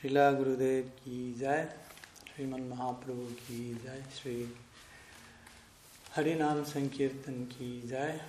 श्रीला 0.00 0.32
गुरुदेव 0.32 0.88
की 0.88 1.34
जय, 1.34 1.74
श्रीमन 2.28 2.60
महाप्रभु 2.60 3.22
की 3.22 3.74
जय, 3.74 4.04
श्री 4.14 4.54
हरिनाम 6.16 6.64
संकीर्तन 6.64 7.44
की 7.44 7.82
जय, 7.82 8.20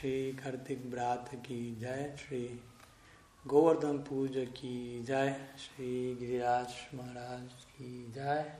श्री 0.00 0.32
कार्तिक 0.32 0.90
ब्रात 0.90 1.30
की 1.34 1.74
जय, 1.74 2.16
श्री 2.18 2.60
गोवर्धन 3.46 3.98
पूजा 3.98 4.44
की 4.44 5.04
जय, 5.04 5.46
श्री 5.58 6.14
गिरिराज 6.14 6.66
महाराज 6.94 7.64
की 7.64 8.12
जय, 8.14 8.56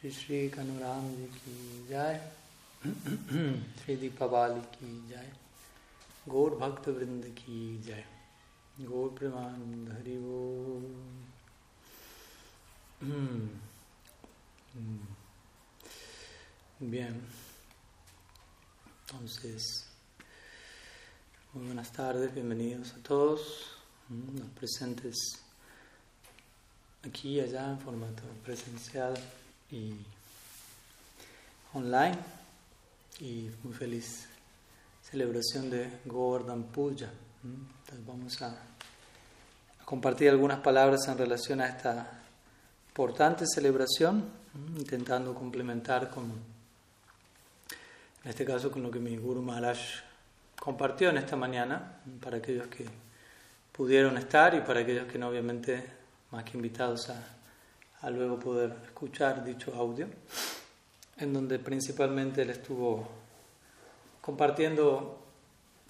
श्री 0.00 0.10
श्री 0.10 0.48
कनुराम 0.48 1.16
जी 1.16 1.24
की 1.24 1.86
जय, 1.88 2.30
श्री 3.84 3.96
दीपावाली 3.96 4.60
की 4.60 5.08
जय, 5.08 5.32
गौर 6.28 6.50
भक्त 6.50 6.88
वृंद 6.88 7.24
की 7.24 7.82
जय। 7.82 8.04
गौर 8.80 9.08
प्रेमानंद 9.18 9.88
Hari 9.88 10.16
Bien, 16.80 17.20
entonces, 19.06 19.86
muy 21.52 21.66
buenas 21.66 21.92
tardes, 21.92 22.34
bienvenidos 22.34 22.92
a 22.94 22.98
todos 23.04 23.76
los 24.08 24.48
presentes 24.50 25.14
aquí 27.06 27.36
y 27.36 27.40
allá 27.40 27.70
en 27.70 27.78
formato 27.78 28.24
presencial 28.44 29.14
y 29.70 29.94
online. 31.74 32.18
Y 33.20 33.48
muy 33.62 33.74
feliz 33.74 34.26
celebración 35.08 35.70
de 35.70 36.00
Govardhan 36.04 36.64
Puja. 36.64 37.10
Entonces 37.44 38.06
vamos 38.06 38.42
a 38.42 38.58
compartir 39.84 40.30
algunas 40.30 40.58
palabras 40.60 41.06
en 41.06 41.16
relación 41.16 41.60
a 41.60 41.68
esta 41.68 42.17
importante 42.98 43.46
celebración, 43.46 44.24
intentando 44.76 45.32
complementar 45.32 46.10
con, 46.10 46.24
en 48.24 48.28
este 48.28 48.44
caso, 48.44 48.72
con 48.72 48.82
lo 48.82 48.90
que 48.90 48.98
mi 48.98 49.16
Guru 49.16 49.40
Maharaj 49.40 49.78
compartió 50.58 51.10
en 51.10 51.18
esta 51.18 51.36
mañana, 51.36 52.00
para 52.20 52.38
aquellos 52.38 52.66
que 52.66 52.86
pudieron 53.70 54.18
estar 54.18 54.52
y 54.56 54.62
para 54.62 54.80
aquellos 54.80 55.06
que 55.06 55.16
no, 55.16 55.28
obviamente, 55.28 55.80
más 56.32 56.42
que 56.42 56.56
invitados 56.56 57.08
a, 57.10 57.22
a 58.00 58.10
luego 58.10 58.36
poder 58.36 58.74
escuchar 58.86 59.44
dicho 59.44 59.72
audio 59.76 60.08
en 61.18 61.32
donde 61.32 61.60
principalmente 61.60 62.42
él 62.42 62.50
estuvo 62.50 63.06
compartiendo 64.20 65.22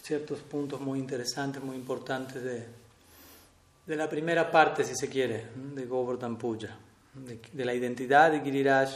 ciertos 0.02 0.40
puntos 0.40 0.78
muy 0.78 0.98
interesantes, 0.98 1.62
muy 1.62 1.76
importantes 1.76 2.42
de, 2.42 2.66
de 3.86 3.96
la 3.96 4.10
primera 4.10 4.50
parte, 4.50 4.84
si 4.84 4.94
se 4.94 5.08
quiere, 5.08 5.46
de 5.74 5.86
Govardhan 5.86 6.36
Puja, 6.36 6.76
de, 7.26 7.64
la 7.64 7.74
identidad 7.74 8.32
de 8.32 8.40
Giriraj 8.40 8.90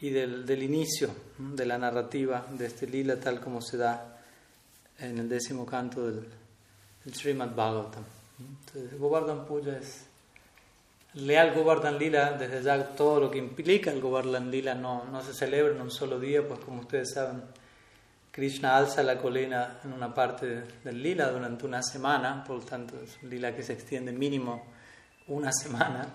y 0.00 0.10
del, 0.10 0.46
del, 0.46 0.62
inicio 0.62 1.10
de 1.38 1.66
la 1.66 1.78
narrativa 1.78 2.46
de 2.50 2.66
este 2.66 2.86
lila 2.86 3.18
tal 3.20 3.40
como 3.40 3.60
se 3.60 3.76
da 3.76 4.18
en 4.98 5.18
el 5.18 5.28
décimo 5.28 5.66
canto 5.66 6.06
del, 6.06 6.26
del 7.04 7.14
Srimad 7.14 7.54
Bhagavatam. 7.54 8.04
Entonces, 8.38 8.98
Govardhan 8.98 9.44
Puja 9.46 9.76
es 9.76 10.06
leal 11.14 11.54
Govardhan 11.54 11.98
Lila, 11.98 12.32
desde 12.32 12.62
ya 12.62 12.82
todo 12.94 13.20
lo 13.20 13.30
que 13.30 13.38
implica 13.38 13.90
el 13.90 14.00
Govardhan 14.00 14.50
Lila 14.50 14.74
no, 14.74 15.04
no 15.04 15.22
se 15.22 15.34
celebra 15.34 15.74
en 15.74 15.80
un 15.80 15.90
solo 15.90 16.18
día, 16.18 16.46
pues 16.46 16.60
como 16.60 16.80
ustedes 16.80 17.12
saben, 17.14 17.42
Krishna 18.30 18.76
alza 18.76 19.02
la 19.02 19.18
colina 19.18 19.80
en 19.84 19.92
una 19.92 20.14
parte 20.14 20.62
del 20.84 21.02
Lila 21.02 21.30
durante 21.30 21.66
una 21.66 21.82
semana, 21.82 22.44
por 22.44 22.58
lo 22.58 22.62
tanto 22.62 22.96
es 23.02 23.18
un 23.22 23.30
Lila 23.30 23.54
que 23.54 23.62
se 23.62 23.72
extiende 23.72 24.12
mínimo 24.12 24.64
una 25.26 25.52
semana 25.52 26.06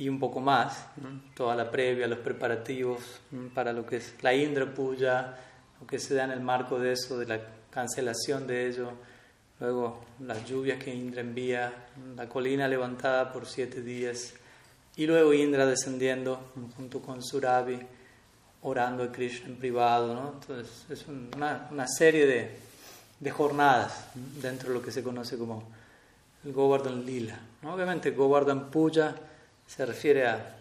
y 0.00 0.08
un 0.08 0.18
poco 0.18 0.40
más, 0.40 0.86
¿no? 0.96 1.20
toda 1.34 1.54
la 1.54 1.70
previa, 1.70 2.08
los 2.08 2.18
preparativos 2.18 3.20
¿no? 3.30 3.48
para 3.54 3.72
lo 3.72 3.86
que 3.86 3.98
es 3.98 4.14
la 4.22 4.34
Indra 4.34 4.66
Puja, 4.66 5.36
lo 5.80 5.86
que 5.86 6.00
se 6.00 6.14
da 6.14 6.24
en 6.24 6.32
el 6.32 6.40
marco 6.40 6.78
de 6.78 6.92
eso, 6.92 7.18
de 7.18 7.26
la 7.26 7.40
cancelación 7.70 8.46
de 8.48 8.66
ello, 8.66 8.92
Luego 9.60 10.00
las 10.20 10.46
lluvias 10.46 10.82
que 10.82 10.92
Indra 10.92 11.20
envía, 11.20 11.70
la 12.16 12.26
colina 12.26 12.66
levantada 12.66 13.30
por 13.30 13.46
siete 13.46 13.82
días 13.82 14.32
y 14.96 15.06
luego 15.06 15.34
Indra 15.34 15.66
descendiendo 15.66 16.52
junto 16.78 17.02
con 17.02 17.22
Surabi, 17.22 17.78
orando 18.62 19.04
a 19.04 19.12
Krishna 19.12 19.48
en 19.48 19.56
privado. 19.56 20.14
¿no? 20.14 20.32
Entonces 20.40 20.86
es 20.88 21.06
una, 21.06 21.68
una 21.70 21.86
serie 21.86 22.24
de, 22.24 22.56
de, 23.20 23.30
jornadas 23.30 24.06
dentro 24.14 24.70
de 24.70 24.76
lo 24.76 24.82
que 24.82 24.92
se 24.92 25.02
conoce 25.02 25.36
como 25.36 25.62
el 26.42 26.54
Govardhan 26.54 27.04
Lila. 27.04 27.38
Obviamente 27.62 28.12
Govardhan 28.12 28.70
Puja 28.70 29.14
se 29.70 29.86
refiere 29.86 30.26
a, 30.26 30.56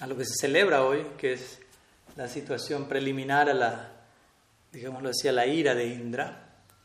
a 0.00 0.06
lo 0.06 0.16
que 0.16 0.26
se 0.26 0.34
celebra 0.38 0.84
hoy, 0.84 1.06
que 1.16 1.32
es 1.32 1.58
la 2.14 2.28
situación 2.28 2.86
preliminar 2.86 3.48
a 3.48 3.54
la, 3.54 3.92
digámoslo 4.70 5.08
así, 5.08 5.28
a 5.28 5.32
la 5.32 5.46
ira 5.46 5.74
de 5.74 5.86
Indra 5.86 6.44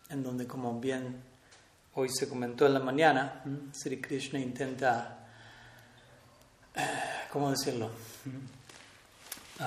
en 0.10 0.24
donde, 0.24 0.48
como 0.48 0.80
bien 0.80 1.22
hoy 1.96 2.08
se 2.10 2.30
comentó 2.30 2.66
en 2.66 2.74
la 2.74 2.80
mañana, 2.80 3.44
Sri 3.74 4.00
Krishna 4.00 4.40
intenta, 4.40 5.28
¿cómo 7.30 7.52
decirlo?, 7.52 7.88
uh, 9.60 9.64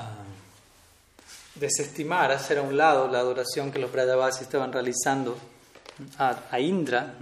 desestimar, 1.57 2.33
hacer 2.33 2.59
a 2.59 2.63
un 2.63 2.77
lado 2.77 3.07
la 3.09 3.19
adoración 3.19 3.71
que 3.71 3.79
los 3.79 3.93
Brajavasis 3.93 4.43
estaban 4.43 4.73
realizando 4.73 5.39
a, 6.19 6.59
Indra, 6.59 7.15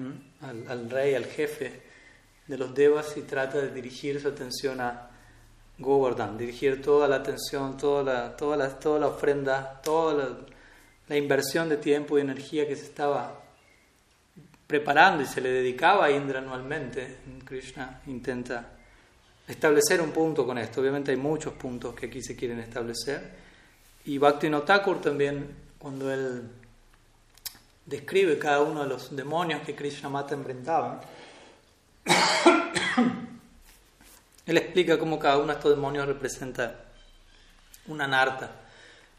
al, 0.68 0.90
rey, 0.90 1.14
al 1.14 1.26
jefe 1.26 1.93
de 2.46 2.58
los 2.58 2.74
Devas, 2.74 3.16
y 3.16 3.22
trata 3.22 3.58
de 3.58 3.70
dirigir 3.70 4.20
su 4.20 4.28
atención 4.28 4.80
a 4.80 5.10
Govardhan, 5.78 6.38
dirigir 6.38 6.82
toda 6.82 7.08
la 7.08 7.16
atención, 7.16 7.76
toda 7.76 8.02
la, 8.02 8.36
toda 8.36 8.56
la, 8.56 8.68
toda 8.68 8.98
la 9.00 9.06
ofrenda, 9.08 9.80
toda 9.82 10.14
la 10.14 10.54
la 11.08 11.16
inversión 11.16 11.68
de 11.68 11.76
tiempo 11.76 12.16
y 12.16 12.22
energía 12.22 12.66
que 12.66 12.76
se 12.76 12.84
estaba 12.84 13.40
preparando 14.66 15.22
y 15.22 15.26
se 15.26 15.40
le 15.40 15.50
dedicaba 15.50 16.06
a 16.06 16.10
Indra 16.10 16.38
anualmente, 16.38 17.18
Krishna 17.44 18.00
intenta 18.06 18.70
establecer 19.46 20.00
un 20.00 20.10
punto 20.10 20.46
con 20.46 20.56
esto. 20.56 20.80
Obviamente 20.80 21.10
hay 21.10 21.18
muchos 21.18 21.52
puntos 21.54 21.94
que 21.94 22.06
aquí 22.06 22.22
se 22.22 22.34
quieren 22.34 22.58
establecer. 22.60 23.44
Y 24.06 24.16
Bhaktivinoda 24.16 24.64
Thakur 24.64 25.00
también, 25.00 25.54
cuando 25.78 26.12
él 26.12 26.42
describe 27.84 28.38
cada 28.38 28.62
uno 28.62 28.82
de 28.82 28.88
los 28.88 29.14
demonios 29.14 29.60
que 29.60 29.74
Krishna 29.74 30.08
mata 30.08 30.34
enfrentaban, 30.34 31.00
él 34.46 34.56
explica 34.56 34.98
cómo 34.98 35.18
cada 35.18 35.38
uno 35.38 35.48
de 35.48 35.54
estos 35.54 35.74
demonios 35.74 36.06
representa 36.06 36.76
una 37.86 38.06
narta 38.06 38.64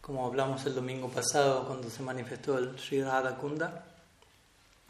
como 0.05 0.27
hablamos 0.27 0.63
el 0.67 0.75
domingo 0.75 1.09
pasado 1.09 1.65
cuando 1.65 1.89
se 1.89 2.03
manifestó 2.03 2.59
el 2.59 2.77
Sri 2.77 3.01
Radha 3.01 3.37
Kunda, 3.37 3.85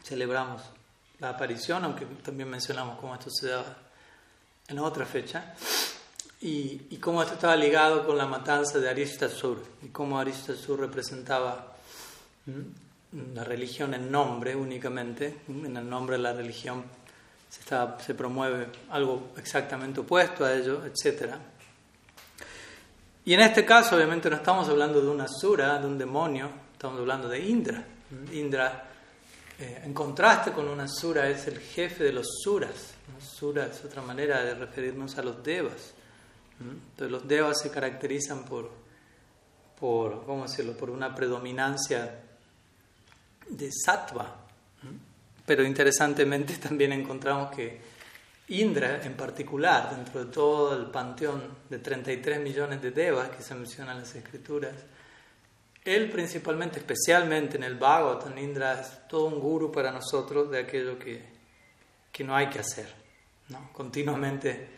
celebramos 0.04 0.60
la 1.20 1.30
aparición, 1.30 1.84
aunque 1.84 2.04
también 2.22 2.50
mencionamos 2.50 2.98
cómo 2.98 3.14
esto 3.14 3.30
se 3.30 3.48
daba 3.48 3.78
en 4.68 4.78
otra 4.78 5.06
fecha, 5.06 5.54
y, 6.42 6.98
cómo 6.98 7.22
esto 7.22 7.32
estaba 7.32 7.56
ligado 7.56 8.04
con 8.04 8.18
la 8.18 8.26
matanza 8.26 8.78
de 8.78 8.90
Aristasur, 8.90 9.64
y 9.80 9.88
cómo 9.88 10.18
Aristasur 10.18 10.80
representaba 10.80 11.74
la 13.32 13.42
religión 13.42 13.94
en 13.94 14.12
nombre 14.12 14.54
únicamente, 14.54 15.40
en 15.48 15.78
el 15.78 15.88
nombre 15.88 16.18
de 16.18 16.24
la 16.24 16.34
religión 16.34 16.84
se, 17.48 18.14
promueve 18.14 18.68
algo 18.90 19.32
exactamente 19.36 20.00
opuesto 20.00 20.44
a 20.44 20.52
ello, 20.52 20.82
etcétera. 20.84 21.38
Y 23.24 23.34
en 23.34 23.40
este 23.40 23.64
caso, 23.64 23.96
obviamente, 23.96 24.30
no 24.30 24.36
estamos 24.36 24.68
hablando 24.68 25.00
de 25.00 25.08
una 25.08 25.26
sura, 25.28 25.78
de 25.78 25.86
un 25.86 25.98
demonio, 25.98 26.48
estamos 26.72 27.00
hablando 27.00 27.28
de 27.28 27.40
Indra. 27.40 27.84
Indra, 28.32 28.88
eh, 29.58 29.82
en 29.84 29.92
contraste 29.92 30.52
con 30.52 30.68
una 30.68 30.86
sura, 30.86 31.28
es 31.28 31.48
el 31.48 31.58
jefe 31.58 32.04
de 32.04 32.12
los 32.12 32.26
suras. 32.42 32.94
¿no? 33.12 33.20
Sura 33.20 33.66
es 33.66 33.84
otra 33.84 34.02
manera 34.02 34.44
de 34.44 34.54
referirnos 34.54 35.18
a 35.18 35.22
los 35.22 35.42
devas. 35.42 35.92
Entonces, 36.60 37.10
los 37.10 37.26
devas 37.26 37.60
se 37.60 37.70
caracterizan 37.70 38.44
por, 38.44 38.70
por, 39.78 40.24
¿cómo 40.24 40.44
decirlo?, 40.44 40.76
por 40.76 40.90
una 40.90 41.14
predominancia 41.14 42.22
de 43.48 43.70
sattva. 43.72 44.45
Pero 45.46 45.64
interesantemente 45.64 46.54
también 46.60 46.92
encontramos 46.92 47.54
que 47.54 47.96
Indra 48.48 49.02
en 49.02 49.14
particular, 49.14 49.96
dentro 49.96 50.24
de 50.24 50.30
todo 50.30 50.76
el 50.76 50.86
panteón 50.86 51.42
de 51.68 51.78
33 51.78 52.40
millones 52.40 52.80
de 52.80 52.92
devas 52.92 53.30
que 53.30 53.42
se 53.42 53.54
mencionan 53.54 53.96
en 53.96 54.02
las 54.02 54.14
escrituras, 54.14 54.74
él 55.84 56.10
principalmente, 56.10 56.78
especialmente 56.78 57.56
en 57.56 57.64
el 57.64 57.76
Bhagavatam, 57.76 58.36
Indra 58.38 58.80
es 58.80 59.08
todo 59.08 59.26
un 59.26 59.40
guru 59.40 59.72
para 59.72 59.90
nosotros 59.90 60.50
de 60.50 60.60
aquello 60.60 60.98
que, 60.98 61.24
que 62.12 62.24
no 62.24 62.36
hay 62.36 62.48
que 62.48 62.60
hacer. 62.60 62.86
¿no? 63.48 63.72
Continuamente, 63.72 64.68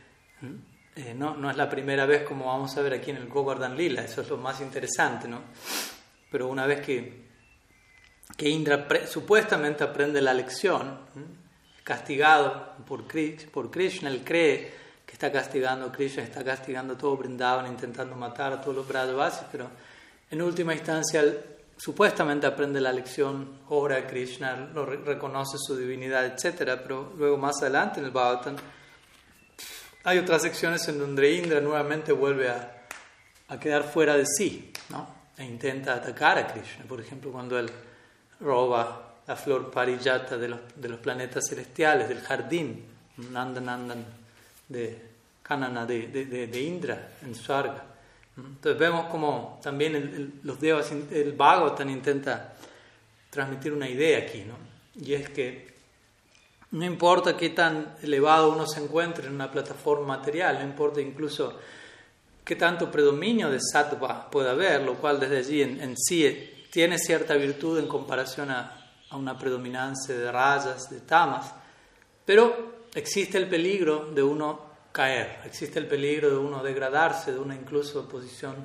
eh, 0.97 1.15
no, 1.15 1.35
no 1.37 1.51
es 1.51 1.57
la 1.57 1.69
primera 1.69 2.07
vez 2.07 2.23
como 2.23 2.47
vamos 2.47 2.77
a 2.77 2.83
ver 2.83 2.95
aquí 2.95 3.11
en 3.11 3.17
el 3.17 3.29
Govardhan 3.29 3.77
Lila, 3.77 4.03
eso 4.03 4.23
es 4.23 4.29
lo 4.29 4.37
más 4.37 4.61
interesante, 4.61 5.29
¿no? 5.29 5.43
Pero 6.31 6.49
una 6.49 6.67
vez 6.67 6.81
que, 6.85 7.28
que 8.37 8.49
Indra 8.49 8.87
supuestamente 9.07 9.85
aprende 9.85 10.21
la 10.21 10.35
lección, 10.35 10.99
castigado 11.83 12.77
por 12.87 13.07
Krishna, 13.71 14.11
él 14.11 14.23
cree 14.25 14.79
que 15.07 15.13
está 15.13 15.33
castigando 15.33 15.87
a 15.87 15.93
Krishna, 15.93 16.23
está 16.23 16.45
castigando 16.45 16.95
a 16.95 16.99
todo 16.99 17.17
Brindavan, 17.17 17.67
intentando 17.67 18.15
matar 18.15 18.53
a 18.53 18.61
todos 18.61 18.77
los 18.77 18.89
Brajavasis, 18.89 19.47
pero 19.51 19.71
en 20.31 20.43
última 20.43 20.75
instancia 20.75 21.25
supuestamente 21.79 22.47
aprende 22.47 22.79
la 22.79 22.93
lección, 22.93 23.61
ora 23.71 23.97
a 23.97 24.07
Krishna, 24.07 24.55
lo 24.75 24.85
reconoce 24.85 25.57
su 25.59 25.77
divinidad, 25.77 26.27
etc. 26.27 26.79
Pero 26.83 27.15
luego 27.17 27.39
más 27.39 27.63
adelante 27.63 28.01
en 28.01 28.07
el 28.07 28.11
Bhagavatam 28.11 28.57
hay 30.05 30.19
otras 30.19 30.43
secciones 30.43 30.87
en 30.89 30.99
donde 30.99 31.33
Indra 31.33 31.61
nuevamente 31.61 32.13
vuelve 32.13 32.51
a, 32.51 32.87
a 33.49 33.59
quedar 33.59 33.85
fuera 33.85 34.15
de 34.15 34.27
sí 34.27 34.73
¿no? 34.91 35.09
e 35.39 35.45
intenta 35.45 35.95
atacar 35.95 36.37
a 36.39 36.47
Krishna. 36.47 36.85
Por 36.87 37.01
ejemplo, 37.01 37.33
cuando 37.33 37.59
él 37.59 37.71
roba 38.41 39.05
la 39.27 39.37
flor 39.37 39.71
parijata 39.71 40.39
de 40.39 40.49
los, 40.49 40.61
de 40.75 40.89
los 40.89 41.01
planetas 41.01 41.45
celestiales, 41.49 42.09
del 42.09 42.21
jardín, 42.21 42.85
Nandanandan 43.31 44.05
de 44.69 45.03
Kanana, 45.43 45.85
de, 45.85 46.09
de, 46.09 46.47
de 46.47 46.61
Indra, 46.61 47.13
en 47.23 47.35
Swarga. 47.35 47.85
Entonces 48.37 48.79
vemos 48.79 49.07
como 49.07 49.59
también 49.63 50.41
los 50.45 50.61
devas, 50.61 50.91
el 50.93 51.33
Bhagavatam 51.33 51.91
intenta 51.91 52.55
transmitir 53.31 53.73
una 53.73 53.89
idea 53.89 54.19
aquí, 54.19 54.45
¿no? 54.45 54.55
Y 55.05 55.13
es 55.15 55.29
que 55.31 55.69
no 56.71 56.85
importa 56.85 57.37
qué 57.37 57.51
tan 57.51 57.97
elevado 58.03 58.53
uno 58.53 58.67
se 58.67 58.83
encuentre 58.83 59.27
en 59.27 59.35
una 59.35 59.51
plataforma 59.51 60.07
material, 60.07 60.59
no 60.61 60.65
importa 60.65 61.01
incluso 61.01 61.59
qué 62.45 62.57
tanto 62.57 62.91
predominio 62.91 63.51
de 63.51 63.59
sattva 63.61 64.31
pueda 64.31 64.53
haber, 64.53 64.83
lo 64.83 64.95
cual 64.95 65.19
desde 65.19 65.39
allí 65.39 65.63
en, 65.63 65.81
en 65.81 65.97
sí 65.97 66.58
tiene 66.71 66.99
cierta 66.99 67.35
virtud 67.35 67.79
en 67.79 67.87
comparación 67.87 68.51
a, 68.51 68.91
a, 69.11 69.17
una 69.17 69.39
predominancia 69.39 70.17
de 70.17 70.31
rayas, 70.31 70.91
de 70.91 71.01
tamas, 71.01 71.53
pero 72.25 72.87
existe 72.95 73.39
el 73.39 73.49
peligro 73.49 74.11
de 74.13 74.23
uno 74.23 74.69
caer, 74.93 75.41
existe 75.45 75.79
el 75.79 75.87
peligro 75.87 76.31
de 76.31 76.37
uno 76.37 76.63
degradarse, 76.63 77.33
de 77.33 77.39
una 77.39 77.55
incluso 77.55 78.09
posición 78.09 78.57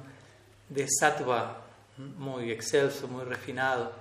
de 0.69 0.88
sattva 0.88 1.61
muy 1.97 2.51
excelso, 2.51 3.07
muy 3.07 3.23
refinado, 3.23 3.91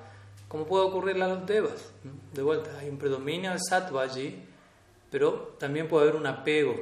como 0.49 0.67
puede 0.67 0.85
ocurrir 0.85 1.23
a 1.23 1.29
los 1.29 1.47
devas. 1.47 1.93
De 2.33 2.43
vuelta, 2.43 2.79
hay 2.79 2.89
un 2.89 2.99
predominio 2.99 3.53
de 3.53 3.59
sattva 3.59 4.03
allí, 4.03 4.43
pero 5.11 5.55
también 5.59 5.89
puede 5.89 6.09
haber 6.09 6.21
un 6.21 6.27
apego 6.27 6.75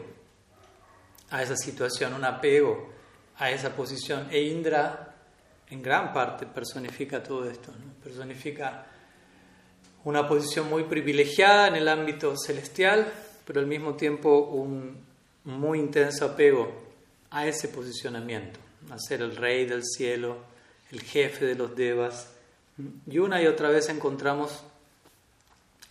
a 1.30 1.42
esa 1.42 1.56
situación, 1.56 2.14
un 2.14 2.24
apego 2.24 2.90
a 3.36 3.50
esa 3.50 3.70
posición. 3.70 4.28
E 4.30 4.42
Indra, 4.42 5.09
en 5.70 5.82
gran 5.82 6.12
parte, 6.12 6.46
personifica 6.46 7.22
todo 7.22 7.48
esto, 7.48 7.72
personifica 8.02 8.86
una 10.04 10.26
posición 10.26 10.68
muy 10.68 10.84
privilegiada 10.84 11.68
en 11.68 11.76
el 11.76 11.88
ámbito 11.88 12.34
celestial, 12.36 13.12
pero 13.44 13.60
al 13.60 13.66
mismo 13.66 13.94
tiempo 13.94 14.38
un 14.38 14.96
muy 15.44 15.78
intenso 15.78 16.24
apego 16.26 16.70
a 17.30 17.46
ese 17.46 17.68
posicionamiento, 17.68 18.58
a 18.90 18.98
ser 18.98 19.22
el 19.22 19.36
rey 19.36 19.66
del 19.66 19.84
cielo, 19.84 20.38
el 20.90 21.02
jefe 21.02 21.46
de 21.46 21.54
los 21.54 21.76
devas. 21.76 22.30
Y 23.06 23.18
una 23.18 23.40
y 23.42 23.46
otra 23.46 23.68
vez 23.68 23.88
encontramos 23.88 24.62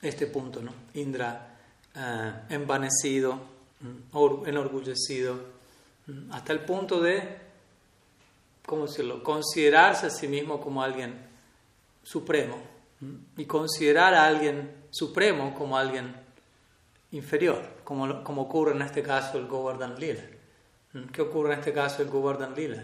este 0.01 0.27
punto, 0.27 0.61
¿no? 0.61 0.73
Indra 0.93 1.57
eh, 1.95 2.33
envanecido, 2.49 3.39
mm, 3.81 4.47
enorgullecido, 4.47 5.35
mm, 6.07 6.31
hasta 6.31 6.53
el 6.53 6.59
punto 6.61 6.99
de, 7.01 7.48
¿cómo 8.65 8.87
decirlo?, 8.87 9.23
considerarse 9.23 10.07
a 10.07 10.09
sí 10.09 10.27
mismo 10.27 10.59
como 10.59 10.83
alguien 10.83 11.27
supremo 12.03 12.57
mm, 12.99 13.15
y 13.37 13.45
considerar 13.45 14.13
a 14.13 14.25
alguien 14.25 14.79
supremo 14.91 15.53
como 15.55 15.77
alguien 15.77 16.15
inferior, 17.11 17.61
como, 17.83 18.23
como 18.23 18.43
ocurre 18.43 18.71
en 18.73 18.81
este 18.81 19.03
caso 19.03 19.37
el 19.37 19.47
Govardhan 19.47 19.99
Lila. 19.99 20.23
¿Mm? 20.93 21.05
¿Qué 21.05 21.21
ocurre 21.21 21.53
en 21.53 21.59
este 21.59 21.73
caso 21.73 22.01
el 22.01 22.09
Govardhan 22.09 22.55
Lila? 22.55 22.83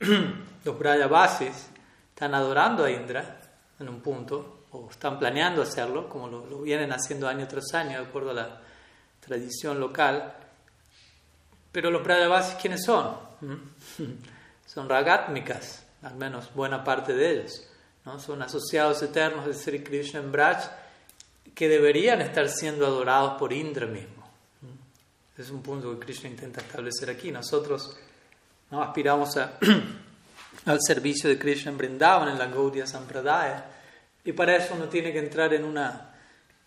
Los 0.64 0.78
Brajavasis 0.78 1.68
están 2.08 2.34
adorando 2.34 2.84
a 2.84 2.90
Indra 2.90 3.40
en 3.78 3.88
un 3.88 4.00
punto, 4.00 4.64
o 4.72 4.88
están 4.90 5.18
planeando 5.18 5.62
hacerlo, 5.62 6.08
como 6.08 6.28
lo, 6.28 6.60
vienen 6.60 6.92
haciendo 6.92 7.26
año 7.26 7.48
tras 7.48 7.72
año, 7.74 7.98
de 8.00 8.06
acuerdo 8.06 8.30
a 8.30 8.34
la 8.34 8.60
tradición 9.20 9.80
local. 9.80 10.34
Pero 11.72 11.90
los 11.90 12.04
Brajavasis, 12.04 12.54
¿quiénes 12.56 12.84
son? 12.84 13.16
Son 14.72 14.88
ragatmikas, 14.88 15.82
al 16.02 16.14
menos 16.14 16.54
buena 16.54 16.84
parte 16.84 17.12
de 17.12 17.32
ellos. 17.32 17.66
¿no? 18.04 18.20
Son 18.20 18.40
asociados 18.40 19.02
eternos 19.02 19.44
de 19.44 19.52
Sri 19.52 19.82
Krishna 19.82 20.20
en 20.20 20.30
Braj 20.30 20.58
que 21.56 21.68
deberían 21.68 22.20
estar 22.20 22.48
siendo 22.48 22.86
adorados 22.86 23.36
por 23.36 23.52
Indra 23.52 23.86
mismo. 23.86 24.30
Es 25.36 25.50
un 25.50 25.60
punto 25.60 25.92
que 25.98 26.06
Krishna 26.06 26.28
intenta 26.28 26.60
establecer 26.60 27.10
aquí. 27.10 27.32
Nosotros 27.32 27.96
¿no? 28.70 28.80
aspiramos 28.80 29.36
al 30.66 30.78
servicio 30.80 31.28
de 31.28 31.36
Krishna 31.36 31.72
en 31.72 31.78
Vrindavan, 31.78 32.28
en 32.28 32.38
la 32.38 32.46
Gaudiya 32.46 32.86
Sampradaya, 32.86 33.66
y 34.24 34.32
para 34.32 34.54
eso 34.54 34.74
uno 34.74 34.88
tiene 34.88 35.12
que 35.12 35.18
entrar 35.18 35.52
en 35.52 35.64
una 35.64 36.14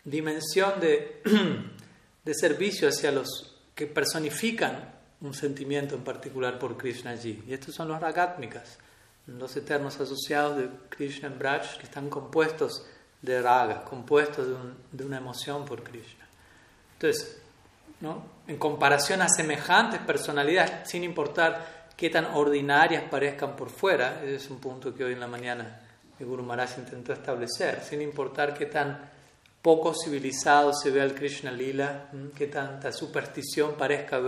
dimensión 0.04 0.78
de, 0.82 1.22
de 2.26 2.34
servicio 2.34 2.90
hacia 2.90 3.14
los 3.14 3.56
que 3.74 3.88
personifican 3.88 5.03
un 5.24 5.34
sentimiento 5.34 5.96
en 5.96 6.04
particular 6.04 6.60
por 6.60 6.78
Krishna 6.78 7.12
allí. 7.12 7.44
Y 7.48 7.54
estos 7.54 7.74
son 7.74 7.88
los 7.88 8.00
ragatmikas, 8.00 8.78
los 9.26 9.56
eternos 9.56 10.00
asociados 10.00 10.58
de 10.58 10.70
Krishna 10.90 11.30
en 11.30 11.40
Braj, 11.40 11.78
que 11.78 11.86
están 11.86 12.10
compuestos 12.10 12.86
de 13.22 13.42
raga, 13.42 13.86
compuesto 13.86 14.46
de, 14.46 14.56
de, 14.92 15.06
una 15.06 15.18
emoción 15.18 15.64
por 15.64 15.82
Krishna. 15.82 16.28
Entonces, 16.94 17.42
¿no? 18.02 18.26
en 18.48 18.58
comparación 18.58 19.22
a 19.22 19.30
semejantes 19.30 20.02
personalidades, 20.02 20.90
sin 20.90 21.06
importar 21.06 21.86
qué 21.96 22.10
tan 22.10 22.26
ordinarias 22.26 23.04
parezcan 23.10 23.56
por 23.56 23.70
fuera, 23.70 24.22
ese 24.24 24.36
es 24.36 24.50
un 24.50 24.60
punto 24.60 24.94
que 24.94 25.06
hoy 25.06 25.14
en 25.14 25.22
la 25.22 25.28
mañana 25.28 25.80
el 26.20 26.26
Guru 26.26 26.44
Maharaj 26.44 26.80
intentó 26.80 27.14
establecer, 27.14 27.82
sin 27.82 28.02
importar 28.02 28.54
qué 28.54 28.66
tan 28.66 29.10
poco 29.62 29.94
civilizado 29.94 30.74
se 30.74 30.92
ve 30.92 31.02
al 31.02 31.16
Krishna 31.16 31.50
Lila, 31.50 32.10
qué 32.36 32.48
tanta 32.48 32.92
superstición 32.92 33.76
parezca 33.78 34.20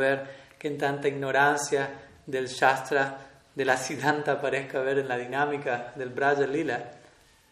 ver, 0.56 0.60
qué 0.60 0.70
tanta 0.72 1.08
ignorancia 1.08 1.90
del 2.26 2.48
Shastra, 2.48 3.18
de 3.54 3.66
la 3.66 3.78
Siddhanta 3.78 4.42
parezca 4.42 4.82
ver 4.82 5.00
en 5.00 5.08
la 5.08 5.18
dinámica 5.18 5.94
del 5.96 6.10
Braja 6.10 6.46
Lila, 6.46 6.92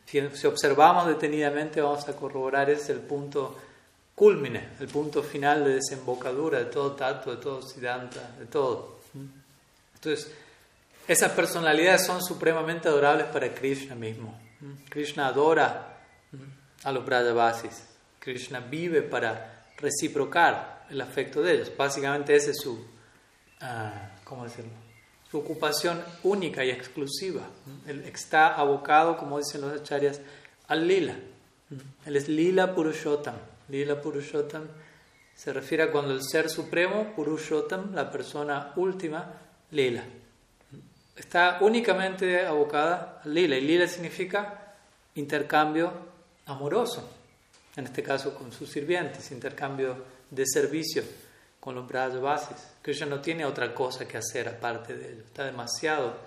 si, 0.06 0.20
observamos 0.48 1.08
detenidamente 1.08 1.82
vamos 1.82 2.08
a 2.08 2.16
corroborar 2.16 2.70
es 2.70 2.90
el 2.90 3.00
punto 3.00 3.58
culmine, 4.14 4.70
el 4.80 4.88
punto 4.88 5.24
final 5.24 5.64
de 5.64 5.76
desembocadura 5.76 6.60
de 6.60 6.66
todo 6.66 6.92
tato, 6.92 7.36
de 7.36 7.42
todo 7.42 7.62
siddhanta, 7.62 8.36
de 8.38 8.46
todo. 8.46 9.00
Entonces, 9.96 10.32
esas 11.08 11.32
personalidades 11.32 12.06
son 12.06 12.22
supremamente 12.22 12.90
adorables 12.90 13.28
para 13.28 13.54
Krishna 13.54 13.96
mismo. 13.96 14.40
Krishna 14.90 15.28
adora 15.28 15.98
a 16.84 16.92
los 16.92 17.06
Brajavasis. 17.06 17.86
Krishna 18.20 18.60
vive 18.60 19.02
para 19.02 19.66
reciprocar 19.78 20.86
el 20.90 21.02
afecto 21.02 21.42
de 21.42 21.56
ellos. 21.56 21.72
Básicamente 21.76 22.36
ese 22.36 22.52
es 22.52 22.62
su, 22.62 22.86
uh, 23.64 24.24
¿cómo 24.24 24.44
decirlo? 24.44 24.84
su 25.34 25.40
ocupación 25.40 26.00
única 26.22 26.64
y 26.64 26.70
exclusiva. 26.70 27.42
Él 27.88 28.04
está 28.06 28.54
abocado, 28.54 29.18
como 29.18 29.40
dicen 29.40 29.62
los 29.62 29.82
acharyas, 29.82 30.22
al 30.68 30.88
lila. 30.88 31.16
Él 32.06 32.16
es 32.16 32.30
lila 32.30 32.76
purushottam. 32.76 33.34
Lila 33.68 34.00
purushottam 34.00 34.68
se 35.34 35.52
refiere 35.52 35.86
a 35.86 35.92
cuando 35.92 36.14
el 36.14 36.22
ser 36.22 36.52
supremo, 36.52 37.16
purushottam, 37.16 37.96
la 37.96 38.12
persona 38.12 38.74
última, 38.76 39.34
lila. 39.72 40.04
Está 41.16 41.58
únicamente 41.62 42.46
abocada 42.46 43.20
al 43.26 43.34
lila. 43.34 43.58
Y 43.58 43.62
lila 43.62 43.88
significa 43.88 44.76
intercambio 45.16 45.94
amoroso. 46.46 47.10
En 47.76 47.86
este 47.86 48.04
caso 48.04 48.36
con 48.36 48.52
sus 48.52 48.70
sirvientes, 48.70 49.32
intercambio 49.32 49.96
de 50.30 50.46
servicio 50.46 51.02
con 51.64 51.76
los 51.76 51.88
Brajavasis. 51.88 52.58
Krishna 52.82 53.06
no 53.06 53.22
tiene 53.22 53.46
otra 53.46 53.74
cosa 53.74 54.06
que 54.06 54.18
hacer 54.18 54.50
aparte 54.50 54.98
de 54.98 55.14
ello. 55.14 55.24
Está 55.24 55.46
demasiado 55.46 56.18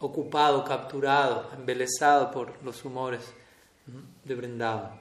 ocupado, 0.00 0.64
capturado, 0.64 1.48
embelesado 1.56 2.32
por 2.32 2.60
los 2.64 2.84
humores 2.84 3.20
de 4.24 4.34
Vrindavan. 4.34 5.00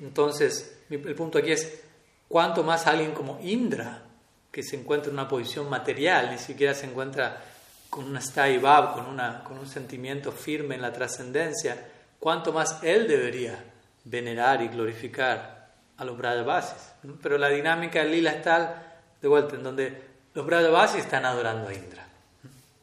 Entonces, 0.00 0.82
el 0.88 1.16
punto 1.16 1.38
aquí 1.38 1.50
es, 1.50 1.82
¿cuánto 2.28 2.62
más 2.62 2.86
alguien 2.86 3.10
como 3.10 3.40
Indra, 3.42 4.04
que 4.52 4.62
se 4.62 4.76
encuentra 4.76 5.08
en 5.08 5.18
una 5.18 5.26
posición 5.26 5.68
material, 5.68 6.30
ni 6.30 6.38
siquiera 6.38 6.74
se 6.74 6.86
encuentra 6.86 7.42
con 7.90 8.04
una 8.04 8.20
staibab, 8.20 8.94
con, 8.94 9.06
una, 9.06 9.42
con 9.42 9.58
un 9.58 9.66
sentimiento 9.66 10.30
firme 10.30 10.76
en 10.76 10.82
la 10.82 10.92
trascendencia, 10.92 11.90
cuánto 12.20 12.52
más 12.52 12.84
él 12.84 13.08
debería 13.08 13.64
venerar 14.04 14.62
y 14.62 14.68
glorificar 14.68 15.57
a 15.98 16.04
los 16.04 16.16
Brajavasis. 16.16 16.92
Pero 17.22 17.38
la 17.38 17.48
dinámica 17.48 18.00
del 18.00 18.12
lila 18.12 18.32
está 18.32 19.00
de 19.20 19.28
vuelta 19.28 19.56
en 19.56 19.62
donde 19.62 20.02
los 20.34 20.46
Brajavasis 20.46 21.00
están 21.00 21.24
adorando 21.24 21.68
a 21.68 21.74
Indra. 21.74 22.06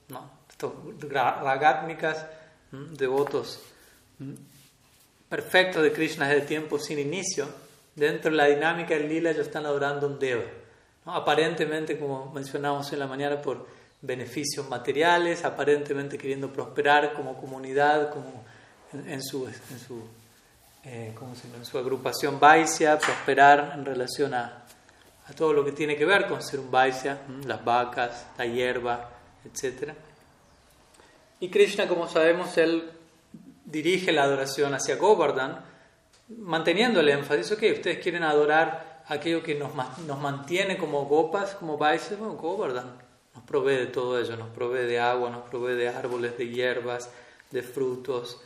¿no? 0.10 0.30
Estos 0.50 0.74
ragátmicas, 1.10 2.26
devotos 2.72 3.62
perfectos 5.30 5.84
de 5.84 5.92
Krishna 5.92 6.28
desde 6.28 6.46
tiempo 6.46 6.78
sin 6.80 7.00
inicio, 7.00 7.48
dentro 7.96 8.32
de 8.32 8.38
la 8.38 8.46
dinámica 8.46 8.94
del 8.94 9.10
lila 9.10 9.32
ellos 9.32 9.48
están 9.48 9.66
adorando 9.66 10.08
a 10.08 10.10
un 10.10 10.20
deva, 10.20 10.44
aparentemente, 11.06 11.98
como 12.00 12.32
mencionamos 12.32 12.92
en 12.94 13.00
la 13.00 13.08
mañana, 13.08 13.42
por 13.42 13.68
beneficios 14.02 14.70
materiales, 14.70 15.44
aparentemente 15.46 16.18
queriendo 16.18 16.52
prosperar 16.52 17.14
como 17.14 17.38
comunidad, 17.38 18.12
como 18.12 18.44
en, 18.94 19.22
su, 19.24 19.48
en 19.48 19.80
su, 19.80 20.04
eh, 20.86 21.14
en 21.56 21.66
su 21.66 21.78
agrupación 21.78 22.40
Vaisya, 22.40 22.98
prosperar 22.98 23.74
en 23.76 23.86
relación 23.86 24.34
a, 24.34 24.66
a, 25.28 25.34
todo 25.34 25.54
lo 25.54 25.66
que 25.66 25.72
tiene 25.72 25.96
que 25.96 26.06
ver 26.06 26.28
con 26.28 26.42
ser 26.42 26.60
un 26.60 26.72
Vaisya, 26.72 27.22
las 27.46 27.64
vacas, 27.66 28.28
la 28.38 28.46
hierba, 28.46 29.10
etc. 29.44 29.94
Y 31.40 31.50
Krishna, 31.50 31.88
como 31.88 32.08
sabemos, 32.08 32.58
él 32.58 32.92
dirige 33.66 34.12
la 34.12 34.24
adoración 34.24 34.74
hacia 34.74 34.96
Govardhan, 34.96 35.64
manteniendo 36.30 37.00
el 37.00 37.10
énfasis, 37.10 37.52
ok, 37.52 37.64
ustedes 37.74 38.00
quieren 38.00 38.24
adorar 38.24 39.04
aquello 39.08 39.44
que 39.44 39.56
nos, 39.56 39.72
nos 40.06 40.20
mantiene 40.20 40.78
como 40.78 41.06
gopas, 41.06 41.56
como 41.56 41.78
Vaisya, 41.78 42.18
bueno, 42.18 42.36
Govardhan 42.36 43.06
nos 43.36 43.44
provee 43.44 43.76
de 43.76 43.88
todo 43.88 44.20
ello, 44.20 44.38
nos 44.38 44.50
provee 44.50 44.86
de 44.86 45.00
agua, 45.00 45.30
nos 45.30 45.44
provee 45.50 45.76
de 45.76 45.90
árboles, 45.90 46.38
de 46.38 46.48
hierbas, 46.48 47.10
de 47.52 47.62
frutos, 47.62 48.42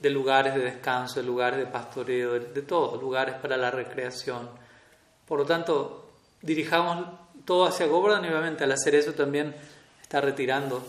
de 0.00 0.10
lugares 0.10 0.54
de 0.54 0.60
descanso, 0.60 1.20
de 1.20 1.26
lugares 1.26 1.58
de 1.58 1.66
pastoreo, 1.66 2.32
de, 2.32 2.62
todo, 2.62 3.00
lugares 3.00 3.34
para 3.36 3.56
la 3.56 3.70
recreación. 3.70 4.48
Por 5.26 5.40
lo 5.40 5.44
tanto, 5.44 6.12
dirijamos 6.40 7.06
todo 7.44 7.66
hacia 7.66 7.86
Govardhan 7.86 8.24
y 8.24 8.28
obviamente 8.28 8.64
al 8.64 8.72
hacer 8.72 8.94
eso 8.94 9.12
también 9.12 9.54
está 10.00 10.20
retirando 10.20 10.82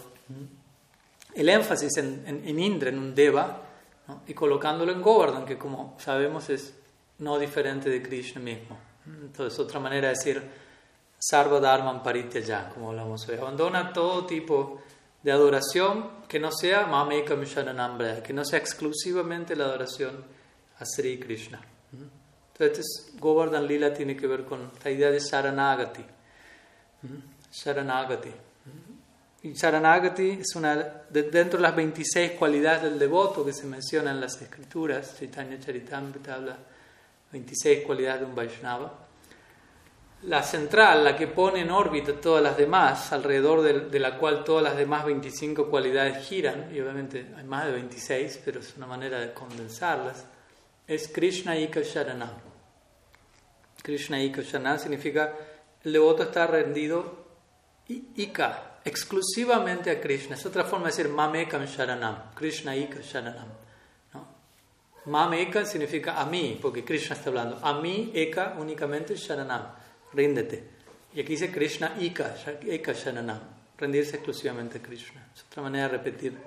el 1.35 1.49
énfasis 1.49 1.97
en, 1.97 2.59
Indra, 2.59 2.89
en 2.89 2.99
un 2.99 3.15
Deva, 3.15 3.61
y 4.27 4.33
colocándolo 4.33 4.91
en 4.91 5.01
Govardhan, 5.01 5.45
que 5.45 5.57
como 5.57 5.95
sabemos 5.99 6.49
es 6.49 6.73
no 7.19 7.37
diferente 7.39 7.89
de 7.89 8.01
Krishna 8.01 8.41
mismo. 8.41 8.77
Entonces, 9.05 9.57
otra 9.59 9.79
manera 9.79 10.09
de 10.09 10.15
decir 10.15 10.43
Sarva 11.17 11.59
Dharman 11.59 12.01
ya, 12.45 12.69
como 12.69 12.89
hablamos 12.89 13.27
hoy. 13.29 13.35
Abandona 13.35 13.93
todo 13.93 14.25
tipo 14.25 14.81
de 15.23 15.31
adoración 15.31 16.09
que 16.27 16.39
no 16.39 16.51
sea 16.51 16.87
Mamekam 16.87 17.43
Sharanam 17.43 18.21
que 18.23 18.33
no 18.33 18.43
sea 18.43 18.59
exclusivamente 18.59 19.55
la 19.55 19.65
adoración 19.65 20.23
a 20.79 20.85
Sri 20.85 21.19
Krishna. 21.19 21.61
Entonces, 22.53 23.13
Govardhan 23.19 23.67
Lila 23.67 23.93
tiene 23.93 24.15
que 24.15 24.27
ver 24.27 24.45
con 24.45 24.71
la 24.83 24.91
idea 24.91 25.11
de 25.11 25.19
Saranagati. 25.19 26.05
Saranagati. 27.49 28.31
Y 29.43 29.55
Saranagati 29.55 30.29
es 30.41 30.55
una, 30.55 30.75
de, 30.75 31.23
dentro 31.23 31.57
de 31.57 31.63
las 31.63 31.75
26 31.75 32.33
cualidades 32.33 32.83
del 32.83 32.99
devoto 32.99 33.43
que 33.43 33.53
se 33.53 33.65
mencionan 33.65 34.15
en 34.15 34.21
las 34.21 34.39
escrituras, 34.39 35.17
Chaitanya 35.17 35.59
Charitamrita 35.59 36.35
habla 36.35 36.57
26 37.31 37.83
cualidades 37.85 38.21
de 38.21 38.25
un 38.27 38.35
Vaishnava 38.35 39.07
la 40.23 40.43
central, 40.43 41.03
la 41.03 41.15
que 41.15 41.27
pone 41.27 41.61
en 41.61 41.71
órbita 41.71 42.13
todas 42.13 42.43
las 42.43 42.55
demás, 42.55 43.11
alrededor 43.11 43.61
de, 43.89 43.99
la 43.99 44.17
cual 44.17 44.43
todas 44.43 44.63
las 44.63 44.77
demás 44.77 45.05
25 45.05 45.67
cualidades 45.67 46.25
giran, 46.27 46.69
y 46.73 46.79
obviamente 46.79 47.33
hay 47.35 47.43
más 47.43 47.65
de 47.65 47.71
26, 47.71 48.41
pero 48.45 48.59
es 48.59 48.75
una 48.77 48.85
manera 48.85 49.19
de 49.19 49.33
condensarlas, 49.33 50.25
es 50.87 51.07
Krishna 51.07 51.57
Ika 51.57 51.81
Sharanam. 51.81 52.37
Krishna 53.81 54.21
Ika 54.21 54.41
Sharanam 54.41 54.77
significa 54.77 55.33
el 55.83 55.93
devoto 55.93 56.23
está 56.23 56.45
rendido 56.45 57.25
Ika, 57.87 58.79
exclusivamente 58.85 59.89
a 59.89 59.99
Krishna. 59.99 60.35
Es 60.35 60.45
otra 60.45 60.63
forma 60.63 60.85
de 60.85 60.91
decir 60.91 61.09
Mamekam 61.09 61.65
Sharanam, 61.65 62.33
Krishna 62.35 62.75
Ika 62.75 63.01
Sharanam. 63.01 63.47
Mamekam 65.05 65.65
significa 65.65 66.21
a 66.21 66.25
mí, 66.27 66.59
porque 66.61 66.85
Krishna 66.85 67.15
está 67.15 67.29
hablando. 67.29 67.57
A 67.63 67.81
mí, 67.81 68.11
Eka, 68.13 68.55
únicamente 68.59 69.15
Sharanam 69.15 69.80
ríndete. 70.13 70.63
Y 71.13 71.21
aquí 71.21 71.33
dice 71.33 71.51
Krishna 71.51 71.95
Ika, 71.99 72.35
Eka 72.65 72.93
Shananam, 72.93 73.41
rendirse 73.77 74.17
exclusivamente 74.17 74.77
a 74.77 74.81
Krishna. 74.81 75.27
Es 75.35 75.43
otra 75.43 75.63
manera 75.63 75.89
de 75.89 75.97
repetir 75.97 76.37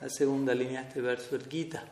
la 0.00 0.08
segunda 0.08 0.54
línea 0.54 0.82
de 0.82 0.88
este 0.88 1.00
verso 1.00 1.38
del 1.38 1.48
Gita. 1.48 1.84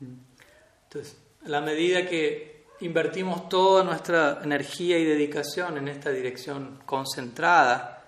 Entonces, 0.00 1.16
a 1.44 1.48
la 1.48 1.60
medida 1.60 2.06
que 2.06 2.66
invertimos 2.80 3.48
toda 3.48 3.84
nuestra 3.84 4.40
energía 4.42 4.98
y 4.98 5.04
dedicación 5.04 5.78
en 5.78 5.88
esta 5.88 6.10
dirección 6.10 6.80
concentrada, 6.84 8.04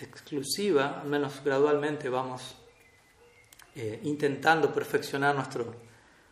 exclusiva, 0.00 1.00
al 1.00 1.08
menos 1.08 1.42
gradualmente 1.42 2.08
vamos 2.08 2.56
eh, 3.74 4.00
intentando 4.04 4.72
perfeccionar 4.72 5.34
nuestro 5.34 5.74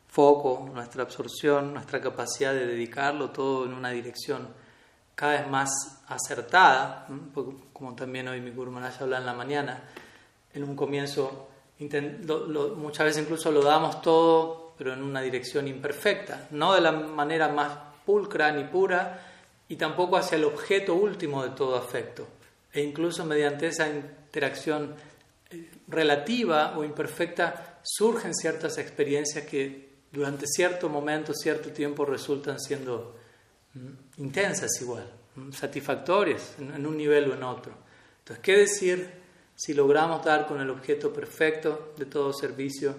foco, 0.06 0.71
nuestra 0.73 1.02
absorción, 1.02 1.73
nuestra 1.73 2.00
capacidad 2.00 2.52
de 2.52 2.66
dedicarlo 2.66 3.30
todo 3.30 3.64
en 3.64 3.73
una 3.73 3.90
dirección 3.90 4.49
cada 5.16 5.40
vez 5.40 5.49
más 5.49 5.70
acertada, 6.06 7.08
como 7.73 7.96
también 7.96 8.28
hoy 8.28 8.40
mi 8.40 8.50
Guru 8.50 8.73
habla 8.76 9.18
en 9.18 9.26
la 9.26 9.32
mañana, 9.32 9.82
en 10.52 10.62
un 10.62 10.76
comienzo 10.76 11.49
muchas 12.76 13.06
veces 13.06 13.23
incluso 13.23 13.50
lo 13.50 13.62
damos 13.62 14.00
todo, 14.02 14.75
pero 14.78 14.92
en 14.92 15.02
una 15.02 15.20
dirección 15.23 15.68
imperfecta, 15.68 16.49
no 16.50 16.75
de 16.75 16.80
la 16.80 16.92
manera 16.92 17.49
más 17.49 17.73
pulcra 18.04 18.52
ni 18.52 18.64
pura, 18.64 19.20
y 19.68 19.76
tampoco 19.76 20.16
hacia 20.16 20.37
el 20.37 20.44
objeto 20.44 20.94
último 20.94 21.42
de 21.42 21.50
todo 21.50 21.76
afecto, 21.76 22.26
e 22.73 22.82
incluso 22.82 23.25
mediante 23.25 23.68
esa 23.68 23.88
interacción 23.88 24.94
eh, 25.50 25.70
relativa 25.88 26.76
o 26.76 26.85
imperfecta 26.85 27.80
surgen 27.82 28.35
ciertas 28.35 28.78
experiencias 28.78 29.46
que 29.46 29.96
durante 30.12 30.46
cierto 30.46 30.88
momento, 30.88 31.32
cierto 31.35 31.70
tiempo 31.70 32.04
resultan 32.04 32.61
siendo 32.61 33.16
intensas 34.18 34.71
igual, 34.80 35.06
satisfactorias 35.52 36.54
en 36.59 36.87
un 36.87 36.97
nivel 36.97 37.30
o 37.30 37.35
en 37.35 37.42
otro. 37.42 37.73
Entonces, 38.18 38.42
¿qué 38.42 38.56
decir 38.59 39.11
si 39.54 39.75
logramos 39.75 40.25
dar 40.25 40.47
con 40.47 40.61
el 40.61 40.71
objeto 40.71 41.12
perfecto 41.12 41.95
de 41.97 42.06
todo 42.06 42.33
servicio 42.33 42.95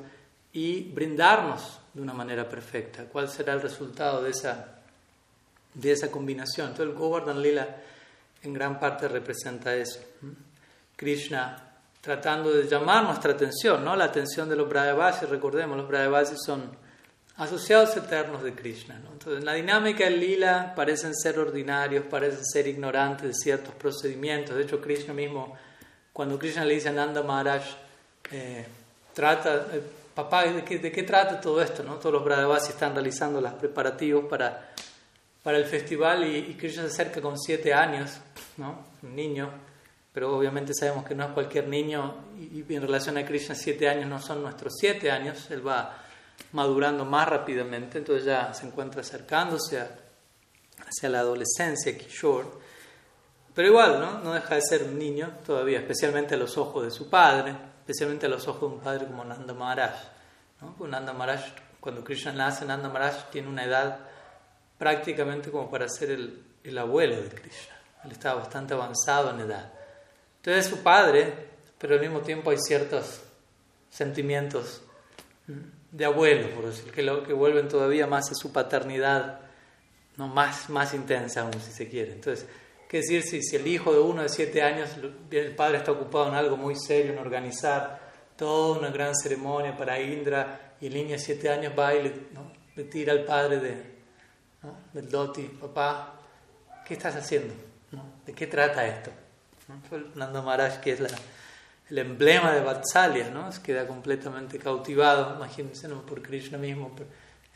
y 0.53 0.83
brindarnos 0.83 1.79
de 1.93 2.01
una 2.01 2.13
manera 2.13 2.47
perfecta? 2.47 3.05
¿Cuál 3.05 3.29
será 3.29 3.53
el 3.53 3.61
resultado 3.61 4.23
de 4.23 4.31
esa, 4.31 4.81
de 5.73 5.91
esa 5.91 6.09
combinación? 6.09 6.67
Entonces, 6.67 6.93
el 6.93 6.99
Govardhan 6.99 7.41
Lila 7.41 7.77
en 8.43 8.53
gran 8.53 8.79
parte 8.79 9.07
representa 9.07 9.75
eso. 9.75 9.99
Krishna 10.95 11.63
tratando 12.01 12.53
de 12.53 12.67
llamar 12.67 13.03
nuestra 13.03 13.33
atención, 13.33 13.83
¿no? 13.83 13.95
la 13.95 14.05
atención 14.05 14.47
de 14.47 14.55
los 14.55 14.69
Brajavasis, 14.69 15.27
recordemos, 15.27 15.75
los 15.75 15.89
Brajavasis 15.89 16.37
son 16.45 16.71
asociados 17.37 17.95
eternos 17.95 18.43
de 18.43 18.53
Krishna. 18.53 18.99
¿no? 19.03 19.11
Entonces, 19.13 19.39
en 19.39 19.45
la 19.45 19.53
dinámica 19.53 20.05
del 20.05 20.19
lila 20.19 20.73
parecen 20.75 21.15
ser 21.15 21.37
ordinarios, 21.37 22.05
parecen 22.05 22.43
ser 22.43 22.67
ignorantes 22.67 23.27
de 23.27 23.33
ciertos 23.33 23.75
procedimientos. 23.75 24.55
De 24.55 24.63
hecho, 24.63 24.81
Krishna 24.81 25.13
mismo, 25.13 25.55
cuando 26.11 26.37
Krishna 26.39 26.65
le 26.65 26.73
dice 26.73 26.89
a 26.89 26.93
Nanda 26.93 27.21
Maharaj, 27.21 27.63
eh, 28.31 28.65
trata, 29.13 29.67
eh, 29.71 29.81
papá, 30.15 30.45
¿de 30.45 30.63
qué, 30.63 30.79
¿de 30.79 30.91
qué, 30.91 31.03
trata 31.03 31.39
todo 31.39 31.61
esto? 31.61 31.83
¿no? 31.83 31.95
Todos 31.95 32.13
los 32.13 32.25
Brahmavasis 32.25 32.71
están 32.71 32.93
realizando 32.93 33.39
los 33.39 33.53
preparativos 33.53 34.25
para, 34.25 34.71
para 35.43 35.57
el 35.57 35.65
festival 35.65 36.27
y, 36.27 36.55
Krishna 36.55 36.83
se 36.83 36.87
acerca 36.87 37.21
con 37.21 37.37
siete 37.37 37.71
años, 37.71 38.17
¿no? 38.57 38.83
un 39.03 39.15
niño, 39.15 39.51
pero 40.11 40.35
obviamente 40.35 40.73
sabemos 40.73 41.05
que 41.05 41.13
no 41.13 41.25
es 41.25 41.31
cualquier 41.31 41.67
niño 41.67 42.15
y, 42.39 42.65
y 42.67 42.75
en 42.75 42.81
relación 42.81 43.15
a 43.17 43.25
Krishna 43.25 43.53
siete 43.53 43.87
años 43.87 44.07
no 44.07 44.19
son 44.19 44.41
nuestros 44.41 44.73
siete 44.75 45.11
años, 45.11 45.51
él 45.51 45.65
va 45.65 46.06
madurando 46.51 47.05
más 47.05 47.27
rápidamente, 47.27 47.97
entonces 47.97 48.25
ya 48.25 48.53
se 48.53 48.65
encuentra 48.65 49.01
acercándose 49.01 49.81
hacia 50.79 51.09
la 51.09 51.19
adolescencia, 51.19 51.97
Kishore. 51.97 52.47
Pero 53.53 53.67
igual, 53.69 53.99
¿no? 53.99 54.19
No 54.19 54.33
deja 54.33 54.55
de 54.55 54.61
ser 54.61 54.83
un 54.83 54.97
niño 54.97 55.39
todavía, 55.45 55.79
especialmente 55.79 56.35
a 56.35 56.37
los 56.37 56.57
ojos 56.57 56.85
de 56.85 56.91
su 56.91 57.09
padre, 57.09 57.55
especialmente 57.79 58.27
a 58.27 58.29
los 58.29 58.47
ojos 58.47 58.69
de 58.69 58.75
un 58.77 58.81
padre 58.81 59.07
como 59.07 59.25
Nanda 59.25 59.53
Maharaj. 59.53 59.95
¿no? 60.61 60.87
Nanda 60.87 61.13
Maharaj, 61.13 61.41
cuando 61.79 62.03
Krishna 62.03 62.31
nace, 62.31 62.65
Nanda 62.65 62.89
Maharaj 62.89 63.29
tiene 63.31 63.47
una 63.47 63.63
edad 63.65 63.99
prácticamente 64.77 65.49
como 65.49 65.69
para 65.71 65.89
ser 65.89 66.11
el, 66.11 66.43
el 66.63 66.77
abuelo 66.77 67.15
de 67.21 67.29
Krishna. 67.29 67.75
Él 68.03 68.11
estaba 68.11 68.41
bastante 68.41 68.73
avanzado 68.73 69.31
en 69.31 69.39
edad. 69.39 69.73
Entonces 70.37 70.65
es 70.65 70.71
su 70.71 70.83
padre, 70.83 71.33
pero 71.77 71.95
al 71.95 71.99
mismo 71.99 72.19
tiempo 72.21 72.51
hay 72.51 72.57
ciertos 72.59 73.21
sentimientos 73.89 74.81
de 75.97 76.05
abuelo, 76.05 76.49
por 76.51 76.67
decir, 76.67 76.91
que, 76.91 77.01
lo, 77.01 77.23
que 77.23 77.33
vuelven 77.33 77.67
todavía 77.67 78.05
más 78.05 78.31
a 78.31 78.35
su 78.35 78.53
paternidad, 78.53 79.39
no 80.15 80.27
más, 80.27 80.69
más 80.69 80.93
intensa 80.93 81.41
aún, 81.41 81.59
si 81.59 81.71
se 81.71 81.89
quiere. 81.89 82.13
Entonces, 82.13 82.45
¿qué 82.87 82.97
decir 82.97 83.23
si, 83.23 83.41
si 83.41 83.55
el 83.55 83.65
hijo 83.65 83.91
de 83.91 83.99
uno 83.99 84.21
de 84.21 84.29
siete 84.29 84.61
años, 84.61 84.91
el 85.31 85.55
padre 85.55 85.77
está 85.77 85.91
ocupado 85.91 86.27
en 86.27 86.35
algo 86.35 86.55
muy 86.55 86.75
serio, 86.75 87.13
en 87.13 87.17
organizar 87.17 87.99
toda 88.35 88.77
una 88.77 88.91
gran 88.91 89.15
ceremonia 89.15 89.75
para 89.75 89.99
Indra, 89.99 90.75
y 90.79 90.85
el 90.87 90.93
niño 90.93 91.09
de 91.13 91.19
siete 91.19 91.49
años 91.49 91.73
va 91.77 91.95
y 91.95 92.03
le, 92.75 92.83
tira 92.83 93.13
al 93.13 93.25
padre 93.25 93.59
de, 93.59 93.83
del 94.93 95.09
doti, 95.09 95.43
papá, 95.43 96.13
¿qué 96.85 96.93
estás 96.93 97.15
haciendo? 97.15 97.55
¿De 98.23 98.33
qué 98.33 98.45
trata 98.45 98.85
esto? 98.85 99.09
Nanda 100.13 100.43
Maharaj, 100.43 100.79
que 100.79 100.91
es 100.91 100.99
la 100.99 101.09
el 101.89 101.97
emblema 101.99 102.51
de 102.53 102.61
Vatsalya, 102.61 103.29
¿no? 103.29 103.49
queda 103.63 103.87
completamente 103.87 104.59
cautivado, 104.59 105.35
imagínense, 105.35 105.87
¿no? 105.87 106.01
por 106.01 106.21
Krishna 106.21 106.57
mismo, 106.57 106.91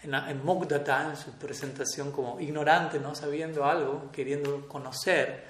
en, 0.03 0.13
en 0.13 0.45
Mugdata, 0.45 1.09
en 1.09 1.17
su 1.17 1.31
presentación 1.33 2.11
como 2.11 2.39
ignorante, 2.39 2.99
no 2.99 3.13
sabiendo 3.13 3.65
algo, 3.65 4.09
queriendo 4.11 4.67
conocer, 4.67 5.45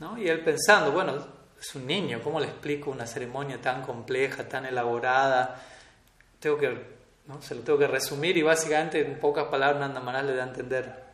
¿no? 0.00 0.18
Y 0.18 0.28
él 0.28 0.40
pensando, 0.44 0.92
bueno, 0.92 1.16
es 1.60 1.74
un 1.74 1.86
niño, 1.86 2.20
¿cómo 2.22 2.38
le 2.38 2.46
explico 2.46 2.90
una 2.90 3.06
ceremonia 3.06 3.60
tan 3.60 3.82
compleja, 3.82 4.48
tan 4.48 4.66
elaborada? 4.66 5.60
Tengo 6.38 6.58
que, 6.58 6.68
¿no? 7.26 7.42
Se 7.42 7.54
lo 7.54 7.62
tengo 7.62 7.78
que 7.78 7.88
resumir 7.88 8.36
y 8.36 8.42
básicamente 8.42 9.00
en 9.04 9.18
pocas 9.18 9.46
palabras 9.46 9.80
Nanda 9.80 10.00
Maharaj 10.00 10.26
le 10.26 10.36
da 10.36 10.44
a 10.44 10.48
entender. 10.48 11.08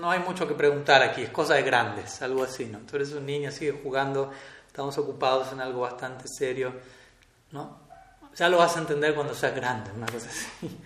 No 0.00 0.10
hay 0.10 0.20
mucho 0.20 0.46
que 0.46 0.54
preguntar 0.54 1.02
aquí, 1.02 1.22
es 1.22 1.30
cosa 1.30 1.54
de 1.54 1.62
grandes, 1.62 2.22
algo 2.22 2.44
así, 2.44 2.66
¿no? 2.66 2.78
Tú 2.80 2.96
eres 2.96 3.12
un 3.12 3.26
niño, 3.26 3.50
sigue 3.50 3.72
jugando, 3.72 4.32
estamos 4.72 4.96
ocupados 4.96 5.52
en 5.52 5.60
algo 5.60 5.82
bastante 5.82 6.24
serio, 6.26 6.72
¿no? 7.50 7.78
Ya 8.34 8.48
lo 8.48 8.56
vas 8.56 8.74
a 8.74 8.80
entender 8.80 9.14
cuando 9.14 9.34
seas 9.34 9.54
grande, 9.54 9.90
una 9.94 10.06
cosa 10.06 10.30
así. 10.30 10.80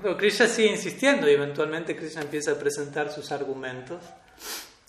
Pero 0.00 0.16
Krishna 0.16 0.46
sigue 0.46 0.70
insistiendo 0.70 1.28
y 1.28 1.32
eventualmente 1.32 1.96
Krishna 1.96 2.22
empieza 2.22 2.52
a 2.52 2.54
presentar 2.54 3.10
sus 3.10 3.32
argumentos 3.32 4.00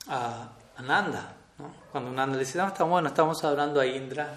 a, 0.09 0.47
Nanda. 0.83 1.33
¿no? 1.57 1.73
Cuando 1.91 2.11
Nanda 2.11 2.37
le 2.37 2.45
dice, 2.45 2.59
no, 2.59 2.67
está 2.67 2.83
bueno, 2.83 3.07
estamos 3.07 3.43
hablando 3.43 3.79
a 3.79 3.85
Indra. 3.87 4.31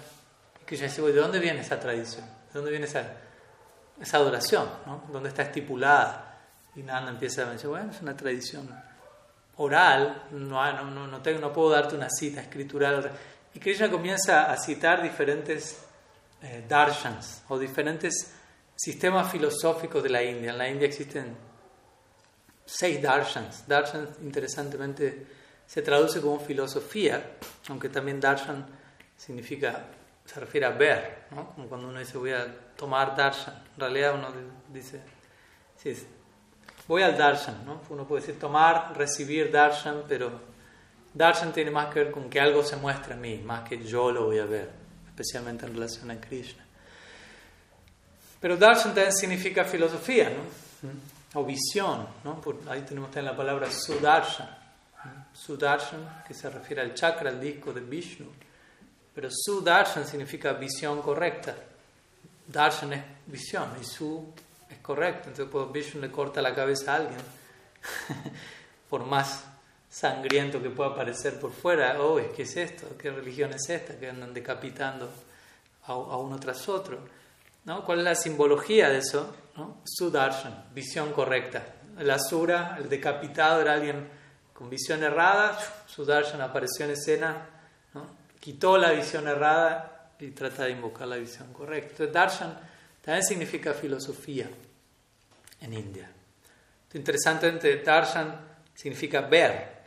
Y 0.59 0.65
Krishna 0.65 0.87
dice, 0.87 1.03
¿de 1.03 1.13
dónde 1.13 1.39
viene 1.39 1.61
esa 1.61 1.79
tradición? 1.79 2.25
¿De 2.25 2.53
dónde 2.53 2.71
viene 2.71 2.87
esa, 2.87 3.03
esa 4.01 4.17
adoración? 4.17 4.67
¿no? 4.87 5.03
¿Dónde 5.11 5.29
está 5.29 5.43
estipulada? 5.43 6.39
Y 6.75 6.81
Nanda 6.81 7.11
empieza 7.11 7.43
a 7.43 7.51
decir, 7.51 7.69
bueno, 7.69 7.91
es 7.91 8.01
una 8.01 8.17
tradición 8.17 8.67
oral, 9.57 10.23
no, 10.31 10.73
no, 10.73 11.07
no, 11.07 11.19
no 11.19 11.53
puedo 11.53 11.69
darte 11.69 11.95
una 11.95 12.09
cita 12.09 12.41
escritural. 12.41 13.11
Y 13.53 13.59
Krishna 13.59 13.89
comienza 13.89 14.51
a 14.51 14.57
citar 14.57 15.01
diferentes 15.01 15.77
eh, 16.41 16.63
darshans 16.67 17.43
o 17.49 17.59
diferentes 17.59 18.33
sistemas 18.75 19.31
filosóficos 19.31 20.01
de 20.01 20.09
la 20.09 20.23
India. 20.23 20.51
En 20.51 20.57
la 20.57 20.69
India 20.69 20.87
existen 20.87 21.35
seis 22.65 23.01
darshans. 23.01 23.67
Darshan, 23.67 24.07
interesantemente, 24.21 25.27
se 25.67 25.81
traduce 25.81 26.21
como 26.21 26.39
filosofía, 26.39 27.37
aunque 27.69 27.89
también 27.89 28.19
darshan 28.19 28.65
significa, 29.15 29.85
se 30.25 30.39
refiere 30.39 30.65
a 30.65 30.71
ver, 30.71 31.25
¿no? 31.31 31.53
como 31.53 31.67
cuando 31.67 31.87
uno 31.89 31.99
dice 31.99 32.17
voy 32.17 32.31
a 32.31 32.47
tomar 32.75 33.15
darshan. 33.15 33.53
En 33.75 33.79
realidad 33.79 34.15
uno 34.15 34.29
dice, 34.69 35.01
sí, 35.77 35.95
voy 36.87 37.03
al 37.03 37.17
darshan, 37.17 37.65
¿no? 37.65 37.81
uno 37.89 38.07
puede 38.07 38.21
decir 38.21 38.39
tomar, 38.39 38.97
recibir 38.97 39.51
darshan, 39.51 40.03
pero 40.07 40.50
darshan 41.13 41.53
tiene 41.53 41.71
más 41.71 41.93
que 41.93 42.03
ver 42.03 42.11
con 42.11 42.29
que 42.29 42.39
algo 42.39 42.63
se 42.63 42.75
muestra 42.75 43.15
a 43.15 43.17
mí, 43.17 43.37
más 43.37 43.67
que 43.67 43.83
yo 43.83 44.11
lo 44.11 44.25
voy 44.25 44.39
a 44.39 44.45
ver, 44.45 44.69
especialmente 45.07 45.65
en 45.65 45.73
relación 45.73 46.11
a 46.11 46.19
Krishna. 46.19 46.65
Pero 48.39 48.57
darshan 48.57 48.93
también 48.93 49.13
significa 49.13 49.63
filosofía, 49.63 50.29
¿no? 50.29 51.11
o 51.33 51.45
visión, 51.45 52.07
¿no? 52.23 52.41
Por 52.41 52.59
ahí 52.67 52.81
tenemos 52.81 53.09
también 53.09 53.31
la 53.31 53.37
palabra 53.37 53.71
sudarshan, 53.71 54.49
sudarshan 55.33 56.23
que 56.27 56.33
se 56.33 56.49
refiere 56.49 56.81
al 56.81 56.93
chakra, 56.93 57.29
al 57.29 57.39
disco 57.39 57.71
de 57.71 57.81
Vishnu, 57.81 58.27
pero 59.13 59.29
sudarshan 59.31 60.05
significa 60.05 60.53
visión 60.53 61.01
correcta, 61.01 61.55
darshan 62.47 62.93
es 62.93 63.03
visión 63.27 63.69
y 63.79 63.85
su 63.85 64.33
es 64.69 64.79
correcto, 64.79 65.29
entonces 65.29 65.51
cuando 65.51 65.71
Vishnu 65.71 66.01
le 66.01 66.11
corta 66.11 66.41
la 66.41 66.53
cabeza 66.53 66.93
a 66.93 66.95
alguien, 66.97 67.19
por 68.89 69.05
más 69.05 69.45
sangriento 69.91 70.61
que 70.63 70.69
pueda 70.69 70.95
parecer 70.95 71.37
por 71.37 71.51
fuera, 71.51 72.01
oh, 72.01 72.17
¿qué 72.33 72.43
es 72.43 72.55
esto? 72.55 72.87
¿Qué 72.97 73.11
religión 73.11 73.51
es 73.53 73.69
esta? 73.69 73.99
Que 73.99 74.09
andan 74.09 74.33
decapitando 74.33 75.11
a, 75.83 75.91
a 75.91 76.17
uno 76.17 76.39
tras 76.39 76.69
otro. 76.69 76.99
¿no? 77.65 77.83
¿Cuál 77.83 77.99
es 77.99 78.05
la 78.05 78.15
simbología 78.15 78.89
de 78.89 78.99
eso? 78.99 79.35
¿no? 79.57 79.81
Sudarshan, 79.83 80.69
visión 80.73 81.11
correcta. 81.11 81.63
El 81.99 82.09
asura, 82.09 82.77
el 82.79 82.87
decapitado, 82.87 83.61
era 83.61 83.73
alguien 83.73 84.07
con 84.53 84.69
visión 84.69 85.03
errada. 85.03 85.59
Sudarshan 85.87 86.39
apareció 86.39 86.85
en 86.85 86.91
escena, 86.91 87.45
¿no? 87.93 88.07
quitó 88.39 88.77
la 88.77 88.91
visión 88.91 89.27
errada 89.27 90.13
y 90.19 90.31
trata 90.31 90.63
de 90.63 90.71
invocar 90.71 91.07
la 91.09 91.17
visión 91.17 91.51
correcta. 91.51 91.89
Entonces, 91.91 92.13
Darshan 92.13 92.59
también 93.01 93.25
significa 93.25 93.73
filosofía 93.73 94.49
en 95.59 95.73
India. 95.73 96.09
interesantemente, 96.93 97.75
Darshan 97.83 98.39
significa 98.73 99.21
ver 99.21 99.80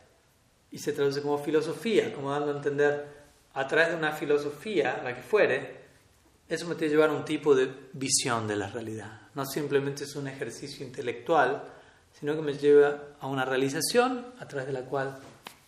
y 0.75 0.77
se 0.77 0.91
traduce 0.91 1.21
como 1.21 1.37
filosofía, 1.37 2.13
como 2.13 2.31
dando 2.31 2.51
a 2.51 2.57
entender 2.57 3.07
a 3.53 3.65
través 3.65 3.91
de 3.91 3.95
una 3.95 4.11
filosofía, 4.11 4.99
la 5.01 5.15
que 5.15 5.21
fuere, 5.21 5.85
eso 6.49 6.67
me 6.67 6.75
tiene 6.75 6.91
que 6.91 6.97
llevar 6.97 7.11
a 7.11 7.13
un 7.13 7.23
tipo 7.23 7.55
de 7.55 7.71
visión 7.93 8.45
de 8.45 8.57
la 8.57 8.67
realidad. 8.67 9.21
No 9.35 9.45
simplemente 9.45 10.03
es 10.03 10.17
un 10.17 10.27
ejercicio 10.27 10.85
intelectual, 10.85 11.63
sino 12.19 12.35
que 12.35 12.41
me 12.41 12.57
lleva 12.57 13.15
a 13.21 13.27
una 13.27 13.45
realización 13.45 14.33
a 14.37 14.45
través 14.49 14.67
de 14.67 14.73
la 14.73 14.81
cual 14.81 15.17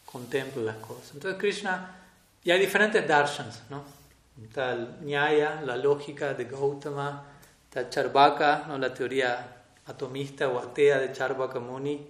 contemplo 0.05 0.61
las 0.61 0.75
cosas. 0.75 1.13
Entonces 1.13 1.39
Krishna, 1.39 2.01
y 2.43 2.51
hay 2.51 2.59
diferentes 2.59 3.07
darshans, 3.07 3.61
¿no? 3.69 3.85
Está 4.43 4.73
el 4.73 5.05
Nyaya, 5.05 5.61
la 5.61 5.77
lógica 5.77 6.33
de 6.33 6.43
Gautama, 6.43 7.23
está 7.63 7.89
Charvaka, 7.89 8.65
¿no? 8.67 8.77
la 8.77 8.93
teoría 8.93 9.63
atomista 9.85 10.49
o 10.49 10.59
atea 10.59 10.99
de 10.99 11.13
Charvaka 11.13 11.61
Muni, 11.61 12.09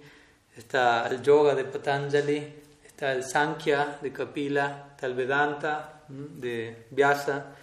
está 0.56 1.06
el 1.06 1.22
yoga 1.22 1.54
de 1.54 1.62
Patanjali, 1.62 2.66
está 2.98 3.12
el 3.12 3.22
Sankhya 3.22 3.98
de 4.02 4.12
Kapila, 4.12 4.88
está 4.90 5.06
el 5.06 5.14
Vedanta 5.14 6.02
de 6.08 6.88
Vyasa, 6.90 7.54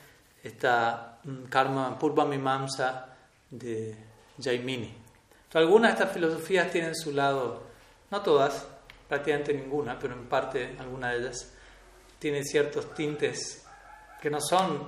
esta 0.41 1.19
mm, 1.25 1.43
karma 1.49 1.99
purva 1.99 2.23
mimamsa 2.23 3.07
de 3.49 3.97
Jaimini. 4.41 4.93
algunas 5.55 5.91
de 5.91 5.93
estas 5.95 6.13
filosofías 6.13 6.71
tienen 6.71 6.95
su 6.95 7.11
lado, 7.11 7.63
no 8.11 8.21
todas, 8.21 8.65
prácticamente 9.09 9.53
ninguna, 9.53 9.99
pero 9.99 10.13
en 10.13 10.25
parte 10.25 10.77
alguna 10.79 11.09
de 11.09 11.17
ellas 11.17 11.51
tiene 12.17 12.41
ciertos 12.41 12.93
tintes 12.93 13.67
que 14.21 14.29
no 14.29 14.39
son, 14.39 14.87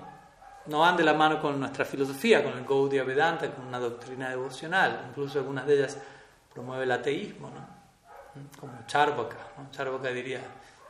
no 0.68 0.80
van 0.80 0.96
de 0.96 1.04
la 1.04 1.14
mano 1.14 1.42
con 1.42 1.60
nuestra 1.60 1.84
filosofía, 1.84 2.42
con 2.42 2.58
el 2.58 2.64
Gaudiya 2.64 3.04
Vedanta, 3.04 3.52
con 3.52 3.68
una 3.68 3.80
doctrina 3.80 4.30
devocional. 4.30 5.08
Incluso 5.10 5.40
algunas 5.40 5.68
de 5.68 5.74
ellas 5.74 5.98
promueve 6.54 6.86
el 6.86 6.92
ateísmo, 6.94 7.50
¿no? 7.50 7.77
Como 8.60 8.86
Charvaka. 8.88 9.38
¿no? 9.58 9.72
Charvaka 9.72 10.10
diría, 10.10 10.42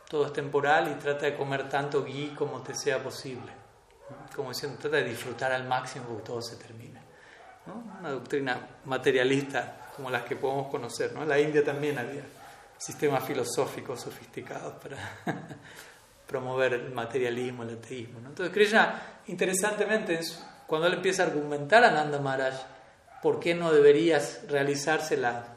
todo 0.10 0.26
es 0.26 0.34
temporal 0.34 0.92
y 0.92 1.00
trata 1.00 1.26
de 1.26 1.36
comer 1.36 1.70
tanto 1.70 2.04
ghee 2.04 2.34
como 2.36 2.62
te 2.62 2.74
sea 2.74 3.02
posible 3.02 3.68
como 4.36 4.50
diciendo, 4.50 4.78
trata 4.80 4.98
de 4.98 5.06
disfrutar 5.06 5.52
al 5.52 5.68
máximo 5.68 6.18
que 6.18 6.24
todo 6.24 6.42
se 6.42 6.56
termine. 6.56 7.00
Una 8.00 8.12
doctrina 8.12 8.60
materialista 8.86 9.90
como 9.96 10.10
las 10.10 10.24
que 10.24 10.36
podemos 10.36 10.68
conocer. 10.68 11.12
¿no? 11.14 11.24
En 11.24 11.30
la 11.30 11.40
India 11.40 11.64
también 11.64 11.98
había 11.98 12.24
sistemas 12.78 13.24
filosóficos 13.26 14.02
sofisticados 14.02 14.76
para 14.76 14.98
promover 16.28 16.74
el 16.74 16.92
materialismo, 16.92 17.64
el 17.64 17.78
ateísmo. 17.78 18.20
Entonces 18.20 18.54
Krishna, 18.54 19.02
interesantemente, 19.28 20.20
cuando 20.66 20.88
él 20.88 20.94
empieza 20.94 21.24
a 21.24 21.28
argumentar 21.28 21.84
a 21.84 21.92
Nanda 21.92 22.20
Maharaj 22.20 22.56
por 23.22 23.40
qué 23.40 23.54
no 23.54 23.74
deberías 23.74 24.42
realizarse 24.48 25.18
la, 25.18 25.57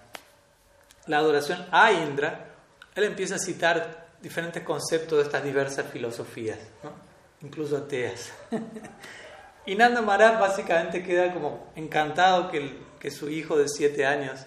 la 1.11 1.19
adoración 1.19 1.67
a 1.71 1.93
Indra, 1.93 2.55
él 2.95 3.05
empieza 3.05 3.35
a 3.35 3.39
citar 3.39 4.09
diferentes 4.23 4.63
conceptos 4.63 5.19
de 5.19 5.25
estas 5.25 5.45
diversas 5.45 5.87
filosofías. 5.87 6.59
¿no? 6.83 7.11
incluso 7.43 7.77
ateas. 7.77 8.33
y 9.67 9.75
Nanda 9.75 10.03
Maharaj 10.03 10.41
básicamente 10.41 11.03
queda 11.03 11.33
como 11.33 11.73
encantado 11.75 12.51
que, 12.51 12.79
que 12.99 13.11
su 13.11 13.31
hijo 13.31 13.57
de 13.57 13.69
siete 13.69 14.07
años 14.07 14.41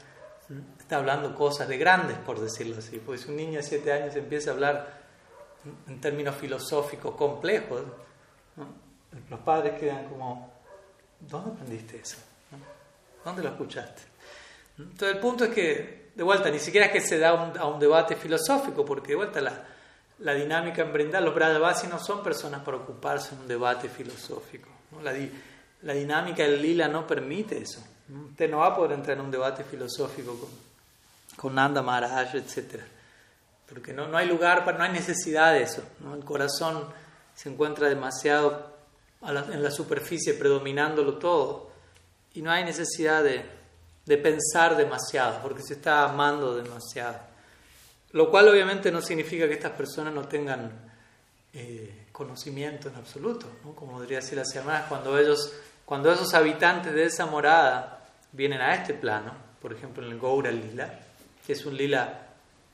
está 0.79 0.97
hablando 0.97 1.33
cosas 1.33 1.67
de 1.67 1.77
grandes, 1.77 2.17
por 2.17 2.39
decirlo 2.39 2.77
así. 2.77 2.99
Pues 2.99 3.25
un 3.25 3.35
niño 3.35 3.57
de 3.57 3.63
siete 3.63 3.91
años 3.91 4.15
empieza 4.15 4.51
a 4.51 4.53
hablar 4.53 5.03
en 5.87 5.99
términos 5.99 6.35
filosóficos 6.35 7.15
complejos. 7.15 7.81
Los 9.29 9.39
padres 9.41 9.79
quedan 9.79 10.07
como, 10.07 10.53
¿dónde 11.19 11.51
aprendiste 11.51 11.97
eso? 11.97 12.17
¿Dónde 13.23 13.43
lo 13.43 13.49
escuchaste? 13.49 14.01
Entonces 14.77 15.15
el 15.15 15.19
punto 15.19 15.45
es 15.45 15.51
que, 15.51 16.02
de 16.15 16.23
vuelta, 16.23 16.49
ni 16.49 16.59
siquiera 16.59 16.87
es 16.87 16.91
que 16.91 17.01
se 17.01 17.17
da 17.17 17.29
a 17.29 17.65
un 17.67 17.79
debate 17.79 18.15
filosófico, 18.15 18.85
porque 18.85 19.09
de 19.09 19.15
vuelta 19.15 19.41
la, 19.41 19.65
la 20.19 20.33
dinámica 20.33 20.81
en 20.81 20.93
brindar. 20.93 21.23
Los 21.23 21.35
Brajavasi 21.35 21.87
no 21.87 21.99
son 21.99 22.23
personas 22.23 22.61
para 22.63 22.77
ocuparse 22.77 23.35
en 23.35 23.41
un 23.41 23.47
debate 23.47 23.89
filosófico. 23.89 24.69
La, 25.01 25.13
la, 25.81 25.93
dinámica 25.93 26.43
del 26.43 26.61
lila 26.61 26.87
no 26.87 27.07
permite 27.07 27.57
eso. 27.57 27.83
Usted 28.29 28.49
no 28.49 28.59
va 28.59 28.67
a 28.67 28.75
poder 28.75 28.93
entrar 28.93 29.17
en 29.17 29.25
un 29.25 29.31
debate 29.31 29.63
filosófico 29.63 30.37
con, 30.39 30.49
con 31.35 31.55
Nanda 31.55 31.81
Maharaj, 31.81 32.35
etc. 32.35 32.81
Porque 33.67 33.91
no, 33.91 34.07
no 34.07 34.17
hay 34.17 34.27
lugar, 34.27 34.63
para, 34.65 34.77
no 34.77 34.83
hay 34.83 34.91
necesidad 34.91 35.53
de 35.53 35.63
eso. 35.63 35.83
El 36.13 36.23
corazón 36.23 36.85
se 37.33 37.49
encuentra 37.49 37.89
demasiado 37.89 38.71
en 39.21 39.63
la 39.63 39.71
superficie, 39.71 40.33
predominándolo 40.33 41.17
todo. 41.17 41.71
Y 42.33 42.41
no 42.41 42.51
hay 42.51 42.63
necesidad 42.63 43.23
de, 43.23 43.45
de 44.05 44.17
pensar 44.17 44.75
demasiado, 44.75 45.39
porque 45.41 45.63
se 45.63 45.75
está 45.75 46.03
amando 46.03 46.55
demasiado. 46.55 47.17
Lo 48.11 48.29
cual 48.29 48.49
obviamente 48.49 48.91
no 48.91 49.01
significa 49.01 49.47
que 49.47 49.53
estas 49.53 49.71
personas 49.71 50.13
no 50.13 50.27
tengan 50.27 50.71
eh, 51.53 52.07
conocimiento 52.11 52.89
en 52.89 52.95
absoluto, 52.95 53.47
¿no? 53.63 53.73
como 53.73 53.93
podría 53.93 54.19
decir 54.19 54.37
las 54.37 54.53
hermanas, 54.55 54.85
cuando 54.87 55.17
ellos, 55.17 55.53
cuando 55.85 56.11
esos 56.11 56.33
habitantes 56.33 56.93
de 56.93 57.05
esa 57.05 57.25
morada 57.25 58.05
vienen 58.31 58.61
a 58.61 58.75
este 58.75 58.93
plano, 58.93 59.33
por 59.61 59.73
ejemplo 59.73 60.05
en 60.05 60.11
el 60.11 60.19
Goura 60.19 60.51
Lila, 60.51 60.99
que 61.45 61.53
es 61.53 61.65
un 61.65 61.75
lila 61.75 62.27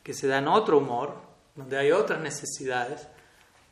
que 0.03 0.13
se 0.13 0.27
da 0.27 0.39
en 0.39 0.47
otro 0.47 0.77
humor, 0.77 1.15
donde 1.55 1.77
hay 1.77 1.91
otras 1.91 2.19
necesidades, 2.19 3.07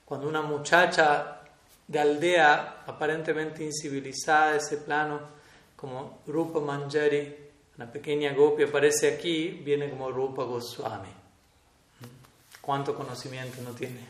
cuando 0.05 0.27
una 0.27 0.41
muchacha 0.41 1.41
de 1.87 1.99
aldea 1.99 2.83
aparentemente 2.85 3.63
incivilizada 3.63 4.51
de 4.51 4.57
ese 4.57 4.77
plano, 4.77 5.19
como 5.75 6.21
Rupa 6.27 6.59
Manjari, 6.59 7.46
una 7.77 7.91
pequeña 7.91 8.33
gopi 8.33 8.63
aparece 8.63 9.13
aquí, 9.13 9.49
viene 9.63 9.89
como 9.89 10.11
Rupa 10.11 10.43
Goswami. 10.43 11.09
¿Cuánto 12.61 12.95
conocimiento 12.95 13.61
no 13.61 13.71
tiene 13.71 14.01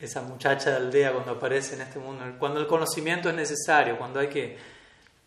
esa 0.00 0.22
muchacha 0.22 0.70
de 0.70 0.76
aldea 0.76 1.12
cuando 1.12 1.32
aparece 1.32 1.74
en 1.74 1.82
este 1.82 1.98
mundo? 1.98 2.24
Cuando 2.38 2.60
el 2.60 2.66
conocimiento 2.66 3.28
es 3.28 3.34
necesario, 3.34 3.98
cuando 3.98 4.20
hay 4.20 4.28
que 4.28 4.56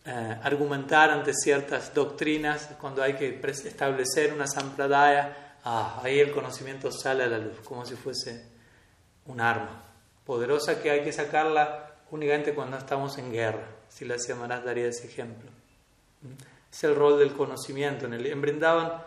eh, 0.05 0.37
argumentar 0.43 1.11
ante 1.11 1.33
ciertas 1.33 1.93
doctrinas, 1.93 2.69
cuando 2.79 3.03
hay 3.03 3.13
que 3.13 3.39
establecer 3.39 4.33
una 4.33 4.47
sampradaya, 4.47 5.57
ah, 5.63 6.01
ahí 6.03 6.19
el 6.19 6.31
conocimiento 6.31 6.91
sale 6.91 7.23
a 7.23 7.27
la 7.27 7.37
luz, 7.37 7.59
como 7.63 7.85
si 7.85 7.95
fuese 7.95 8.43
un 9.27 9.39
arma 9.39 9.83
poderosa 10.25 10.81
que 10.81 10.89
hay 10.89 11.03
que 11.03 11.11
sacarla 11.11 11.91
únicamente 12.09 12.53
cuando 12.53 12.77
estamos 12.77 13.17
en 13.17 13.31
guerra. 13.31 13.67
Si 13.89 14.05
la 14.05 14.15
Maharaj 14.35 14.63
daría 14.63 14.87
ese 14.87 15.07
ejemplo. 15.07 15.49
Es 16.71 16.83
el 16.83 16.95
rol 16.95 17.19
del 17.19 17.33
conocimiento. 17.33 18.05
En, 18.05 18.13
el, 18.13 18.25
en 18.25 18.41
Brindavan 18.41 19.03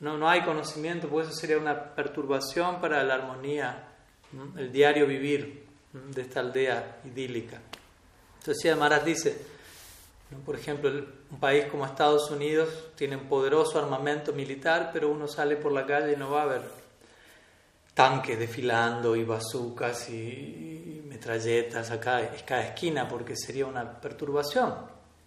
no, 0.00 0.16
no 0.16 0.28
hay 0.28 0.42
conocimiento, 0.42 1.08
pues 1.08 1.28
eso 1.28 1.36
sería 1.36 1.58
una 1.58 1.94
perturbación 1.94 2.80
para 2.80 3.02
la 3.04 3.14
armonía, 3.14 3.88
el 4.56 4.72
diario 4.72 5.06
vivir 5.06 5.66
de 5.92 6.22
esta 6.22 6.40
aldea 6.40 7.00
idílica. 7.04 7.60
Entonces, 8.38 8.76
Maharaj 8.76 9.04
dice, 9.04 9.36
por 10.46 10.54
ejemplo, 10.54 10.90
un 10.90 11.40
país 11.40 11.66
como 11.66 11.84
Estados 11.84 12.30
Unidos 12.30 12.68
tiene 12.94 13.16
un 13.16 13.28
poderoso 13.28 13.78
armamento 13.78 14.32
militar, 14.32 14.90
pero 14.92 15.10
uno 15.10 15.26
sale 15.26 15.56
por 15.56 15.72
la 15.72 15.84
calle 15.84 16.12
y 16.12 16.16
no 16.16 16.30
va 16.30 16.42
a 16.42 16.46
ver 16.46 16.62
tanques 17.94 18.38
desfilando 18.38 19.16
y 19.16 19.24
bazucas 19.24 20.08
y, 20.08 21.02
metralletas 21.04 21.90
acá 21.90 22.20
en 22.20 22.28
cada 22.46 22.62
esquina, 22.62 23.06
porque 23.06 23.36
sería 23.36 23.66
una 23.66 24.00
perturbación 24.00 24.74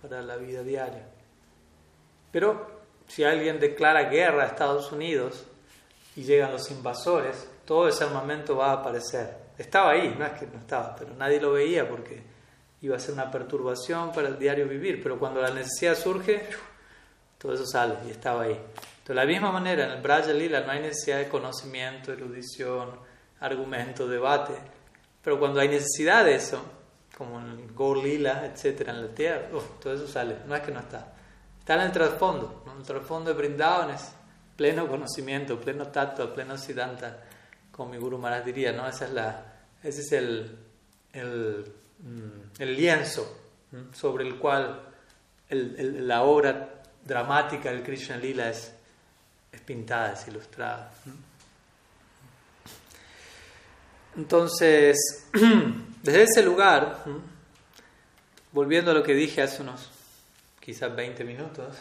para 0.02 0.22
la 0.22 0.38
vida 0.38 0.64
diaria. 0.64 1.08
Pero 2.34 2.82
si 3.08 3.24
alguien 3.24 3.60
declara 3.60 4.10
guerra 4.10 4.44
a 4.44 4.48
Estados 4.48 4.92
Unidos 4.92 5.46
y 6.16 6.24
llegan 6.24 6.52
los 6.52 6.70
invasores, 6.72 7.48
todo 7.64 7.88
ese 7.88 8.04
armamento 8.04 8.58
va 8.58 8.72
a 8.72 8.74
aparecer. 8.74 9.38
Estaba 9.58 9.92
ahí, 9.92 10.16
no 10.18 10.26
es 10.26 10.34
que 10.34 10.48
no 10.48 10.58
estaba, 10.58 10.96
pero 10.96 11.14
nadie 11.14 11.40
lo 11.40 11.52
veía 11.54 11.88
porque 11.88 12.24
iba 12.82 12.98
a 12.98 13.00
ser 13.00 13.14
una 13.14 13.30
perturbación 13.30 14.12
para 14.12 14.30
el 14.30 14.40
diario 14.40 14.68
vivir. 14.68 15.02
Pero 15.02 15.20
cuando 15.20 15.42
la 15.42 15.52
necesidad 15.52 15.96
surge, 15.96 16.42
todo 17.38 17.54
eso 17.54 17.68
sale 17.68 17.98
y 18.08 18.10
estaba 18.10 18.44
ahí. 18.44 18.60
De 19.08 19.14
la 19.14 19.26
misma 19.26 19.52
manera, 19.52 19.86
en 19.86 19.92
el 19.92 20.02
Braja 20.02 20.34
Lila 20.34 20.62
no 20.62 20.72
hay 20.72 20.80
necesidad 20.80 21.20
de 21.20 21.30
conocimiento, 21.30 22.12
erudición, 22.12 23.00
argumento, 23.42 24.08
debate. 24.08 24.54
Pero 25.22 25.38
cuando 25.38 25.60
hay 25.60 25.68
necesidad 25.68 26.26
de 26.26 26.34
eso, 26.34 26.64
como 27.16 27.40
en 27.40 27.52
el 27.52 27.76
Gaur 27.76 27.98
Lila, 27.98 28.44
etc., 28.46 28.88
en 28.88 29.02
la 29.04 29.14
tierra, 29.14 29.50
todo 29.80 29.94
eso 29.94 30.08
sale. 30.08 30.38
No 30.48 30.56
es 30.56 30.62
que 30.64 30.72
no 30.72 30.80
está. 30.80 31.14
Está 31.64 31.76
en 31.76 31.82
el 31.84 31.92
trasfondo. 31.94 32.62
¿no? 32.66 32.78
El 32.78 32.84
trasfondo 32.84 33.32
de 33.32 33.38
Brindavan 33.38 33.92
es 33.92 34.12
pleno 34.58 34.86
conocimiento, 34.86 35.58
pleno 35.62 35.88
tacto, 35.88 36.34
pleno 36.34 36.58
siddhanta, 36.58 37.24
como 37.72 37.92
mi 37.92 37.98
Guru 37.98 38.18
Maharaj 38.18 38.44
diría. 38.44 38.74
¿no? 38.74 38.86
Esa 38.86 39.06
es 39.06 39.12
la, 39.14 39.46
ese 39.82 40.02
es 40.02 40.12
el, 40.12 40.58
mm, 42.04 42.64
lienzo 42.64 43.38
sobre 43.94 44.28
el 44.28 44.38
cual 44.38 44.90
la 45.50 46.24
obra 46.24 46.82
dramática 47.06 47.72
del 47.72 47.82
Krishna 47.82 48.18
Lila 48.18 48.50
es 48.50 48.74
pintada, 49.66 50.12
es 50.12 50.28
ilustrada. 50.28 50.92
Entonces, 54.18 54.98
desde 56.04 56.24
ese 56.24 56.44
lugar, 56.44 57.06
volviendo 58.52 58.92
a 58.92 58.94
lo 58.94 59.02
que 59.02 59.14
dije 59.14 59.42
hace 59.42 59.62
unos 59.62 59.93
quizás 60.64 60.96
20 60.96 61.24
minutos, 61.24 61.76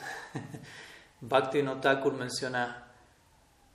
Bhakti 1.20 1.62
Notakur 1.62 2.14
menciona, 2.14 2.88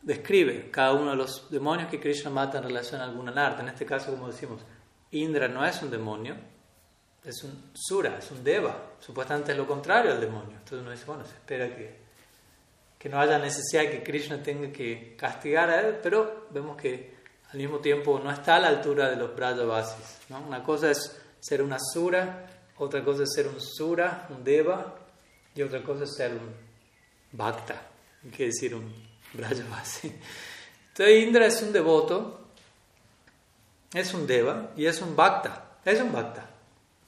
describe 0.02 0.70
cada 0.70 0.94
uno 0.94 1.12
de 1.12 1.18
los 1.18 1.50
demonios 1.50 1.90
que 1.90 2.00
Krishna 2.00 2.30
mata 2.30 2.58
en 2.58 2.66
relación 2.66 3.00
a 3.00 3.06
alguna 3.06 3.32
arte. 3.46 3.62
En 3.62 3.70
este 3.70 3.86
caso, 3.86 4.12
como 4.12 4.28
decimos, 4.28 4.62
Indra 5.12 5.48
no 5.48 5.66
es 5.66 5.82
un 5.82 5.90
demonio, 5.90 6.36
es 7.24 7.44
un 7.44 7.72
Sura, 7.74 8.18
es 8.18 8.30
un 8.32 8.44
Deva. 8.44 8.96
Supuestamente 9.00 9.54
es 9.54 9.58
lo 9.58 9.66
contrario 9.66 10.12
al 10.12 10.20
demonio. 10.20 10.58
Entonces 10.58 10.80
uno 10.80 10.92
dice, 10.92 11.06
bueno, 11.06 11.24
se 11.24 11.36
espera 11.36 11.68
que 11.74 12.08
que 12.98 13.10
no 13.10 13.20
haya 13.20 13.38
necesidad 13.38 13.84
de 13.84 13.92
que 13.92 14.04
Krishna 14.04 14.42
tenga 14.42 14.72
que 14.72 15.16
castigar 15.16 15.70
a 15.70 15.82
él, 15.82 16.00
pero 16.02 16.48
vemos 16.50 16.78
que 16.78 17.16
al 17.52 17.58
mismo 17.60 17.80
tiempo 17.80 18.20
no 18.20 18.32
está 18.32 18.56
a 18.56 18.60
la 18.60 18.68
altura 18.70 19.10
de 19.10 19.16
los 19.16 19.36
Brajavasis. 19.36 20.30
¿no? 20.30 20.42
Una 20.42 20.64
cosa 20.64 20.92
es 20.92 21.16
ser 21.40 21.62
una 21.62 21.78
Sura, 21.80 22.48
otra 22.80 23.04
cosa 23.04 23.24
es 23.24 23.34
ser 23.34 23.48
un 23.48 23.60
Sura, 23.60 24.28
un 24.30 24.44
Deva, 24.44 24.96
y 25.56 25.62
otra 25.62 25.82
cosa 25.82 26.04
es 26.04 26.16
ser 26.16 26.34
un 26.34 26.54
Bhakta, 27.32 27.82
quiere 28.30 28.46
decir 28.46 28.76
un 28.76 28.94
Brajavasi. 29.34 30.14
Entonces 30.90 31.24
Indra 31.24 31.46
es 31.48 31.62
un 31.62 31.74
devoto, 31.74 32.48
es 33.94 34.14
un 34.14 34.28
Deva 34.28 34.72
y 34.76 34.86
es 34.86 35.02
un 35.02 35.16
Bhakta, 35.16 35.80
es 35.84 36.00
un 36.00 36.12
Bhakta, 36.12 36.50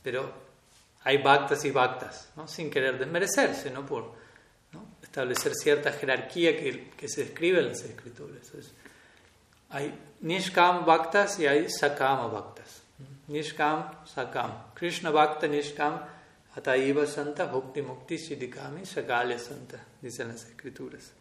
pero 0.01 0.31
hay 1.03 1.17
Bhaktas 1.21 1.63
y 1.65 1.71
Bhaktas, 1.71 2.29
¿no? 2.35 2.47
sin 2.47 2.69
querer 2.69 2.97
desmerecerse, 2.97 3.71
no 3.71 3.85
por 3.85 4.19
establecer 5.01 5.53
cierta 5.55 5.91
jerarquía 5.91 6.55
que, 6.55 6.91
que 6.91 7.07
se 7.07 7.25
describe 7.25 7.59
en 7.59 7.69
las 7.69 7.81
escrituras. 7.81 8.51
hay 9.69 9.93
Nishkam 10.21 10.85
Bhaktas 10.85 11.39
y 11.39 11.47
hay 11.47 11.69
Sakama 11.69 12.27
Bhaktas. 12.27 12.78
Nishkam, 13.29 14.05
Sakam. 14.05 14.51
Krishna 14.75 15.11
Bhakta, 15.11 15.47
Nishkam, 15.47 16.01
Ataiva 16.55 17.05
Santa, 17.05 17.45
Bhakti 17.45 17.81
Mukti, 17.81 18.17
Siddhikami, 18.17 18.85
Sakale 18.85 19.37
Santa, 19.37 19.77
dicen 20.01 20.29
las 20.29 20.45
escrituras. 20.45 21.11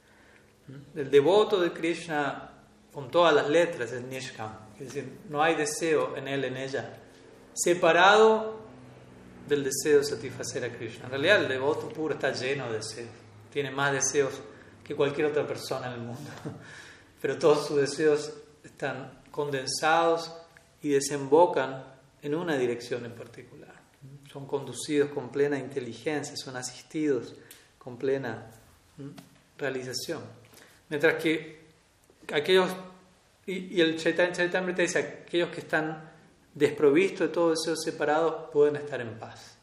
El 0.95 1.11
devoto 1.11 1.61
de 1.61 1.73
Krishna 1.73 2.51
con 2.93 3.11
todas 3.11 3.35
las 3.35 3.49
letras 3.49 3.93
es 3.93 4.03
Nishkam, 4.03 4.51
es 4.79 4.87
decir, 4.87 5.19
no 5.29 5.43
hay 5.43 5.55
deseo 5.55 6.17
en 6.17 6.29
él, 6.29 6.45
en 6.45 6.57
ella, 6.57 6.99
separado 7.55 8.59
del 9.47 9.65
deseo 9.65 9.99
de 9.99 10.05
satisfacer 10.05 10.65
a 10.65 10.77
Krishna. 10.77 11.05
En 11.05 11.11
realidad 11.11 11.43
el 11.43 11.49
devoto 11.49 11.89
puro 11.89 12.15
está 12.15 12.33
lleno 12.33 12.67
de 12.67 12.79
deseos 12.79 13.09
tiene 13.53 13.71
más 13.71 13.93
deseos 13.93 14.33
que 14.85 14.95
cualquier 14.95 15.27
otra 15.29 15.47
persona 15.47 15.89
en 15.89 15.95
el 15.95 16.01
mundo, 16.01 16.31
pero 17.21 17.39
todos 17.39 17.67
sus 17.67 17.77
deseos 17.77 18.33
están 18.63 19.21
condensados 19.31 20.33
y 20.83 20.91
desembocan 20.91 21.85
en 22.23 22.35
una 22.35 22.57
dirección 22.57 23.05
en 23.05 23.13
particular. 23.13 23.75
Son 24.33 24.47
conducidos 24.47 25.11
con 25.11 25.31
plena 25.31 25.59
inteligencia, 25.59 26.37
son 26.37 26.57
asistidos 26.57 27.35
con 27.79 27.97
plena 27.97 28.51
realización. 29.57 30.23
Mientras 30.89 31.23
que 31.23 31.61
aquellos, 32.33 32.71
y, 33.47 33.81
el 33.81 33.97
Chaitanya 33.99 34.73
dice, 34.73 34.99
aquellos 34.99 35.51
que 35.51 35.61
están 35.61 36.11
desprovistos 36.55 37.29
de 37.29 37.35
todo 37.35 37.51
deseo 37.51 37.77
separado 37.77 38.51
pueden 38.51 38.77
estar 38.77 39.01
en 39.01 39.19
paz. 39.19 39.57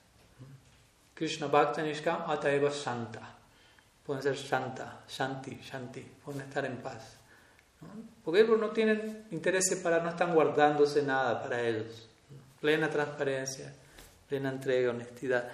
Krishna 1.14 1.48
Bhakta 1.48 1.82
Nishkam 1.82 2.30
Ataeva 2.30 2.72
Santa 2.72 3.36
pueden 4.06 4.22
ser 4.22 4.36
shanta, 4.36 5.04
shanti, 5.08 5.58
shanti, 5.62 6.02
pueden 6.24 6.42
estar 6.42 6.66
en 6.66 6.78
paz. 6.78 7.18
¿no? 7.82 7.88
Porque 8.24 8.42
ellos 8.42 8.60
no 8.60 8.70
tienen 8.70 9.26
interés 9.32 9.80
para, 9.82 10.02
no 10.02 10.10
están 10.10 10.34
guardándose 10.34 11.02
nada 11.02 11.42
para 11.42 11.62
ellos. 11.62 12.08
Plena 12.66 12.90
transparencia, 12.90 13.72
plena 14.28 14.50
entrega, 14.50 14.90
honestidad. 14.90 15.48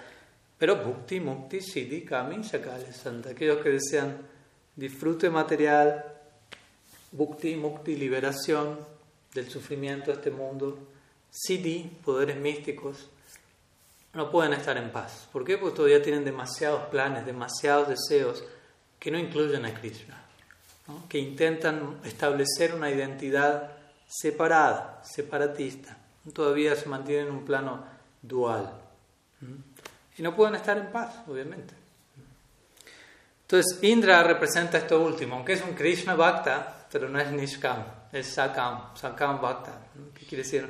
Pero 0.56 0.76
bhukti, 0.76 1.20
mukti, 1.20 1.60
siddhi, 1.60 2.06
kami, 2.06 2.42
shakale, 2.42 2.90
santa. 2.90 3.28
Aquellos 3.32 3.62
que 3.62 3.68
desean 3.68 4.16
disfrute 4.74 5.28
material, 5.28 6.02
bhukti, 7.10 7.54
mukti, 7.56 7.96
liberación 7.96 8.78
del 9.34 9.50
sufrimiento 9.50 10.06
de 10.06 10.16
este 10.16 10.30
mundo, 10.30 10.78
siddhi, 11.28 11.98
poderes 12.02 12.38
místicos, 12.38 13.10
no 14.14 14.30
pueden 14.30 14.54
estar 14.54 14.78
en 14.78 14.90
paz. 14.90 15.28
¿Por 15.30 15.44
qué? 15.44 15.58
Porque 15.58 15.76
todavía 15.76 16.02
tienen 16.02 16.24
demasiados 16.24 16.84
planes, 16.84 17.26
demasiados 17.26 17.90
deseos 17.90 18.42
que 18.98 19.10
no 19.10 19.18
incluyen 19.18 19.66
a 19.66 19.74
Krishna, 19.74 20.18
que 21.10 21.18
intentan 21.18 21.98
establecer 22.04 22.74
una 22.74 22.90
identidad 22.90 23.70
separada, 24.08 25.02
separatista. 25.04 25.98
Todavía 26.32 26.76
se 26.76 26.88
mantienen 26.88 27.28
en 27.28 27.34
un 27.34 27.44
plano 27.44 27.84
dual. 28.20 28.72
Y 30.16 30.22
no 30.22 30.36
pueden 30.36 30.54
estar 30.54 30.76
en 30.78 30.92
paz, 30.92 31.22
obviamente. 31.26 31.74
Entonces, 33.42 33.82
Indra 33.82 34.22
representa 34.22 34.78
esto 34.78 35.02
último, 35.02 35.36
aunque 35.36 35.54
es 35.54 35.62
un 35.62 35.74
Krishna 35.74 36.14
Bhakta, 36.14 36.86
pero 36.90 37.08
no 37.08 37.18
es 37.18 37.30
Nishkam, 37.30 37.84
es 38.10 38.28
Sakam, 38.28 38.94
Sakam 38.96 39.40
Bhakta, 39.40 39.78
que 40.14 40.24
quiere 40.24 40.44
decir 40.44 40.66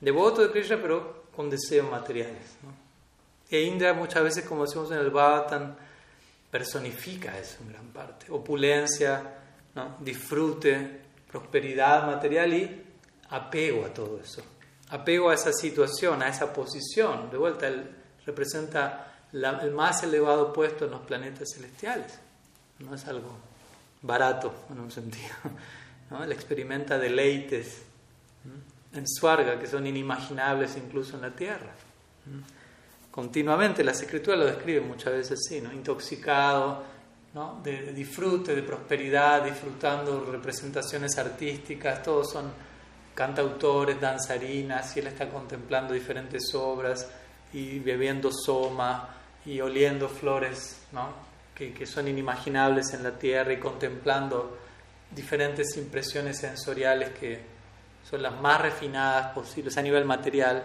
devoto 0.00 0.42
de 0.42 0.50
Krishna, 0.50 0.78
pero 0.80 1.24
con 1.34 1.50
deseos 1.50 1.90
materiales. 1.90 2.56
E 3.50 3.60
Indra 3.60 3.92
muchas 3.92 4.22
veces, 4.22 4.44
como 4.44 4.64
decimos 4.64 4.90
en 4.92 4.98
el 4.98 5.10
Bhagavatam, 5.10 5.74
personifica 6.50 7.36
eso 7.38 7.58
en 7.62 7.72
gran 7.72 7.86
parte. 7.88 8.26
Opulencia, 8.30 9.22
¿no? 9.74 9.96
disfrute, 10.00 11.00
prosperidad 11.30 12.06
material 12.06 12.54
y 12.54 12.82
apego 13.30 13.84
a 13.84 13.88
todo 13.88 14.20
eso. 14.22 14.42
Apego 14.92 15.30
a 15.30 15.34
esa 15.34 15.52
situación, 15.52 16.22
a 16.22 16.28
esa 16.28 16.52
posición. 16.52 17.30
De 17.30 17.38
vuelta, 17.38 17.66
él 17.66 17.90
representa 18.26 19.12
el 19.32 19.72
más 19.72 20.02
elevado 20.02 20.52
puesto 20.52 20.84
en 20.84 20.90
los 20.90 21.00
planetas 21.00 21.48
celestiales. 21.54 22.18
No 22.78 22.94
es 22.94 23.06
algo 23.06 23.36
barato 24.02 24.52
en 24.70 24.80
un 24.80 24.90
sentido. 24.90 25.34
¿no? 26.10 26.22
Él 26.22 26.30
experimenta 26.32 26.98
deleites 26.98 27.82
en 28.92 29.08
Suarga 29.08 29.58
que 29.58 29.66
son 29.66 29.86
inimaginables 29.86 30.76
incluso 30.76 31.16
en 31.16 31.22
la 31.22 31.30
tierra. 31.30 31.72
Continuamente 33.10 33.82
las 33.82 34.00
escrituras 34.02 34.40
lo 34.40 34.46
describen 34.46 34.88
muchas 34.88 35.12
veces 35.12 35.40
así, 35.44 35.60
¿no? 35.60 35.72
intoxicado 35.72 36.82
¿no? 37.34 37.60
de, 37.62 37.92
disfrute, 37.92 38.54
de 38.54 38.62
prosperidad, 38.62 39.44
disfrutando 39.44 40.24
representaciones 40.30 41.16
artísticas, 41.18 42.02
todos 42.02 42.30
son 42.30 42.52
cantautores, 43.14 44.00
danzarinas, 44.00 44.96
y 44.96 45.00
él 45.00 45.08
está 45.08 45.28
contemplando 45.28 45.94
diferentes 45.94 46.54
obras 46.54 47.08
y 47.52 47.78
bebiendo 47.78 48.30
soma 48.32 49.08
y 49.44 49.60
oliendo 49.60 50.08
flores 50.08 50.86
que, 51.54 51.74
que 51.74 51.86
son 51.86 52.08
inimaginables 52.08 52.94
en 52.94 53.02
la 53.02 53.12
tierra 53.18 53.52
y 53.52 53.58
contemplando 53.58 54.58
diferentes 55.14 55.76
impresiones 55.76 56.38
sensoriales 56.38 57.10
que 57.10 57.40
son 58.08 58.22
las 58.22 58.40
más 58.40 58.60
refinadas 58.60 59.32
posibles 59.32 59.76
a 59.76 59.82
nivel 59.82 60.04
material. 60.04 60.64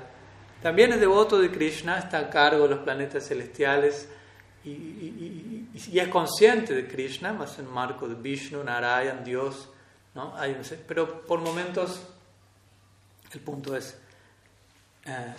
También 0.61 0.93
es 0.93 0.99
devoto 0.99 1.37
de 1.37 1.51
Krishna, 1.51 1.99
está 1.99 2.19
a 2.19 2.29
cargo 2.29 2.63
de 2.63 2.75
los 2.75 2.79
planetas 2.79 3.27
celestiales 3.27 4.09
y, 4.63 4.69
y, 4.69 5.69
y, 5.91 5.99
es 5.99 6.07
consciente 6.07 6.73
de 6.73 6.87
Krishna, 6.87 7.31
más 7.31 7.59
en 7.59 7.71
marco 7.71 8.07
de 8.07 8.15
Vishnu, 8.15 8.63
Narayan, 8.63 9.23
Dios. 9.23 9.69
¿no? 10.15 10.35
Hay, 10.35 10.57
pero 10.87 11.21
por 11.21 11.39
momentos 11.39 12.01
el 13.33 13.39
punto 13.41 13.75
es, 13.75 13.97
eh, 15.05 15.33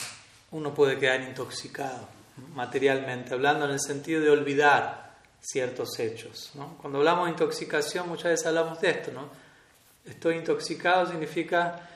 uno 0.53 0.75
puede 0.75 0.99
quedar 0.99 1.21
intoxicado 1.23 2.09
materialmente, 2.55 3.35
hablando 3.35 3.65
en 3.65 3.73
el 3.73 3.81
sentido 3.81 4.21
de 4.21 4.31
olvidar 4.31 5.17
ciertos 5.41 5.99
hechos. 5.99 6.51
¿no? 6.55 6.77
Cuando 6.79 6.99
hablamos 6.99 7.27
de 7.27 7.33
intoxicación, 7.33 8.09
muchas 8.09 8.33
veces 8.33 8.47
hablamos 8.47 8.81
de 8.81 8.91
esto. 8.91 9.11
¿no? 9.13 9.29
Estoy 10.05 10.37
intoxicado 10.37 11.07
significa 11.07 11.89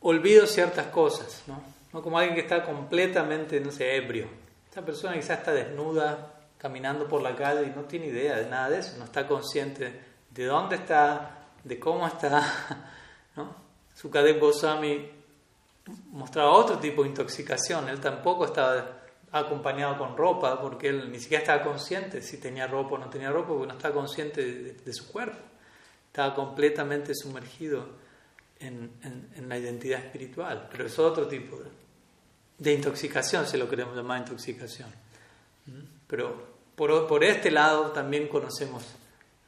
olvido 0.00 0.46
ciertas 0.46 0.86
cosas, 0.86 1.42
¿no? 1.46 1.62
¿no? 1.92 2.02
como 2.02 2.18
alguien 2.18 2.34
que 2.34 2.42
está 2.42 2.64
completamente, 2.64 3.60
no 3.60 3.70
sé, 3.70 3.96
ebrio. 3.96 4.28
Esta 4.68 4.82
persona 4.82 5.14
quizás 5.14 5.38
está 5.38 5.52
desnuda, 5.52 6.34
caminando 6.58 7.08
por 7.08 7.22
la 7.22 7.34
calle 7.34 7.64
y 7.64 7.70
no 7.70 7.82
tiene 7.82 8.06
idea 8.06 8.36
de 8.36 8.48
nada 8.48 8.70
de 8.70 8.78
eso, 8.78 8.96
no 8.98 9.04
está 9.04 9.26
consciente 9.26 10.00
de 10.30 10.44
dónde 10.44 10.76
está, 10.76 11.38
de 11.64 11.78
cómo 11.78 12.06
está. 12.06 12.86
Sukadev 14.00 14.40
Goswami 14.40 15.10
mostraba 16.12 16.52
otro 16.52 16.78
tipo 16.78 17.02
de 17.02 17.10
intoxicación, 17.10 17.86
él 17.90 18.00
tampoco 18.00 18.46
estaba 18.46 19.02
acompañado 19.30 19.98
con 19.98 20.16
ropa, 20.16 20.58
porque 20.58 20.88
él 20.88 21.12
ni 21.12 21.20
siquiera 21.20 21.42
estaba 21.42 21.62
consciente 21.62 22.22
si 22.22 22.38
tenía 22.38 22.66
ropa 22.66 22.94
o 22.94 22.98
no 22.98 23.10
tenía 23.10 23.30
ropa, 23.30 23.48
porque 23.48 23.66
no 23.66 23.74
estaba 23.74 23.94
consciente 23.94 24.72
de, 24.72 24.92
su 24.94 25.06
cuerpo. 25.12 25.38
Estaba 26.06 26.34
completamente 26.34 27.14
sumergido 27.14 27.88
en, 28.58 28.90
la 29.46 29.58
identidad 29.58 30.00
espiritual. 30.00 30.68
Pero 30.70 30.86
es 30.86 30.98
otro 30.98 31.28
tipo 31.28 31.58
de, 32.56 32.72
intoxicación, 32.72 33.46
si 33.46 33.58
lo 33.58 33.68
queremos 33.68 33.94
llamar 33.94 34.20
intoxicación. 34.20 34.88
¿Mm? 35.66 35.80
Pero 36.06 36.48
por, 36.74 37.22
este 37.22 37.50
lado 37.50 37.90
también 37.90 38.28
conocemos 38.28 38.82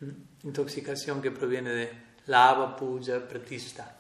¿Mm? 0.00 0.46
intoxicación 0.46 1.22
que 1.22 1.30
proviene 1.30 1.70
de 1.70 1.92
lava, 2.26 2.76
puya, 2.76 3.26
pratista. 3.26 3.96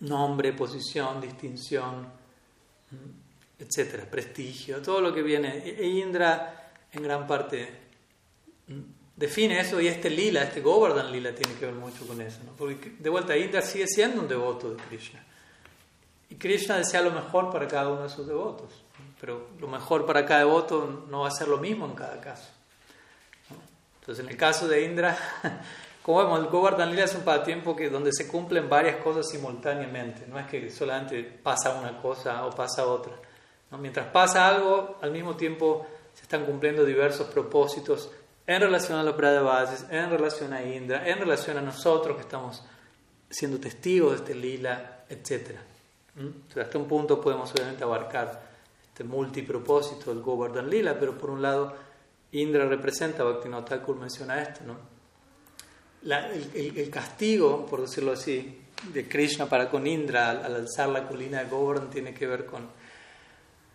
Nombre, 0.00 0.52
posición, 0.52 1.20
distinción 1.20 2.06
etcétera, 3.58 4.04
prestigio, 4.04 4.82
todo 4.82 5.00
lo 5.00 5.14
que 5.14 5.22
viene. 5.22 5.58
E, 5.64 5.80
e 5.80 5.86
Indra 5.86 6.72
en 6.92 7.02
gran 7.02 7.26
parte 7.26 7.68
mm, 8.68 8.80
define 9.16 9.60
eso 9.60 9.80
y 9.80 9.88
este 9.88 10.10
lila, 10.10 10.42
este 10.42 10.60
Govardhan 10.60 11.10
lila 11.10 11.34
tiene 11.34 11.54
que 11.54 11.66
ver 11.66 11.74
mucho 11.74 12.06
con 12.06 12.20
eso, 12.20 12.40
¿no? 12.44 12.52
porque 12.52 12.94
de 12.98 13.10
vuelta 13.10 13.36
Indra 13.36 13.62
sigue 13.62 13.86
siendo 13.86 14.20
un 14.20 14.28
devoto 14.28 14.74
de 14.74 14.82
Krishna. 14.84 15.24
Y 16.28 16.34
Krishna 16.34 16.76
desea 16.76 17.02
lo 17.02 17.12
mejor 17.12 17.50
para 17.50 17.68
cada 17.68 17.88
uno 17.88 18.02
de 18.02 18.08
sus 18.08 18.26
devotos, 18.26 18.84
pero 19.20 19.50
lo 19.60 19.68
mejor 19.68 20.04
para 20.04 20.26
cada 20.26 20.40
devoto 20.40 21.06
no 21.08 21.20
va 21.20 21.28
a 21.28 21.30
ser 21.30 21.48
lo 21.48 21.58
mismo 21.58 21.86
en 21.86 21.94
cada 21.94 22.20
caso. 22.20 22.48
Entonces 24.00 24.24
en 24.24 24.30
el 24.30 24.36
caso 24.36 24.68
de 24.68 24.84
Indra, 24.84 25.16
como 26.06 26.18
vemos, 26.18 26.38
el 26.38 26.46
Govardhan 26.46 26.90
Lila 26.90 27.02
es 27.02 27.16
un 27.16 27.22
pasatiempo 27.22 27.74
que, 27.74 27.90
donde 27.90 28.12
se 28.12 28.28
cumplen 28.28 28.68
varias 28.68 29.02
cosas 29.02 29.28
simultáneamente, 29.28 30.24
no 30.28 30.38
es 30.38 30.46
que 30.46 30.70
solamente 30.70 31.24
pasa 31.24 31.74
una 31.80 32.00
cosa 32.00 32.46
o 32.46 32.50
pasa 32.50 32.86
otra. 32.86 33.12
Mientras 33.72 34.06
pasa 34.12 34.46
algo, 34.46 34.98
al 35.02 35.10
mismo 35.10 35.34
tiempo 35.34 35.84
se 36.14 36.22
están 36.22 36.46
cumpliendo 36.46 36.84
diversos 36.84 37.26
propósitos 37.26 38.12
en 38.46 38.60
relación 38.60 39.00
a 39.00 39.02
los 39.02 39.16
bases, 39.16 39.84
en 39.90 40.08
relación 40.08 40.52
a 40.52 40.62
Indra, 40.62 41.08
en 41.08 41.18
relación 41.18 41.58
a 41.58 41.60
nosotros 41.60 42.14
que 42.14 42.22
estamos 42.22 42.62
siendo 43.28 43.58
testigos 43.58 44.12
de 44.12 44.16
este 44.18 44.34
lila, 44.36 45.00
etc. 45.08 45.56
Hasta 46.56 46.78
un 46.78 46.86
punto 46.86 47.20
podemos 47.20 47.50
obviamente 47.52 47.82
abarcar 47.82 48.42
este 48.86 49.02
multipropósito 49.02 50.14
del 50.14 50.22
Govardhan 50.22 50.70
Lila, 50.70 50.96
pero 51.00 51.18
por 51.18 51.30
un 51.30 51.42
lado 51.42 51.74
Indra 52.30 52.64
representa, 52.64 53.24
Bhaktivinoda 53.24 53.64
Thakur 53.64 53.96
menciona 53.96 54.40
esto, 54.40 54.60
¿no? 54.64 54.95
El, 56.04 56.90
castigo, 56.90 57.66
por 57.66 57.82
decirlo 57.82 58.12
así, 58.12 58.60
de 58.92 59.08
Krishna 59.08 59.48
para 59.48 59.70
con 59.70 59.86
Indra 59.86 60.30
al, 60.30 60.44
al 60.44 60.54
alzar 60.56 60.88
la 60.88 61.06
colina 61.08 61.42
de 61.42 61.48
Govardhan 61.48 61.90
tiene 61.90 62.14
que 62.14 62.26
ver 62.26 62.46
con 62.46 62.68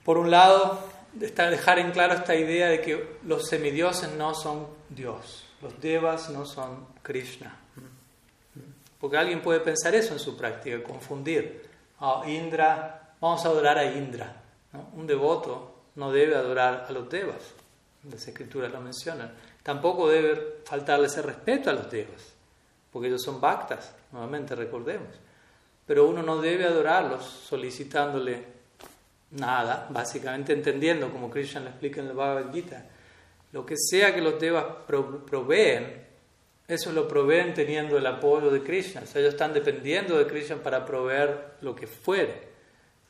por 0.03 0.17
un 0.17 0.31
lado, 0.31 0.79
dejar 1.13 1.77
en 1.77 1.91
claro 1.91 2.15
esta 2.15 2.35
idea 2.35 2.69
de 2.69 2.81
que 2.81 3.17
los 3.23 3.47
semidioses 3.47 4.11
no 4.13 4.33
son 4.33 4.67
Dios, 4.89 5.45
los 5.61 5.79
devas 5.79 6.29
no 6.31 6.45
son 6.45 6.87
Krishna. 7.03 7.55
Porque 8.99 9.17
alguien 9.17 9.41
puede 9.41 9.59
pensar 9.59 9.93
eso 9.93 10.13
en 10.13 10.19
su 10.19 10.35
práctica, 10.35 10.81
confundir. 10.83 11.69
Ah, 11.99 12.23
Indra, 12.27 13.13
vamos 13.19 13.45
a 13.45 13.49
adorar 13.49 13.77
a 13.77 13.85
Indra. 13.85 14.41
Un 14.93 15.05
devoto 15.05 15.75
no 15.95 16.11
debe 16.11 16.35
adorar 16.35 16.85
a 16.87 16.91
los 16.91 17.07
devas, 17.09 17.53
las 18.09 18.27
escrituras 18.27 18.71
lo 18.71 18.81
mencionan. 18.81 19.31
Tampoco 19.63 20.09
debe 20.09 20.61
faltarle 20.65 21.07
ese 21.07 21.21
respeto 21.21 21.69
a 21.69 21.73
los 21.73 21.89
devas, 21.91 22.33
porque 22.91 23.07
ellos 23.07 23.21
son 23.21 23.39
bhaktas, 23.39 23.93
nuevamente 24.11 24.55
recordemos. 24.55 25.09
Pero 25.85 26.07
uno 26.07 26.23
no 26.23 26.41
debe 26.41 26.65
adorarlos 26.65 27.23
solicitándole 27.23 28.43
nada, 29.31 29.87
básicamente 29.89 30.53
entendiendo, 30.53 31.11
como 31.11 31.29
Krishna 31.29 31.61
lo 31.61 31.69
explica 31.69 32.01
en 32.01 32.07
el 32.07 32.13
Bhagavad 32.13 32.53
Gita, 32.53 32.85
lo 33.51 33.65
que 33.65 33.75
sea 33.77 34.13
que 34.13 34.21
los 34.21 34.39
devas 34.39 34.65
proveen, 34.85 36.05
eso 36.67 36.91
lo 36.93 37.07
proveen 37.07 37.53
teniendo 37.53 37.97
el 37.97 38.05
apoyo 38.05 38.49
de 38.49 38.63
Krishna. 38.63 39.01
O 39.01 39.05
sea, 39.05 39.19
ellos 39.19 39.33
están 39.33 39.53
dependiendo 39.53 40.17
de 40.17 40.25
Krishna 40.25 40.55
para 40.57 40.85
proveer 40.85 41.55
lo 41.61 41.75
que 41.75 41.85
fuere. 41.85 42.47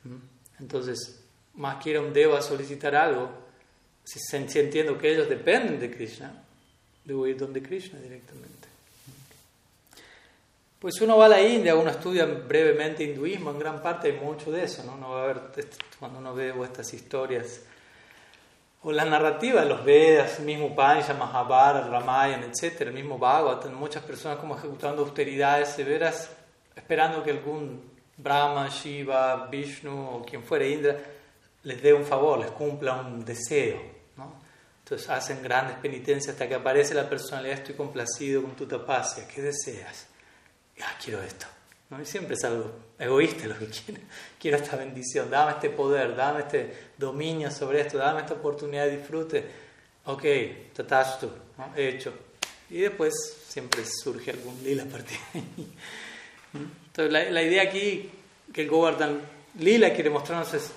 ¿Mm? 0.02 0.16
Entonces, 0.60 1.24
más 1.54 1.80
quiera 1.82 2.00
un 2.00 2.12
deva 2.12 2.42
solicitar 2.42 2.96
algo, 2.96 3.30
si, 4.04 4.18
si 4.18 4.58
entiendo 4.58 4.98
que 4.98 5.12
ellos 5.12 5.28
dependen 5.28 5.78
de 5.80 5.90
Krishna, 5.90 6.32
debo 7.04 7.26
ir 7.26 7.36
donde 7.36 7.62
Krishna 7.62 7.98
directamente. 7.98 8.68
Pues 10.78 11.00
uno 11.00 11.16
va 11.16 11.26
a 11.26 11.28
la 11.28 11.40
India, 11.40 11.76
uno 11.76 11.90
estudia 11.90 12.24
brevemente 12.24 13.04
hinduismo, 13.04 13.50
en 13.52 13.58
gran 13.58 13.80
parte 13.80 14.08
hay 14.08 14.18
mucho 14.18 14.50
de 14.50 14.64
eso, 14.64 14.82
¿no? 14.82 14.94
Uno 14.94 15.10
va 15.10 15.22
a 15.22 15.26
ver, 15.26 15.40
cuando 16.00 16.18
uno 16.18 16.34
ve 16.34 16.52
estas 16.64 16.92
historias, 16.92 17.60
o 18.82 18.90
la 18.90 19.04
narrativa 19.04 19.64
los 19.64 19.84
Vedas, 19.84 20.40
el 20.40 20.44
mismo 20.44 20.74
Pancha, 20.74 21.14
Mahabharata, 21.14 21.86
Ramayana, 21.86 22.46
etc., 22.46 22.80
el 22.80 22.92
mismo 22.92 23.16
Bhagavatam, 23.16 23.72
muchas 23.74 24.02
personas 24.02 24.38
como 24.38 24.56
ejecutando 24.58 25.02
austeridades 25.02 25.68
severas, 25.68 26.30
esperando 26.74 27.22
que 27.22 27.30
algún 27.30 27.80
Brahma, 28.16 28.68
Shiva, 28.68 29.46
Vishnu 29.46 30.16
o 30.16 30.22
quien 30.24 30.42
fuera 30.42 30.66
Indra 30.66 30.96
les 31.62 31.80
dé 31.80 31.92
un 31.92 32.04
favor, 32.04 32.40
les 32.40 32.50
cumpla 32.50 32.94
un 32.94 33.24
deseo. 33.24 33.91
Entonces 34.84 35.08
hacen 35.08 35.42
grandes 35.42 35.76
penitencias 35.76 36.34
hasta 36.34 36.48
que 36.48 36.54
aparece 36.54 36.94
la 36.94 37.08
personalidad, 37.08 37.58
estoy 37.58 37.74
complacido 37.74 38.42
con 38.42 38.56
tu 38.56 38.66
tapasya, 38.66 39.28
¿qué 39.28 39.42
deseas? 39.42 40.06
ah, 40.80 40.98
quiero 41.02 41.22
esto. 41.22 41.46
¿no? 41.90 42.00
Y 42.00 42.06
siempre 42.06 42.34
es 42.34 42.44
algo 42.44 42.72
egoísta 42.98 43.46
lo 43.46 43.58
que 43.58 43.66
quiero. 43.66 44.00
Quiero 44.40 44.56
esta 44.56 44.76
bendición, 44.76 45.30
dame 45.30 45.52
este 45.52 45.70
poder, 45.70 46.16
dame 46.16 46.40
este 46.40 46.90
dominio 46.98 47.50
sobre 47.50 47.82
esto, 47.82 47.98
dame 47.98 48.20
esta 48.20 48.34
oportunidad 48.34 48.86
de 48.86 48.96
disfrute. 48.96 49.44
Ok, 50.06 50.24
tatastu, 50.74 51.30
¿no? 51.58 51.72
he 51.76 51.90
hecho. 51.90 52.12
Y 52.70 52.80
después 52.80 53.14
siempre 53.46 53.84
surge 53.84 54.32
algún 54.32 54.62
lila 54.64 54.82
a 54.82 54.86
partir 54.86 55.18
de 55.32 55.38
ahí. 55.38 55.72
Entonces 56.86 57.12
la, 57.12 57.30
la, 57.30 57.42
idea 57.42 57.62
aquí 57.62 58.10
que 58.52 58.62
el 58.62 58.68
Govardhan 58.68 59.20
Lila 59.58 59.92
quiere 59.92 60.10
mostrarnos 60.10 60.52
es, 60.54 60.70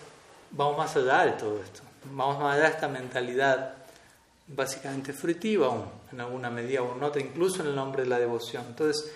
vamos 0.51 0.77
más 0.77 0.95
allá 0.95 1.25
de 1.25 1.31
todo 1.33 1.61
esto, 1.61 1.81
vamos 2.11 2.39
más 2.39 2.55
allá 2.55 2.69
de 2.69 2.69
esta 2.69 2.87
mentalidad 2.87 3.85
básicamente 4.47 5.13
fruitiva 5.13 5.67
aún, 5.67 5.86
en 6.12 6.21
alguna 6.21 6.49
medida 6.49 6.81
o 6.81 6.95
en 6.95 7.03
otra, 7.03 7.21
incluso 7.21 7.62
en 7.62 7.69
el 7.69 7.75
nombre 7.75 8.03
de 8.03 8.10
la 8.10 8.19
devoción. 8.19 8.63
Entonces, 8.67 9.12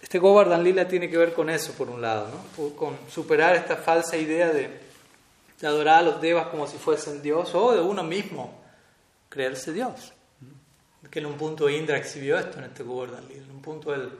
este 0.00 0.18
Govardhan 0.18 0.64
Lila 0.64 0.88
tiene 0.88 1.08
que 1.08 1.16
ver 1.16 1.32
con 1.32 1.50
eso, 1.50 1.72
por 1.72 1.88
un 1.88 2.00
lado, 2.00 2.28
¿no? 2.28 2.70
con 2.70 2.96
superar 3.10 3.54
esta 3.54 3.76
falsa 3.76 4.16
idea 4.16 4.50
de, 4.50 4.80
adorar 5.62 6.00
a 6.00 6.02
los 6.02 6.20
devas 6.20 6.48
como 6.48 6.66
si 6.66 6.76
fuesen 6.76 7.22
Dios 7.22 7.54
o 7.54 7.72
de 7.72 7.80
uno 7.80 8.02
mismo 8.02 8.60
creerse 9.28 9.72
Dios. 9.72 10.12
Que 11.08 11.20
en 11.20 11.26
un 11.26 11.34
punto 11.34 11.68
Indra 11.68 11.98
exhibió 11.98 12.36
esto 12.36 12.58
en 12.58 12.64
este 12.64 12.82
Govardhan 12.82 13.28
Lila. 13.28 13.44
En 13.44 13.50
un 13.52 13.62
punto 13.62 13.94
él 13.94 14.10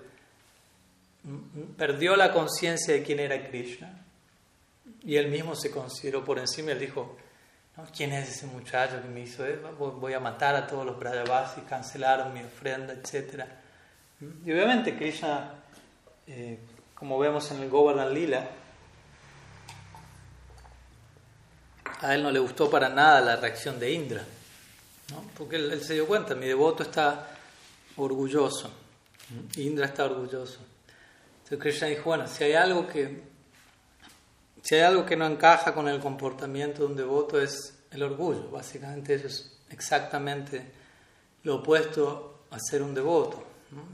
perdió 1.77 2.15
la 2.15 2.33
conciencia 2.33 2.95
de 2.95 3.03
quién 3.03 3.19
era 3.19 3.49
Krishna 3.49 4.05
y 5.05 5.17
él 5.17 5.29
mismo 5.29 5.57
se 5.57 5.71
consideró 5.71 6.25
por 6.25 6.39
encima 6.39 6.73
él 6.73 6.79
dijo, 6.79 7.17
¿quién 7.97 8.13
es 8.13 8.29
ese 8.29 8.47
muchacho 8.47 9.01
que 9.03 9.09
me 9.09 9.21
hizo 9.21 9.45
eso? 9.47 9.71
Voy 9.77 10.13
a 10.13 10.21
matar 10.21 10.55
a 10.55 10.67
todos 10.67 10.87
los 10.87 10.99
Brajavasis, 10.99 11.65
cancelaron 11.65 12.33
mi 12.33 12.43
ofrenda, 12.43 12.93
etc. 12.93 13.45
Y 14.45 14.53
obviamente 14.53 14.97
Krishna 14.97 15.63
eh, 16.27 16.59
como 16.95 17.19
vemos 17.19 17.51
en 17.51 17.61
el 17.61 17.69
Govardhan 17.69 18.15
Lila, 18.15 18.49
a 22.01 22.15
él 22.15 22.23
no 22.23 22.31
le 22.31 22.39
gustó 22.39 22.71
para 22.71 22.89
nada 22.89 23.21
la 23.21 23.37
reacción 23.37 23.81
de 23.81 23.93
Indra, 23.93 24.25
porque 25.37 25.57
él, 25.57 25.81
se 25.83 25.95
dio 25.95 26.07
cuenta, 26.07 26.37
mi 26.37 26.47
devoto 26.47 26.85
está 26.85 27.29
orgulloso, 27.97 28.73
Indra 29.57 29.87
está 29.87 30.05
orgulloso. 30.05 30.61
Entonces 31.39 31.59
Krishna 31.59 31.89
dijo, 31.89 32.05
bueno, 32.05 32.29
si 32.29 32.45
hay 32.45 32.53
algo 32.53 32.87
que 32.87 33.32
si 34.63 34.77
hay 34.77 34.83
algo 34.83 35.05
que 35.05 35.17
no 35.17 35.27
encaja 35.27 35.75
con 35.75 35.89
el 35.89 35.99
comportamiento 35.99 36.83
de 36.83 36.87
un 36.87 36.97
devoto 36.97 37.41
es 37.41 37.75
el 37.91 38.03
orgullo. 38.05 38.49
Básicamente 38.49 39.15
eso 39.15 39.27
es 39.27 39.59
exactamente 39.71 40.63
lo 41.43 41.57
opuesto 41.57 42.45
a 42.51 42.59
ser 42.59 42.83
un 42.83 42.95
devoto. 42.95 43.43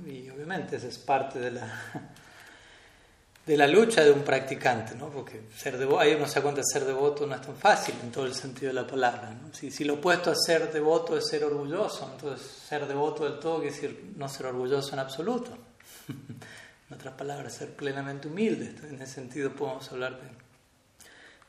Y 0.07 0.29
obviamente 0.29 0.77
eso 0.77 0.89
es 0.89 0.99
parte 0.99 1.39
de 1.39 1.53
la, 1.53 1.83
de 3.47 3.57
la 3.57 3.67
lucha 3.67 4.05
de 4.05 4.11
un 4.11 4.23
practicante, 4.23 4.95
¿no? 4.95 5.09
porque 5.09 5.43
ser 5.57 5.79
devoto, 5.79 6.01
ahí 6.01 6.15
uno 6.15 6.27
se 6.27 6.35
da 6.35 6.43
cuenta 6.43 6.63
ser 6.63 6.85
devoto 6.85 7.27
no 7.27 7.37
es 7.37 7.41
tan 7.41 7.57
fácil 7.57 7.95
en 8.03 8.11
todo 8.11 8.27
el 8.27 8.35
sentido 8.35 8.69
de 8.69 8.75
la 8.75 8.87
palabra. 8.87 9.31
¿no? 9.31 9.55
Si, 9.55 9.71
si, 9.71 9.85
lo 9.85 9.95
opuesto 9.95 10.31
a 10.31 10.35
ser 10.35 10.71
devoto 10.71 11.17
es 11.17 11.27
ser 11.27 11.45
orgulloso, 11.45 12.11
entonces 12.13 12.47
ser 12.47 12.87
devoto 12.87 13.25
del 13.25 13.39
todo 13.39 13.61
quiere 13.61 13.75
decir 13.75 14.13
no 14.17 14.29
ser 14.29 14.47
orgulloso 14.47 14.93
en 14.93 14.99
absoluto. 14.99 15.57
en 16.09 16.95
otras 16.95 17.15
palabras, 17.15 17.55
ser 17.55 17.75
plenamente 17.75 18.29
humilde. 18.29 18.75
En 18.87 19.01
ese 19.01 19.15
sentido 19.15 19.53
podemos 19.53 19.91
hablar 19.93 20.21
de, 20.21 20.48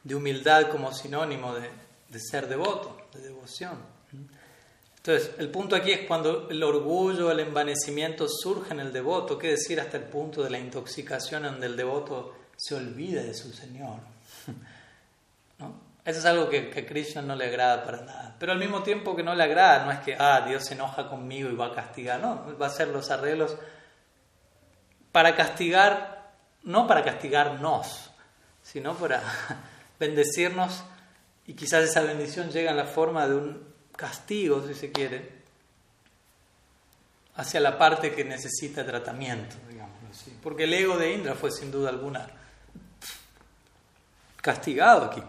de 0.03 0.15
humildad 0.15 0.69
como 0.69 0.93
sinónimo 0.93 1.53
de, 1.55 1.69
de 2.09 2.19
ser 2.19 2.47
devoto, 2.47 2.97
de 3.13 3.21
devoción. 3.21 3.77
Entonces, 4.97 5.31
el 5.37 5.49
punto 5.49 5.75
aquí 5.75 5.91
es 5.91 6.07
cuando 6.07 6.49
el 6.49 6.61
orgullo, 6.61 7.31
el 7.31 7.39
envanecimiento 7.39 8.27
surge 8.27 8.73
en 8.73 8.81
el 8.81 8.91
devoto, 8.91 9.37
qué 9.37 9.51
decir 9.51 9.79
hasta 9.79 9.97
el 9.97 10.03
punto 10.03 10.43
de 10.43 10.49
la 10.49 10.59
intoxicación 10.59 11.43
donde 11.43 11.67
el 11.67 11.77
devoto 11.77 12.35
se 12.57 12.75
olvida 12.75 13.23
de 13.23 13.33
su 13.33 13.53
Señor. 13.53 13.99
¿No? 15.59 15.89
Eso 16.03 16.19
es 16.19 16.25
algo 16.25 16.49
que, 16.49 16.73
a 16.75 16.85
Krishna 16.85 17.21
no 17.21 17.35
le 17.35 17.45
agrada 17.45 17.83
para 17.83 18.01
nada. 18.01 18.35
Pero 18.39 18.51
al 18.51 18.57
mismo 18.57 18.83
tiempo 18.83 19.15
que 19.15 19.23
no 19.23 19.35
le 19.35 19.43
agrada, 19.43 19.85
no 19.85 19.91
es 19.91 19.99
que, 19.99 20.15
ah, 20.17 20.43
Dios 20.47 20.65
se 20.65 20.73
enoja 20.73 21.07
conmigo 21.07 21.49
y 21.49 21.55
va 21.55 21.67
a 21.67 21.73
castigar, 21.73 22.19
no, 22.19 22.57
va 22.59 22.65
a 22.65 22.69
hacer 22.69 22.87
los 22.87 23.11
arreglos 23.11 23.55
para 25.11 25.35
castigar, 25.35 26.31
no 26.63 26.87
para 26.87 27.03
castigarnos, 27.03 28.11
sino 28.63 28.95
para 28.95 29.21
bendecirnos 29.99 30.83
y 31.45 31.53
quizás 31.53 31.83
esa 31.83 32.01
bendición 32.01 32.51
llega 32.51 32.71
en 32.71 32.77
la 32.77 32.85
forma 32.85 33.27
de 33.27 33.35
un 33.35 33.63
castigo, 33.95 34.65
si 34.67 34.73
se 34.73 34.91
quiere, 34.91 35.39
hacia 37.35 37.59
la 37.59 37.77
parte 37.77 38.13
que 38.13 38.23
necesita 38.23 38.85
tratamiento, 38.85 39.55
así. 40.09 40.37
Porque 40.41 40.63
el 40.63 40.73
ego 40.73 40.97
de 40.97 41.13
Indra 41.13 41.35
fue 41.35 41.51
sin 41.51 41.71
duda 41.71 41.89
alguna 41.89 42.27
castigado 44.41 45.05
aquí. 45.05 45.23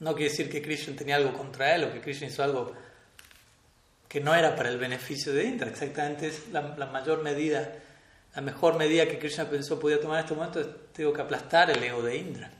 No 0.00 0.14
quiere 0.14 0.30
decir 0.30 0.50
que 0.50 0.62
Krishna 0.62 0.94
tenía 0.96 1.16
algo 1.16 1.32
contra 1.32 1.74
él 1.74 1.84
o 1.84 1.92
que 1.92 2.00
Krishna 2.00 2.28
hizo 2.28 2.42
algo 2.42 2.72
que 4.08 4.20
no 4.20 4.34
era 4.34 4.54
para 4.56 4.70
el 4.70 4.78
beneficio 4.78 5.32
de 5.32 5.44
Indra. 5.44 5.68
Exactamente 5.68 6.28
es 6.28 6.48
la, 6.50 6.62
mayor 6.62 7.22
medida, 7.22 7.72
la 8.34 8.42
mejor 8.42 8.76
medida 8.76 9.06
que 9.06 9.18
Krishna 9.18 9.48
pensó 9.48 9.78
podía 9.78 10.00
tomar 10.00 10.18
en 10.18 10.24
este 10.24 10.34
momento 10.34 10.60
es 10.60 10.66
tengo 10.92 11.12
que 11.12 11.22
aplastar 11.22 11.70
el 11.70 11.82
ego 11.82 12.02
de 12.02 12.16
Indra. 12.16 12.50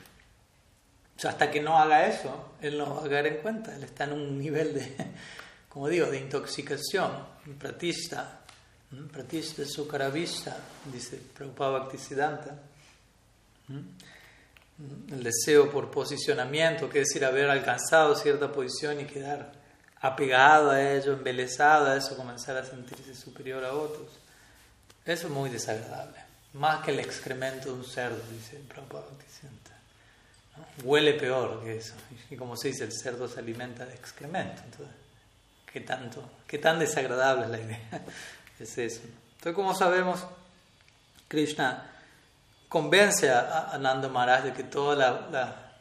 O 1.24 1.28
hasta 1.28 1.50
que 1.50 1.60
no 1.60 1.76
haga 1.76 2.06
eso, 2.06 2.52
él 2.60 2.78
no 2.78 2.94
va 2.94 3.04
a 3.04 3.08
caer 3.08 3.26
en 3.26 3.36
cuenta. 3.38 3.74
Él 3.74 3.82
está 3.82 4.04
en 4.04 4.12
un 4.12 4.38
nivel 4.38 4.74
de, 4.74 4.96
como 5.68 5.88
digo, 5.88 6.06
de 6.06 6.18
intoxicación. 6.18 7.10
Pratista, 7.58 8.40
pratista 9.10 9.64
sukaravista, 9.64 10.56
dice 10.84 11.20
Prabhupada 11.36 11.80
Bhaktisiddhanta. 11.80 12.54
El 15.10 15.24
deseo 15.24 15.70
por 15.70 15.90
posicionamiento, 15.90 16.88
que 16.88 17.00
es 17.00 17.08
decir, 17.08 17.24
haber 17.24 17.50
alcanzado 17.50 18.14
cierta 18.14 18.52
posición 18.52 19.00
y 19.00 19.04
quedar 19.04 19.52
apegado 20.00 20.70
a 20.70 20.80
ello, 20.80 21.14
embelesado 21.14 21.86
a 21.86 21.96
eso, 21.96 22.16
comenzar 22.16 22.56
a 22.56 22.64
sentirse 22.64 23.16
superior 23.16 23.64
a 23.64 23.72
otros. 23.72 24.08
Eso 25.04 25.26
es 25.26 25.32
muy 25.32 25.50
desagradable. 25.50 26.18
Más 26.52 26.84
que 26.84 26.92
el 26.92 27.00
excremento 27.00 27.72
de 27.72 27.72
un 27.72 27.84
cerdo, 27.84 28.22
dice 28.30 28.60
Prabhupada 28.68 29.06
Bhaktisiddhanta 29.06 29.67
huele 30.82 31.14
peor 31.14 31.62
que 31.62 31.76
eso. 31.76 31.94
Y 32.30 32.36
como 32.36 32.56
se 32.56 32.68
dice, 32.68 32.84
el 32.84 32.92
cerdo 32.92 33.28
se 33.28 33.40
alimenta 33.40 33.84
de 33.84 33.94
excremento. 33.94 34.62
Entonces, 34.64 34.94
¿qué, 35.72 35.80
tanto, 35.80 36.28
qué 36.46 36.58
tan 36.58 36.78
desagradable 36.78 37.44
es 37.44 37.50
la 37.50 37.60
idea? 37.60 38.02
es 38.58 38.78
eso. 38.78 39.00
Entonces, 39.36 39.54
como 39.54 39.74
sabemos, 39.74 40.24
Krishna 41.28 41.90
convence 42.68 43.30
a, 43.30 43.76
Nanda 43.80 44.08
Maharaj 44.08 44.44
de 44.44 44.52
que 44.52 44.64
todo 44.64 44.94
la, 44.94 45.72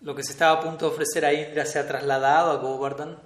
lo 0.00 0.14
que 0.14 0.22
se 0.22 0.32
estaba 0.32 0.60
a 0.60 0.62
punto 0.62 0.88
de 0.88 0.92
ofrecer 0.92 1.24
a 1.24 1.32
Indra 1.32 1.64
se 1.64 1.78
ha 1.78 1.86
trasladado 1.86 2.52
a 2.52 2.56
Govardhan. 2.56 3.18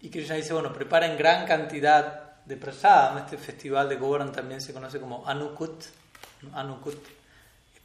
Y 0.00 0.10
Krishna 0.10 0.34
dice, 0.34 0.52
bueno, 0.52 0.72
preparen 0.72 1.16
gran 1.16 1.46
cantidad 1.46 2.42
de 2.44 2.56
prasadam. 2.56 3.18
Este 3.18 3.38
festival 3.38 3.88
de 3.88 3.96
Govardhan 3.96 4.32
también 4.32 4.60
se 4.60 4.72
conoce 4.72 5.00
como 5.00 5.26
Anukut. 5.26 5.84
Anukut 6.52 6.98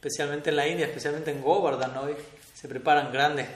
especialmente 0.00 0.48
en 0.48 0.56
la 0.56 0.66
India, 0.66 0.86
especialmente 0.86 1.30
en 1.30 1.42
Govardhan, 1.42 1.94
hoy 1.98 2.16
se 2.54 2.68
preparan 2.68 3.12
grandes 3.12 3.46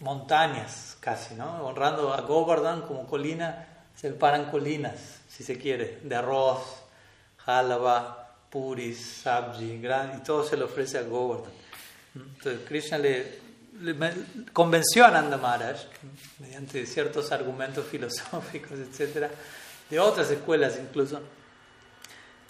montañas 0.00 0.96
casi, 0.98 1.36
¿no? 1.36 1.64
Honrando 1.64 2.12
a 2.12 2.22
Govardhan 2.22 2.82
como 2.82 3.06
colina, 3.06 3.68
se 3.94 4.08
preparan 4.08 4.50
colinas, 4.50 5.20
si 5.28 5.44
se 5.44 5.56
quiere, 5.56 6.00
de 6.02 6.16
arroz, 6.16 6.60
halava, 7.46 8.34
puris, 8.50 9.20
sabji, 9.22 9.80
y 9.80 10.22
todo 10.26 10.42
se 10.42 10.56
le 10.56 10.64
ofrece 10.64 10.98
a 10.98 11.02
Govardhan. 11.02 11.52
Entonces 12.16 12.62
Krishna 12.66 12.98
le, 12.98 13.38
convenció 14.52 15.06
a 15.06 15.10
Nanda 15.12 15.36
Maharaj, 15.36 15.82
mediante 16.40 16.84
ciertos 16.84 17.30
argumentos 17.30 17.86
filosóficos, 17.90 18.72
etcétera, 18.72 19.30
de 19.88 20.00
otras 20.00 20.28
escuelas 20.32 20.80
incluso, 20.80 21.20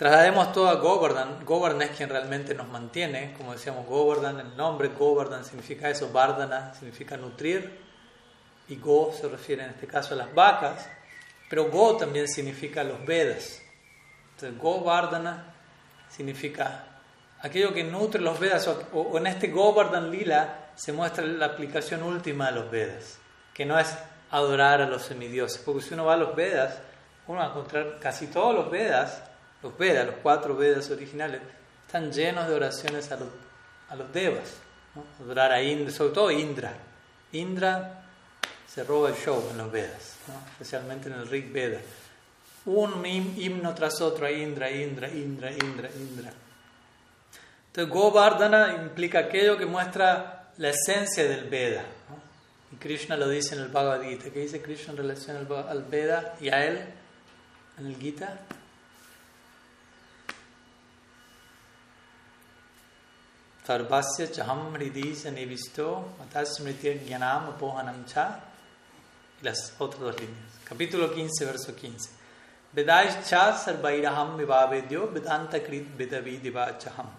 Traslademos 0.02 0.52
todo 0.52 0.68
a 0.68 0.74
Govardhan. 0.74 1.44
Govardhan 1.44 1.82
es 1.82 1.90
quien 1.90 2.08
realmente 2.08 2.56
nos 2.56 2.66
mantiene. 2.66 3.34
Como 3.38 3.52
decíamos, 3.52 3.86
Govardhan, 3.86 4.40
el 4.40 4.56
nombre 4.56 4.88
Govardhan 4.88 5.44
significa 5.44 5.88
eso, 5.88 6.10
Vardhana 6.10 6.74
significa 6.74 7.16
nutrir. 7.16 7.78
Y 8.66 8.74
Go 8.78 9.12
se 9.12 9.28
refiere 9.28 9.62
en 9.62 9.70
este 9.70 9.86
caso 9.86 10.14
a 10.14 10.16
las 10.16 10.34
vacas. 10.34 10.88
Pero 11.48 11.70
Go 11.70 11.96
también 11.96 12.26
significa 12.26 12.82
los 12.82 13.06
Vedas. 13.06 13.62
Entonces, 14.34 14.58
Govardhana 14.58 15.54
significa 16.10 16.84
aquello 17.40 17.72
que 17.72 17.84
nutre 17.84 18.20
los 18.20 18.40
Vedas. 18.40 18.68
O, 18.92 19.16
en 19.16 19.28
este 19.28 19.52
Govardhan 19.52 20.10
Lila 20.10 20.70
se 20.74 20.92
muestra 20.92 21.24
la 21.24 21.46
aplicación 21.46 22.02
última 22.02 22.46
de 22.46 22.58
los 22.60 22.68
Vedas. 22.72 23.18
Que 23.54 23.64
no 23.64 23.78
es 23.78 23.94
adorar 24.32 24.80
a 24.80 24.88
los 24.88 25.02
semidioses. 25.02 25.62
Porque 25.64 25.82
si 25.82 25.94
uno 25.94 26.06
va 26.06 26.14
a 26.14 26.16
los 26.16 26.34
Vedas, 26.34 26.80
uno 27.28 27.38
va 27.38 27.46
a 27.46 27.50
encontrar 27.50 28.00
casi 28.00 28.26
todos 28.26 28.52
los 28.52 28.68
Vedas 28.68 29.30
los 29.62 29.76
Vedas, 29.78 30.06
los 30.06 30.16
cuatro 30.16 30.56
Vedas 30.56 30.90
originales, 30.90 31.40
están 31.86 32.12
llenos 32.12 32.48
de 32.48 32.54
oraciones 32.54 33.10
a 33.12 33.16
los, 33.16 33.28
a 33.88 33.96
los 33.96 34.12
Devas. 34.12 34.54
¿no? 34.94 35.04
Adorar 35.24 35.52
a 35.52 35.62
Indra, 35.62 35.92
sobre 35.92 36.12
todo 36.12 36.30
Indra. 36.30 36.74
Indra 37.32 38.04
se 38.66 38.84
roba 38.84 39.10
el 39.10 39.16
show 39.16 39.48
en 39.50 39.58
los 39.58 39.70
Vedas, 39.70 40.16
especialmente 40.52 41.08
en 41.08 41.14
el 41.14 41.28
Rig 41.28 41.52
Veda. 41.52 41.78
Un 42.64 43.04
himno 43.04 43.74
tras 43.74 44.00
otro 44.00 44.26
a 44.26 44.30
Indra, 44.30 44.70
Indra, 44.70 45.08
Indra, 45.08 45.50
Indra, 45.50 45.90
Indra. 45.94 46.32
Entonces, 47.66 47.92
Govardhana 47.92 48.74
implica 48.82 49.20
aquello 49.20 49.58
que 49.58 49.66
muestra 49.66 50.52
la 50.58 50.70
esencia 50.70 51.24
del 51.24 51.48
Veda. 51.48 51.84
Y 52.72 52.76
Krishna 52.76 53.16
lo 53.16 53.28
dice 53.28 53.54
en 53.54 53.62
el 53.62 53.68
Bhagavad 53.68 54.02
Gita. 54.02 54.30
¿Qué 54.30 54.40
dice 54.40 54.62
Krishna 54.62 54.92
en 54.92 54.98
relación 54.98 55.36
al 55.68 55.82
Veda 55.84 56.36
y 56.40 56.48
a 56.50 56.64
él 56.64 56.80
en 57.78 57.86
el 57.86 57.96
Gita? 57.96 58.40
सर्वस्य 63.68 64.26
च 64.26 64.40
हम 64.40 64.74
हृदय 64.74 65.12
से 65.14 65.30
निविष्टो 65.30 65.88
अतः 66.20 66.44
स्मृति 66.44 66.94
ज्ञानाम 66.94 67.46
अपोहनम 67.46 68.02
छोटी 69.42 70.26
कभी 70.68 70.86
तो 70.86 70.98
वर्षो 70.98 71.72
किन 71.72 71.96
से 71.98 72.10
विदा 72.74 73.00
इच्छा 73.00 73.50
सर्वैरहम 73.56 74.36
वेदांत 74.36 75.54
कृत 75.54 75.94
विदवी 75.96 76.36
दिवाच 76.36 76.88
हम 76.88 77.18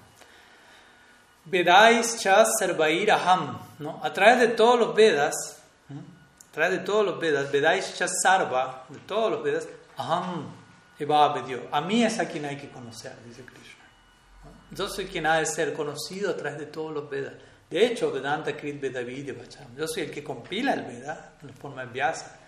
विदाइच्छा 1.48 2.44
सर्वैरहम 2.44 3.60
नो, 3.82 3.92
अत्र 4.04 4.36
de 4.36 4.48
todos 4.48 4.80
los 4.80 4.96
Vedas 4.96 5.40
अत्र 5.92 6.70
de 6.70 6.78
todos 6.78 7.06
los 7.06 7.16
Vedas 7.20 7.52
विदाइच्छा 7.52 8.06
सर्व 8.10 8.56
de 8.94 9.00
todos 9.10 9.32
los 9.32 9.44
Vedas 9.44 9.68
अहम 10.00 10.54
विवाद्यो 11.00 11.70
अमी 11.74 12.04
ऐसा 12.04 12.24
कि 12.24 12.40
नहीं 12.40 12.58
कि 12.58 12.68
कौन 12.68 12.92
से 12.92 13.10
आदि 13.10 13.44
Krishna 13.44 13.83
Yo 14.76 14.90
soy 14.90 15.06
quien 15.06 15.26
ha 15.26 15.38
de 15.38 15.46
ser 15.46 15.74
conocido 15.74 16.32
a 16.32 16.38
través 16.38 16.60
de 16.60 16.66
todos 16.68 16.94
los 16.94 17.10
Vedas. 17.10 17.34
De 17.70 17.86
hecho, 17.86 18.12
Vedanta 18.12 18.56
Krit 18.56 18.80
Vedavi 18.80 19.24
Devacham. 19.24 19.76
Yo 19.76 19.88
soy 19.88 20.04
el 20.04 20.12
que 20.12 20.24
compila 20.24 20.74
el 20.74 20.84
Veda 20.84 21.34
en 21.42 21.54
forma 21.54 21.86
de 21.86 21.92
Vyasa 21.92 22.40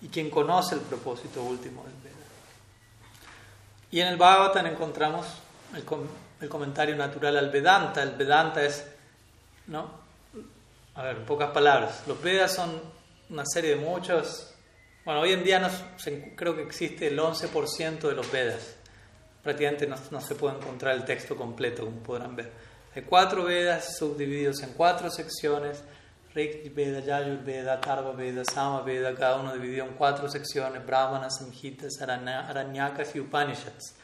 y 0.00 0.08
quien 0.08 0.28
conoce 0.28 0.74
el 0.74 0.80
propósito 0.80 1.42
último 1.42 1.84
del 1.84 1.94
Veda. 2.02 2.12
Y 3.90 4.00
en 4.00 4.08
el 4.08 4.16
Bhagavatam 4.16 4.66
encontramos 4.66 5.26
el, 5.74 5.84
el 6.40 6.48
comentario 6.48 6.96
natural 6.96 7.36
al 7.36 7.50
Vedanta. 7.50 8.02
El 8.02 8.12
Vedanta 8.12 8.62
es, 8.64 8.84
¿no? 9.68 10.02
A 10.94 11.02
ver, 11.04 11.16
en 11.18 11.24
pocas 11.24 11.50
palabras, 11.52 12.02
los 12.06 12.20
Vedas 12.20 12.54
son 12.54 12.80
una 13.30 13.44
serie 13.46 13.76
de 13.76 13.76
muchos. 13.76 14.52
Bueno, 15.04 15.20
hoy 15.20 15.32
en 15.32 15.42
día 15.42 15.70
creo 16.36 16.54
que 16.54 16.62
existe 16.62 17.06
el 17.06 17.18
11% 17.18 18.00
de 18.00 18.14
los 18.14 18.30
Vedas. 18.30 18.76
Prácticamente 19.42 19.86
no, 19.86 19.96
no 20.10 20.20
se 20.20 20.34
puede 20.34 20.56
encontrar 20.56 20.94
el 20.94 21.04
texto 21.04 21.36
completo, 21.36 21.84
como 21.84 21.98
podrán 21.98 22.36
ver. 22.36 22.50
Hay 22.94 23.02
cuatro 23.02 23.44
Vedas 23.44 23.96
subdivididos 23.96 24.62
en 24.62 24.74
cuatro 24.74 25.10
secciones. 25.10 25.82
Rik 26.34 26.74
Veda, 26.74 27.00
Yajur 27.00 27.44
Veda, 27.44 27.80
Tarva 27.80 28.12
Veda, 28.12 28.42
Sama 28.44 28.82
Veda, 28.82 29.14
cada 29.14 29.36
uno 29.36 29.52
dividido 29.52 29.84
en 29.84 29.92
cuatro 29.92 30.30
secciones, 30.30 30.84
Brahmanas, 30.84 31.38
Samhitas, 31.38 32.00
Aranyakas 32.00 33.14
y 33.14 33.20
Upanishads. 33.20 33.94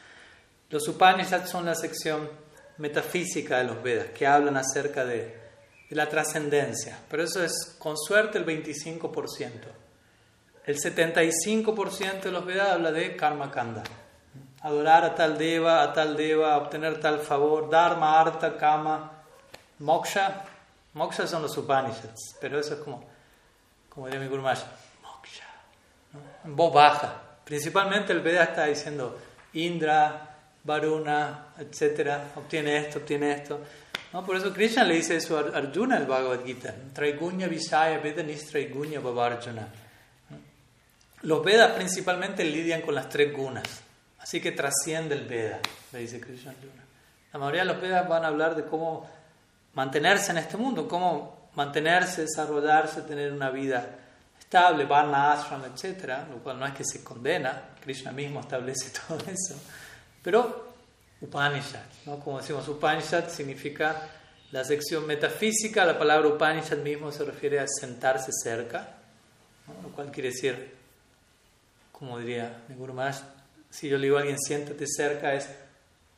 Los 0.69 0.87
Upanishads 0.87 1.49
son 1.49 1.65
la 1.65 1.73
sección 1.73 2.29
metafísica 2.77 3.57
de 3.57 3.63
los 3.63 3.81
Vedas, 3.81 4.09
que 4.09 4.27
hablan 4.27 4.57
acerca 4.57 5.05
de, 5.05 5.35
de 5.89 5.95
la 5.95 6.07
trascendencia, 6.07 6.99
pero 7.09 7.23
eso 7.23 7.43
es 7.43 7.75
con 7.79 7.97
suerte 7.97 8.37
el 8.37 8.45
25%. 8.45 9.51
El 10.65 10.77
75% 10.77 12.21
de 12.21 12.31
los 12.31 12.45
Vedas 12.45 12.69
habla 12.69 12.91
de 12.91 13.15
Karma 13.15 13.49
Kanda, 13.49 13.83
adorar 14.61 15.05
a 15.05 15.15
tal 15.15 15.37
deva, 15.37 15.83
a 15.83 15.93
tal 15.93 16.15
deva, 16.15 16.57
obtener 16.57 16.99
tal 16.99 17.19
favor, 17.19 17.69
dharma, 17.69 18.19
arta, 18.19 18.57
kama, 18.57 19.11
moksha, 19.79 20.45
Moksha 20.93 21.27
son 21.27 21.43
los 21.43 21.55
Upanishads, 21.55 22.35
pero 22.41 22.59
eso 22.59 22.73
es 22.73 22.79
como, 22.79 23.03
como 23.89 24.07
diría 24.07 24.19
mi 24.19 24.27
Guru 24.27 24.41
moksha, 24.41 24.67
en 26.43 26.55
voz 26.55 26.73
baja. 26.73 27.21
Principalmente 27.43 28.11
el 28.11 28.21
Veda 28.21 28.43
está 28.43 28.65
diciendo 28.65 29.17
Indra, 29.53 30.35
Varuna, 30.63 31.53
etcétera, 31.57 32.31
obtiene 32.35 32.77
esto, 32.77 32.99
obtiene 32.99 33.31
esto. 33.33 33.59
¿No? 34.11 34.25
Por 34.25 34.35
eso 34.35 34.51
Krishna 34.51 34.83
le 34.83 34.95
dice 34.95 35.15
eso 35.15 35.37
a 35.37 35.57
Arjuna 35.57 35.97
el 35.97 36.05
Bhagavad 36.05 36.43
Gita, 36.43 36.73
Traigunya 36.93 37.47
Visaya 37.47 37.99
Veda 37.99 38.23
Nistraigunya 38.23 38.99
Babarjuna. 38.99 39.67
Los 41.21 41.43
Vedas 41.43 41.71
principalmente 41.73 42.43
lidian 42.43 42.81
con 42.81 42.95
las 42.95 43.09
tres 43.09 43.31
gunas, 43.35 43.83
así 44.19 44.41
que 44.41 44.51
trasciende 44.51 45.15
el 45.15 45.25
Veda, 45.25 45.59
le 45.91 45.99
dice 45.99 46.19
Krishna 46.19 46.51
Arjuna. 46.51 46.83
La 47.31 47.39
mayoría 47.39 47.61
de 47.61 47.67
los 47.73 47.81
Vedas 47.81 48.07
van 48.07 48.23
a 48.25 48.27
hablar 48.27 48.55
de 48.55 48.65
cómo 48.65 49.09
mantenerse 49.73 50.31
en 50.31 50.39
este 50.39 50.57
mundo, 50.57 50.87
cómo 50.87 51.49
mantenerse, 51.55 52.21
desarrollarse, 52.21 53.01
tener 53.03 53.31
una 53.31 53.49
vida 53.49 53.87
estable, 54.39 54.85
varna, 54.85 55.33
ashram, 55.33 55.63
etc. 55.65 56.27
Lo 56.29 56.37
cual 56.37 56.59
no 56.59 56.65
es 56.65 56.73
que 56.73 56.83
se 56.83 57.03
condena, 57.03 57.69
Krishna 57.81 58.11
mismo 58.11 58.39
establece 58.39 58.91
todo 59.07 59.19
eso. 59.29 59.55
Pero 60.23 60.73
Upanishad, 61.21 61.85
¿no? 62.05 62.19
como 62.19 62.39
decimos, 62.39 62.67
Upanishad 62.67 63.29
significa 63.29 64.09
la 64.51 64.63
sección 64.63 65.05
metafísica, 65.05 65.85
la 65.85 65.99
palabra 65.99 66.29
Upanishad 66.29 66.77
mismo 66.77 67.11
se 67.11 67.23
refiere 67.23 67.59
a 67.59 67.67
sentarse 67.67 68.31
cerca, 68.31 68.95
lo 69.83 69.89
cual 69.89 70.11
quiere 70.11 70.29
decir, 70.29 70.75
como 71.91 72.17
diría 72.17 72.63
mi 72.67 72.75
Maharaj, 72.75 73.21
si 73.69 73.89
yo 73.89 73.97
le 73.97 74.03
digo 74.05 74.17
a 74.17 74.21
alguien 74.21 74.39
siéntate 74.39 74.85
cerca, 74.87 75.33
es 75.33 75.49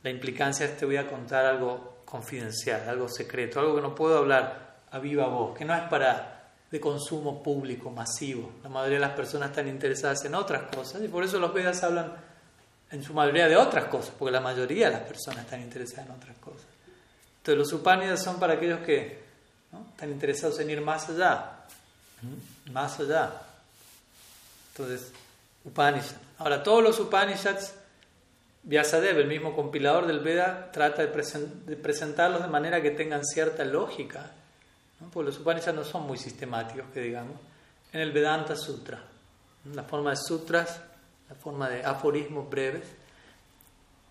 la 0.02 0.10
implicancia 0.10 0.66
es 0.66 0.76
te 0.76 0.86
voy 0.86 0.96
a 0.96 1.08
contar 1.08 1.44
algo 1.44 2.02
confidencial, 2.04 2.88
algo 2.88 3.08
secreto, 3.08 3.60
algo 3.60 3.76
que 3.76 3.82
no 3.82 3.94
puedo 3.94 4.18
hablar 4.18 4.76
a 4.90 4.98
viva 4.98 5.26
voz, 5.28 5.56
que 5.56 5.64
no 5.64 5.74
es 5.74 5.82
para 5.82 6.50
de 6.70 6.80
consumo 6.80 7.42
público, 7.42 7.90
masivo. 7.90 8.50
La 8.62 8.70
mayoría 8.70 8.96
de 8.96 9.06
las 9.06 9.12
personas 9.12 9.50
están 9.50 9.68
interesadas 9.68 10.24
en 10.24 10.34
otras 10.34 10.74
cosas 10.74 11.02
y 11.02 11.08
por 11.08 11.22
eso 11.22 11.38
los 11.38 11.52
Vedas 11.52 11.82
hablan 11.84 12.14
en 12.90 13.02
su 13.02 13.12
mayoría 13.12 13.46
de 13.46 13.56
otras 13.56 13.86
cosas, 13.86 14.14
porque 14.18 14.32
la 14.32 14.40
mayoría 14.40 14.86
de 14.86 14.92
las 14.92 15.02
personas 15.02 15.44
están 15.44 15.60
interesadas 15.60 16.06
en 16.06 16.12
otras 16.12 16.36
cosas. 16.38 16.66
Entonces 17.38 17.58
los 17.58 17.72
Upanishads 17.80 18.22
son 18.22 18.38
para 18.38 18.54
aquellos 18.54 18.80
que 18.80 19.22
están 19.92 20.10
interesados 20.10 20.58
en 20.60 20.70
ir 20.70 20.80
más 20.80 21.08
allá, 21.08 21.66
más 22.70 23.00
allá. 23.00 23.32
Entonces, 24.72 25.12
Upanishads. 25.64 26.31
Ahora, 26.42 26.64
todos 26.64 26.82
los 26.82 26.98
Upanishads 26.98 27.72
Vyasadeva, 28.64 29.20
el 29.20 29.28
mismo 29.28 29.54
compilador 29.54 30.08
del 30.08 30.18
Veda, 30.18 30.72
trata 30.72 31.02
de, 31.06 31.76
presentarlos 31.76 32.42
de 32.42 32.48
manera 32.48 32.82
que 32.82 32.90
tengan 32.90 33.24
cierta 33.24 33.64
lógica, 33.64 34.32
¿no? 34.98 35.08
porque 35.10 35.30
los 35.30 35.38
Upanishads 35.38 35.76
no 35.76 35.84
son 35.84 36.02
muy 36.04 36.18
sistemáticos, 36.18 36.86
que 36.92 37.00
digamos, 37.00 37.36
en 37.92 38.00
el 38.00 38.10
Vedanta 38.10 38.56
Sutra, 38.56 39.04
la 39.72 39.84
forma 39.84 40.10
de 40.10 40.16
sutras, 40.16 40.80
la 41.28 41.36
forma 41.36 41.68
de 41.68 41.84
aforismos 41.84 42.50
breves. 42.50 42.88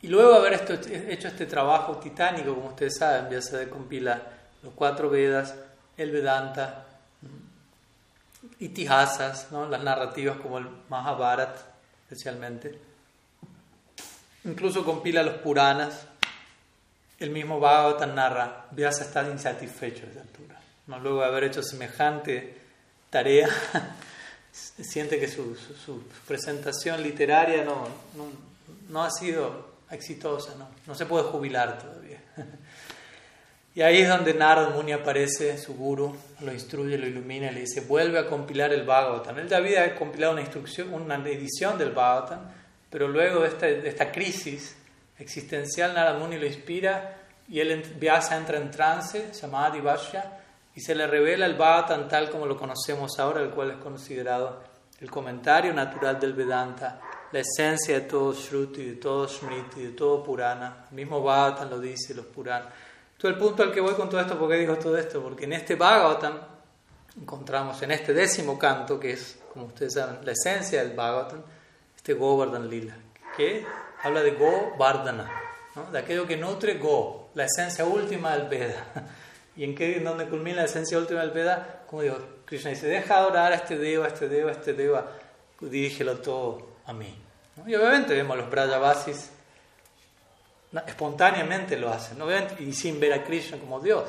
Y 0.01 0.07
luego 0.07 0.31
de 0.31 0.37
haber 0.37 0.53
hecho 1.09 1.27
este 1.27 1.45
trabajo 1.45 1.97
titánico, 1.97 2.55
como 2.55 2.67
ustedes 2.67 2.97
saben, 2.97 3.29
Vyasadeva 3.29 3.69
compila 3.69 4.21
los 4.63 4.73
cuatro 4.73 5.09
Vedas, 5.09 5.53
el 5.97 6.11
Vedanta, 6.11 6.85
itihasas, 8.59 9.51
¿no? 9.51 9.67
las 9.67 9.83
narrativas 9.83 10.37
como 10.37 10.59
el 10.59 10.69
Mahabharata, 10.87 11.70
especialmente 12.11 12.77
Incluso 14.43 14.83
compila 14.83 15.23
los 15.23 15.35
Puranas. 15.35 16.05
El 17.19 17.29
mismo 17.29 17.59
Bhagavatam 17.59 18.15
narra, 18.15 18.65
Vyasa 18.71 19.03
está 19.03 19.29
insatisfecho 19.29 20.07
a 20.07 20.09
esa 20.09 20.21
altura. 20.21 20.59
¿no? 20.87 20.99
Luego 20.99 21.21
de 21.21 21.27
haber 21.27 21.43
hecho 21.43 21.61
semejante 21.61 22.57
tarea, 23.11 23.47
siente 24.51 25.19
que 25.19 25.27
su, 25.27 25.55
su, 25.55 26.01
presentación 26.27 27.03
literaria 27.03 27.63
no, 27.63 27.87
no, 28.89 29.03
ha 29.03 29.11
sido 29.11 29.69
exitosa, 29.91 30.55
¿no? 30.57 30.67
no 30.87 30.95
se 30.95 31.05
puede 31.05 31.25
jubilar 31.25 31.77
todavía. 31.77 32.00
Y 33.73 33.81
ahí 33.81 34.01
es 34.01 34.09
donde 34.09 34.33
Narad 34.33 34.75
Muni 34.75 34.91
aparece, 34.91 35.57
su 35.57 35.75
guru, 35.75 36.13
lo 36.41 36.51
instruye, 36.51 36.97
lo 36.97 37.07
ilumina 37.07 37.51
y 37.51 37.53
le 37.53 37.59
dice, 37.61 37.81
vuelve 37.81 38.19
a 38.19 38.27
compilar 38.27 38.73
el 38.73 38.83
Bhagavatam. 38.83 39.39
Él 39.39 39.47
ya 39.47 39.57
había 39.57 39.95
compilado 39.95 40.33
una, 40.33 40.41
instrucción, 40.41 40.93
una 40.93 41.15
edición 41.15 41.77
del 41.77 41.91
Bhagavatam, 41.91 42.39
pero 42.89 43.07
luego 43.07 43.41
de 43.41 43.47
esta, 43.47 43.69
esta 43.69 44.11
crisis 44.11 44.75
existencial, 45.17 45.93
Narad 45.93 46.17
Muni 46.17 46.37
lo 46.37 46.45
inspira 46.45 47.17
y 47.47 47.61
él 47.61 47.81
Vyasa 47.97 48.35
entra 48.35 48.57
en 48.57 48.71
trance, 48.71 49.31
llamada 49.31 49.71
Divasya, 49.71 50.37
y 50.75 50.81
se 50.81 50.93
le 50.93 51.07
revela 51.07 51.45
el 51.45 51.55
Bhagavatam 51.55 52.09
tal 52.09 52.29
como 52.29 52.45
lo 52.45 52.57
conocemos 52.57 53.19
ahora, 53.19 53.41
el 53.41 53.51
cual 53.51 53.71
es 53.71 53.77
considerado 53.77 54.63
el 54.99 55.09
comentario 55.09 55.73
natural 55.73 56.19
del 56.19 56.33
Vedanta, 56.33 56.99
la 57.31 57.39
esencia 57.39 58.01
de 58.01 58.05
todo 58.05 58.33
Shruti, 58.33 58.83
de 58.83 58.95
todo 58.95 59.27
Smriti, 59.27 59.81
de 59.81 59.91
todo 59.91 60.21
Purana. 60.21 60.87
El 60.89 60.95
mismo 60.95 61.21
Bhagavatam 61.21 61.69
lo 61.69 61.79
dice, 61.79 62.13
los 62.13 62.25
Puranas. 62.25 62.67
Todo 63.21 63.29
el 63.29 63.37
punto 63.37 63.61
al 63.61 63.71
que 63.71 63.79
voy 63.79 63.93
con 63.93 64.09
todo 64.09 64.19
esto, 64.19 64.35
¿por 64.35 64.49
qué 64.49 64.55
digo 64.55 64.75
todo 64.77 64.97
esto? 64.97 65.21
Porque 65.21 65.45
en 65.45 65.53
este 65.53 65.75
Bhagavatam 65.75 66.39
encontramos 67.21 67.79
en 67.83 67.91
este 67.91 68.15
décimo 68.15 68.57
canto, 68.57 68.99
que 68.99 69.11
es, 69.11 69.37
como 69.53 69.67
ustedes 69.67 69.93
saben, 69.93 70.25
la 70.25 70.31
esencia 70.31 70.83
del 70.83 70.95
Bhagavatam, 70.95 71.43
este 71.95 72.15
Govardhan 72.15 72.67
Lila, 72.67 72.95
que 73.37 73.63
habla 74.01 74.23
de 74.23 74.31
Go 74.31 74.75
Vardhana, 74.75 75.29
de 75.91 75.99
aquello 75.99 76.25
que 76.25 76.35
nutre 76.35 76.79
Go, 76.79 77.29
la 77.35 77.45
esencia 77.45 77.85
última 77.85 78.35
del 78.35 78.47
Veda. 78.47 78.87
¿Y 79.55 79.65
en 79.65 79.75
qué, 79.75 79.99
donde 79.99 80.25
culmina 80.27 80.55
la 80.57 80.65
esencia 80.65 80.97
última 80.97 81.19
del 81.19 81.29
Veda? 81.29 81.83
Como 81.87 82.01
digo, 82.01 82.17
Krishna 82.45 82.71
dice, 82.71 82.87
deja 82.87 83.17
adorar 83.17 83.51
a 83.51 83.55
este 83.57 83.77
Deva, 83.77 84.05
a 84.05 84.07
este 84.07 84.29
Deva, 84.29 84.49
a 84.49 84.53
este 84.53 84.73
Deva, 84.73 85.11
dirígelo 85.59 86.17
todo 86.17 86.69
a 86.87 86.93
mí. 86.93 87.15
Y 87.67 87.75
obviamente 87.75 88.15
vemos 88.15 88.35
los 88.35 88.49
Brajavasis 88.49 89.29
espontáneamente 90.85 91.77
lo 91.77 91.89
hacen, 91.89 92.21
obviamente, 92.21 92.63
y 92.63 92.73
sin 92.73 92.99
ver 92.99 93.13
a 93.13 93.23
Krishna 93.23 93.57
como 93.57 93.79
Dios. 93.79 94.05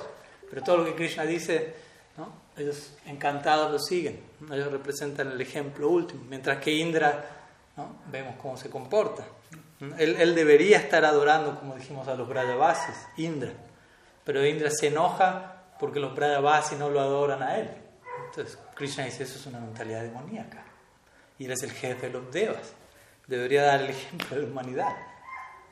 Pero 0.49 0.63
todo 0.63 0.79
lo 0.79 0.85
que 0.85 0.95
Krishna 0.95 1.25
dice, 1.25 1.75
¿no? 2.17 2.33
ellos 2.57 2.95
encantados 3.07 3.73
lo 3.73 3.79
siguen, 3.79 4.21
ellos 4.51 4.71
representan 4.71 5.33
el 5.33 5.41
ejemplo 5.41 5.89
último, 5.89 6.25
mientras 6.29 6.59
que 6.59 6.73
Indra 6.73 7.25
vemos 8.11 8.35
cómo 8.41 8.57
se 8.57 8.71
comporta. 8.71 9.25
Él, 9.99 10.35
debería 10.37 10.79
estar 10.79 11.05
adorando, 11.05 11.59
como 11.59 11.75
dijimos, 11.75 12.07
a 12.07 12.15
los 12.15 12.29
Brajavasis, 12.29 12.95
Indra, 13.17 13.51
pero 14.25 14.47
Indra 14.47 14.71
se 14.71 14.89
enoja 14.89 15.65
porque 15.81 15.99
los 15.99 16.15
Brajavasis 16.15 16.79
no 16.79 16.89
lo 16.89 17.01
adoran 17.01 17.43
a 17.43 17.57
él. 17.57 17.69
Entonces 18.27 18.57
Krishna 18.75 19.05
dice, 19.05 19.25
eso 19.25 19.39
es 19.39 19.47
una 19.47 19.59
mentalidad 19.59 20.03
demoníaca. 20.03 20.63
Y 21.39 21.47
él 21.47 21.51
es 21.51 21.63
el 21.65 21.73
jefe 21.73 22.07
de 22.07 22.13
los 22.13 22.31
devas. 22.31 22.73
debería 23.27 23.65
dar 23.65 23.81
el 23.81 23.91
ejemplo 23.91 24.37
de 24.37 24.43
la 24.43 24.49
humanidad. 24.49 24.97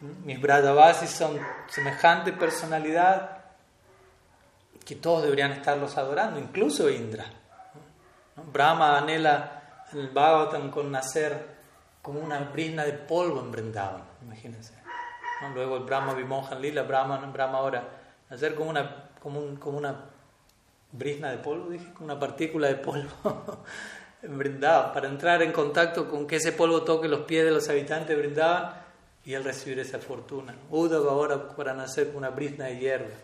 Mis 0.00 0.40
Brajavasis 0.40 1.10
son 1.10 1.38
semejante 1.68 2.32
personalidad 2.32 3.38
que 4.84 4.96
todos 4.96 5.22
deberían 5.22 5.52
estarlos 5.52 5.96
adorando, 5.98 6.40
incluso 6.40 6.88
Indra. 6.88 7.26
Brahma 8.52 8.96
anhela 8.96 9.84
el 9.92 10.08
Bhagavatam 10.08 10.70
con 10.70 10.90
nacer 10.90 11.60
como 12.00 12.20
una 12.20 12.38
brisna 12.40 12.84
de 12.84 12.94
polvo 12.94 13.40
en 13.40 13.50
Vrindavan, 13.50 14.02
imagínense. 14.22 14.74
Luego 15.54 15.76
el 15.76 15.84
Brahma 15.84 16.14
Vimohan 16.14 16.60
Lila, 16.60 16.82
Brahma, 16.82 17.18
Brahma 17.18 17.58
ahora, 17.58 17.84
nacer 18.28 18.54
como 18.54 18.70
una, 18.70 19.10
como, 19.20 19.58
como 19.58 19.78
una 19.78 19.94
brisna 20.92 21.30
de 21.30 21.38
polvo, 21.38 21.70
dije, 21.70 21.92
como 21.92 22.06
una 22.06 22.18
partícula 22.18 22.68
de 22.68 22.76
polvo 22.76 23.10
en 24.22 24.38
Vrindavan, 24.38 24.92
para 24.92 25.08
entrar 25.08 25.42
en 25.42 25.52
contacto 25.52 26.08
con 26.08 26.26
que 26.26 26.36
ese 26.36 26.52
polvo 26.52 26.82
toque 26.82 27.08
los 27.08 27.20
pies 27.20 27.44
de 27.44 27.50
los 27.50 27.68
habitantes 27.68 28.08
de 28.08 28.16
y 29.24 29.34
él 29.34 29.44
recibir 29.44 29.78
esa 29.78 29.98
fortuna. 29.98 30.54
Uddhava 30.70 31.12
ahora 31.12 31.48
para 31.48 31.74
nacer 31.74 32.08
con 32.08 32.16
una 32.16 32.30
brisna 32.30 32.66
de 32.66 32.78
hierba. 32.78 33.14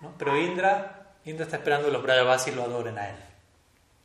¿no? 0.00 0.14
Pero 0.18 0.36
Indra, 0.36 1.14
Indra 1.24 1.44
está 1.44 1.56
esperando 1.56 1.86
que 1.86 1.92
los 1.92 2.02
Brajavasis 2.02 2.54
lo 2.54 2.64
adoren 2.64 2.98
a 2.98 3.10
él. 3.10 3.16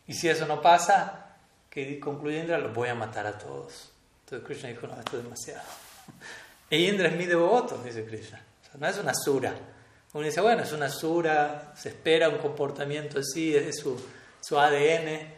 Y 0.08 0.14
si 0.14 0.30
eso 0.30 0.46
no 0.46 0.62
pasa, 0.62 1.36
que 1.70 2.00
concluye 2.00 2.40
Indra, 2.40 2.58
los 2.58 2.74
voy 2.74 2.90
a 2.90 2.96
matar 2.96 3.26
a 3.28 3.38
todos. 3.38 3.92
Entonces 4.26 4.46
Krishna 4.46 4.70
dijo, 4.70 4.88
no, 4.88 5.00
esto 5.00 5.18
es 5.18 5.24
demasiado. 5.24 5.64
E 6.70 6.80
Indra 6.80 7.08
es 7.08 7.16
mi 7.16 7.26
devoto, 7.26 7.78
dice 7.78 8.04
Krishna. 8.04 8.42
no 8.78 8.88
es 8.88 8.98
una 8.98 9.14
sura. 9.14 9.54
Uno 10.14 10.26
dice, 10.26 10.42
bueno, 10.42 10.64
es 10.64 10.74
una 10.74 10.90
sura, 10.90 11.74
se 11.78 11.90
espera 11.90 12.28
un 12.28 12.40
comportamiento 12.40 13.20
así, 13.20 13.56
es 13.56 13.80
su, 13.80 13.98
su 14.42 14.60
ADN, 14.60 15.32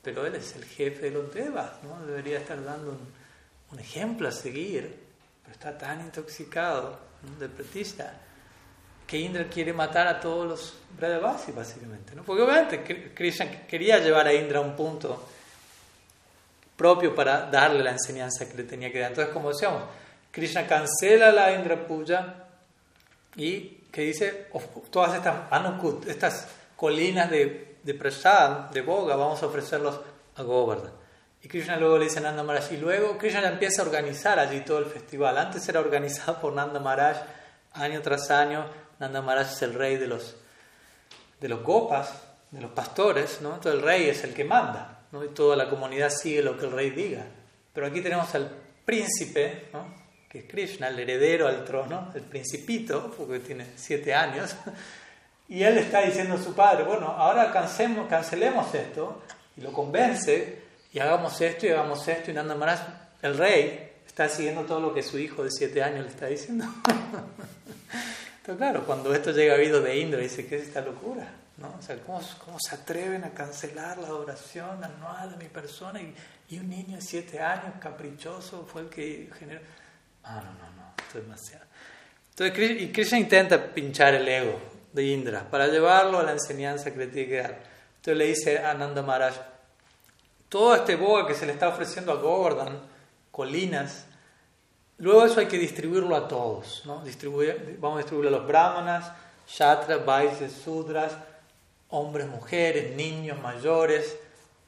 pero 0.00 0.24
él 0.26 0.36
es 0.36 0.54
el 0.54 0.64
jefe 0.64 1.06
de 1.06 1.10
los 1.10 1.34
devas, 1.34 1.82
¿no? 1.82 2.06
Debería 2.06 2.38
estar 2.38 2.62
dando 2.64 2.92
un, 2.92 2.98
un 3.72 3.80
ejemplo 3.80 4.28
a 4.28 4.32
seguir, 4.32 5.05
pero 5.46 5.52
está 5.52 5.78
tan 5.78 6.00
intoxicado 6.00 6.98
de 7.38 7.48
pretista 7.48 8.12
que 9.06 9.16
Indra 9.16 9.44
quiere 9.44 9.72
matar 9.72 10.08
a 10.08 10.18
todos 10.18 10.48
los 10.48 10.74
Brajavasis, 10.98 11.54
básicamente. 11.54 12.16
¿no? 12.16 12.24
Porque 12.24 12.42
obviamente 12.42 13.12
Krishna 13.14 13.64
quería 13.68 13.98
llevar 13.98 14.26
a 14.26 14.34
Indra 14.34 14.58
a 14.58 14.62
un 14.62 14.74
punto 14.74 15.24
propio 16.76 17.14
para 17.14 17.48
darle 17.48 17.84
la 17.84 17.92
enseñanza 17.92 18.48
que 18.48 18.56
le 18.56 18.64
tenía 18.64 18.90
que 18.90 18.98
dar. 18.98 19.10
Entonces, 19.12 19.32
como 19.32 19.50
decíamos, 19.50 19.84
Krishna 20.32 20.66
cancela 20.66 21.30
la 21.30 21.52
Indra 21.52 21.86
Puja 21.86 22.46
y 23.36 23.84
que 23.92 24.02
dice, 24.02 24.48
todas 24.90 25.14
estas 25.14 25.52
Anukut, 25.52 26.08
estas 26.08 26.48
colinas 26.74 27.30
de, 27.30 27.76
de 27.84 27.94
Prasad, 27.94 28.70
de 28.70 28.82
Boga, 28.82 29.14
vamos 29.14 29.40
a 29.44 29.46
ofrecerlos 29.46 30.00
a 30.34 30.42
Govardhan. 30.42 31.05
Y 31.42 31.48
Krishna 31.48 31.76
luego 31.76 31.98
le 31.98 32.04
dice 32.04 32.18
a 32.18 32.22
Nanda 32.22 32.42
Maharaj, 32.42 32.72
y 32.72 32.76
luego 32.76 33.16
Krishna 33.18 33.46
empieza 33.48 33.82
a 33.82 33.84
organizar 33.84 34.38
allí 34.38 34.60
todo 34.60 34.78
el 34.78 34.86
festival. 34.86 35.38
Antes 35.38 35.68
era 35.68 35.80
organizado 35.80 36.40
por 36.40 36.52
Nanda 36.52 36.80
Maharaj 36.80 37.18
año 37.72 38.00
tras 38.02 38.30
año. 38.30 38.66
Nanda 38.98 39.22
Maharaj 39.22 39.52
es 39.52 39.62
el 39.62 39.74
rey 39.74 39.96
de 39.96 40.06
los, 40.06 40.36
de 41.40 41.48
los 41.48 41.62
gopas, 41.62 42.10
de 42.50 42.60
los 42.60 42.70
pastores, 42.72 43.40
¿no? 43.40 43.54
Entonces 43.54 43.80
el 43.80 43.82
rey 43.82 44.08
es 44.08 44.24
el 44.24 44.34
que 44.34 44.44
manda 44.44 44.96
y 45.24 45.28
toda 45.28 45.56
la 45.56 45.68
comunidad 45.68 46.10
sigue 46.10 46.42
lo 46.42 46.58
que 46.58 46.66
el 46.66 46.72
rey 46.72 46.90
diga. 46.90 47.24
Pero 47.72 47.86
aquí 47.86 48.00
tenemos 48.00 48.34
al 48.34 48.50
príncipe, 48.84 49.68
que 50.28 50.40
es 50.40 50.44
Krishna, 50.46 50.88
el 50.88 50.98
heredero 50.98 51.46
al 51.46 51.64
trono, 51.64 52.12
el 52.14 52.22
principito, 52.22 53.12
porque 53.16 53.40
tiene 53.40 53.66
siete 53.76 54.14
años, 54.14 54.54
y 55.48 55.62
él 55.62 55.78
está 55.78 56.02
diciendo 56.02 56.34
a 56.34 56.42
su 56.42 56.54
padre, 56.54 56.84
bueno, 56.84 57.06
ahora 57.06 57.52
cancemos, 57.52 58.08
cancelemos 58.08 58.74
esto, 58.74 59.22
y 59.56 59.60
lo 59.60 59.72
convence, 59.72 60.65
y 60.96 60.98
hagamos 60.98 61.38
esto 61.42 61.66
y 61.66 61.68
hagamos 61.68 62.08
esto, 62.08 62.30
y 62.30 62.34
Nanda 62.34 62.54
Maharaj, 62.54 62.80
el 63.20 63.36
rey, 63.36 63.92
está 64.06 64.30
siguiendo 64.30 64.62
todo 64.62 64.80
lo 64.80 64.94
que 64.94 65.02
su 65.02 65.18
hijo 65.18 65.44
de 65.44 65.50
siete 65.50 65.82
años 65.82 66.06
le 66.06 66.08
está 66.08 66.24
diciendo. 66.24 66.64
Entonces, 68.38 68.56
claro, 68.56 68.86
cuando 68.86 69.14
esto 69.14 69.30
llega 69.30 69.56
a 69.56 69.58
oído 69.58 69.82
de 69.82 69.98
Indra, 69.98 70.20
dice, 70.20 70.46
¿qué 70.46 70.56
es 70.56 70.62
esta 70.62 70.80
locura? 70.80 71.28
¿no? 71.58 71.74
O 71.78 71.82
sea, 71.82 71.98
¿cómo, 71.98 72.22
¿cómo, 72.42 72.56
se 72.58 72.76
atreven 72.76 73.24
a 73.24 73.30
cancelar 73.34 73.98
la 73.98 74.06
adoración 74.06 74.82
anual 74.82 75.32
de 75.32 75.36
mi 75.36 75.50
persona? 75.50 76.00
Y, 76.00 76.14
y, 76.48 76.58
un 76.60 76.70
niño 76.70 76.96
de 76.96 77.02
siete 77.02 77.40
años, 77.40 77.74
caprichoso, 77.78 78.66
fue 78.66 78.80
el 78.80 78.88
que 78.88 79.28
generó... 79.38 79.60
Ah, 80.24 80.42
no, 80.42 80.50
no, 80.52 80.76
no, 80.76 80.94
esto 80.96 81.18
es 81.18 81.24
demasiado. 81.24 81.66
Entonces, 82.30 82.80
y 82.80 82.90
Krishna 82.90 83.18
intenta 83.18 83.62
pinchar 83.66 84.14
el 84.14 84.26
ego 84.26 84.58
de 84.94 85.04
Indra 85.04 85.46
para 85.50 85.66
llevarlo 85.66 86.20
a 86.20 86.22
la 86.22 86.32
enseñanza 86.32 86.90
que 86.90 87.06
tiene 87.06 87.28
que 87.28 87.36
dar. 87.36 87.58
Entonces 87.96 88.16
le 88.16 88.26
dice 88.28 88.58
a 88.60 88.72
Nanda 88.72 89.02
Maharaj, 89.02 89.55
todo 90.48 90.74
este 90.74 90.96
boga 90.96 91.26
que 91.26 91.34
se 91.34 91.46
le 91.46 91.52
está 91.52 91.68
ofreciendo 91.68 92.12
a 92.12 92.16
Govardhan, 92.16 92.80
colinas, 93.30 94.06
luego 94.98 95.24
eso 95.24 95.40
hay 95.40 95.46
que 95.46 95.58
distribuirlo 95.58 96.16
a 96.16 96.28
todos, 96.28 96.82
¿no? 96.84 97.02
Distribuir, 97.04 97.76
vamos 97.80 97.96
a 97.96 97.98
distribuirlo 97.98 98.36
a 98.36 98.38
los 98.40 98.48
brahmanas, 98.48 99.12
shatras, 99.48 100.04
vaisas, 100.04 100.52
sudras, 100.52 101.12
hombres, 101.90 102.26
mujeres, 102.26 102.94
niños, 102.96 103.40
mayores, 103.40 104.16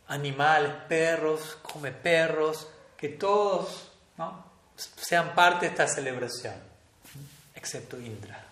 animales, 0.09 0.73
perros, 0.89 1.59
come 1.63 1.93
perros, 1.93 2.69
que 2.97 3.09
todos 3.11 3.91
¿no? 4.17 4.45
sean 4.77 5.35
parte 5.35 5.67
de 5.67 5.73
esta 5.73 5.87
celebración, 5.87 6.55
excepto 7.55 7.99
Indra. 7.99 8.45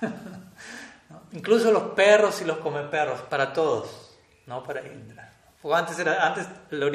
Incluso 1.32 1.70
los 1.70 1.94
perros 1.94 2.40
y 2.42 2.44
los 2.44 2.58
come 2.58 2.82
perros, 2.84 3.20
para 3.22 3.52
todos, 3.52 4.14
no 4.46 4.62
para 4.62 4.86
Indra. 4.86 5.31
Porque 5.62 5.78
antes, 5.78 5.98
era, 5.98 6.26
antes 6.26 6.46
la, 6.70 6.90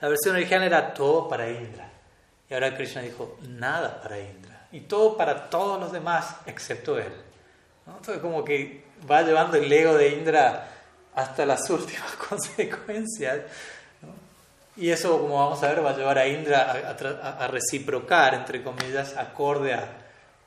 la 0.00 0.08
versión 0.08 0.36
original 0.36 0.62
era 0.62 0.92
todo 0.92 1.28
para 1.28 1.48
Indra. 1.48 1.88
Y 2.48 2.54
ahora 2.54 2.76
Krishna 2.76 3.00
dijo, 3.00 3.38
nada 3.48 4.00
para 4.02 4.20
Indra. 4.20 4.66
Y 4.70 4.80
todo 4.80 5.16
para 5.16 5.48
todos 5.48 5.80
los 5.80 5.92
demás, 5.92 6.36
excepto 6.46 6.98
él. 6.98 7.12
Entonces 7.86 8.18
como 8.18 8.44
que 8.44 8.84
va 9.10 9.22
llevando 9.22 9.56
el 9.56 9.72
ego 9.72 9.94
de 9.94 10.10
Indra 10.10 10.68
hasta 11.14 11.46
las 11.46 11.68
últimas 11.70 12.12
consecuencias. 12.28 13.40
Y 14.76 14.90
eso, 14.90 15.20
como 15.20 15.38
vamos 15.38 15.62
a 15.62 15.68
ver, 15.68 15.84
va 15.84 15.90
a 15.90 15.96
llevar 15.96 16.18
a 16.18 16.26
Indra 16.26 16.96
a, 17.38 17.46
reciprocar, 17.46 18.34
entre 18.34 18.62
comillas, 18.62 19.16
acorde 19.16 19.78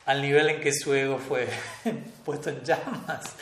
al 0.06 0.22
nivel 0.22 0.50
en 0.50 0.62
que 0.62 0.74
su 0.74 0.94
ego 0.94 1.18
fue 1.18 1.48
puesto 2.26 2.50
en 2.50 2.62
llamas. 2.62 3.34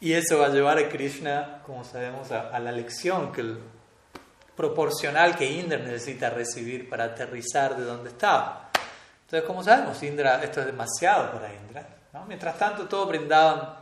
Y 0.00 0.12
eso 0.12 0.38
va 0.38 0.46
a 0.46 0.50
llevar 0.50 0.78
a 0.78 0.88
Krishna, 0.88 1.60
como 1.66 1.84
sabemos, 1.84 2.30
a, 2.30 2.58
la 2.58 2.72
lección 2.72 3.32
que 3.32 3.40
el, 3.40 3.58
proporcional 4.58 5.36
que 5.36 5.44
Indra 5.44 5.78
necesita 5.78 6.30
recibir 6.30 6.88
para 6.88 7.04
aterrizar 7.04 7.76
de 7.76 7.84
donde 7.84 8.10
estaba. 8.10 8.70
Entonces, 9.24 9.46
como 9.46 9.62
sabemos, 9.62 10.02
Indra, 10.02 10.42
esto 10.42 10.60
es 10.60 10.66
demasiado 10.66 11.30
para 11.30 11.54
Indra. 11.54 11.86
Mientras 12.26 12.58
tanto, 12.58 12.88
todo 12.88 13.06
brindaban, 13.06 13.74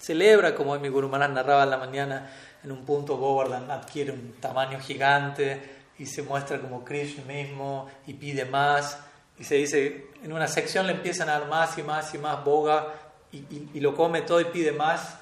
celebra, 0.00 0.52
como 0.54 0.76
mi 0.78 0.88
Guru 0.88 1.08
Maharaj 1.08 1.30
narraba 1.30 1.62
en 1.62 1.70
la 1.70 1.76
mañana, 1.76 2.30
en 2.64 2.72
un 2.72 2.84
punto 2.84 3.16
Govardhan 3.16 3.70
adquiere 3.70 4.10
un 4.10 4.32
tamaño 4.40 4.80
gigante 4.80 5.60
y 5.98 6.06
se 6.06 6.22
muestra 6.22 6.58
como 6.60 6.84
Krishna 6.84 7.22
mismo 7.24 7.88
y 8.06 8.14
pide 8.14 8.44
más. 8.44 8.98
Y 9.38 9.44
se 9.44 9.54
dice, 9.56 10.08
en 10.22 10.32
una 10.32 10.48
sección 10.48 10.86
le 10.86 10.94
empiezan 10.94 11.28
a 11.28 11.38
dar 11.38 11.48
más 11.48 11.78
y 11.78 11.82
más 11.82 12.12
y 12.14 12.18
más 12.18 12.44
boga 12.44 12.88
y, 13.30 13.80
lo 13.80 13.94
come 13.94 14.22
todo 14.22 14.40
y 14.40 14.46
pide 14.46 14.72
más. 14.72 15.18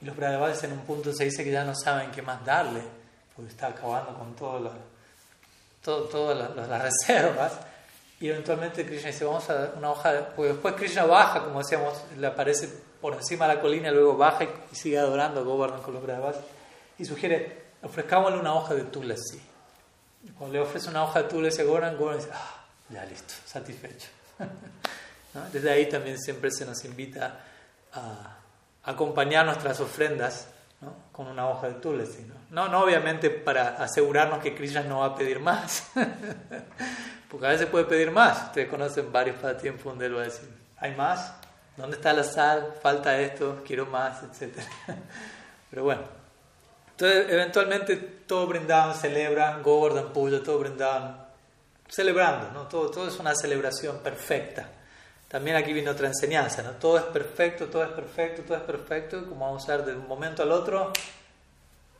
Y 0.00 0.04
los 0.04 0.16
Brahmavasis 0.16 0.64
en 0.64 0.72
un 0.72 0.80
punto 0.80 1.12
se 1.12 1.24
dice 1.24 1.42
que 1.44 1.50
ya 1.50 1.64
no 1.64 1.74
saben 1.74 2.10
qué 2.10 2.22
más 2.22 2.44
darle, 2.44 2.82
porque 3.34 3.50
está 3.50 3.68
acabando 3.68 4.14
con 4.18 4.34
todas 4.34 4.62
las 6.68 6.82
reservas. 6.82 7.52
Y 8.18 8.28
eventualmente 8.28 8.86
Krishna 8.86 9.10
dice, 9.10 9.24
vamos 9.24 9.48
a 9.50 9.54
dar 9.54 9.74
una 9.76 9.90
hoja, 9.90 10.12
de... 10.12 10.22
porque 10.22 10.52
después 10.52 10.74
Krishna 10.74 11.04
baja, 11.04 11.44
como 11.44 11.58
decíamos, 11.58 11.94
le 12.16 12.26
aparece 12.26 12.68
por 13.00 13.14
encima 13.14 13.46
de 13.46 13.54
la 13.54 13.60
colina, 13.60 13.90
luego 13.90 14.16
baja 14.16 14.44
y, 14.44 14.74
sigue 14.74 14.98
adorando 14.98 15.40
a 15.40 15.82
con 15.82 15.94
los 15.94 16.02
Brahmas, 16.02 16.36
y 16.98 17.04
sugiere, 17.04 17.64
ofrezcámosle 17.82 18.38
una 18.38 18.54
hoja 18.54 18.74
de 18.74 18.84
tulasi. 18.84 19.40
Cuando 20.38 20.54
le 20.54 20.60
ofrece 20.60 20.88
una 20.88 21.04
hoja 21.04 21.22
de 21.22 21.28
tulasi 21.28 21.60
a 21.60 21.64
Govardhan, 21.64 21.96
Govardhan 21.96 22.20
dice, 22.20 22.30
ah, 22.34 22.64
ya 22.88 23.04
listo, 23.04 23.34
satisfecho. 23.44 24.08
Desde 25.52 25.70
ahí 25.70 25.86
también 25.86 26.18
siempre 26.18 26.50
se 26.50 26.64
nos 26.64 26.82
invita 26.86 27.38
a 27.92 28.36
acompañar 28.86 29.44
nuestras 29.44 29.80
ofrendas 29.80 30.48
¿no? 30.80 30.94
con 31.12 31.26
una 31.26 31.48
hoja 31.48 31.68
de 31.68 31.74
tulasi. 31.74 32.22
¿no? 32.22 32.34
¿no? 32.50 32.68
No, 32.68 32.84
obviamente 32.84 33.28
para 33.28 33.76
asegurarnos 33.82 34.38
que 34.38 34.54
Krishna 34.54 34.82
no 34.82 35.00
va 35.00 35.06
a 35.06 35.14
pedir 35.14 35.40
más, 35.40 35.90
porque 37.30 37.46
a 37.46 37.50
veces 37.50 37.66
puede 37.66 37.84
pedir 37.84 38.10
más. 38.10 38.44
Ustedes 38.46 38.68
conocen 38.68 39.12
varios 39.12 39.36
tiempo 39.60 39.90
donde 39.90 40.06
él 40.06 40.16
va 40.16 40.22
a 40.22 40.24
decir, 40.24 40.48
¿hay 40.78 40.94
más? 40.94 41.34
¿Dónde 41.76 41.96
está 41.96 42.12
la 42.12 42.24
sal? 42.24 42.74
Falta 42.80 43.20
esto, 43.20 43.62
quiero 43.66 43.84
más, 43.86 44.22
etc. 44.22 44.58
Pero 45.70 45.84
bueno, 45.84 46.02
entonces 46.92 47.26
eventualmente 47.28 47.96
todo 47.96 48.46
brindaban, 48.46 48.94
celebran, 48.94 49.62
Govardhan 49.62 50.12
Puja, 50.12 50.42
todo 50.42 50.60
brindaban, 50.60 51.26
celebrando, 51.88 52.50
¿no? 52.52 52.68
todo, 52.68 52.90
todo 52.90 53.08
es 53.08 53.18
una 53.18 53.34
celebración 53.34 53.98
perfecta. 53.98 54.70
También 55.28 55.56
aquí 55.56 55.72
viene 55.72 55.90
otra 55.90 56.06
enseñanza, 56.06 56.62
¿no? 56.62 56.72
Todo 56.72 56.98
es 56.98 57.04
perfecto, 57.04 57.66
todo 57.66 57.84
es 57.84 57.90
perfecto, 57.90 58.42
todo 58.42 58.56
es 58.56 58.64
perfecto, 58.64 59.26
como 59.26 59.46
vamos 59.46 59.68
a 59.68 59.76
ver 59.76 59.86
de 59.86 59.94
un 59.94 60.06
momento 60.06 60.42
al 60.42 60.52
otro, 60.52 60.92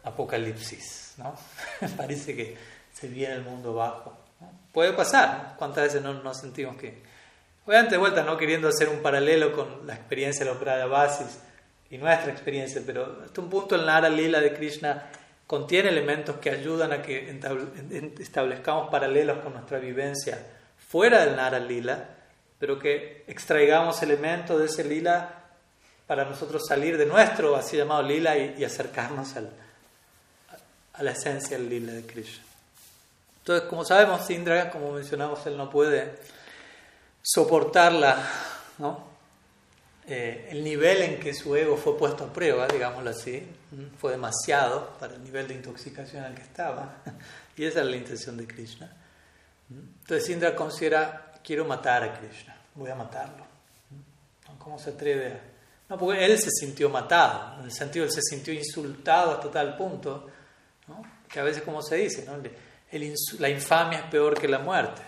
apocalipsis, 0.05 1.15
¿no? 1.19 1.35
Parece 1.97 2.37
que 2.37 2.57
se 2.93 3.09
viene 3.09 3.35
el 3.35 3.43
mundo 3.43 3.75
bajo 3.75 4.27
puede 4.77 4.93
pasar. 4.93 5.55
¿Cuántas 5.57 5.85
veces 5.85 6.03
no 6.03 6.13
nos 6.23 6.39
sentimos 6.39 6.77
que... 6.77 7.03
Obviamente 7.65 7.95
de 7.95 7.99
vuelta, 7.99 8.23
no 8.23 8.37
queriendo 8.37 8.69
hacer 8.69 8.91
un 8.91 8.99
paralelo 8.99 9.51
con 9.53 9.87
la 9.87 9.95
experiencia 9.95 10.45
de 10.45 10.53
los 10.53 10.91
Basis 10.91 11.39
y 11.91 11.97
nuestra 11.97 12.31
experiencia, 12.31 12.83
pero 12.85 13.23
hasta 13.25 13.41
un 13.41 13.49
punto 13.49 13.75
el 13.75 13.87
Nara 13.87 14.11
Lila 14.11 14.39
de 14.39 14.53
Krishna 14.53 15.07
contiene 15.47 15.89
elementos 15.89 16.37
que 16.37 16.51
ayudan 16.51 16.93
a 16.93 17.01
que 17.01 17.41
establezcamos 18.19 18.91
paralelos 18.91 19.39
con 19.39 19.55
nuestra 19.55 19.79
vivencia 19.79 20.39
fuera 20.77 21.25
del 21.25 21.37
Nara 21.37 21.59
Lila, 21.59 22.11
pero 22.59 22.79
que 22.79 23.25
extraigamos 23.27 24.03
elementos 24.03 24.59
de 24.59 24.67
ese 24.67 24.85
Lila 24.85 25.43
para 26.07 26.25
nosotros 26.25 26.63
salir 26.67 26.97
de 26.97 27.07
nuestro 27.07 27.57
así 27.57 27.77
llamado 27.77 28.03
Lila 28.03 28.37
y, 28.37 28.65
acercarnos 28.65 29.37
al, 29.37 29.51
a 30.93 31.03
la 31.03 31.11
esencia 31.11 31.59
del 31.59 31.69
Lila 31.69 31.93
de 31.93 32.07
Krishna. 32.07 32.45
Entonces, 33.39 33.69
como 33.69 33.85
sabemos, 33.85 34.29
Indra, 34.31 34.71
como 34.71 34.93
mencionamos, 34.93 35.47
él 35.47 35.57
no 35.57 35.71
puede 35.71 36.19
soportarla, 37.23 38.17
¿no? 38.79 39.17
Eh, 40.09 40.49
el 40.51 40.63
nivel 40.63 41.03
en 41.03 41.19
que 41.19 41.35
su 41.35 41.57
ego 41.57 41.77
fue 41.77 41.99
puesto 41.99 42.25
a 42.25 42.33
prueba, 42.33 42.69
digámoslo 42.69 43.11
así, 43.11 43.45
fue 43.99 44.13
demasiado 44.13 44.91
para 45.01 45.15
el 45.15 45.25
nivel 45.25 45.49
de 45.49 45.55
intoxicación 45.55 46.25
al 46.25 46.35
que 46.35 46.43
estaba. 46.43 46.97
Y 47.57 47.65
esa 47.65 47.81
es 47.81 47.87
la 47.87 47.97
intención 47.97 48.37
de 48.37 48.47
Krishna. 48.47 48.95
Entonces 49.71 50.29
Indra 50.29 50.55
considera, 50.55 51.26
quiero 51.47 51.65
matar 51.65 52.03
a 52.03 52.19
Krishna, 52.19 52.57
voy 52.75 52.91
a 52.91 52.97
matarlo. 52.97 53.47
¿Cómo 54.59 54.79
se 54.79 54.91
atreve 54.91 55.27
a...? 55.29 55.41
No, 55.89 55.97
porque 55.97 56.25
él 56.25 56.37
se 56.37 56.51
sintió 56.51 56.91
matado, 56.91 57.61
en 57.61 57.67
el 57.67 57.73
sentido 57.73 58.05
él 58.05 58.11
se 58.11 58.21
sintió 58.21 58.53
insultado 58.53 59.31
hasta 59.31 59.49
tal 59.53 59.77
punto, 59.77 60.27
que 61.29 61.39
a 61.39 61.45
veces 61.45 61.63
como 61.63 61.81
se 61.81 61.95
dice, 61.97 62.27
¿no? 62.27 62.37
la 63.39 63.49
infamia 63.49 64.01
es 64.01 64.05
peor 64.07 64.39
que 64.41 64.49
la 64.49 64.59
muerte. 64.59 65.03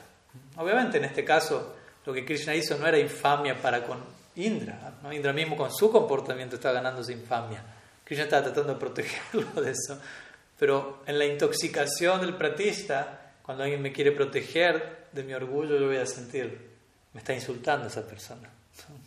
Obviamente 0.57 0.99
en 0.99 1.07
este 1.07 1.25
caso 1.25 1.75
lo 2.07 2.13
que 2.13 2.25
Krishna 2.25 2.55
hizo 2.55 2.79
no 2.79 2.87
era 2.87 2.99
infamia 2.99 3.61
para 3.61 3.85
con 3.85 3.99
Indra. 4.37 4.95
¿no? 5.03 5.13
Indra 5.13 5.33
mismo 5.33 5.57
con 5.57 5.75
su 5.75 5.91
comportamiento 5.91 6.57
está 6.57 6.71
ganando 6.71 7.03
su 7.03 7.11
infamia. 7.11 7.63
Krishna 8.05 8.25
está 8.25 8.43
tratando 8.43 8.75
de 8.75 8.79
protegerlo 8.79 9.61
de 9.61 9.73
eso. 9.73 10.01
Pero 10.59 11.03
en 11.07 11.19
la 11.19 11.25
intoxicación 11.25 12.21
del 12.21 12.37
pratista, 12.37 13.33
cuando 13.43 13.65
alguien 13.65 13.83
me 13.83 13.93
quiere 13.93 14.13
proteger 14.13 15.08
de 15.19 15.25
mi 15.25 15.35
orgullo, 15.35 15.79
yo 15.79 15.87
voy 15.87 15.97
a 15.97 16.07
sentir, 16.07 16.71
me 17.13 17.21
está 17.21 17.35
insultando 17.35 17.89
esa 17.89 18.07
persona. 18.07 18.49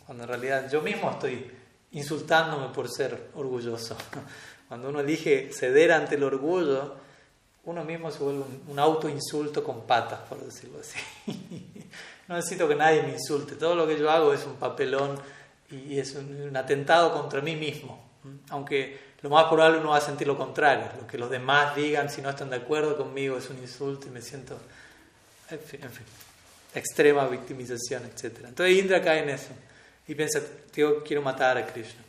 Cuando 0.04 0.24
en 0.24 0.28
realidad 0.28 0.70
yo 0.70 0.82
mismo 0.82 1.10
estoy 1.10 1.50
insultándome 1.92 2.68
por 2.68 2.88
ser 2.90 3.30
orgulloso. 3.34 3.96
Cuando 4.68 4.88
uno 4.88 5.00
elige 5.00 5.50
ceder 5.52 5.92
ante 5.92 6.14
el 6.14 6.22
orgullo, 6.22 6.94
uno 7.64 7.84
mismo 7.84 8.10
se 8.10 8.18
vuelve 8.18 8.40
un, 8.40 8.62
un 8.68 8.78
autoinsulto 8.78 9.64
con 9.64 9.86
patas, 9.86 10.20
por 10.28 10.38
decirlo 10.44 10.78
así. 10.80 10.98
No 12.28 12.36
necesito 12.36 12.66
que 12.68 12.76
nadie 12.76 13.02
me 13.02 13.12
insulte. 13.12 13.56
Todo 13.56 13.74
lo 13.74 13.86
que 13.86 13.98
yo 13.98 14.10
hago 14.10 14.32
es 14.32 14.46
un 14.46 14.54
papelón 14.54 15.18
y 15.70 15.98
es 15.98 16.14
un, 16.14 16.56
atentado 16.56 17.12
contra 17.12 17.42
mí 17.42 17.56
mismo. 17.56 18.02
Aunque 18.48 18.98
lo 19.20 19.28
más 19.28 19.46
probable 19.46 19.80
uno 19.80 19.90
va 19.90 19.98
a 19.98 20.00
sentir 20.00 20.28
lo 20.28 20.38
contrario. 20.38 20.86
Lo 20.98 21.06
que 21.06 21.18
los 21.18 21.28
demás 21.28 21.74
digan, 21.74 22.08
si 22.08 22.22
no 22.22 22.30
están 22.30 22.48
de 22.48 22.56
acuerdo 22.56 22.96
conmigo, 22.96 23.36
es 23.36 23.50
un 23.50 23.58
insulto 23.58 24.06
y 24.06 24.10
me 24.10 24.22
siento. 24.22 24.56
En 25.52 25.60
fin, 25.60 25.80
en 25.82 25.90
fin. 25.90 26.06
Extrema 26.74 27.26
victimización, 27.28 28.04
etc. 28.06 28.44
Entonces 28.48 28.78
Indra 28.78 29.02
cae 29.02 29.22
en 29.22 29.28
eso 29.30 29.50
y 30.08 30.14
piensa: 30.14 30.40
Tío, 30.70 31.02
quiero 31.04 31.22
matar 31.22 31.58
a 31.58 31.66
Krishna. 31.66 32.02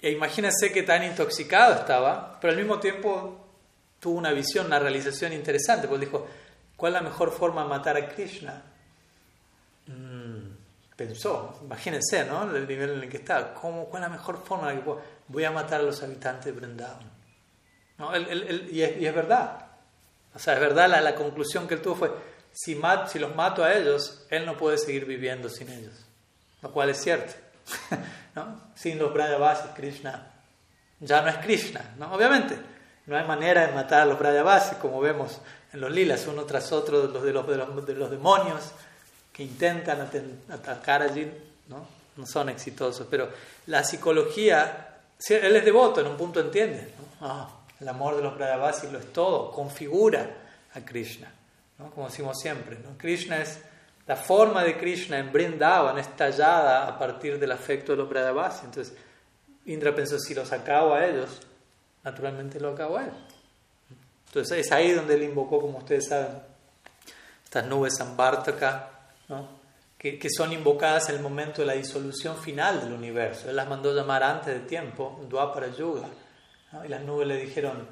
E 0.00 0.10
imagínense 0.10 0.72
que 0.72 0.82
tan 0.82 1.04
intoxicado 1.04 1.74
estaba, 1.74 2.38
pero 2.40 2.52
al 2.52 2.58
mismo 2.58 2.78
tiempo 2.78 3.46
tuvo 4.00 4.18
una 4.18 4.32
visión, 4.32 4.66
una 4.66 4.78
realización 4.78 5.32
interesante, 5.32 5.86
porque 5.88 6.06
dijo: 6.06 6.26
¿Cuál 6.76 6.94
es 6.94 7.02
la 7.02 7.08
mejor 7.08 7.30
forma 7.32 7.62
de 7.62 7.68
matar 7.68 7.96
a 7.96 8.08
Krishna? 8.08 8.62
Mm, 9.86 10.56
pensó, 10.96 11.58
imagínense, 11.62 12.24
¿no? 12.24 12.54
El 12.54 12.66
nivel 12.66 12.90
en 12.90 13.02
el 13.02 13.08
que 13.08 13.18
está. 13.18 13.52
¿Cómo, 13.54 13.86
¿Cuál 13.86 14.02
es 14.02 14.08
la 14.08 14.16
mejor 14.16 14.42
forma 14.42 14.70
en 14.70 14.76
la 14.76 14.80
que 14.80 14.84
puedo? 14.84 15.02
Voy 15.28 15.44
a 15.44 15.50
matar 15.50 15.80
a 15.80 15.84
los 15.84 16.02
habitantes 16.02 16.46
de 16.46 16.52
Vrindavan. 16.52 17.16
¿No? 17.98 18.12
y, 18.16 18.82
es, 18.82 19.14
verdad. 19.14 19.65
O 20.36 20.38
sea, 20.38 20.54
es 20.54 20.60
verdad, 20.60 20.88
la, 20.88 21.00
la, 21.00 21.14
conclusión 21.16 21.66
que 21.66 21.74
él 21.74 21.82
tuvo 21.82 21.96
fue, 21.96 22.12
si, 22.52 22.76
mat, 22.76 23.08
si 23.08 23.18
los 23.18 23.34
mato 23.34 23.64
a 23.64 23.74
ellos, 23.74 24.26
él 24.30 24.46
no 24.46 24.56
puede 24.56 24.78
seguir 24.78 25.04
viviendo 25.04 25.48
sin 25.48 25.68
ellos. 25.68 25.94
Lo 26.62 26.70
cual 26.70 26.90
es 26.90 27.02
cierto. 27.02 27.32
¿no? 28.34 28.60
Sin 28.76 28.98
los 28.98 29.12
Brajavasis, 29.12 29.72
Krishna 29.74 30.32
ya 31.00 31.22
no 31.22 31.28
es 31.28 31.36
Krishna. 31.38 31.94
¿no? 31.98 32.12
Obviamente, 32.12 32.58
no 33.06 33.16
hay 33.16 33.26
manera 33.26 33.66
de 33.66 33.72
matar 33.72 34.02
a 34.02 34.06
los 34.06 34.18
Brajavasis, 34.18 34.78
como 34.78 35.00
vemos 35.00 35.40
en 35.72 35.80
los 35.80 35.90
lilas, 35.90 36.26
uno 36.26 36.44
tras 36.44 36.72
otro, 36.72 37.06
los 37.06 37.22
de 37.22 37.32
los, 37.32 37.46
de 37.46 37.56
los, 37.56 37.86
de 37.86 37.94
los 37.94 38.10
demonios 38.10 38.72
que 39.32 39.42
intentan 39.42 40.08
atacar 40.50 41.02
allí, 41.02 41.30
¿no? 41.68 41.86
no 42.16 42.26
son 42.26 42.48
exitosos. 42.48 43.06
Pero 43.10 43.28
la 43.66 43.84
psicología, 43.84 45.00
él 45.28 45.56
es 45.56 45.64
devoto, 45.64 46.00
en 46.00 46.06
un 46.06 46.16
punto 46.16 46.40
entiende. 46.40 46.94
Ah, 47.20 47.48
el 47.80 47.88
amor 47.88 48.16
de 48.16 48.22
los 48.22 48.36
Brajavasis 48.36 48.90
lo 48.90 48.98
es 48.98 49.12
todo, 49.12 49.50
configura 49.52 50.28
a 50.74 50.80
Krishna, 50.80 51.32
¿no? 51.78 51.90
como 51.90 52.08
decimos 52.08 52.38
siempre. 52.40 52.78
¿no? 52.78 52.96
Krishna 52.96 53.42
es, 53.42 53.60
la 54.06 54.16
forma 54.16 54.62
de 54.64 54.78
Krishna 54.78 55.18
en 55.18 55.32
Brindavan 55.32 55.98
es 55.98 56.14
tallada 56.16 56.86
a 56.86 56.98
partir 56.98 57.38
del 57.38 57.52
afecto 57.52 57.92
de 57.92 57.98
los 57.98 58.08
Brajavasis. 58.08 58.64
Entonces, 58.64 58.96
Indra 59.66 59.94
pensó, 59.94 60.18
si 60.18 60.34
los 60.34 60.52
acabo 60.52 60.94
a 60.94 61.04
ellos, 61.04 61.40
naturalmente 62.04 62.60
lo 62.60 62.70
acabo 62.70 62.98
a 62.98 63.04
él. 63.04 63.10
Entonces 64.28 64.66
es 64.66 64.72
ahí 64.72 64.92
donde 64.92 65.14
él 65.14 65.24
invocó, 65.24 65.60
como 65.60 65.78
ustedes 65.78 66.08
saben, 66.08 66.38
estas 67.44 67.66
nubes 67.66 68.00
Ambartaka, 68.00 68.90
que, 69.98 70.18
que, 70.18 70.28
son 70.30 70.52
invocadas 70.52 71.08
en 71.08 71.16
el 71.16 71.22
momento 71.22 71.62
de 71.62 71.66
la 71.66 71.72
disolución 71.72 72.36
final 72.36 72.80
del 72.80 72.92
universo. 72.92 73.48
Él 73.48 73.56
las 73.56 73.66
mandó 73.66 73.94
llamar 73.94 74.22
antes 74.22 74.54
de 74.54 74.60
tiempo, 74.60 75.24
Dwapara 75.28 75.68
Yuga, 75.68 76.06
y 76.84 76.88
las 76.88 77.02
nubes 77.02 77.26
le 77.26 77.36
dijeron, 77.36 77.86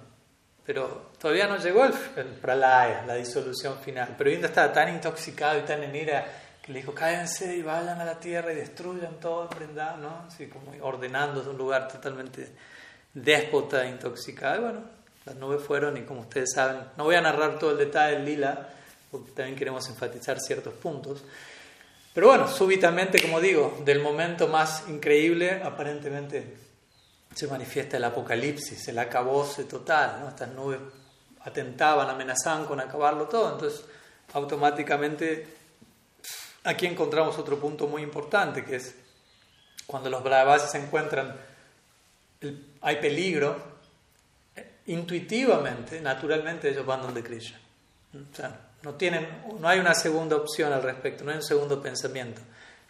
pero 0.64 1.10
todavía 1.18 1.46
no 1.46 1.58
llegó 1.58 1.84
el, 1.84 1.92
pralaya, 2.40 3.04
la 3.06 3.14
disolución 3.14 3.78
final. 3.78 4.14
Pero 4.16 4.30
Indra 4.30 4.48
estaba 4.48 4.72
tan 4.72 4.94
intoxicado 4.94 5.58
y 5.58 5.62
tan 5.62 5.82
en 5.82 5.94
ira 5.94 6.26
que 6.62 6.72
le 6.72 6.80
dijo, 6.80 6.94
cállense 6.94 7.56
y 7.56 7.62
vayan 7.62 8.00
a 8.00 8.04
la 8.04 8.18
tierra 8.18 8.52
y 8.52 8.56
destruyan 8.56 9.20
todo, 9.20 9.48
prenda, 9.50 9.96
¿no? 9.96 10.24
Así 10.26 10.46
como 10.46 10.72
ordenando 10.80 11.48
un 11.48 11.58
lugar 11.58 11.88
totalmente 11.88 12.48
déspota, 13.12 13.86
intoxicado. 13.86 14.56
Y 14.56 14.60
bueno, 14.60 14.80
las 15.26 15.36
nubes 15.36 15.62
fueron 15.62 15.96
y 15.98 16.02
como 16.02 16.22
ustedes 16.22 16.52
saben, 16.54 16.78
no 16.96 17.04
voy 17.04 17.16
a 17.16 17.20
narrar 17.20 17.58
todo 17.58 17.72
el 17.72 17.78
detalle 17.78 18.16
del 18.16 18.24
lila, 18.24 18.68
porque 19.10 19.32
también 19.32 19.56
queremos 19.56 19.86
enfatizar 19.90 20.40
ciertos 20.40 20.72
puntos. 20.72 21.22
Pero 22.14 22.28
bueno, 22.28 22.48
súbitamente, 22.48 23.20
como 23.20 23.40
digo, 23.40 23.82
del 23.84 24.00
momento 24.00 24.48
más 24.48 24.84
increíble, 24.88 25.60
aparentemente 25.62 26.63
se 27.34 27.46
manifiesta 27.48 27.96
el 27.96 28.04
apocalipsis, 28.04 28.88
el 28.88 28.98
acabose 28.98 29.64
total. 29.64 30.20
¿no? 30.20 30.28
Estas 30.28 30.48
nubes 30.50 30.78
atentaban, 31.40 32.08
amenazaban 32.08 32.64
con 32.64 32.80
acabarlo 32.80 33.26
todo. 33.26 33.52
Entonces, 33.52 33.84
automáticamente, 34.32 35.46
aquí 36.62 36.86
encontramos 36.86 37.38
otro 37.38 37.58
punto 37.58 37.86
muy 37.86 38.02
importante, 38.02 38.64
que 38.64 38.76
es 38.76 38.94
cuando 39.86 40.08
los 40.08 40.22
bravasis 40.22 40.70
se 40.70 40.78
encuentran, 40.78 41.36
hay 42.80 42.96
peligro, 42.96 43.74
intuitivamente, 44.86 46.00
naturalmente 46.00 46.70
ellos 46.70 46.86
van 46.86 47.02
donde 47.02 47.22
Krishna. 47.22 47.58
O 48.14 48.34
sea, 48.34 48.60
no, 48.82 48.94
tienen, 48.94 49.42
no 49.58 49.68
hay 49.68 49.78
una 49.80 49.94
segunda 49.94 50.36
opción 50.36 50.72
al 50.72 50.82
respecto, 50.82 51.24
no 51.24 51.30
hay 51.30 51.38
un 51.38 51.42
segundo 51.42 51.82
pensamiento. 51.82 52.40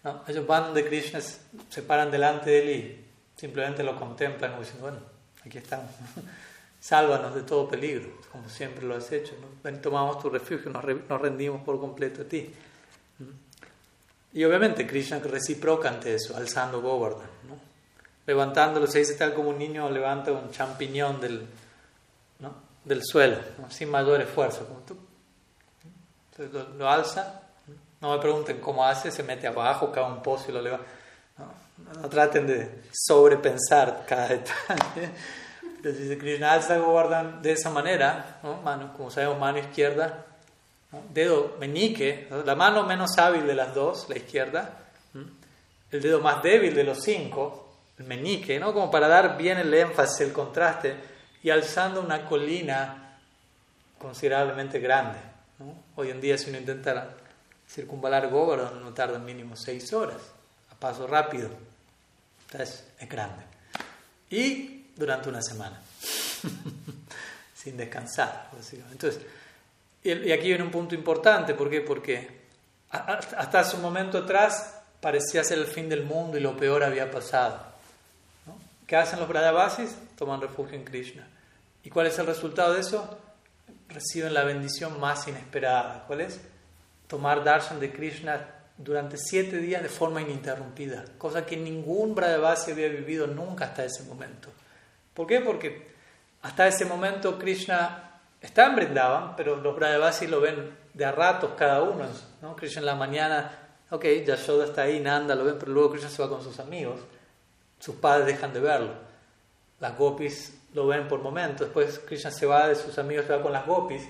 ¿no? 0.02 0.22
Ellos 0.28 0.46
van 0.46 0.64
donde 0.64 0.84
Krishna, 0.84 1.20
se 1.20 1.82
paran 1.82 2.10
delante 2.10 2.50
de 2.50 2.62
él 2.62 2.70
y 2.70 3.03
simplemente 3.36 3.82
lo 3.82 3.98
contemplan 3.98 4.52
como 4.52 4.62
diciendo, 4.62 4.88
bueno, 4.88 4.98
aquí 5.44 5.58
estamos. 5.58 5.90
Sálvanos 6.80 7.34
de 7.34 7.42
todo 7.42 7.66
peligro, 7.66 8.10
como 8.30 8.48
siempre 8.48 8.84
lo 8.84 8.96
has 8.96 9.10
hecho. 9.10 9.32
Ven, 9.62 9.80
tomamos 9.80 10.20
tu 10.20 10.28
refugio, 10.28 10.70
nos, 10.70 10.84
rendimos 10.84 11.62
por 11.62 11.80
completo 11.80 12.22
a 12.22 12.24
ti. 12.26 12.54
Y 14.34 14.44
obviamente 14.44 14.86
Krishna 14.86 15.18
reciproca 15.20 15.88
ante 15.88 16.14
eso, 16.14 16.36
alzando 16.36 16.82
Govardhan. 16.82 17.30
¿no? 17.48 17.56
Levantándolo, 18.26 18.86
se 18.86 18.98
dice 18.98 19.14
tal 19.14 19.32
como 19.32 19.50
un 19.50 19.58
niño 19.58 19.88
levanta 19.90 20.32
un 20.32 20.50
champiñón 20.50 21.20
del, 21.20 21.46
del 22.84 23.02
suelo, 23.02 23.38
sin 23.70 23.90
mayor 23.90 24.20
esfuerzo. 24.20 24.66
Como 24.66 24.80
tú. 24.80 24.96
Entonces 26.30 26.74
lo, 26.76 26.88
alza, 26.88 27.42
no 28.00 28.12
me 28.14 28.18
pregunten 28.18 28.60
cómo 28.60 28.84
hace, 28.84 29.10
se 29.10 29.22
mete 29.22 29.46
abajo, 29.46 29.90
cae 29.90 30.04
un 30.04 30.22
pozo 30.22 30.50
y 30.50 30.52
lo 30.52 30.60
levanta. 30.60 30.86
No, 31.76 32.08
traten 32.08 32.46
de 32.46 32.82
sobrepensar 32.92 34.04
cada 34.06 34.28
detalle. 34.28 35.10
Entonces 35.62 35.98
dice 35.98 36.18
Krishna, 36.18 36.52
alza 36.52 36.78
guardan 36.78 37.42
de 37.42 37.52
esa 37.52 37.68
manera, 37.68 38.38
mano, 38.62 38.92
como 38.96 39.10
sabemos, 39.10 39.38
mano 39.38 39.58
izquierda, 39.58 40.24
dedo 41.12 41.56
meñique, 41.58 42.28
la 42.44 42.54
mano 42.54 42.84
menos 42.84 43.18
hábil 43.18 43.46
de 43.46 43.54
las 43.54 43.74
dos, 43.74 44.08
la 44.08 44.16
izquierda, 44.16 44.78
el 45.90 46.00
dedo 46.00 46.20
más 46.20 46.42
débil 46.42 46.74
de 46.74 46.84
los 46.84 47.02
cinco, 47.02 47.76
el 47.98 48.06
meñique, 48.06 48.58
¿no? 48.58 48.72
como 48.72 48.90
para 48.90 49.08
dar 49.08 49.36
bien 49.36 49.58
el 49.58 49.72
énfasis, 49.74 50.20
el 50.20 50.32
contraste 50.32 50.94
y 51.42 51.50
alzando 51.50 52.00
una 52.00 52.24
colina 52.24 53.18
considerablemente 53.98 54.78
grande. 54.78 55.18
Hoy 55.96 56.10
en 56.10 56.20
día 56.20 56.36
si 56.38 56.50
uno 56.50 56.58
intenta 56.58 57.10
circunvalar 57.68 58.28
Govardhan 58.28 58.82
no 58.82 58.92
tarda 58.92 59.18
mínimo 59.18 59.56
seis 59.56 59.92
horas, 59.92 60.32
paso 60.84 61.06
rápido. 61.06 61.48
Entonces 62.44 62.84
es 62.98 63.08
grande. 63.08 63.42
Y 64.28 64.88
durante 64.94 65.30
una 65.30 65.40
semana, 65.40 65.80
sin 67.56 67.78
descansar. 67.78 68.50
Entonces, 68.92 69.22
y 70.02 70.30
aquí 70.30 70.48
viene 70.48 70.62
un 70.62 70.70
punto 70.70 70.94
importante, 70.94 71.54
¿por 71.54 71.70
qué? 71.70 71.80
Porque 71.80 72.42
hasta 72.90 73.60
hace 73.60 73.76
un 73.76 73.82
momento 73.82 74.18
atrás 74.18 74.74
parecía 75.00 75.42
ser 75.42 75.58
el 75.58 75.66
fin 75.66 75.88
del 75.88 76.04
mundo 76.04 76.36
y 76.36 76.42
lo 76.42 76.54
peor 76.54 76.84
había 76.84 77.10
pasado. 77.10 77.58
¿Qué 78.86 78.96
hacen 78.96 79.20
los 79.20 79.28
Brajavasis? 79.28 79.96
Toman 80.18 80.42
refugio 80.42 80.76
en 80.76 80.84
Krishna. 80.84 81.26
¿Y 81.82 81.88
cuál 81.88 82.08
es 82.08 82.18
el 82.18 82.26
resultado 82.26 82.74
de 82.74 82.80
eso? 82.80 83.18
Reciben 83.88 84.34
la 84.34 84.44
bendición 84.44 85.00
más 85.00 85.26
inesperada. 85.28 86.04
¿Cuál 86.06 86.20
es? 86.20 86.40
Tomar 87.08 87.42
darshan 87.42 87.80
de 87.80 87.90
Krishna 87.90 88.54
durante 88.76 89.16
siete 89.16 89.58
días 89.58 89.82
de 89.82 89.88
forma 89.88 90.20
ininterrumpida, 90.20 91.04
cosa 91.18 91.46
que 91.46 91.56
ningún 91.56 92.14
Brajavasi 92.14 92.72
había 92.72 92.88
vivido 92.88 93.26
nunca 93.26 93.66
hasta 93.66 93.84
ese 93.84 94.02
momento. 94.04 94.48
¿Por 95.12 95.26
qué? 95.26 95.40
Porque 95.40 95.94
hasta 96.42 96.66
ese 96.66 96.84
momento 96.84 97.38
Krishna 97.38 98.20
está 98.40 98.66
en 98.66 98.76
Brindavan, 98.76 99.36
pero 99.36 99.56
los 99.56 99.76
Brajavasis 99.76 100.28
lo 100.28 100.40
ven 100.40 100.76
de 100.92 101.04
a 101.04 101.12
ratos 101.12 101.52
cada 101.56 101.82
uno. 101.82 102.06
¿no? 102.42 102.56
Krishna 102.56 102.80
en 102.80 102.86
la 102.86 102.94
mañana, 102.94 103.58
ok, 103.90 104.04
Yashoda 104.26 104.66
está 104.66 104.82
ahí, 104.82 105.00
Nanda 105.00 105.34
lo 105.34 105.44
ven, 105.44 105.56
pero 105.58 105.72
luego 105.72 105.92
Krishna 105.92 106.10
se 106.10 106.22
va 106.22 106.28
con 106.28 106.42
sus 106.42 106.58
amigos. 106.58 107.00
Sus 107.78 107.96
padres 107.96 108.26
dejan 108.26 108.52
de 108.52 108.60
verlo. 108.60 108.92
Las 109.80 109.96
gopis 109.96 110.58
lo 110.72 110.86
ven 110.86 111.06
por 111.06 111.20
momentos. 111.20 111.66
Después 111.66 112.00
Krishna 112.00 112.30
se 112.30 112.46
va 112.46 112.68
de 112.68 112.74
sus 112.74 112.98
amigos, 112.98 113.26
se 113.26 113.36
va 113.36 113.42
con 113.42 113.52
las 113.52 113.66
gopis. 113.66 114.02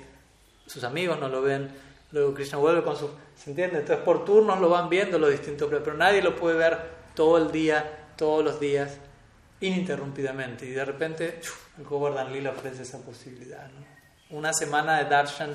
Sus 0.67 0.85
amigos 0.85 1.19
no 1.21 1.29
lo 1.29 1.43
ven. 1.43 1.71
Luego 2.15 2.33
Krishna 2.33 2.59
vuelve 2.59 2.85
con 2.85 2.97
sus... 2.97 3.11
¿Se 3.37 3.51
entiende? 3.51 3.81
Entonces 3.81 4.05
por 4.05 4.25
turnos 4.25 4.61
lo 4.61 4.69
van 4.69 4.89
viendo 4.89 5.19
los 5.19 5.33
distintos, 5.33 5.69
pero 5.69 5.95
nadie 5.95 6.23
lo 6.23 6.37
puede 6.37 6.57
ver 6.57 6.79
todo 7.13 7.39
el 7.39 7.51
día, 7.51 8.13
todos 8.17 8.45
los 8.45 8.61
días, 8.61 8.99
ininterrumpidamente. 9.61 10.65
Y 10.65 10.71
de 10.71 10.85
repente 10.85 11.41
el 11.77 11.85
Govardhan 11.85 12.33
Lila 12.33 12.51
ofrece 12.51 12.83
esa 12.83 12.99
posibilidad. 12.99 13.69
Una 14.31 14.53
semana 14.53 15.03
de 15.03 15.11
darshan 15.11 15.55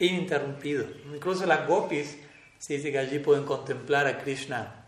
ininterrumpido. 0.00 0.86
Incluso 1.14 1.46
las 1.46 1.68
gopis 1.68 2.18
se 2.58 2.74
dice 2.74 2.90
que 2.90 2.98
allí 2.98 3.20
pueden 3.20 3.44
contemplar 3.44 4.08
a 4.08 4.18
Krishna 4.18 4.86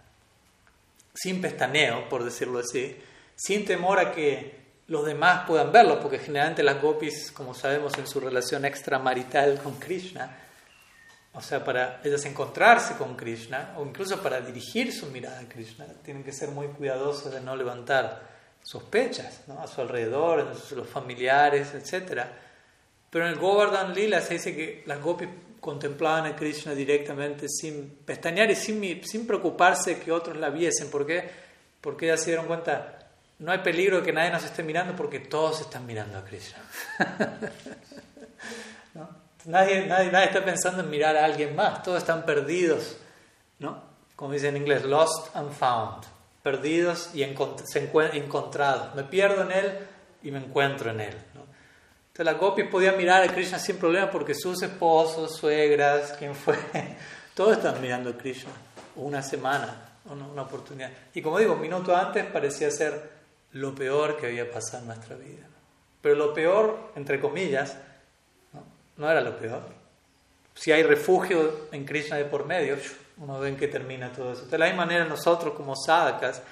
sin 1.15 1.41
pestaneo, 1.41 2.09
por 2.09 2.25
decirlo 2.25 2.59
así, 2.59 2.97
sin 3.37 3.65
temor 3.65 4.01
a 4.01 4.11
que 4.11 4.65
los 4.89 5.07
demás 5.07 5.47
puedan 5.47 5.71
verlo, 5.71 6.01
porque 6.01 6.19
generalmente 6.19 6.65
las 6.65 6.83
gopis, 6.83 7.31
como 7.31 7.55
sabemos 7.55 7.97
en 7.99 8.09
su 8.09 8.19
relación 8.19 8.65
extramarital 8.65 9.61
con 9.63 9.79
Krishna, 9.79 10.41
o 11.35 11.41
sea, 11.41 11.65
para 11.65 12.01
ellas 12.05 12.25
encontrarse 12.27 12.95
con 12.95 13.17
Krishna, 13.17 13.75
o 13.77 13.85
incluso 13.85 14.23
para 14.23 14.41
dirigir 14.41 14.93
su 14.93 15.07
mirada 15.07 15.41
a 15.41 15.49
Krishna, 15.49 15.85
tienen 16.05 16.23
que 16.23 16.33
ser 16.33 16.51
muy 16.51 16.69
cuidadosos 16.69 17.33
de 17.33 17.41
no 17.41 17.57
levantar 17.57 18.23
sospechas 18.63 19.43
¿no? 19.49 19.61
a 19.61 19.67
su 19.67 19.81
alrededor, 19.81 20.41
a 20.41 20.75
los 20.75 20.89
familiares, 20.89 21.75
etc. 21.75 22.23
Pero 23.11 23.27
en 23.27 23.33
el 23.33 23.39
Govardhan 23.39 23.93
Lila 23.93 24.21
se 24.21 24.35
dice 24.35 24.55
que 24.55 24.85
las 24.87 25.01
gopis 25.01 25.29
contemplaban 25.59 26.27
a 26.27 26.37
Krishna 26.37 26.73
directamente 26.73 27.49
sin 27.49 27.91
pestañear 28.05 28.51
y 28.53 28.55
sin, 28.55 29.05
sin 29.05 29.27
preocuparse 29.27 29.99
que 29.99 30.13
otros 30.13 30.37
la 30.37 30.51
viesen. 30.51 30.89
¿Por 30.89 31.05
qué? 31.05 31.29
Porque 31.81 32.07
ellas 32.07 32.21
se 32.21 32.31
dieron 32.31 32.47
cuenta, 32.47 33.09
no 33.41 33.51
hay 33.51 33.59
peligro 33.59 33.99
de 33.99 34.05
que 34.05 34.13
nadie 34.13 34.31
nos 34.31 34.45
esté 34.45 34.63
mirando 34.63 34.95
porque 34.95 35.19
todos 35.19 35.63
están 35.63 35.85
mirando 35.85 36.17
a 36.17 36.25
Krishna. 36.25 36.59
nadie, 39.47 39.87
nadie, 39.87 40.11
nadie, 40.11 40.27
está 40.27 40.45
pensando 40.45 40.83
en 40.83 40.91
mirar 40.91 41.17
a 41.17 41.25
alguien 41.25 41.55
más, 41.55 41.83
todos 41.83 41.99
están 41.99 42.25
perdidos, 42.25 42.97
¿no? 43.59 43.83
como 44.17 44.33
dice 44.33 44.49
en 44.49 44.57
inglés, 44.57 44.85
lost 44.85 45.35
and 45.35 45.53
found, 45.53 46.05
perdidos 46.43 47.11
y 47.15 47.23
encontrados. 47.23 48.95
Me 48.95 49.05
pierdo 49.05 49.43
en 49.43 49.53
él 49.53 49.79
y 50.23 50.31
me 50.31 50.39
encuentro 50.39 50.91
en 50.91 51.01
él. 51.01 51.15
Entonces 51.15 52.33
las 52.33 52.39
gopis 52.39 52.67
podían 52.67 52.97
mirar 52.97 53.23
a 53.23 53.33
Krishna 53.33 53.59
sin 53.59 53.77
problema 53.77 54.09
porque 54.11 54.35
sus 54.35 54.63
esposos, 54.63 55.37
suegras, 55.37 56.13
quien 56.13 56.35
fue, 56.35 56.57
todos 57.35 57.57
estaban 57.57 57.81
mirando 57.81 58.11
a 58.11 58.17
Krishna. 58.17 58.53
Una 58.97 59.21
semana, 59.21 59.97
una, 60.05 60.27
una 60.29 60.43
oportunidad. 60.43 60.91
Y 61.13 61.21
como 61.21 61.41
digo, 61.41 61.55
un 61.55 61.61
minuto 61.61 61.97
antes 61.97 62.25
parecía 62.27 62.71
ser 62.71 63.11
lo 63.53 63.75
peor 63.75 64.17
que 64.17 64.27
había 64.27 64.49
pasado 64.49 64.83
en 64.83 64.87
nuestra 64.87 65.17
vida. 65.17 65.47
Pero 66.01 66.15
lo 66.15 66.33
peor, 66.33 66.93
entre 66.95 67.21
comillas, 67.21 67.77
no, 68.97 69.11
era 69.11 69.21
lo 69.21 69.37
peor. 69.39 69.63
Si 70.55 70.73
hay 70.73 70.83
refugio 70.83 71.69
en 71.73 71.85
Krishna 71.85 72.17
de 72.17 72.25
por 72.25 72.47
medio, 72.47 72.77
uno 73.19 73.41
ve 73.41 73.49
en 73.49 73.57
qué 73.57 73.69
termina 73.69 74.13
todo 74.13 74.33
eso. 74.33 74.47
De 74.47 74.59
la 74.59 74.67
misma 74.67 74.87
manera 74.87 75.05
nosotros 75.05 75.55
como 75.55 75.75
sadhakas, 75.77 76.43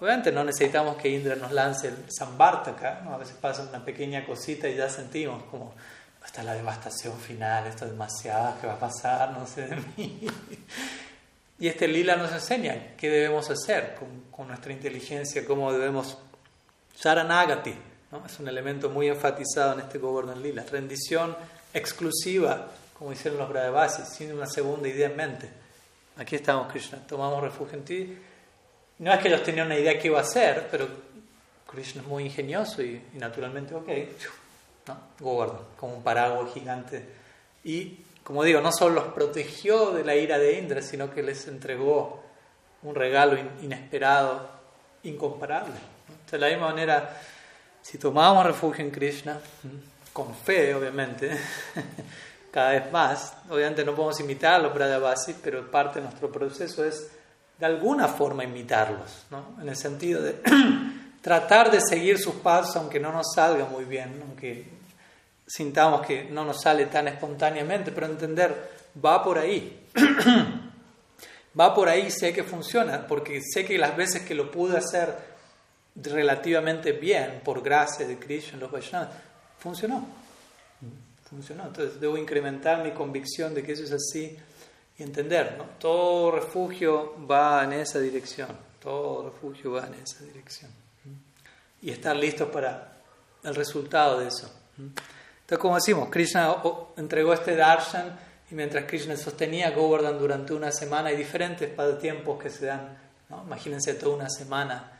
Obviamente 0.00 0.30
no 0.30 0.44
necesitamos 0.44 0.96
que 0.96 1.08
Indra 1.08 1.34
nos 1.34 1.50
lance 1.50 1.88
el 1.88 1.96
Sambartaka, 2.08 3.00
¿no? 3.04 3.14
a 3.14 3.18
veces 3.18 3.36
pasa 3.40 3.68
una 3.68 3.84
pequeña 3.84 4.24
cosita 4.24 4.68
y 4.68 4.76
ya 4.76 4.88
sentimos 4.88 5.42
como 5.44 5.74
hasta 6.22 6.44
la 6.44 6.54
devastación 6.54 7.18
final, 7.18 7.66
esto 7.66 7.84
es 7.84 7.92
demasiado, 7.92 8.54
¿qué 8.60 8.66
va 8.68 8.74
a 8.74 8.78
pasar? 8.78 9.32
No 9.32 9.46
sé 9.46 9.66
de 9.66 9.76
mí. 9.96 10.20
Y 11.58 11.66
este 11.66 11.88
lila 11.88 12.14
nos 12.14 12.30
enseña 12.30 12.94
qué 12.96 13.10
debemos 13.10 13.50
hacer 13.50 13.96
con, 13.96 14.30
con 14.30 14.46
nuestra 14.46 14.72
inteligencia, 14.72 15.44
cómo 15.44 15.72
debemos 15.72 16.16
Saranagati, 16.94 17.74
¿no? 18.12 18.24
es 18.24 18.38
un 18.38 18.46
elemento 18.46 18.90
muy 18.90 19.08
enfatizado 19.08 19.72
en 19.72 19.80
este 19.80 19.98
Govardhan 19.98 20.40
Lila, 20.40 20.64
rendición 20.70 21.36
exclusiva, 21.72 22.68
como 22.98 23.12
hicieron 23.12 23.38
los 23.38 23.48
Brahavasis, 23.48 24.08
sin 24.08 24.32
una 24.32 24.46
segunda 24.46 24.88
idea 24.88 25.08
en 25.08 25.16
mente. 25.16 25.48
Aquí 26.16 26.36
estamos, 26.36 26.70
Krishna, 26.70 26.98
tomamos 27.06 27.42
refugio 27.42 27.78
en 27.78 27.84
ti 27.84 28.18
no 28.98 29.12
es 29.12 29.20
que 29.20 29.28
ellos 29.28 29.42
tenían 29.44 29.66
una 29.66 29.78
idea 29.78 29.92
de 29.92 29.98
qué 29.98 30.08
iba 30.08 30.18
a 30.18 30.22
hacer, 30.22 30.66
pero 30.70 30.88
Krishna 31.70 32.02
es 32.02 32.08
muy 32.08 32.24
ingenioso 32.24 32.82
y, 32.82 33.00
naturalmente, 33.14 33.74
ok, 33.74 33.88
¿no? 34.86 34.98
Govardhan, 35.20 35.60
como 35.76 35.96
un 35.96 36.02
paraguas 36.02 36.52
gigante. 36.52 37.04
Y, 37.62 37.98
como 38.24 38.42
digo, 38.42 38.60
no 38.60 38.72
solo 38.72 38.96
los 38.96 39.12
protegió 39.14 39.92
de 39.92 40.04
la 40.04 40.16
ira 40.16 40.38
de 40.38 40.58
Indra, 40.58 40.82
sino 40.82 41.12
que 41.12 41.22
les 41.22 41.46
entregó 41.46 42.24
un 42.82 42.94
regalo 42.94 43.38
inesperado, 43.62 44.48
incomparable. 45.04 45.74
De 46.30 46.38
la 46.38 46.48
misma 46.48 46.70
manera, 46.70 47.20
si 47.82 47.98
tomábamos 47.98 48.46
refugio 48.46 48.84
en 48.84 48.90
Krishna, 48.90 49.40
con 50.18 50.34
fe, 50.34 50.74
obviamente, 50.74 51.30
cada 52.50 52.70
vez 52.70 52.90
más, 52.90 53.34
obviamente 53.48 53.84
no 53.84 53.94
podemos 53.94 54.18
imitar 54.18 54.54
a 54.54 54.58
los 54.58 54.74
Brajavasis, 54.74 55.36
pero 55.40 55.70
parte 55.70 56.00
de 56.00 56.06
nuestro 56.06 56.32
proceso 56.32 56.84
es 56.84 57.08
de 57.56 57.66
alguna 57.66 58.08
forma 58.08 58.42
imitarlos, 58.42 59.26
¿no? 59.30 59.54
en 59.62 59.68
el 59.68 59.76
sentido 59.76 60.20
de 60.20 60.40
tratar 61.22 61.70
de 61.70 61.80
seguir 61.80 62.18
sus 62.18 62.34
pasos 62.34 62.74
aunque 62.74 62.98
no 62.98 63.12
nos 63.12 63.32
salga 63.32 63.66
muy 63.66 63.84
bien, 63.84 64.20
aunque 64.26 64.66
sintamos 65.46 66.04
que 66.04 66.24
no 66.24 66.44
nos 66.44 66.62
sale 66.62 66.86
tan 66.86 67.06
espontáneamente, 67.06 67.92
pero 67.92 68.06
entender, 68.06 68.70
va 69.04 69.22
por 69.22 69.38
ahí. 69.38 69.86
va 71.58 71.72
por 71.72 71.88
ahí, 71.88 72.10
sé 72.10 72.32
que 72.32 72.42
funciona, 72.42 73.06
porque 73.06 73.40
sé 73.40 73.64
que 73.64 73.78
las 73.78 73.96
veces 73.96 74.22
que 74.22 74.34
lo 74.34 74.50
pude 74.50 74.78
hacer 74.78 75.14
relativamente 75.94 76.90
bien, 76.90 77.40
por 77.44 77.62
gracia 77.62 78.04
de 78.04 78.18
Krishna, 78.18 78.58
los 78.58 78.72
Vaishnavas, 78.72 79.10
funcionó. 79.58 80.06
Funcionó. 81.28 81.66
Entonces 81.66 82.00
debo 82.00 82.16
incrementar 82.16 82.82
mi 82.82 82.92
convicción 82.92 83.54
de 83.54 83.62
que 83.62 83.72
eso 83.72 83.84
es 83.84 83.92
así 83.92 84.38
y 84.98 85.02
entender, 85.02 85.56
¿no? 85.58 85.64
Todo 85.78 86.32
refugio 86.32 87.14
va 87.26 87.62
en 87.64 87.74
esa 87.74 88.00
dirección, 88.00 88.48
todo 88.82 89.30
refugio 89.30 89.72
va 89.72 89.86
en 89.86 89.94
esa 89.94 90.24
dirección. 90.24 90.70
Y 91.80 91.90
estar 91.90 92.16
listos 92.16 92.48
para 92.48 92.96
el 93.44 93.54
resultado 93.54 94.18
de 94.18 94.28
eso. 94.28 94.50
Entonces, 94.76 95.58
como 95.58 95.76
decimos, 95.76 96.08
Krishna 96.10 96.56
entregó 96.96 97.32
este 97.32 97.54
darshan 97.54 98.18
y 98.50 98.54
mientras 98.54 98.84
Krishna 98.86 99.16
sostenía 99.16 99.70
Govardhan 99.70 100.18
durante 100.18 100.54
una 100.54 100.72
semana, 100.72 101.10
hay 101.10 101.16
diferentes 101.16 101.70
tiempos 102.00 102.42
que 102.42 102.50
se 102.50 102.66
dan, 102.66 102.98
¿no? 103.28 103.44
imagínense 103.44 103.94
toda 103.94 104.16
una 104.16 104.30
semana. 104.30 104.97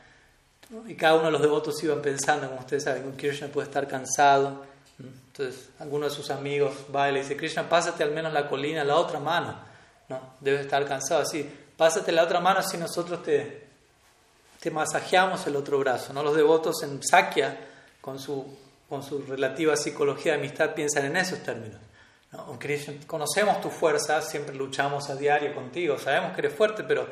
Y 0.86 0.94
cada 0.94 1.14
uno 1.14 1.26
de 1.26 1.30
los 1.32 1.40
devotos 1.40 1.82
iban 1.82 2.02
pensando, 2.02 2.46
como 2.46 2.60
ustedes 2.60 2.84
saben, 2.84 3.12
que 3.12 3.28
Krishna 3.28 3.48
puede 3.48 3.68
estar 3.68 3.88
cansado. 3.88 4.64
Entonces, 4.98 5.70
alguno 5.78 6.06
de 6.06 6.10
sus 6.10 6.30
amigos 6.30 6.74
va 6.94 7.08
y 7.08 7.12
le 7.12 7.20
dice, 7.20 7.36
Krishna, 7.36 7.68
pásate 7.68 8.02
al 8.02 8.10
menos 8.10 8.32
la 8.32 8.48
colina 8.48 8.84
la 8.84 8.96
otra 8.96 9.18
mano. 9.18 9.58
¿no? 10.08 10.20
Debes 10.40 10.62
estar 10.62 10.84
cansado. 10.86 11.22
Así, 11.22 11.48
pásate 11.76 12.12
la 12.12 12.22
otra 12.22 12.40
mano 12.40 12.62
si 12.62 12.76
nosotros 12.76 13.22
te, 13.22 13.66
te 14.60 14.70
masajeamos 14.70 15.46
el 15.46 15.56
otro 15.56 15.78
brazo. 15.78 16.12
¿no? 16.12 16.22
Los 16.22 16.36
devotos 16.36 16.82
en 16.82 17.02
Sakya, 17.02 17.58
con 18.00 18.18
su, 18.18 18.44
con 18.88 19.02
su 19.02 19.22
relativa 19.22 19.74
psicología 19.76 20.32
de 20.32 20.38
amistad, 20.38 20.74
piensan 20.74 21.06
en 21.06 21.16
esos 21.16 21.38
términos. 21.38 21.80
¿no? 22.32 22.58
conocemos 23.06 23.60
tu 23.62 23.70
fuerza, 23.70 24.20
siempre 24.20 24.54
luchamos 24.54 25.08
a 25.08 25.16
diario 25.16 25.54
contigo, 25.54 25.98
sabemos 25.98 26.32
que 26.34 26.42
eres 26.42 26.54
fuerte, 26.54 26.84
pero 26.84 27.08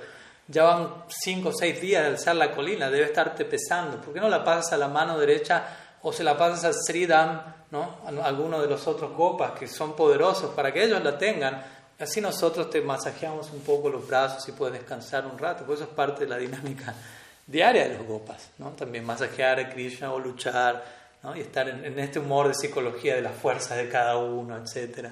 ya 0.49 0.63
van 0.63 1.05
cinco 1.09 1.49
o 1.49 1.53
seis 1.53 1.81
días 1.81 2.03
de 2.03 2.09
alzar 2.11 2.37
la 2.37 2.53
colina, 2.53 2.91
debe 2.91 3.07
estarte 3.07 3.45
pesando. 3.45 4.01
¿Por 4.01 4.15
qué 4.15 4.21
no 4.21 4.29
la 4.29 4.45
pasas 4.45 4.73
a 4.75 4.77
la 4.77 4.89
mano 4.89 5.19
derecha 5.19 5.65
o 6.03 6.13
se 6.13 6.23
la 6.23 6.37
pasas 6.39 6.65
a 6.65 6.73
Sridham, 6.73 7.43
¿no? 7.73 7.99
a 8.05 8.27
alguno 8.27 8.61
de 8.61 8.69
los 8.69 8.87
otros 8.87 9.13
gopas 9.13 9.59
que 9.59 9.67
son 9.67 9.97
poderosos 9.97 10.55
para 10.55 10.73
que 10.73 10.85
ellos 10.85 11.03
la 11.03 11.19
tengan. 11.19 11.65
Así 11.99 12.21
nosotros 12.21 12.71
te 12.71 12.81
masajeamos 12.81 13.51
un 13.51 13.61
poco 13.61 13.89
los 13.89 14.07
brazos 14.07 14.49
y 14.49 14.53
puedes 14.53 14.75
descansar 14.75 15.27
un 15.27 15.37
rato, 15.37 15.65
pues 15.65 15.81
eso 15.81 15.89
es 15.89 15.95
parte 15.97 16.25
de 16.25 16.31
la 16.31 16.37
dinámica 16.37 16.95
diaria 17.47 17.89
de 17.89 17.99
los 17.99 18.07
gopas. 18.07 18.51
¿no? 18.59 18.71
También 18.71 19.05
masajear 19.05 19.59
a 19.59 19.69
Krishna 19.69 20.13
o 20.13 20.21
luchar 20.21 20.85
¿no? 21.25 21.35
y 21.35 21.41
estar 21.41 21.69
en, 21.69 21.99
este 21.99 22.21
humor 22.21 22.49
de 22.49 22.55
psicología 22.55 23.17
de 23.17 23.23
las 23.23 23.35
fuerzas 23.35 23.77
de 23.77 23.89
cada 23.89 24.17
uno, 24.19 24.57
etc. 24.59 25.09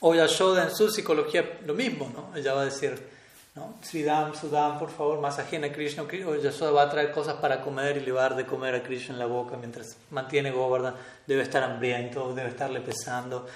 o 0.00 0.14
Yashoda 0.14 0.64
en 0.64 0.76
su 0.76 0.88
psicología 0.88 1.58
lo 1.66 1.74
mismo, 1.74 2.12
¿no? 2.14 2.36
ella 2.36 2.54
va 2.54 2.60
a 2.60 2.66
decir 2.66 3.21
¿no? 3.54 3.74
Sridham, 3.82 4.34
Sudam, 4.34 4.78
por 4.78 4.90
favor, 4.90 5.20
masajeen 5.20 5.64
a 5.64 5.72
Krishna. 5.72 6.04
O 6.04 6.34
Yashoda 6.36 6.70
va 6.70 6.82
a 6.82 6.90
traer 6.90 7.12
cosas 7.12 7.34
para 7.34 7.60
comer 7.60 7.96
y 7.98 8.00
le 8.00 8.12
va 8.12 8.20
a 8.20 8.28
dar 8.30 8.36
de 8.36 8.46
comer 8.46 8.74
a 8.74 8.82
Krishna 8.82 9.14
en 9.14 9.18
la 9.18 9.26
boca 9.26 9.56
mientras 9.56 9.96
mantiene 10.10 10.50
Govardhan. 10.50 10.94
Debe 11.26 11.42
estar 11.42 11.62
hambriento, 11.62 12.34
debe 12.34 12.48
estarle 12.48 12.80
pesando. 12.80 13.46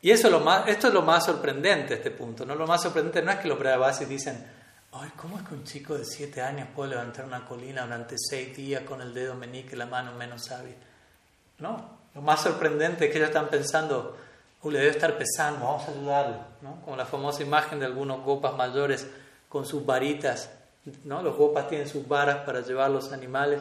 Y 0.00 0.10
eso 0.10 0.28
es 0.28 0.32
lo 0.32 0.40
más, 0.40 0.68
esto 0.68 0.88
es 0.88 0.94
lo 0.94 1.02
más 1.02 1.24
sorprendente, 1.24 1.94
este 1.94 2.10
punto. 2.10 2.44
¿no? 2.44 2.54
Lo 2.54 2.66
más 2.66 2.82
sorprendente 2.82 3.22
no 3.22 3.32
es 3.32 3.38
que 3.38 3.48
los 3.48 3.58
Brahavasis 3.58 4.08
dicen, 4.08 4.44
Ay, 4.92 5.10
¿cómo 5.16 5.38
es 5.38 5.46
que 5.46 5.54
un 5.54 5.64
chico 5.64 5.96
de 5.96 6.04
7 6.04 6.40
años 6.40 6.68
puede 6.74 6.90
levantar 6.90 7.26
una 7.26 7.44
colina 7.44 7.82
durante 7.82 8.16
6 8.18 8.56
días 8.56 8.82
con 8.82 9.02
el 9.02 9.12
dedo 9.12 9.34
meñique 9.34 9.74
y 9.74 9.78
la 9.78 9.86
mano 9.86 10.12
menos 10.12 10.46
sabia? 10.46 10.74
No, 11.58 11.98
lo 12.14 12.22
más 12.22 12.42
sorprendente 12.42 13.06
es 13.06 13.10
que 13.10 13.18
ellos 13.18 13.28
están 13.28 13.48
pensando, 13.48 14.16
le 14.64 14.78
debe 14.78 14.90
estar 14.90 15.18
pesando, 15.18 15.66
vamos 15.66 15.86
a 15.86 15.90
ayudarlo. 15.90 16.36
¿no? 16.62 16.80
Como 16.82 16.96
la 16.96 17.04
famosa 17.04 17.42
imagen 17.42 17.80
de 17.80 17.86
algunos 17.86 18.22
gopas 18.22 18.54
mayores 18.54 19.06
con 19.48 19.64
sus 19.66 19.84
varitas, 19.84 20.50
¿no? 21.04 21.22
Los 21.22 21.36
gopas 21.36 21.68
tienen 21.68 21.88
sus 21.88 22.06
varas 22.06 22.38
para 22.44 22.60
llevar 22.60 22.90
los 22.90 23.12
animales 23.12 23.60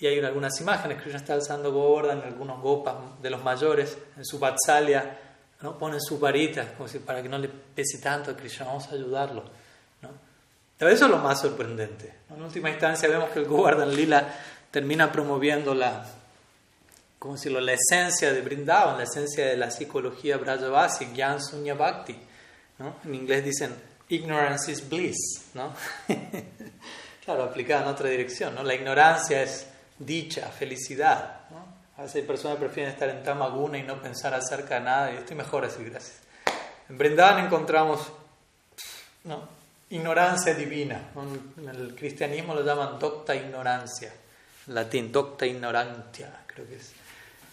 y 0.00 0.06
hay 0.06 0.18
algunas 0.20 0.58
imágenes 0.60 1.00
Krishna 1.00 1.18
está 1.18 1.34
alzando 1.34 2.10
en 2.10 2.22
algunos 2.22 2.60
gopas 2.60 2.96
de 3.20 3.30
los 3.30 3.42
mayores, 3.44 3.98
en 4.16 4.24
su 4.24 4.38
vatsalya, 4.38 5.18
¿no? 5.60 5.78
Ponen 5.78 6.00
sus 6.00 6.18
varitas 6.18 6.68
como 6.72 6.88
si 6.88 6.98
para 7.00 7.22
que 7.22 7.28
no 7.28 7.38
le 7.38 7.48
pese 7.48 7.98
tanto 7.98 8.30
a 8.30 8.36
Krishna, 8.36 8.66
vamos 8.66 8.88
a 8.88 8.94
ayudarlo, 8.94 9.44
¿no? 10.02 10.08
Pero 10.78 10.90
eso 10.90 11.04
es 11.04 11.10
lo 11.10 11.18
más 11.18 11.40
sorprendente. 11.40 12.14
En 12.34 12.42
última 12.42 12.70
instancia 12.70 13.08
vemos 13.08 13.30
que 13.30 13.40
el 13.40 13.44
Govardhan 13.44 13.94
Lila 13.94 14.26
termina 14.70 15.12
promoviendo 15.12 15.74
la, 15.74 16.06
como 17.18 17.34
decirlo, 17.34 17.60
la 17.60 17.74
esencia 17.74 18.32
de 18.32 18.40
Brindavan, 18.40 18.96
la 18.96 19.04
esencia 19.04 19.46
de 19.46 19.56
la 19.58 19.70
psicología 19.70 20.38
Brajavasi, 20.38 21.12
Gyan 21.12 21.42
Sunya 21.42 21.74
Bhakti. 21.74 22.16
¿no? 22.78 22.94
En 23.04 23.14
inglés 23.14 23.44
dicen 23.44 23.89
ignorance 24.10 24.70
is 24.70 24.86
bliss, 24.86 25.50
¿no? 25.54 25.72
claro, 27.24 27.44
aplicada 27.44 27.82
en 27.82 27.88
otra 27.88 28.08
dirección, 28.08 28.54
¿no? 28.54 28.62
La 28.62 28.74
ignorancia 28.74 29.42
es 29.42 29.66
dicha, 29.98 30.48
felicidad, 30.48 31.42
¿no? 31.50 31.80
A 31.96 32.02
veces 32.02 32.16
hay 32.16 32.22
personas 32.22 32.58
que 32.58 32.64
prefieren 32.64 32.92
estar 32.92 33.08
en 33.08 33.22
Tamaguna 33.22 33.78
y 33.78 33.82
no 33.82 34.00
pensar 34.00 34.32
acerca 34.34 34.76
de 34.76 34.80
nada, 34.80 35.12
y 35.12 35.16
estoy 35.18 35.36
mejor 35.36 35.64
así, 35.64 35.84
gracias. 35.84 36.18
En 36.88 36.98
Brindavan 36.98 37.44
encontramos, 37.44 38.10
¿no? 39.24 39.48
Ignorancia 39.90 40.54
divina. 40.54 41.10
En 41.58 41.68
el 41.68 41.94
cristianismo 41.94 42.54
lo 42.54 42.64
llaman 42.64 42.98
docta 42.98 43.34
ignorancia, 43.34 44.12
en 44.66 44.74
latín, 44.74 45.12
docta 45.12 45.46
ignorantia, 45.46 46.40
creo 46.46 46.66
que 46.66 46.76
es. 46.76 46.92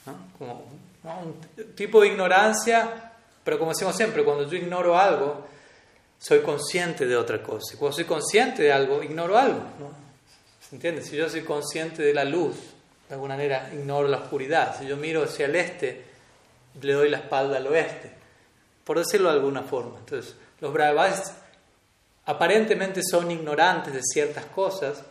¿no? 0.05 0.16
Como 0.38 0.66
un 1.03 1.76
tipo 1.76 2.01
de 2.01 2.08
ignorancia, 2.08 3.12
pero 3.43 3.60
como 3.60 3.72
decimos 3.72 3.95
siempre, 3.95 4.24
cuando 4.24 4.49
yo 4.49 4.58
ignoro 4.58 4.97
algo, 4.97 5.47
soy 6.20 6.41
consciente 6.41 7.05
de 7.05 7.15
otra 7.15 7.41
cosa. 7.41 7.78
Cuando 7.78 7.95
soy 7.95 8.05
consciente 8.05 8.63
de 8.63 8.72
algo, 8.72 9.03
ignoro 9.03 9.38
algo. 9.38 9.61
¿no? 9.80 9.91
¿Se 10.68 10.76
entiende? 10.76 11.01
Si 11.03 11.15
yo 11.15 11.30
soy 11.30 11.43
consciente 11.43 12.01
de 12.01 12.13
la 12.13 12.26
luz, 12.26 12.55
de 13.07 13.15
alguna 13.15 13.36
manera 13.36 13.70
ignoro 13.74 14.07
la 14.07 14.18
oscuridad. 14.18 14.78
Si 14.78 14.88
yo 14.88 14.97
miro 14.97 15.24
hacia 15.24 15.45
el 15.45 15.55
este, 15.55 16.03
le 16.82 16.93
doy 16.93 17.09
la 17.09 17.18
espalda 17.18 17.57
al 17.57 17.68
oeste. 17.68 18.11
Por 18.84 18.97
decirlo 18.97 19.30
de 19.30 19.36
alguna 19.36 19.63
forma. 19.63 19.99
Entonces, 19.99 20.36
los 20.59 20.74
Brahmas 20.74 21.34
aparentemente 22.26 23.01
son 23.03 23.32
ignorantes 23.32 23.93
de 23.93 24.01
ciertas 24.03 24.45
cosas 24.45 25.03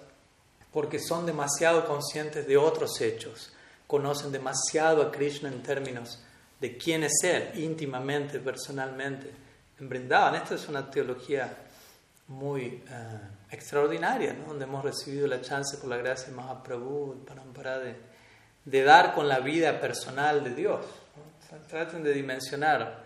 porque 0.72 0.98
son 0.98 1.24
demasiado 1.24 1.86
conscientes 1.86 2.46
de 2.46 2.57
otros 2.57 3.00
hechos. 3.00 3.52
Conocen 3.86 4.32
demasiado 4.32 5.00
a 5.02 5.12
Krishna 5.12 5.48
en 5.48 5.62
términos 5.62 6.18
de 6.61 6.76
quién 6.76 7.04
es 7.04 7.12
Él, 7.22 7.50
íntimamente, 7.54 8.40
personalmente 8.40 9.45
en 9.79 9.89
Brindavan. 9.89 10.35
Es 10.35 10.68
una 10.68 10.91
teología 10.91 11.57
muy 12.29 12.64
eh, 12.64 12.83
extraordinaria, 13.51 14.33
¿no? 14.33 14.47
donde 14.47 14.64
hemos 14.64 14.85
recibido 14.85 15.27
la 15.27 15.41
chance 15.41 15.77
por 15.79 15.89
la 15.89 15.97
gracia 15.97 16.29
de 16.29 16.35
Mahaprabhu, 16.35 17.24
para 17.55 17.79
de, 17.79 17.97
de 18.64 18.83
dar 18.83 19.14
con 19.14 19.29
la 19.29 19.41
vida 19.41 19.81
personal 19.81 20.43
de 20.43 20.55
Dios. 20.55 20.85
traten 21.68 22.03
de 22.03 22.12
dimensionar 22.12 23.05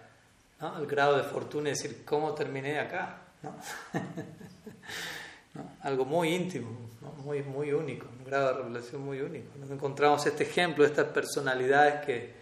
el 0.78 0.86
grado 0.86 1.16
de 1.16 1.22
fortuna 1.22 1.68
y 1.68 1.72
decir, 1.72 2.02
¿cómo 2.04 2.34
terminé 2.34 2.78
acá? 2.78 3.18
Algo 5.82 6.04
muy 6.04 6.34
íntimo, 6.34 6.90
muy, 7.24 7.42
muy 7.42 7.72
único, 7.72 8.06
un 8.18 8.24
grado 8.24 8.48
de 8.48 8.62
revelación 8.62 9.02
muy 9.02 9.20
único. 9.20 9.58
Nos 9.58 9.70
encontramos 9.70 10.24
este 10.26 10.44
ejemplo 10.44 10.84
estas 10.84 11.06
personalidades 11.06 12.04
que 12.04 12.34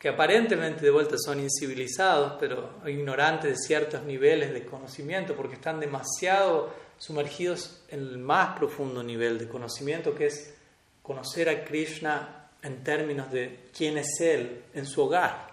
que 0.00 0.08
aparentemente 0.08 0.80
de 0.80 0.90
vuelta 0.90 1.16
son 1.18 1.40
incivilizados, 1.40 2.32
pero 2.40 2.80
ignorantes 2.86 3.50
de 3.50 3.56
ciertos 3.58 4.02
niveles 4.02 4.54
de 4.54 4.64
conocimiento, 4.64 5.36
porque 5.36 5.56
están 5.56 5.78
demasiado 5.78 6.72
sumergidos 6.96 7.82
en 7.88 8.00
el 8.00 8.18
más 8.18 8.56
profundo 8.56 9.02
nivel 9.02 9.38
de 9.38 9.46
conocimiento, 9.46 10.14
que 10.14 10.26
es 10.26 10.54
conocer 11.02 11.50
a 11.50 11.64
Krishna 11.66 12.48
en 12.62 12.82
términos 12.82 13.30
de 13.30 13.68
quién 13.76 13.98
es 13.98 14.18
Él 14.20 14.64
en 14.72 14.86
su 14.86 15.02
hogar. 15.02 15.50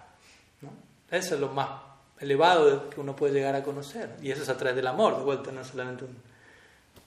Eso 1.10 1.34
es 1.34 1.40
lo 1.40 1.48
más 1.48 1.68
elevado 2.18 2.88
que 2.88 3.00
uno 3.00 3.14
puede 3.14 3.34
llegar 3.34 3.54
a 3.54 3.62
conocer. 3.62 4.16
Y 4.22 4.30
eso 4.30 4.42
es 4.42 4.48
a 4.48 4.56
través 4.56 4.76
del 4.76 4.86
amor, 4.86 5.18
de 5.18 5.24
vuelta, 5.24 5.52
no 5.52 5.60
es 5.60 5.66
solamente 5.66 6.04
un, 6.04 6.16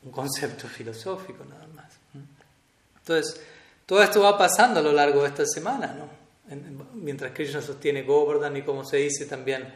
un 0.04 0.12
concepto 0.12 0.68
filosófico 0.68 1.44
nada 1.44 1.66
más. 1.74 1.92
Entonces, 3.00 3.42
todo 3.88 4.04
esto 4.04 4.22
va 4.22 4.38
pasando 4.38 4.80
a 4.80 4.84
lo 4.84 4.92
largo 4.92 5.24
de 5.24 5.30
esta 5.30 5.46
semana, 5.48 5.88
¿no? 5.88 6.21
Mientras 6.94 7.32
Krishna 7.32 7.62
sostiene 7.62 8.04
Govardhan 8.04 8.58
y 8.58 8.62
como 8.62 8.84
se 8.84 8.98
dice 8.98 9.26
también, 9.26 9.68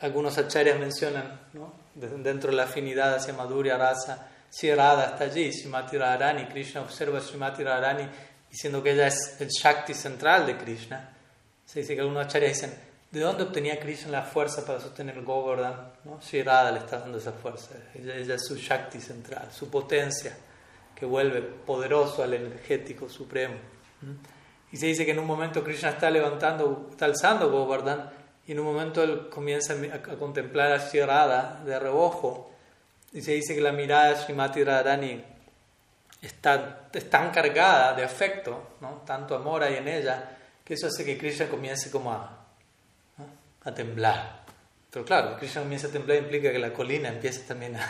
algunos 0.00 0.36
acharyas 0.38 0.78
mencionan 0.78 1.40
¿no? 1.52 1.72
dentro 1.94 2.50
de 2.50 2.56
la 2.56 2.64
afinidad 2.64 3.14
hacia 3.14 3.34
Madhurya 3.34 3.76
Rasa, 3.76 4.28
si 4.50 4.72
Radha 4.72 5.06
está 5.06 5.24
allí, 5.24 5.52
Srimati 5.52 5.98
Radharani, 5.98 6.46
Krishna 6.46 6.82
observa 6.82 7.18
a 7.18 7.20
Srimati 7.20 7.64
Radharani 7.64 8.08
diciendo 8.48 8.82
que 8.82 8.92
ella 8.92 9.08
es 9.08 9.40
el 9.40 9.48
Shakti 9.48 9.94
central 9.94 10.46
de 10.46 10.56
Krishna. 10.56 11.12
Se 11.64 11.80
dice 11.80 11.94
que 11.94 12.00
algunos 12.02 12.26
acharyas 12.26 12.52
dicen, 12.52 12.74
¿de 13.10 13.20
dónde 13.20 13.42
obtenía 13.42 13.80
Krishna 13.80 14.12
la 14.12 14.22
fuerza 14.22 14.64
para 14.64 14.80
sostener 14.80 15.22
Govardhan? 15.22 15.92
¿no? 16.04 16.22
Si 16.22 16.40
Radha 16.40 16.70
le 16.70 16.78
está 16.78 17.00
dando 17.00 17.18
esa 17.18 17.32
fuerza, 17.32 17.70
ella, 17.94 18.14
ella 18.14 18.36
es 18.36 18.46
su 18.46 18.54
Shakti 18.54 19.00
central, 19.00 19.48
su 19.50 19.68
potencia 19.68 20.36
que 20.94 21.04
vuelve 21.04 21.42
poderoso 21.42 22.22
al 22.22 22.34
energético 22.34 23.08
supremo. 23.08 23.54
Y 24.74 24.76
se 24.76 24.86
dice 24.86 25.04
que 25.04 25.12
en 25.12 25.20
un 25.20 25.26
momento 25.28 25.62
Krishna 25.62 25.90
está 25.90 26.10
levantando, 26.10 26.88
está 26.90 27.04
alzando 27.04 27.48
Govardhan, 27.48 28.10
y 28.44 28.50
en 28.50 28.58
un 28.58 28.64
momento 28.64 29.04
él 29.04 29.28
comienza 29.28 29.72
a, 29.72 30.02
contemplar 30.16 30.72
a 30.72 30.80
Sri 30.80 30.98
de 30.98 31.78
reojo. 31.78 32.50
Y 33.12 33.22
se 33.22 33.34
dice 33.34 33.54
que 33.54 33.60
la 33.60 33.70
mirada 33.70 34.08
de 34.08 34.16
Srimati 34.16 34.64
Radharani 34.64 35.22
está, 36.20 36.88
tan 37.08 37.30
cargada 37.30 37.92
de 37.92 38.02
afecto, 38.02 38.70
¿no? 38.80 39.02
tanto 39.06 39.36
amor 39.36 39.62
hay 39.62 39.76
en 39.76 39.86
ella, 39.86 40.38
que 40.64 40.74
eso 40.74 40.88
hace 40.88 41.04
que 41.04 41.16
Krishna 41.16 41.46
comience 41.46 41.88
como 41.88 42.10
a, 42.10 42.44
a 43.62 43.72
temblar. 43.72 44.40
Pero 44.90 45.04
claro, 45.04 45.36
Krishna 45.36 45.62
comienza 45.62 45.86
a 45.86 45.90
temblar 45.92 46.18
implica 46.18 46.50
que 46.50 46.58
la 46.58 46.72
colina 46.72 47.10
empieza 47.10 47.46
también 47.46 47.76
a, 47.76 47.88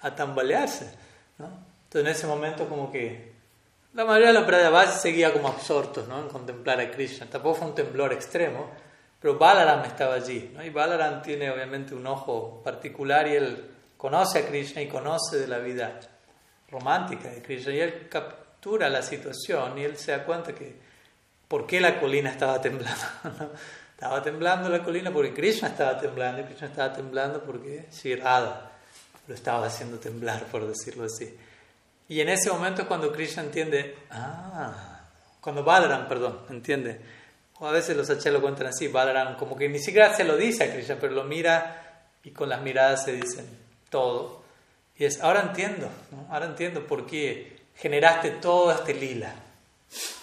a 0.00 0.16
tambalearse. 0.16 0.90
¿no? 1.36 1.48
Entonces 1.84 2.00
en 2.00 2.06
ese 2.06 2.26
momento 2.26 2.66
como 2.66 2.90
que 2.90 3.29
la 3.94 4.04
mayoría 4.04 4.28
de 4.28 4.34
los 4.34 4.46
Brajavasis 4.46 5.00
seguía 5.00 5.32
como 5.32 5.48
absortos 5.48 6.06
¿no? 6.06 6.20
en 6.20 6.28
contemplar 6.28 6.80
a 6.80 6.90
Krishna. 6.90 7.26
Tampoco 7.26 7.56
fue 7.56 7.68
un 7.68 7.74
temblor 7.74 8.12
extremo, 8.12 8.70
pero 9.20 9.36
Balaram 9.36 9.84
estaba 9.84 10.14
allí. 10.14 10.52
¿no? 10.54 10.64
Y 10.64 10.70
Balaram 10.70 11.22
tiene 11.22 11.50
obviamente 11.50 11.94
un 11.94 12.06
ojo 12.06 12.62
particular 12.62 13.26
y 13.26 13.34
él 13.34 13.70
conoce 13.96 14.38
a 14.38 14.46
Krishna 14.46 14.80
y 14.80 14.88
conoce 14.88 15.38
de 15.38 15.48
la 15.48 15.58
vida 15.58 15.98
romántica 16.70 17.28
de 17.28 17.42
Krishna. 17.42 17.72
Y 17.72 17.80
él 17.80 18.08
captura 18.08 18.88
la 18.88 19.02
situación 19.02 19.76
y 19.76 19.84
él 19.84 19.96
se 19.96 20.12
da 20.12 20.24
cuenta 20.24 20.54
que 20.54 20.76
por 21.48 21.66
qué 21.66 21.80
la 21.80 21.98
colina 21.98 22.30
estaba 22.30 22.60
temblando. 22.60 23.04
Estaba 24.00 24.22
temblando 24.22 24.70
la 24.70 24.82
colina 24.82 25.12
porque 25.12 25.34
Krishna 25.34 25.68
estaba 25.68 26.00
temblando 26.00 26.40
y 26.40 26.44
Krishna 26.44 26.68
estaba 26.68 26.90
temblando 26.90 27.42
porque 27.42 27.84
Shirada 27.92 28.72
lo 29.28 29.34
estaba 29.34 29.66
haciendo 29.66 29.98
temblar, 29.98 30.44
por 30.44 30.66
decirlo 30.66 31.04
así. 31.04 31.36
Y 32.10 32.20
en 32.20 32.28
ese 32.28 32.50
momento 32.50 32.82
es 32.82 32.88
cuando 32.88 33.12
Krishna 33.12 33.44
entiende, 33.44 33.96
ah, 34.10 34.98
cuando 35.40 35.62
Balaram, 35.62 36.08
perdón, 36.08 36.40
entiende. 36.50 37.00
O 37.60 37.68
a 37.68 37.70
veces 37.70 37.96
los 37.96 38.10
H 38.10 38.28
lo 38.32 38.40
cuentan 38.40 38.66
así, 38.66 38.88
Balaram 38.88 39.36
como 39.36 39.56
que 39.56 39.68
ni 39.68 39.78
siquiera 39.78 40.12
se 40.12 40.24
lo 40.24 40.36
dice 40.36 40.64
a 40.64 40.72
Krishna, 40.72 40.96
pero 41.00 41.12
lo 41.12 41.22
mira 41.22 42.08
y 42.24 42.32
con 42.32 42.48
las 42.48 42.62
miradas 42.62 43.04
se 43.04 43.12
dicen 43.12 43.46
todo. 43.90 44.42
Y 44.96 45.04
es, 45.04 45.20
ahora 45.20 45.42
entiendo, 45.42 45.88
¿no? 46.10 46.26
ahora 46.34 46.46
entiendo 46.46 46.84
por 46.84 47.06
qué 47.06 47.60
generaste 47.76 48.30
todo 48.30 48.72
este 48.72 48.92
lila. 48.92 49.32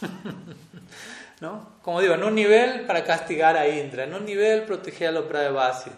¿No? 1.40 1.70
Como 1.84 2.02
digo, 2.02 2.16
en 2.16 2.24
un 2.26 2.36
nivel 2.36 2.86
para 2.86 3.06
castigar 3.06 3.56
a 3.56 3.66
Indra, 3.66 4.04
en 4.04 4.14
un 4.14 4.26
nivel 4.26 4.64
proteger 4.64 5.08
a 5.08 5.12
los 5.12 5.26
Pradevasi, 5.28 5.92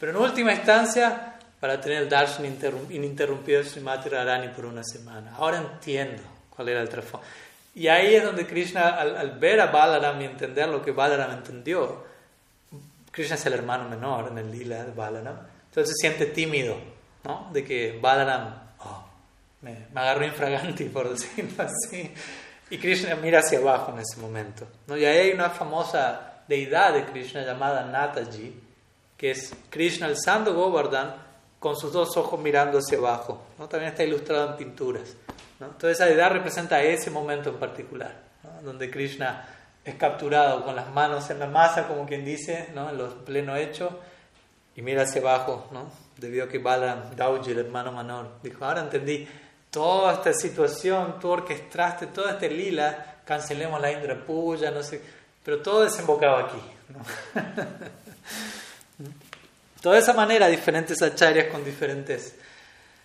pero 0.00 0.10
en 0.10 0.16
última 0.16 0.52
instancia 0.52 1.36
para 1.60 1.78
tener 1.78 2.02
el 2.02 2.08
darshan 2.08 2.46
ininterrumpido 2.90 3.62
Srimati 3.62 4.08
Radharani 4.08 4.48
por 4.48 4.64
una 4.64 4.82
semana. 4.82 5.34
Ahora 5.36 5.58
entiendo 5.58 6.22
cuál 6.48 6.70
era 6.70 6.80
el 6.80 6.88
trasfondo. 6.88 7.26
Y 7.74 7.86
ahí 7.86 8.14
es 8.14 8.24
donde 8.24 8.46
Krishna, 8.46 8.88
al, 8.96 9.38
ver 9.38 9.60
a 9.60 9.66
Balaram 9.66 10.20
y 10.20 10.24
entender 10.24 10.68
lo 10.68 10.82
que 10.82 10.90
Balaram 10.90 11.32
entendió, 11.32 12.04
Krishna 13.12 13.36
es 13.36 13.46
el 13.46 13.52
hermano 13.52 13.88
menor 13.88 14.28
en 14.32 14.38
el 14.38 14.50
lila 14.50 14.84
de 14.84 14.92
Balaram, 14.92 15.36
entonces 15.68 15.94
se 15.96 16.08
siente 16.08 16.26
tímido, 16.26 16.76
¿no? 17.24 17.48
De 17.52 17.62
que 17.62 17.98
Balaram 18.00 18.54
oh, 18.80 19.04
me, 19.60 19.86
me, 19.92 20.00
agarró 20.00 20.24
infraganti, 20.24 20.84
por 20.84 21.10
decirlo 21.10 21.64
así. 21.64 22.12
Y 22.70 22.78
Krishna 22.78 23.14
mira 23.16 23.40
hacia 23.40 23.58
abajo 23.58 23.92
en 23.92 23.98
ese 23.98 24.20
momento. 24.20 24.66
¿no? 24.86 24.96
Y 24.96 25.04
ahí 25.04 25.18
hay 25.18 25.32
una 25.32 25.50
famosa 25.50 26.42
deidad 26.48 26.94
de 26.94 27.04
Krishna 27.04 27.42
llamada 27.42 27.84
Nataji, 27.84 28.54
que 29.16 29.32
es 29.32 29.52
Krishna 29.68 30.06
alzando 30.06 30.54
Govardhan 30.54 31.29
con 31.60 31.76
sus 31.76 31.92
dos 31.92 32.16
ojos 32.16 32.40
mirando 32.40 32.78
hacia 32.78 32.98
abajo. 32.98 33.40
¿no? 33.58 33.68
También 33.68 33.92
está 33.92 34.02
ilustrado 34.02 34.50
en 34.50 34.56
pinturas. 34.56 35.14
¿no? 35.60 35.66
Entonces 35.66 35.98
esa 35.98 36.06
deidad 36.06 36.32
representa 36.32 36.82
ese 36.82 37.10
momento 37.10 37.50
en 37.50 37.56
particular, 37.56 38.22
donde 38.62 38.90
Krishna 38.90 39.46
es 39.84 39.94
capturado 39.94 40.64
con 40.64 40.74
las 40.74 40.90
manos 40.90 41.28
en 41.30 41.38
la 41.38 41.46
masa, 41.46 41.86
como 41.86 42.06
quien 42.06 42.24
dice, 42.24 42.70
en 42.70 42.98
lo 42.98 43.24
pleno 43.24 43.54
hecho, 43.56 44.00
y 44.74 44.82
mira 44.82 45.02
hacia 45.02 45.20
abajo, 45.20 45.68
debido 46.16 46.46
a 46.46 46.48
que 46.48 46.58
Balaram 46.58 47.14
Dauji, 47.14 47.52
el 47.52 47.58
hermano 47.58 47.92
menor, 47.92 48.28
dijo, 48.42 48.64
ahora 48.64 48.80
entendí 48.80 49.28
toda 49.70 50.14
esta 50.14 50.32
situación, 50.32 51.18
tú 51.20 51.30
orquestaste 51.30 52.06
todo 52.08 52.28
este 52.28 52.48
lila, 52.48 53.16
cancelemos 53.24 53.80
la 53.80 53.92
Indra 53.92 54.24
Puya, 54.24 54.70
no 54.70 54.82
sé, 54.82 55.02
pero 55.44 55.60
todo 55.60 55.82
desembocaba 55.82 56.40
aquí. 56.40 56.60
Toda 59.80 59.98
esa 59.98 60.12
manera, 60.12 60.48
diferentes 60.48 61.00
acharyas 61.02 61.46
con 61.46 61.64
diferentes 61.64 62.34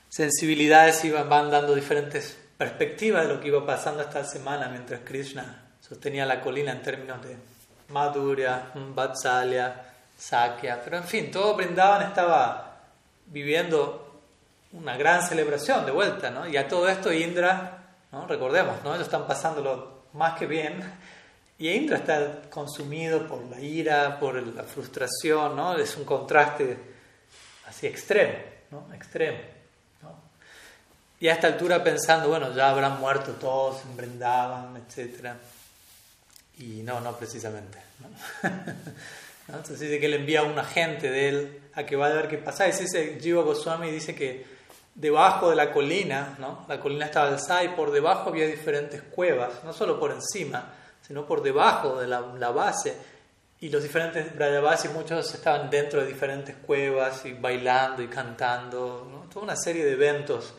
sensibilidades 0.10 1.04
iban, 1.06 1.30
van 1.30 1.50
dando 1.50 1.74
diferentes 1.74 2.38
perspectivas 2.58 3.28
de 3.28 3.34
lo 3.34 3.40
que 3.40 3.48
iba 3.48 3.66
pasando 3.66 4.02
esta 4.02 4.24
semana 4.24 4.68
mientras 4.70 5.02
Krishna 5.02 5.64
sostenía 5.80 6.26
la 6.26 6.42
colina 6.42 6.72
en 6.72 6.82
términos 6.82 7.22
de 7.24 7.38
Madhurya, 7.90 8.72
Vatsalya, 8.74 9.84
Sakya. 10.18 10.82
Pero 10.84 10.98
en 10.98 11.04
fin, 11.04 11.32
todo 11.32 11.56
Brindavan 11.56 12.04
estaba 12.04 12.78
viviendo 13.28 14.22
una 14.74 14.98
gran 14.98 15.22
celebración 15.22 15.86
de 15.86 15.92
vuelta, 15.92 16.30
¿no? 16.30 16.48
Y 16.48 16.58
a 16.58 16.68
todo 16.68 16.90
esto 16.90 17.14
Indra, 17.14 17.84
¿no? 18.12 18.28
recordemos, 18.28 18.84
¿no? 18.84 18.94
ellos 18.94 19.06
están 19.06 19.28
pasándolo 19.28 20.04
más 20.14 20.38
que 20.38 20.48
bien 20.48 20.82
y 21.58 21.70
Indra 21.70 21.98
está 21.98 22.42
consumido 22.50 23.28
por 23.28 23.44
la 23.46 23.60
ira, 23.60 24.20
por 24.20 24.36
la 24.36 24.64
frustración, 24.64 25.56
¿no? 25.56 25.78
Es 25.78 25.96
un 25.96 26.04
contraste 26.04 26.78
así 27.68 27.88
extremo, 27.88 28.34
¿no? 28.72 28.94
Extremo. 28.94 29.38
Y 31.20 31.30
a 31.30 31.34
esta 31.34 31.48
altura 31.48 31.82
pensando, 31.82 32.28
bueno, 32.28 32.54
ya 32.54 32.70
habrán 32.70 33.00
muerto 33.00 33.32
todos, 33.34 33.82
se 33.82 33.88
Brindavan, 33.96 34.76
etc. 34.76 35.30
Y 36.60 36.84
no, 36.84 37.00
no 37.00 37.16
precisamente. 37.16 37.78
¿no? 39.48 39.56
Entonces 39.56 39.80
dice 39.80 40.00
que 40.00 40.10
le 40.10 40.18
envía 40.18 40.42
a 40.42 40.44
un 40.44 40.60
agente 40.60 41.10
de 41.10 41.30
él 41.30 41.62
a 41.74 41.86
que 41.86 41.96
va 41.96 42.08
a 42.08 42.14
ver 42.14 42.28
qué 42.28 42.38
pasa. 42.38 42.68
Y 42.68 42.72
dice 42.74 43.18
Jiva 43.22 43.44
Goswami 43.44 43.92
dice 43.92 44.14
que 44.14 44.46
debajo 44.94 45.50
de 45.50 45.56
la 45.56 45.72
colina, 45.72 46.36
¿no? 46.40 46.66
la 46.68 46.80
colina 46.80 47.06
estaba 47.06 47.30
alzada 47.30 47.64
y 47.64 47.70
por 47.70 47.92
debajo 47.92 48.30
había 48.30 48.48
diferentes 48.48 49.02
cuevas, 49.02 49.64
no 49.64 49.74
solo 49.74 50.00
por 50.00 50.12
encima, 50.12 50.74
sino 51.06 51.26
por 51.26 51.42
debajo 51.42 52.00
de 52.00 52.08
la, 52.08 52.50
base. 52.52 52.96
Y 53.60 53.70
los 53.70 53.84
diferentes 53.84 54.32
y 54.84 54.88
muchos 54.90 55.34
estaban 55.34 55.70
dentro 55.70 56.02
de 56.02 56.08
diferentes 56.08 56.56
cuevas 56.56 57.26
y 57.26 57.34
bailando 57.34 58.02
y 58.02 58.08
cantando, 58.08 59.28
toda 59.32 59.46
una 59.46 59.56
serie 59.56 59.86
de 59.86 59.94
eventos 59.94 60.54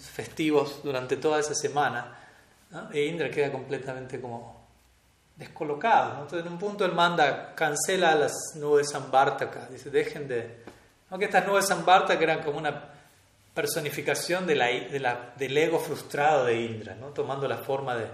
festivos 0.00 0.80
durante 0.82 1.16
toda 1.16 1.40
esa 1.40 1.54
semana. 1.54 2.16
E 2.92 3.04
Indra 3.06 3.30
queda 3.30 3.50
completamente 3.50 4.20
como 4.20 4.66
descolocado. 5.36 6.22
Entonces, 6.22 6.46
en 6.46 6.52
un 6.52 6.58
punto 6.58 6.84
él 6.84 6.92
manda, 6.92 7.54
cancela 7.54 8.14
las 8.14 8.32
nubes 8.56 8.90
Sambartaka, 8.90 9.66
dice, 9.70 9.90
dejen 9.90 10.28
de... 10.28 10.64
Aunque 11.10 11.26
estas 11.26 11.46
nubes 11.46 11.66
Sambartaka 11.66 12.22
eran 12.22 12.42
como 12.42 12.58
una 12.58 12.82
personificación 13.54 14.46
de 14.46 14.54
del 15.36 15.56
ego 15.56 15.78
frustrado 15.78 16.44
de 16.44 16.60
Indra, 16.60 16.94
¿no? 16.94 17.08
tomando 17.08 17.48
la 17.48 17.56
forma 17.56 17.96
de 17.96 18.06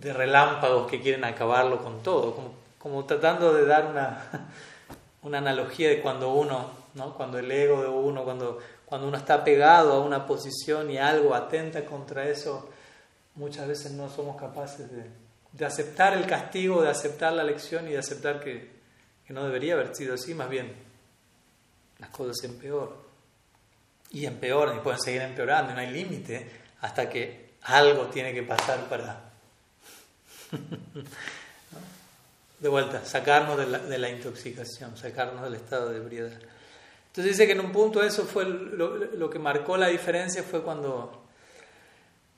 de 0.00 0.12
relámpagos 0.12 0.90
que 0.90 1.00
quieren 1.00 1.24
acabarlo 1.24 1.82
con 1.82 2.02
todo, 2.02 2.34
como, 2.34 2.54
como 2.78 3.04
tratando 3.06 3.54
de 3.54 3.64
dar 3.64 3.86
una, 3.86 4.50
una, 5.22 5.38
analogía 5.38 5.88
de 5.88 6.02
cuando 6.02 6.32
uno, 6.32 6.70
¿no? 6.94 7.14
cuando 7.14 7.38
el 7.38 7.50
ego 7.50 7.80
de 7.80 7.88
uno, 7.88 8.22
cuando, 8.24 8.58
cuando 8.84 9.08
uno 9.08 9.16
está 9.16 9.42
pegado 9.42 9.94
a 9.94 10.00
una 10.00 10.26
posición 10.26 10.90
y 10.90 10.98
algo 10.98 11.34
atenta 11.34 11.84
contra 11.86 12.28
eso, 12.28 12.68
muchas 13.36 13.66
veces 13.66 13.92
no 13.92 14.10
somos 14.10 14.36
capaces 14.36 14.90
de, 14.92 15.04
de 15.52 15.64
aceptar 15.64 16.12
el 16.12 16.26
castigo, 16.26 16.82
de 16.82 16.90
aceptar 16.90 17.32
la 17.32 17.42
lección 17.42 17.88
y 17.88 17.92
de 17.92 17.98
aceptar 17.98 18.40
que, 18.40 18.70
que 19.26 19.32
no 19.32 19.44
debería 19.44 19.74
haber 19.74 19.96
sido 19.96 20.14
así, 20.14 20.34
más 20.34 20.50
bien 20.50 20.74
las 21.98 22.10
cosas 22.10 22.44
empeoran. 22.44 22.96
Y 24.10 24.26
empeoran 24.26 24.76
y 24.76 24.80
pueden 24.80 25.00
seguir 25.00 25.22
empeorando, 25.22 25.72
no 25.72 25.80
hay 25.80 25.90
límite 25.90 26.48
hasta 26.82 27.08
que 27.08 27.54
algo 27.62 28.06
tiene 28.06 28.34
que 28.34 28.42
pasar 28.42 28.88
para 28.88 29.25
De 32.58 32.70
vuelta, 32.70 33.04
sacarnos 33.04 33.58
de 33.58 33.98
la, 33.98 34.08
intoxicación, 34.08 34.96
sacarnos 34.96 35.44
del 35.44 35.56
estado 35.56 35.90
de 35.90 35.98
ebriedad. 35.98 36.32
Entonces 37.08 37.36
dice 37.36 37.46
que 37.46 37.52
en 37.52 37.60
un 37.60 37.70
punto 37.70 38.02
eso 38.02 38.24
fue 38.24 38.46
lo, 38.46 39.28
que 39.28 39.38
marcó 39.38 39.76
la 39.76 39.88
diferencia 39.88 40.42
fue 40.42 40.62
cuando, 40.62 41.26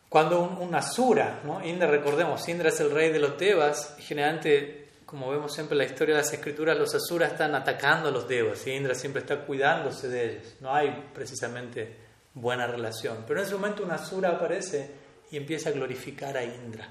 cuando 0.09 0.41
un, 0.41 0.75
Asura. 0.75 1.41
Indra, 1.65 1.87
recordemos, 1.87 2.49
Indra 2.49 2.71
es 2.71 2.81
el 2.81 2.91
rey 2.91 3.13
de 3.13 3.21
los 3.21 3.39
Devas 3.39 3.95
generalmente, 4.01 4.89
como 5.07 5.31
vemos 5.31 5.55
siempre 5.55 5.75
en 5.75 5.79
la 5.79 5.85
historia 5.85 6.17
de 6.17 6.23
las 6.23 6.33
escrituras, 6.33 6.77
los 6.77 6.93
Asuras 6.97 7.33
están 7.33 7.55
atacando 7.55 8.09
a 8.09 8.13
los 8.13 8.27
Devas 8.27 8.67
y 8.67 8.73
Indra 8.73 8.97
siempre 8.97 9.23
está 9.23 9.47
cuidándose 9.47 10.09
de 10.09 10.33
ellos. 10.33 10.57
No 10.61 10.75
hay 10.75 11.11
precisamente 11.15 11.95
buena 12.35 12.67
relación. 12.67 13.25
Pero 13.25 13.39
en 13.39 13.47
ese 13.47 13.55
momento 13.55 13.85
un 13.85 13.93
Asura 13.93 14.31
aparece 14.31 14.91
y 15.31 15.37
empieza 15.37 15.69
a 15.69 15.73
glorificar 15.73 16.37
a 16.37 16.43
Indra 16.43 16.89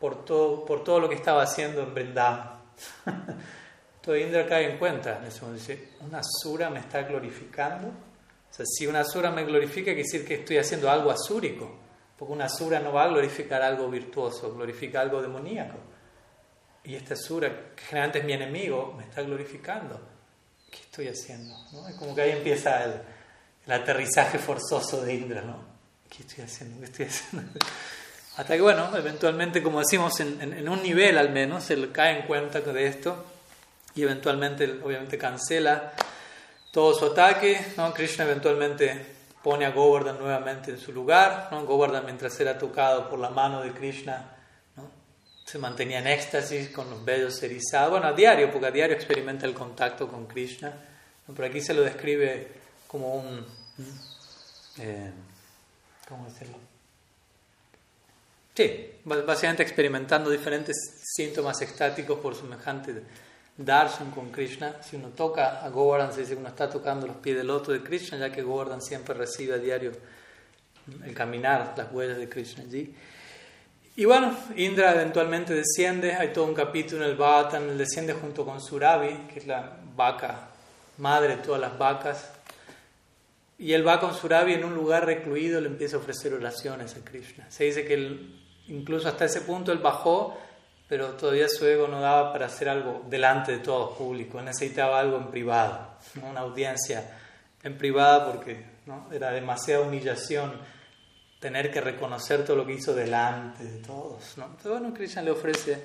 por 0.00 0.24
todo, 0.24 0.64
por 0.64 0.84
todo 0.84 1.00
lo 1.00 1.08
que 1.08 1.14
estaba 1.14 1.42
haciendo 1.42 1.82
en 1.82 1.94
Vrindavan. 1.94 2.60
Todo 4.06 4.16
Indra 4.16 4.46
cae 4.46 4.70
en 4.70 4.78
cuenta. 4.78 5.18
En 5.18 5.24
ese 5.24 5.40
momento 5.40 5.60
dice, 5.60 5.88
¿una 6.00 6.20
asura 6.20 6.70
me 6.70 6.78
está 6.78 7.02
glorificando? 7.02 7.88
O 7.88 8.54
sea, 8.54 8.64
si 8.64 8.86
una 8.86 9.00
asura 9.00 9.32
me 9.32 9.44
glorifica, 9.44 9.86
quiere 9.86 10.04
decir 10.04 10.24
que 10.24 10.34
estoy 10.34 10.58
haciendo 10.58 10.88
algo 10.88 11.10
asúrico. 11.10 11.76
Porque 12.16 12.32
una 12.32 12.44
asura 12.44 12.78
no 12.78 12.92
va 12.92 13.02
a 13.02 13.08
glorificar 13.08 13.62
algo 13.62 13.90
virtuoso, 13.90 14.54
glorifica 14.54 15.00
algo 15.00 15.20
demoníaco. 15.20 15.78
Y 16.84 16.94
esta 16.94 17.14
asura, 17.14 17.74
que 17.74 17.82
generalmente 17.82 18.20
es 18.20 18.24
mi 18.24 18.32
enemigo, 18.34 18.94
me 18.96 19.02
está 19.02 19.22
glorificando. 19.22 20.00
¿Qué 20.70 20.78
estoy 20.78 21.08
haciendo? 21.08 21.52
¿No? 21.72 21.88
Es 21.88 21.96
como 21.96 22.14
que 22.14 22.22
ahí 22.22 22.30
empieza 22.30 22.84
el, 22.84 23.02
el 23.66 23.72
aterrizaje 23.72 24.38
forzoso 24.38 25.02
de 25.02 25.14
Indra, 25.14 25.42
¿no? 25.42 25.64
¿Qué 26.08 26.22
estoy 26.22 26.44
haciendo? 26.44 26.78
¿Qué 26.78 26.84
estoy 26.86 27.06
haciendo? 27.06 27.58
Hasta 28.36 28.54
que, 28.54 28.60
bueno, 28.60 28.94
eventualmente, 28.94 29.62
como 29.62 29.78
decimos, 29.78 30.20
en, 30.20 30.68
un 30.68 30.82
nivel 30.82 31.16
al 31.16 31.30
menos, 31.30 31.70
él 31.70 31.90
cae 31.90 32.20
en 32.20 32.26
cuenta 32.26 32.60
de 32.60 32.86
esto 32.86 33.24
y 33.94 34.02
eventualmente, 34.02 34.78
obviamente, 34.84 35.16
cancela 35.16 35.94
todo 36.70 36.94
su 36.94 37.06
ataque. 37.06 37.72
¿no? 37.78 37.94
Krishna 37.94 38.24
eventualmente 38.24 39.14
pone 39.42 39.64
a 39.64 39.70
Govardhan 39.70 40.18
nuevamente 40.18 40.70
en 40.70 40.78
su 40.78 40.92
lugar. 40.92 41.48
¿no? 41.50 41.64
Govardhan, 41.64 42.04
mientras 42.04 42.38
era 42.38 42.58
tocado 42.58 43.08
por 43.08 43.18
la 43.18 43.30
mano 43.30 43.62
de 43.62 43.72
Krishna, 43.72 44.36
¿no? 44.76 44.90
se 45.46 45.58
mantenía 45.58 46.00
en 46.00 46.08
éxtasis 46.08 46.68
con 46.68 46.90
los 46.90 47.02
vellos 47.02 47.42
erizados. 47.42 47.90
Bueno, 47.90 48.08
a 48.08 48.12
diario, 48.12 48.52
porque 48.52 48.66
a 48.66 48.70
diario 48.70 48.96
experimenta 48.96 49.46
el 49.46 49.54
contacto 49.54 50.08
con 50.08 50.26
Krishna. 50.26 50.74
Pero 51.34 51.48
aquí 51.48 51.62
se 51.62 51.72
lo 51.72 51.80
describe 51.80 52.48
como 52.86 53.14
un. 53.14 53.46
Eh, 54.78 55.10
¿Cómo 56.06 56.26
decirlo? 56.26 56.65
Sí, 58.56 58.90
básicamente 59.04 59.62
experimentando 59.62 60.30
diferentes 60.30 60.76
síntomas 61.04 61.60
estáticos 61.60 62.18
por 62.18 62.34
semejante 62.34 63.02
darshan 63.58 64.10
con 64.10 64.30
Krishna. 64.30 64.82
Si 64.82 64.96
uno 64.96 65.08
toca 65.08 65.64
a 65.64 65.68
Govardhan, 65.68 66.12
se 66.12 66.20
dice 66.20 66.32
que 66.32 66.40
uno 66.40 66.48
está 66.48 66.70
tocando 66.70 67.06
los 67.06 67.16
pies 67.16 67.36
del 67.36 67.50
otro 67.50 67.74
de 67.74 67.82
Krishna, 67.82 68.16
ya 68.18 68.32
que 68.32 68.42
Govardhan 68.42 68.80
siempre 68.80 69.14
recibe 69.14 69.54
a 69.54 69.58
diario 69.58 69.92
el 71.04 71.14
caminar, 71.14 71.74
las 71.76 71.92
huellas 71.92 72.16
de 72.16 72.28
Krishna 72.28 72.64
allí. 72.64 72.94
Y 73.96 74.04
bueno, 74.04 74.34
Indra 74.56 74.94
eventualmente 74.94 75.54
desciende, 75.54 76.14
hay 76.14 76.32
todo 76.32 76.44
un 76.44 76.54
capítulo 76.54 77.04
en 77.04 77.10
el 77.10 77.16
Bhattan, 77.16 77.68
él 77.68 77.78
desciende 77.78 78.12
junto 78.14 78.44
con 78.44 78.62
Surabi, 78.62 79.26
que 79.32 79.40
es 79.40 79.46
la 79.46 79.78
vaca 79.94 80.48
madre 80.98 81.36
de 81.36 81.42
todas 81.42 81.60
las 81.60 81.76
vacas, 81.76 82.30
y 83.58 83.72
él 83.72 83.86
va 83.86 84.00
con 84.00 84.14
Surabi 84.14 84.52
en 84.52 84.64
un 84.64 84.74
lugar 84.74 85.06
recluido, 85.06 85.60
le 85.60 85.68
empieza 85.68 85.96
a 85.96 85.98
ofrecer 85.98 86.34
oraciones 86.34 86.94
a 86.94 87.04
Krishna. 87.04 87.50
Se 87.50 87.64
dice 87.64 87.86
que 87.86 87.94
él, 87.94 88.45
incluso 88.68 89.08
hasta 89.08 89.24
ese 89.24 89.42
punto 89.42 89.72
él 89.72 89.78
bajó, 89.78 90.38
pero 90.88 91.10
todavía 91.10 91.48
su 91.48 91.66
ego 91.66 91.88
no 91.88 92.00
daba 92.00 92.32
para 92.32 92.46
hacer 92.46 92.68
algo 92.68 93.02
delante 93.08 93.52
de 93.52 93.58
todo 93.58 93.94
público, 93.94 94.40
necesitaba 94.40 95.00
algo 95.00 95.16
en 95.16 95.28
privado, 95.28 95.96
una 96.22 96.40
audiencia 96.40 97.18
en 97.62 97.76
privado 97.76 98.32
porque 98.32 98.64
¿no? 98.86 99.08
era 99.12 99.32
demasiada 99.32 99.82
humillación 99.82 100.52
tener 101.40 101.70
que 101.70 101.80
reconocer 101.80 102.44
todo 102.44 102.56
lo 102.56 102.66
que 102.66 102.74
hizo 102.74 102.94
delante 102.94 103.64
de 103.64 103.78
todos. 103.80 104.36
Entonces, 104.36 104.70
bueno, 104.70 104.94
Krishna 104.94 105.22
le 105.22 105.30
ofrece. 105.30 105.80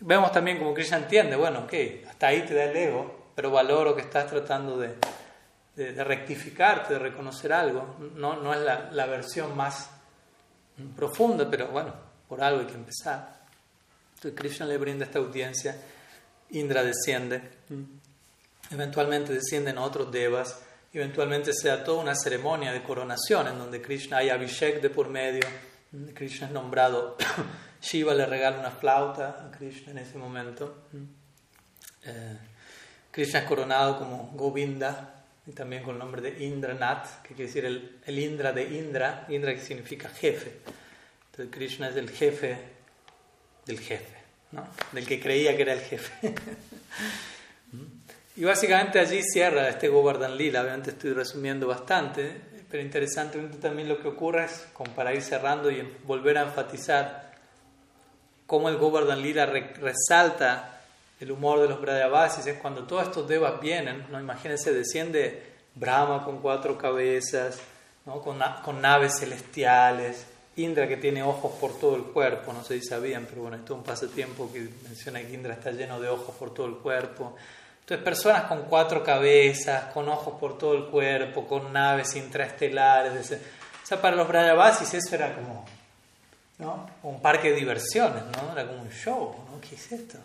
Vemos 0.00 0.32
también 0.32 0.58
como 0.58 0.74
Krishna 0.74 0.98
entiende, 0.98 1.36
bueno, 1.36 1.60
ok, 1.60 1.74
hasta 2.08 2.28
ahí 2.28 2.42
te 2.42 2.54
da 2.54 2.64
el 2.64 2.76
ego, 2.76 3.30
pero 3.34 3.50
valoro 3.50 3.94
que 3.94 4.02
estás 4.02 4.26
tratando 4.26 4.78
de, 4.78 4.94
de, 5.74 6.04
rectificarte, 6.04 6.94
de 6.94 6.98
reconocer 6.98 7.52
algo. 7.52 7.96
No, 8.14 8.36
no 8.36 8.52
es 8.52 8.60
la, 8.60 8.90
la, 8.90 9.06
versión 9.06 9.56
más 9.56 9.90
profunda, 10.94 11.50
pero 11.50 11.68
bueno, 11.68 11.94
por 12.28 12.42
algo 12.42 12.60
hay 12.60 12.66
que 12.66 12.74
empezar. 12.74 13.40
Entonces 14.16 14.38
Krishna 14.38 14.66
le 14.66 14.78
brinda 14.78 15.04
esta 15.04 15.18
audiencia, 15.18 15.76
Indra 16.50 16.82
desciende, 16.82 17.42
eventualmente 18.70 19.32
descienden 19.32 19.78
otros 19.78 20.10
devas, 20.12 20.62
eventualmente 20.92 21.52
se 21.52 21.68
da 21.68 21.84
toda 21.84 22.02
una 22.02 22.14
ceremonia 22.14 22.72
de 22.72 22.82
coronación 22.82 23.48
en 23.48 23.58
donde 23.58 23.82
Krishna 23.82 24.18
hay 24.18 24.30
Abhishek 24.30 24.80
de 24.80 24.90
por 24.90 25.08
medio, 25.08 25.46
Krishna 26.14 26.46
es 26.46 26.52
nombrado, 26.52 27.16
Shiva 27.82 28.14
le 28.14 28.26
regala 28.26 28.58
una 28.58 28.70
flauta 28.70 29.46
a 29.46 29.50
Krishna 29.50 29.92
en 29.92 29.98
ese 29.98 30.18
momento. 30.18 30.84
Eh, 32.04 32.36
Krishna 33.10 33.40
es 33.40 33.46
coronado 33.46 33.98
como 33.98 34.30
Govinda, 34.34 35.15
y 35.46 35.52
también 35.52 35.82
con 35.82 35.94
el 35.94 35.98
nombre 35.98 36.20
de 36.20 36.44
Indranath, 36.44 37.22
que 37.22 37.28
quiere 37.34 37.44
decir 37.44 37.64
el, 37.64 37.98
el, 38.04 38.18
Indra 38.18 38.52
de 38.52 38.64
Indra, 38.64 39.26
Indra 39.28 39.54
que 39.54 39.60
significa 39.60 40.08
jefe. 40.08 40.52
Entonces 41.30 41.54
Krishna 41.54 41.88
es 41.88 41.96
el 41.96 42.10
jefe 42.10 42.56
del 43.64 43.78
jefe, 43.78 44.16
¿no? 44.52 44.66
del 44.92 45.06
que 45.06 45.20
creía 45.20 45.54
que 45.56 45.62
era 45.62 45.74
el 45.74 45.80
jefe. 45.80 46.34
y 48.36 48.44
básicamente 48.44 48.98
allí 48.98 49.22
cierra 49.22 49.68
este 49.68 49.88
Govardhan 49.88 50.36
Lila, 50.36 50.62
obviamente 50.62 50.90
estoy 50.90 51.12
resumiendo 51.12 51.68
bastante, 51.68 52.40
pero 52.68 52.82
interesantemente 52.82 53.58
también 53.58 53.88
lo 53.88 54.00
que 54.00 54.08
ocurre 54.08 54.46
es, 54.46 54.66
como 54.72 54.92
para 54.94 55.14
ir 55.14 55.22
cerrando 55.22 55.70
y 55.70 55.80
volver 56.04 56.38
a 56.38 56.42
enfatizar 56.42 57.32
cómo 58.46 58.68
el 58.68 58.78
Govardhan 58.78 59.22
Lila 59.22 59.46
resalta 59.46 60.75
el 61.20 61.32
humor 61.32 61.60
de 61.60 61.68
los 61.68 61.80
Brajavasis 61.80 62.46
es 62.46 62.58
cuando 62.58 62.84
todos 62.84 63.04
estos 63.04 63.26
devas 63.26 63.60
vienen, 63.60 64.06
¿no? 64.10 64.20
imagínense, 64.20 64.72
desciende 64.72 65.42
Brahma 65.74 66.24
con 66.24 66.40
cuatro 66.40 66.76
cabezas, 66.76 67.58
¿no? 68.04 68.20
con, 68.20 68.38
con, 68.64 68.80
naves 68.80 69.18
celestiales, 69.18 70.26
Indra 70.56 70.88
que 70.88 70.96
tiene 70.96 71.22
ojos 71.22 71.52
por 71.60 71.78
todo 71.78 71.96
el 71.96 72.04
cuerpo, 72.04 72.52
no 72.52 72.64
sé 72.64 72.80
si 72.80 72.86
sabían, 72.86 73.26
pero 73.28 73.42
bueno, 73.42 73.58
esto 73.58 73.74
es 73.74 73.78
un 73.78 73.84
pasatiempo 73.84 74.50
que 74.50 74.68
menciona 74.84 75.20
que 75.20 75.34
Indra 75.34 75.52
está 75.52 75.70
lleno 75.70 76.00
de 76.00 76.08
ojos 76.08 76.34
por 76.36 76.54
todo 76.54 76.66
el 76.66 76.76
cuerpo. 76.76 77.36
Entonces, 77.80 78.02
personas 78.02 78.44
con 78.44 78.62
cuatro 78.62 79.04
cabezas, 79.04 79.92
con 79.92 80.08
ojos 80.08 80.40
por 80.40 80.56
todo 80.56 80.74
el 80.74 80.86
cuerpo, 80.86 81.46
con 81.46 81.72
naves 81.72 82.16
intraestelares. 82.16 83.30
O 83.32 83.86
sea, 83.86 84.00
para 84.00 84.16
los 84.16 84.26
Brajavasis 84.26 84.94
eso 84.94 85.14
era 85.14 85.34
como 85.34 85.66
¿no? 86.58 86.88
un 87.02 87.20
parque 87.20 87.50
de 87.50 87.56
diversiones, 87.56 88.22
¿no? 88.24 88.52
era 88.52 88.66
como 88.66 88.80
un 88.80 88.90
show. 88.90 89.36
¿no? 89.50 89.60
¿Qué 89.60 89.74
es 89.74 89.92
esto? 89.92 90.18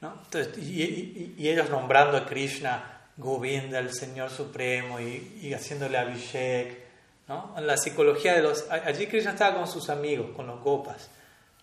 Entonces, 0.00 0.56
y, 0.58 1.48
ellos 1.48 1.70
nombrando 1.70 2.16
a 2.16 2.26
Krishna 2.26 3.00
Govinda, 3.16 3.78
el 3.80 3.92
Señor 3.92 4.30
Supremo, 4.30 5.00
y, 5.00 5.52
haciéndole 5.52 5.98
Abhishek. 5.98 6.88
¿no? 7.26 7.54
En 7.56 7.66
la 7.66 7.76
psicología 7.76 8.34
de 8.34 8.42
los... 8.42 8.70
Allí 8.70 9.06
Krishna 9.06 9.32
estaba 9.32 9.56
con 9.56 9.68
sus 9.68 9.90
amigos, 9.90 10.30
con 10.34 10.46
los 10.46 10.60
gopas. 10.62 11.10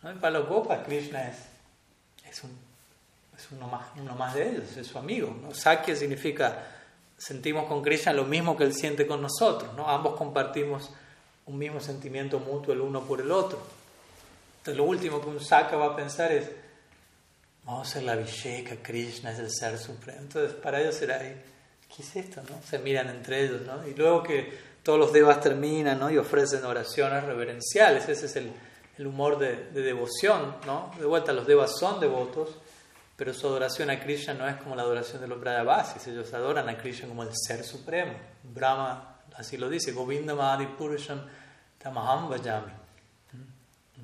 ¿no? 0.04 0.12
Y 0.12 0.16
para 0.16 0.40
los 0.40 0.48
gopas 0.48 0.86
Krishna 0.86 1.28
es, 1.28 1.38
es, 2.30 2.44
un, 2.44 2.52
es 3.36 3.52
uno, 3.52 3.68
más, 3.68 3.88
uno 3.96 4.16
más 4.16 4.36
de 4.36 4.50
ellos, 4.50 4.78
es 4.78 4.86
su 4.86 5.00
amigo. 5.00 5.36
¿no? 5.42 5.54
Sakya 5.54 5.96
significa 5.96 6.68
sentimos 7.18 7.66
con 7.66 7.82
Krishna 7.82 8.14
lo 8.14 8.26
mismo 8.26 8.58
que 8.58 8.66
él 8.66 8.74
siente 8.74 9.08
con 9.08 9.22
nosotros. 9.22 9.74
¿no? 9.76 9.90
Ambos 9.90 10.16
compartimos 10.16 10.92
un 11.46 11.58
mismo 11.58 11.80
sentimiento 11.80 12.40
mutuo 12.40 12.74
el 12.74 12.82
uno 12.82 13.02
por 13.02 13.22
el 13.22 13.32
otro. 13.32 13.60
Entonces 14.58 14.78
lo 14.78 14.84
último 14.84 15.22
que 15.22 15.30
un 15.30 15.40
Saka 15.40 15.78
va 15.78 15.94
a 15.94 15.96
pensar 15.96 16.32
es 16.32 16.52
Vamos 17.66 17.88
a 17.88 17.90
hacer 17.90 18.04
la 18.04 18.16
Visheka, 18.16 18.76
Krishna 18.76 19.32
es 19.32 19.40
el 19.40 19.50
ser 19.50 19.80
supremo. 19.80 20.20
Entonces, 20.22 20.54
para 20.54 20.80
ellos 20.80 20.94
será, 20.94 21.18
¿qué 21.20 22.02
es 22.04 22.16
esto? 22.16 22.42
No? 22.44 22.62
Se 22.62 22.78
miran 22.78 23.10
entre 23.10 23.44
ellos, 23.44 23.62
¿no? 23.62 23.88
Y 23.88 23.96
luego 23.96 24.22
que 24.22 24.54
todos 24.84 25.00
los 25.00 25.12
devas 25.12 25.42
terminan, 25.42 26.00
¿no? 26.00 26.12
Y 26.12 26.18
ofrecen 26.20 26.64
oraciones 26.64 27.24
reverenciales. 27.24 28.08
Ese 28.08 28.28
es 28.28 28.36
el, 28.36 28.52
el 29.00 29.08
humor 29.08 29.40
de, 29.40 29.72
de, 29.72 29.82
devoción, 29.82 30.58
¿no? 30.68 30.92
De 31.00 31.06
vuelta, 31.06 31.34
los 31.34 31.48
devas 31.48 31.72
son 31.80 32.00
devotos, 32.00 32.56
pero 33.16 33.34
su 33.34 33.48
adoración 33.48 33.90
a 33.90 34.00
Krishna 34.00 34.36
no 34.36 34.48
es 34.48 34.58
como 34.58 34.76
la 34.76 34.84
adoración 34.84 35.22
de 35.22 35.28
los 35.28 35.40
Brahavasis. 35.40 36.06
Ellos 36.06 36.32
adoran 36.36 36.70
a 36.70 36.78
Krishna 36.78 37.08
como 37.08 37.24
el 37.24 37.30
ser 37.34 37.64
supremo. 37.64 38.14
Brahma 38.44 39.22
así 39.36 39.58
lo 39.58 39.70
dice, 39.70 39.92
Govinda 39.92 40.36
Mahadi 40.36 40.68
Purusham 40.68 41.26
Tamaham 41.80 42.30
Vajami. 42.30 42.72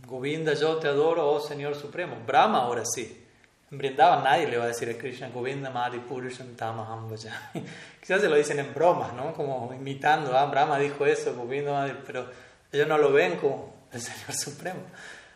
Govinda, 0.07 0.55
yo 0.55 0.77
te 0.77 0.87
adoro, 0.87 1.29
oh 1.29 1.39
Señor 1.39 1.75
Supremo. 1.75 2.17
Brahma 2.25 2.63
ahora 2.63 2.83
sí. 2.85 3.20
En 3.71 3.77
Brindavan 3.77 4.23
nadie 4.23 4.47
le 4.47 4.57
va 4.57 4.65
a 4.65 4.67
decir 4.67 4.89
a 4.89 4.97
Krishna 4.97 5.29
Govinda 5.29 5.71
Purusham 6.05 6.55
Tamaham 6.55 7.07
Quizás 8.01 8.19
se 8.19 8.27
lo 8.27 8.35
dicen 8.35 8.59
en 8.59 8.73
bromas, 8.73 9.13
¿no? 9.13 9.33
Como 9.33 9.73
imitando, 9.73 10.37
ah, 10.37 10.45
Brahma 10.47 10.77
dijo 10.77 11.05
eso, 11.05 11.33
Govinda 11.33 11.71
Madi, 11.71 11.93
pero 12.05 12.27
ellos 12.69 12.87
no 12.87 12.97
lo 12.97 13.13
ven 13.13 13.37
como 13.37 13.87
el 13.93 14.01
Señor 14.01 14.33
Supremo. 14.33 14.81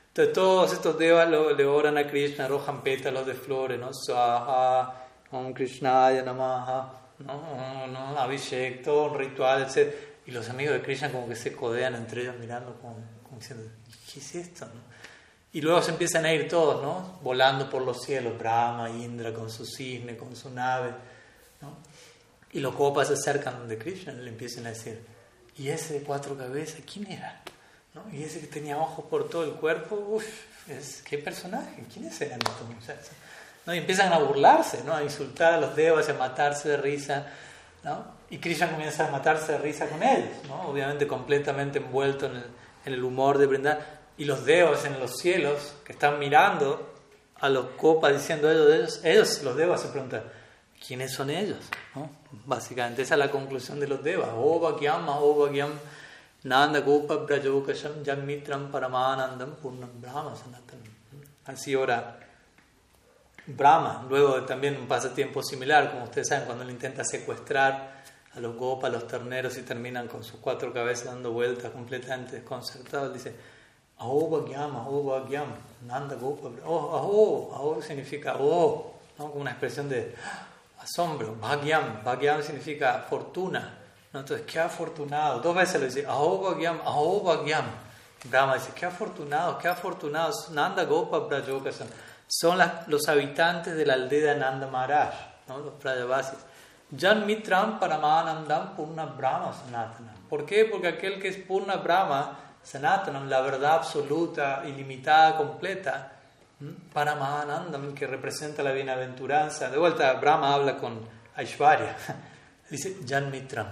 Entonces 0.09 0.33
todos 0.33 0.73
estos 0.73 0.97
devas 0.97 1.29
le 1.29 1.65
oran 1.65 1.97
a 1.97 2.07
Krishna, 2.07 2.45
arrojan 2.45 2.83
pétalos 2.83 3.25
de 3.25 3.35
flores, 3.35 3.79
¿no? 3.79 3.91
Swaha, 3.93 5.05
Om 5.31 5.53
Krishnaya 5.53 6.21
Namaha, 6.21 6.91
¿no? 7.19 7.87
¿no? 7.87 8.19
Abhishek, 8.19 8.83
todo 8.83 9.11
un 9.11 9.17
ritual, 9.17 9.63
etc. 9.63 9.93
Y 10.25 10.31
los 10.31 10.49
amigos 10.49 10.75
de 10.75 10.81
Krishna 10.81 11.09
como 11.09 11.29
que 11.29 11.35
se 11.35 11.53
codean 11.53 11.95
entre 11.95 12.23
ellos 12.23 12.35
mirando 12.37 12.75
como, 12.81 12.95
como 13.23 13.39
diciendo, 13.39 13.69
¿qué 14.11 14.19
es 14.19 14.35
esto? 14.35 14.65
No? 14.65 14.94
Y 15.55 15.61
luego 15.61 15.81
se 15.81 15.91
empiezan 15.91 16.25
a 16.25 16.33
ir 16.33 16.49
todos, 16.49 16.83
¿no? 16.83 17.17
Volando 17.21 17.69
por 17.69 17.81
los 17.81 18.01
cielos, 18.01 18.37
Brahma, 18.37 18.89
Indra 18.89 19.33
con 19.33 19.49
su 19.49 19.65
cisne, 19.65 20.17
con 20.17 20.35
su 20.35 20.49
nave, 20.49 20.89
¿no? 21.61 21.77
Y 22.51 22.59
los 22.59 22.75
copas 22.75 23.07
se 23.07 23.13
acercan 23.13 23.65
de 23.65 23.77
Krishna 23.77 24.11
y 24.11 24.17
le 24.17 24.31
empiezan 24.31 24.65
a 24.65 24.71
decir, 24.71 25.01
¿y 25.57 25.69
ese 25.69 25.93
de 25.93 25.99
cuatro 26.01 26.37
cabezas, 26.37 26.81
quién 26.81 27.09
era? 27.09 27.41
¿No? 27.93 28.03
Y 28.11 28.23
ese 28.23 28.41
que 28.41 28.47
tenía 28.47 28.77
ojos 28.77 29.05
por 29.05 29.29
todo 29.29 29.45
el 29.45 29.51
cuerpo, 29.51 29.95
uff, 29.95 30.25
¿qué 31.05 31.19
personaje? 31.19 31.85
¿Quiénes 31.93 32.19
eran 32.19 32.41
estos 32.41 32.67
muchachos? 32.67 33.11
¿No? 33.65 33.73
Y 33.73 33.77
empiezan 33.77 34.11
a 34.11 34.19
burlarse, 34.19 34.83
¿no? 34.83 34.93
A 34.93 35.03
insultar 35.03 35.53
a 35.53 35.57
los 35.61 35.73
devas, 35.73 36.09
a 36.09 36.15
matarse 36.15 36.67
de 36.67 36.75
risa, 36.75 37.27
¿no? 37.81 38.03
Y 38.29 38.39
Krishna 38.39 38.69
comienza 38.69 39.07
a 39.07 39.09
matarse 39.09 39.53
de 39.53 39.59
risa 39.59 39.87
con 39.87 40.03
ellos, 40.03 40.35
¿no? 40.49 40.63
Obviamente 40.63 41.07
completamente 41.07 41.79
envuelto 41.79 42.25
en 42.25 42.35
el, 42.35 42.45
en 42.83 42.93
el 42.93 43.01
humor 43.05 43.37
de 43.37 43.45
brindar 43.45 44.04
y 44.17 44.25
los 44.25 44.45
deos 44.45 44.85
en 44.85 44.99
los 44.99 45.17
cielos 45.17 45.73
que 45.83 45.93
están 45.93 46.19
mirando 46.19 46.93
a 47.35 47.49
los 47.49 47.67
copas 47.71 48.13
diciendo 48.13 48.49
ellos, 48.49 49.01
ellos, 49.03 49.43
los 49.43 49.55
devas 49.55 49.81
se 49.81 49.89
preguntan, 49.89 50.23
¿quiénes 50.85 51.13
son 51.13 51.29
ellos? 51.29 51.59
Básicamente 52.45 53.01
esa 53.01 53.15
es 53.15 53.19
la 53.19 53.31
conclusión 53.31 53.79
de 53.79 53.87
los 53.87 54.03
devas. 54.03 54.29
Nanda 56.43 56.79
Gopa 56.81 57.15
Brajokasham 57.15 58.05
Janmitram 58.05 58.69
Paramanandam 58.69 59.55
Purnam 59.55 59.99
Brahma 59.99 60.35
Así 61.45 61.73
ahora 61.73 62.19
Brahma, 63.47 64.05
luego 64.09 64.43
también 64.43 64.77
un 64.77 64.87
pasatiempo 64.87 65.43
similar, 65.43 65.91
como 65.91 66.05
ustedes 66.05 66.29
saben, 66.29 66.45
cuando 66.45 66.63
él 66.63 66.71
intenta 66.71 67.03
secuestrar 67.03 68.03
a 68.33 68.39
los 68.39 68.55
gopas, 68.55 68.89
a 68.89 68.93
los 68.93 69.07
terneros 69.07 69.57
y 69.57 69.61
terminan 69.61 70.07
con 70.07 70.23
sus 70.23 70.39
cuatro 70.39 70.73
cabezas 70.73 71.05
dando 71.05 71.31
vueltas 71.31 71.71
completamente 71.71 72.37
desconcertados, 72.37 73.13
dice 73.13 73.35
Ahobagyam, 73.99 74.75
Ahobagyam, 74.75 75.47
Nanda 75.87 76.15
Gopa. 76.15 76.49
Oh, 76.65 76.95
aho, 76.95 77.51
aho 77.55 77.81
significa 77.81 78.35
oh, 78.39 78.93
¿no? 79.17 79.29
como 79.29 79.41
una 79.41 79.51
expresión 79.51 79.87
de 79.87 80.13
asombro. 80.81 81.35
Bhagyam, 81.39 82.03
Bhagyam 82.03 82.41
significa 82.43 83.05
fortuna. 83.09 83.77
¿no? 84.11 84.19
Entonces, 84.19 84.45
qué 84.45 84.59
afortunado. 84.59 85.39
Dos 85.39 85.55
veces 85.55 85.79
lo 85.79 85.87
dice, 85.87 86.05
Ahobagyam, 86.05 86.81
Ahobagyam. 86.83 87.65
Brahma 88.29 88.55
dice, 88.55 88.71
qué 88.75 88.85
afortunados, 88.85 89.57
qué 89.61 89.67
afortunados. 89.67 90.49
Nanda 90.49 90.83
Gopa 90.85 91.19
Brajokasan. 91.19 91.87
Son 92.27 92.57
las, 92.57 92.87
los 92.87 93.07
habitantes 93.07 93.75
de 93.75 93.85
la 93.85 93.93
aldea 93.93 94.33
de 94.33 94.39
Nanda 94.39 94.67
Maharaj, 94.67 95.13
¿no? 95.47 95.59
los 95.59 95.73
Prajavasis. 95.75 96.39
Jan 96.97 97.25
Mitram 97.25 97.79
Paramanandam 97.79 98.75
Purna 98.75 99.05
Brahma 99.05 99.53
Sanatana. 99.53 100.13
¿Por 100.29 100.45
qué? 100.45 100.65
Porque 100.65 100.87
aquel 100.87 101.21
que 101.21 101.27
es 101.27 101.37
Purna 101.37 101.77
Brahma 101.77 102.39
Sanatanam, 102.65 103.29
la 103.29 103.41
verdad 103.41 103.75
absoluta, 103.75 104.63
ilimitada, 104.65 105.37
completa, 105.37 106.11
para 106.91 107.15
Mahanandam, 107.15 107.93
que 107.93 108.07
representa 108.07 108.63
la 108.63 108.71
bienaventuranza. 108.71 109.69
De 109.69 109.77
vuelta, 109.77 110.11
Brahma 110.13 110.53
habla 110.53 110.77
con 110.77 110.99
Aishwarya. 111.35 111.95
Dice 112.69 112.97
Jan 113.07 113.29
Mitram. 113.29 113.67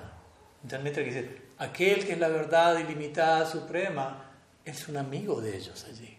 Janmitra 0.69 1.03
dice, 1.03 1.41
aquel 1.57 2.05
que 2.05 2.13
es 2.13 2.19
la 2.19 2.29
verdad 2.29 2.77
ilimitada, 2.77 3.45
suprema, 3.45 4.23
es 4.63 4.87
un 4.87 4.97
amigo 4.97 5.41
de 5.41 5.57
ellos 5.57 5.83
allí. 5.89 6.17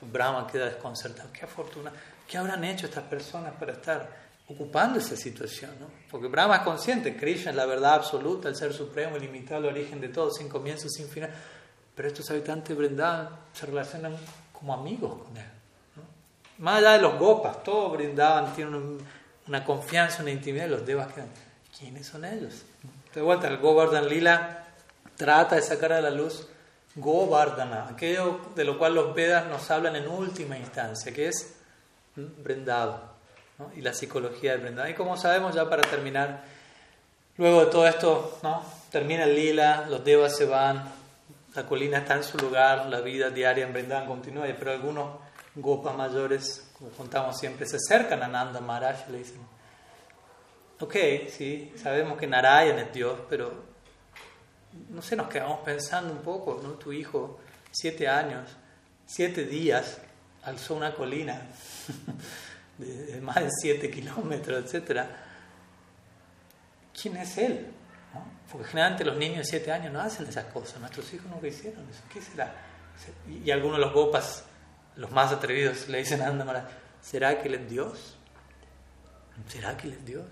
Brahma 0.00 0.46
queda 0.46 0.66
desconcertado. 0.66 1.30
Qué 1.32 1.44
afortuna. 1.44 1.92
¿Qué 2.26 2.38
habrán 2.38 2.64
hecho 2.64 2.86
estas 2.86 3.04
personas 3.04 3.54
para 3.54 3.72
estar 3.72 4.08
ocupando 4.48 4.98
esa 4.98 5.16
situación? 5.16 5.70
¿no? 5.78 5.86
Porque 6.10 6.28
Brahma 6.28 6.56
es 6.56 6.62
consciente, 6.62 7.16
Krishna 7.16 7.50
es 7.50 7.56
la 7.56 7.66
verdad 7.66 7.94
absoluta, 7.94 8.48
el 8.48 8.56
ser 8.56 8.72
supremo, 8.72 9.16
ilimitado, 9.16 9.60
el 9.68 9.76
origen 9.76 10.00
de 10.00 10.08
todo, 10.08 10.30
sin 10.30 10.48
comienzo, 10.48 10.88
sin 10.88 11.08
final. 11.08 11.30
Pero 11.94 12.08
estos 12.08 12.30
habitantes 12.30 12.68
de 12.70 12.74
Vrindavan 12.74 13.28
se 13.52 13.66
relacionan 13.66 14.16
como 14.52 14.74
amigos 14.74 15.22
con 15.22 15.36
él. 15.36 15.44
Más 16.58 16.78
allá 16.78 16.92
de 16.92 17.02
los 17.02 17.18
gopas, 17.18 17.62
todos 17.62 17.92
Brindavan 17.92 18.54
tienen 18.54 18.98
una 19.46 19.64
confianza, 19.64 20.22
una 20.22 20.30
intimidad, 20.30 20.68
los 20.68 20.86
devas 20.86 21.12
quedan. 21.12 21.28
¿Quiénes 21.76 22.06
son 22.06 22.24
ellos? 22.24 22.62
De 23.14 23.20
vuelta, 23.20 23.48
el 23.48 23.58
Govardhan 23.58 24.08
Lila 24.08 24.64
trata 25.16 25.56
de 25.56 25.62
sacar 25.62 25.92
a 25.92 26.00
la 26.00 26.10
luz 26.10 26.48
Govardhana, 26.96 27.88
aquello 27.88 28.40
de 28.54 28.64
lo 28.64 28.78
cual 28.78 28.94
los 28.94 29.14
Vedas 29.14 29.46
nos 29.46 29.70
hablan 29.70 29.96
en 29.96 30.06
última 30.06 30.56
instancia, 30.56 31.12
que 31.12 31.28
es 31.28 31.54
Vrindavan 32.16 33.00
y 33.76 33.80
la 33.80 33.92
psicología 33.92 34.52
de 34.52 34.58
Vrindavan. 34.58 34.90
Y 34.92 34.94
como 34.94 35.16
sabemos, 35.16 35.54
ya 35.54 35.68
para 35.68 35.82
terminar, 35.82 36.42
luego 37.36 37.64
de 37.64 37.70
todo 37.70 37.86
esto, 37.86 38.38
¿no? 38.42 38.62
termina 38.90 39.24
el 39.24 39.34
lila, 39.34 39.86
los 39.88 40.04
devas 40.04 40.36
se 40.36 40.44
van, 40.44 40.84
la 41.54 41.66
colina 41.66 41.98
está 41.98 42.16
en 42.16 42.24
su 42.24 42.36
lugar, 42.38 42.86
la 42.86 43.00
vida 43.00 43.30
diaria 43.30 43.64
en 43.64 43.72
Vrindavan 43.72 44.06
continúa, 44.06 44.46
pero 44.58 44.72
algunos 44.72 45.18
gopas 45.54 45.96
mayores, 45.96 46.68
como 46.76 46.90
contamos 46.90 47.38
siempre, 47.38 47.66
se 47.66 47.76
acercan 47.76 48.22
a 48.22 48.28
Nanda 48.28 48.60
Maharaj 48.60 49.08
y 49.08 49.12
le 49.12 49.18
dicen, 49.18 49.40
ok, 50.80 50.96
sí, 51.30 51.72
sabemos 51.76 52.18
que 52.18 52.26
Narayan 52.26 52.78
es 52.78 52.92
Dios, 52.92 53.20
pero 53.28 53.64
no 54.90 55.00
sé, 55.00 55.14
nos 55.14 55.28
quedamos 55.28 55.60
pensando 55.60 56.12
un 56.12 56.22
poco, 56.22 56.60
¿no? 56.62 56.70
Tu 56.70 56.92
hijo, 56.92 57.38
siete 57.70 58.08
años, 58.08 58.50
siete 59.06 59.44
días, 59.44 59.98
alzó 60.42 60.74
una 60.74 60.94
colina 60.94 61.40
de, 62.78 63.20
más 63.20 63.36
de 63.36 63.50
siete 63.50 63.90
kilómetros, 63.90 64.74
etc. 64.74 65.02
¿Quién 67.00 67.16
es 67.16 67.38
él? 67.38 67.73
Porque 68.50 68.68
generalmente 68.68 69.04
los 69.04 69.16
niños 69.16 69.38
de 69.38 69.44
siete 69.44 69.72
años 69.72 69.92
no 69.92 70.00
hacen 70.00 70.26
esas 70.26 70.44
cosas, 70.46 70.80
nuestros 70.80 71.12
hijos 71.12 71.26
no 71.26 71.40
lo 71.40 71.46
hicieron 71.46 71.88
eso. 71.88 72.02
¿Qué 72.12 72.20
será? 72.20 72.54
Y 73.28 73.50
algunos 73.50 73.78
de 73.78 73.84
los 73.84 73.92
gopas, 73.92 74.44
los 74.96 75.10
más 75.10 75.32
atrevidos, 75.32 75.88
le 75.88 75.98
dicen 75.98 76.22
a 76.22 76.28
Andamara, 76.28 76.68
¿será 77.00 77.40
que 77.40 77.48
él 77.48 77.54
es 77.54 77.68
Dios? 77.68 78.16
¿Será 79.48 79.76
que 79.76 79.88
él 79.88 79.94
es 79.94 80.04
Dios? 80.04 80.26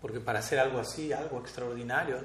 Porque 0.00 0.20
para 0.20 0.38
hacer 0.38 0.58
algo 0.58 0.78
así, 0.78 1.12
algo 1.12 1.40
extraordinario, 1.40 2.18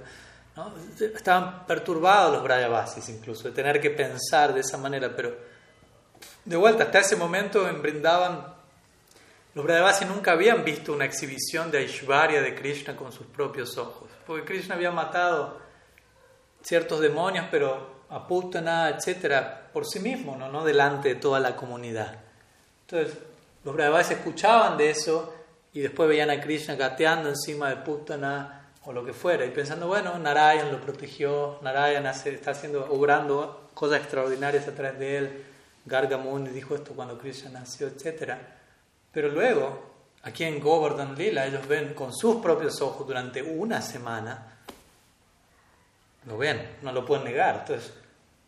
Estaban 1.00 1.66
perturbados 1.66 2.32
los 2.32 2.44
Brayavasis 2.44 3.10
incluso 3.10 3.48
de 3.48 3.56
tener 3.56 3.82
que 3.82 3.90
pensar 3.90 4.54
de 4.54 4.60
esa 4.60 4.78
manera, 4.78 5.12
pero 5.16 5.36
de 6.46 6.56
vuelta, 6.56 6.84
hasta 6.84 7.00
ese 7.00 7.16
momento 7.16 7.68
en 7.68 7.82
Brindavan, 7.82 8.53
los 9.54 9.66
Brayavasis 9.66 10.08
nunca 10.08 10.32
habían 10.32 10.64
visto 10.64 10.94
una 10.94 11.06
exhibición 11.06 11.70
de 11.70 11.80
Aishwarya 11.80 12.42
de 12.42 12.56
Krishna 12.56 12.96
con 12.96 13.12
sus 13.12 13.28
propios 13.28 13.78
ojos, 13.78 14.10
porque 14.26 14.46
Krishna 14.46 14.76
había 14.76 14.92
matado 14.92 15.60
ciertos 16.62 17.00
demonios, 17.02 17.46
pero 17.52 18.04
a 18.10 18.28
Putana, 18.28 18.90
etcétera, 18.90 19.70
por 19.72 19.86
sí 19.86 20.00
mismo, 20.00 20.36
¿no? 20.36 20.52
no 20.52 20.64
delante 20.64 21.10
de 21.10 21.16
toda 21.16 21.40
la 21.40 21.56
comunidad. 21.56 22.20
Entonces, 22.82 23.18
los 23.64 23.76
Brayavasis 23.76 24.18
escuchaban 24.18 24.78
de 24.78 24.90
eso 24.90 25.34
y 25.74 25.82
después 25.82 26.10
veían 26.10 26.30
a 26.30 26.42
Krishna 26.42 26.76
gateando 26.76 27.30
encima 27.30 27.70
de 27.70 27.78
Putana 27.78 28.72
o 28.86 28.92
lo 28.92 29.06
que 29.06 29.14
fuera, 29.14 29.46
y 29.46 29.50
pensando, 29.52 29.88
bueno, 29.88 30.18
Narayan 30.20 30.72
lo 30.72 30.82
protegió, 30.82 31.60
Narayan 31.62 32.06
está 32.06 32.52
haciendo, 32.52 32.86
obrando 32.92 33.70
cosas 33.74 34.02
extraordinarias 34.02 34.68
a 34.68 34.76
través 34.76 35.00
de 35.00 35.18
él, 35.18 35.46
Gargamuni 35.86 36.50
dijo 36.50 36.76
esto 36.76 36.94
cuando 36.94 37.18
Krishna 37.18 37.50
nació, 37.50 37.88
etc. 37.88 38.34
Pero 39.14 39.30
luego, 39.30 39.94
aquí 40.23 40.44
en 40.44 40.60
Govardhan 40.60 41.15
Lila, 41.15 41.45
ellos 41.45 41.68
ven 41.68 41.94
con 41.94 42.14
sus 42.14 42.41
propios 42.41 42.81
ojos 42.81 43.07
durante 43.07 43.41
una 43.41 43.81
semana, 43.81 44.57
lo 46.26 46.38
ven, 46.38 46.77
no 46.81 46.91
lo 46.91 47.06
pueden 47.06 47.26
negar, 47.26 47.60
entonces 47.60 47.94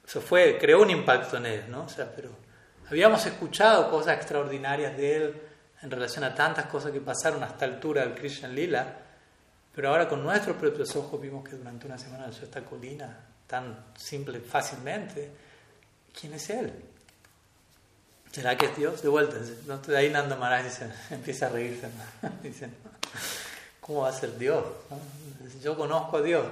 eso 0.05 0.21
fue, 0.21 0.57
creó 0.57 0.81
un 0.81 0.89
impacto 0.89 1.37
en 1.37 1.45
ellos, 1.45 1.67
¿no? 1.67 1.83
O 1.83 1.89
sea, 1.89 2.11
pero 2.13 2.29
habíamos 2.89 3.25
escuchado 3.25 3.89
cosas 3.89 4.17
extraordinarias 4.17 4.97
de 4.97 5.15
él 5.15 5.41
en 5.81 5.91
relación 5.91 6.23
a 6.23 6.33
tantas 6.33 6.65
cosas 6.65 6.91
que 6.91 7.01
pasaron 7.01 7.43
hasta 7.43 7.65
altura 7.65 8.01
del 8.01 8.15
Krishna 8.15 8.47
Lila, 8.47 8.97
pero 9.73 9.89
ahora 9.89 10.07
con 10.07 10.23
nuestros 10.23 10.55
propios 10.57 10.95
ojos 10.95 11.21
vimos 11.21 11.47
que 11.47 11.55
durante 11.55 11.85
una 11.85 11.97
semana 11.97 12.27
nació 12.27 12.45
esta 12.45 12.63
colina 12.63 13.19
tan 13.45 13.93
simple, 13.95 14.39
fácilmente. 14.39 15.31
¿Quién 16.17 16.33
es 16.33 16.49
Él? 16.49 16.73
¿Será 18.35 18.57
que 18.57 18.65
es 18.65 18.75
Dios? 18.75 19.01
De 19.01 19.07
vuelta, 19.07 19.37
de 19.37 19.97
ahí 19.97 20.09
Nanda 20.09 20.35
Maharaj 20.35 20.65
empieza 21.09 21.45
a 21.45 21.49
reírse. 21.51 21.87
Dice, 22.43 22.67
¿cómo 23.79 24.01
va 24.01 24.09
a 24.09 24.11
ser 24.11 24.37
Dios? 24.37 24.61
Yo 25.63 25.77
conozco 25.77 26.17
a 26.17 26.21
Dios, 26.21 26.45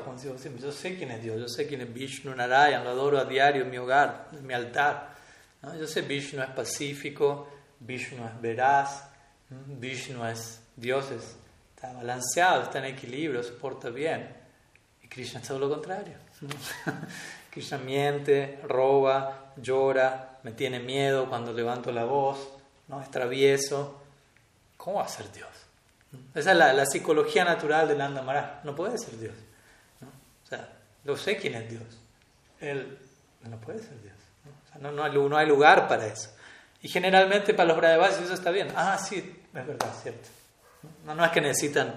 yo 0.62 0.72
sé 0.72 0.96
quién 0.96 1.12
es 1.12 1.22
Dios, 1.22 1.42
yo 1.42 1.50
sé 1.50 1.68
quién 1.68 1.82
es 1.82 1.94
Vishnu 1.94 2.34
Narayan, 2.34 2.86
lo 2.86 2.92
adoro 2.92 3.20
a 3.20 3.26
diario 3.26 3.64
en 3.64 3.70
mi 3.70 3.78
hogar, 3.78 4.30
en 4.32 4.48
mi 4.48 4.54
altar. 4.54 5.14
Yo 5.78 5.86
sé 5.86 6.04
Vishnu 6.04 6.42
es 6.42 6.52
pacífico, 6.52 7.50
Vishnu 7.82 8.26
es 8.28 8.42
veraz, 8.42 9.04
Vishnu 9.50 10.26
es 10.26 10.62
Dios, 10.78 11.12
es 11.12 11.36
está 11.76 11.92
balanceado, 11.92 12.64
está 12.64 12.80
en 12.80 12.86
equilibrio, 12.86 13.44
se 13.44 13.52
porta 13.52 13.90
bien. 13.90 14.30
Y 15.02 15.10
Krishna 15.10 15.42
es 15.42 15.48
todo 15.50 15.60
lo 15.60 15.70
contrario. 15.70 16.14
Krishna 17.52 17.78
miente, 17.78 18.62
roba, 18.64 19.52
llora, 19.58 20.33
me 20.44 20.52
tiene 20.52 20.80
miedo 20.80 21.28
cuando 21.30 21.54
levanto 21.54 21.92
la 21.92 22.06
voz, 22.06 22.38
¿no? 22.88 23.02
es 23.02 23.10
travieso. 23.10 24.02
¿Cómo 24.78 24.98
va 24.98 25.06
a 25.06 25.08
ser 25.08 25.32
Dios? 25.32 25.50
Esa 26.36 26.52
es 26.52 26.58
la, 26.58 26.86
psicología 26.86 27.44
natural 27.44 27.88
de 27.88 27.96
Nanda 27.96 28.22
Maharaj. 28.22 28.64
No 28.64 28.76
puede 28.76 28.98
ser 28.98 29.18
Dios. 29.18 29.34
¿no? 30.02 30.08
O 30.08 30.48
sea, 30.48 30.70
lo 31.06 31.18
sé 31.18 31.38
quién 31.38 31.56
es 31.56 31.70
Dios. 31.70 31.84
Él 32.60 32.98
no 33.50 33.58
puede 33.58 33.80
ser 33.80 34.00
Dios. 34.02 34.16
¿no? 34.80 34.92
no, 34.92 35.10
no, 35.10 35.38
hay, 35.38 35.48
lugar 35.48 35.88
para 35.88 36.06
eso. 36.06 36.30
Y 36.82 36.90
generalmente 36.90 37.54
para 37.54 37.70
los 37.70 37.78
Brahmavasis 37.78 38.26
eso 38.26 38.34
está 38.34 38.52
bien. 38.52 38.68
Ah, 38.76 38.98
sí, 38.98 39.18
es 39.54 39.68
verdad, 39.68 39.94
cierto. 40.02 40.28
No, 41.06 41.16
no 41.16 41.24
es 41.24 41.32
que 41.32 41.40
necesitan 41.40 41.96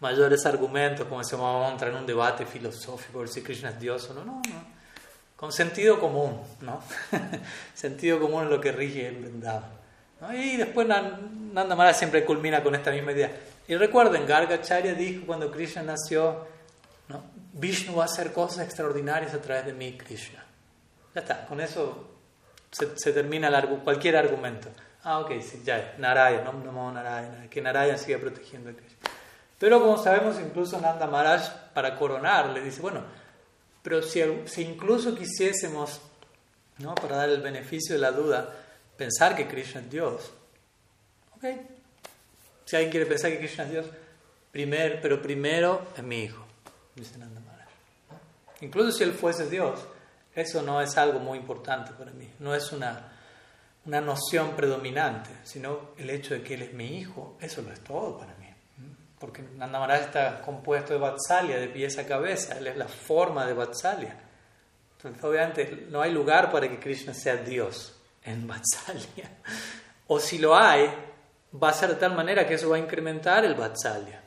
mayores 0.00 0.44
argumentos, 0.44 1.06
como 1.06 1.22
si 1.22 1.36
vamos 1.36 1.68
a 1.68 1.72
entrar 1.72 1.92
en 1.92 1.98
un 1.98 2.06
debate 2.06 2.44
filosófico, 2.44 3.26
si 3.28 3.42
Krishna 3.42 3.70
es 3.70 3.80
Dios 3.80 4.10
o 4.10 4.14
no, 4.14 4.24
no, 4.24 4.42
no. 4.44 4.73
Con 5.36 5.52
sentido 5.52 5.98
común, 5.98 6.40
¿no? 6.60 6.82
sentido 7.74 8.20
común 8.20 8.44
es 8.44 8.50
lo 8.50 8.60
que 8.60 8.72
rige 8.72 9.08
el 9.08 9.16
Vrindavan. 9.16 9.84
Y 10.32 10.56
después 10.56 10.86
Nanda 10.86 11.74
Mara 11.76 11.92
siempre 11.92 12.24
culmina 12.24 12.62
con 12.62 12.74
esta 12.74 12.90
misma 12.90 13.12
idea. 13.12 13.30
Y 13.66 13.76
recuerden, 13.76 14.26
Gargacharya 14.26 14.94
dijo 14.94 15.26
cuando 15.26 15.50
Krishna 15.50 15.82
nació, 15.82 16.46
¿no? 17.08 17.22
Vishnu 17.52 17.96
va 17.96 18.04
a 18.04 18.06
hacer 18.06 18.32
cosas 18.32 18.64
extraordinarias 18.64 19.34
a 19.34 19.40
través 19.40 19.66
de 19.66 19.72
mí, 19.72 19.96
Krishna. 19.96 20.44
Ya 21.14 21.20
está, 21.20 21.46
con 21.46 21.60
eso 21.60 22.14
se, 22.70 23.12
termina 23.12 23.50
cualquier 23.84 24.16
argumento. 24.16 24.68
Ah, 25.04 25.20
ok, 25.20 25.32
sí, 25.40 25.62
ya, 25.64 25.94
Narayana, 25.98 26.50
no, 26.50 26.72
no 26.72 26.92
Narayana, 26.92 27.48
que 27.48 27.60
Narayana 27.60 27.98
siga 27.98 28.18
protegiendo 28.18 28.70
a 28.70 28.72
Krishna. 28.72 28.98
Pero 29.58 29.80
como 29.80 29.96
sabemos, 29.98 30.40
incluso 30.40 30.80
Nanda 30.80 31.06
Maharaj, 31.06 31.72
para 31.72 31.96
coronar, 31.96 32.48
le 32.50 32.60
dice, 32.60 32.80
bueno, 32.80 33.02
pero 33.84 34.02
si, 34.02 34.20
si 34.46 34.62
incluso 34.62 35.14
quisiésemos, 35.14 36.00
¿no? 36.78 36.96
para 36.96 37.18
dar 37.18 37.28
el 37.28 37.40
beneficio 37.40 37.94
de 37.94 38.00
la 38.00 38.10
duda, 38.10 38.52
pensar 38.96 39.36
que 39.36 39.46
Krishna 39.46 39.82
es 39.82 39.90
Dios, 39.90 40.32
ok, 41.36 41.44
si 42.64 42.74
alguien 42.74 42.90
quiere 42.90 43.06
pensar 43.06 43.30
que 43.30 43.38
Krishna 43.38 43.64
es 43.64 43.70
Dios, 43.70 43.86
primer, 44.50 45.00
pero 45.00 45.22
primero 45.22 45.86
es 45.96 46.02
mi 46.02 46.24
hijo, 46.24 46.44
dice. 46.96 47.14
Incluso 48.60 48.90
si 48.90 49.04
él 49.04 49.12
fuese 49.12 49.48
Dios, 49.48 49.78
eso 50.34 50.62
no 50.62 50.80
es 50.80 50.96
algo 50.96 51.20
muy 51.20 51.38
importante 51.38 51.92
para 51.92 52.10
mí, 52.10 52.28
no 52.40 52.52
es 52.52 52.72
una 52.72 53.12
una 53.86 54.00
noción 54.00 54.56
predominante, 54.56 55.30
sino 55.44 55.90
el 55.98 56.10
hecho 56.10 56.34
de 56.34 56.42
que 56.42 56.54
él 56.54 56.62
es 56.62 56.72
mi 56.72 56.98
hijo, 56.98 57.36
eso 57.40 57.62
lo 57.62 57.72
es 57.72 57.80
todo 57.80 58.18
para 58.18 58.34
mí. 58.36 58.43
Porque 59.24 59.40
Nanda 59.56 59.78
Maharaj 59.78 60.02
está 60.02 60.42
compuesto 60.42 60.92
de 60.92 60.98
Vatsalya, 60.98 61.56
de 61.56 61.68
pies 61.68 61.96
a 61.96 62.06
cabeza, 62.06 62.58
él 62.58 62.66
es 62.66 62.76
la 62.76 62.86
forma 62.86 63.46
de 63.46 63.54
Vatsalya. 63.54 64.14
Entonces, 64.98 65.24
obviamente, 65.24 65.86
no 65.88 66.02
hay 66.02 66.12
lugar 66.12 66.52
para 66.52 66.68
que 66.68 66.78
Krishna 66.78 67.14
sea 67.14 67.36
Dios 67.36 67.98
en 68.22 68.46
Vatsalya. 68.46 69.30
O 70.08 70.20
si 70.20 70.36
lo 70.36 70.54
hay, 70.54 70.90
va 71.62 71.70
a 71.70 71.72
ser 71.72 71.88
de 71.88 71.94
tal 71.94 72.14
manera 72.14 72.46
que 72.46 72.52
eso 72.52 72.68
va 72.68 72.76
a 72.76 72.78
incrementar 72.78 73.46
el 73.46 73.54
Vatsalya. 73.54 74.20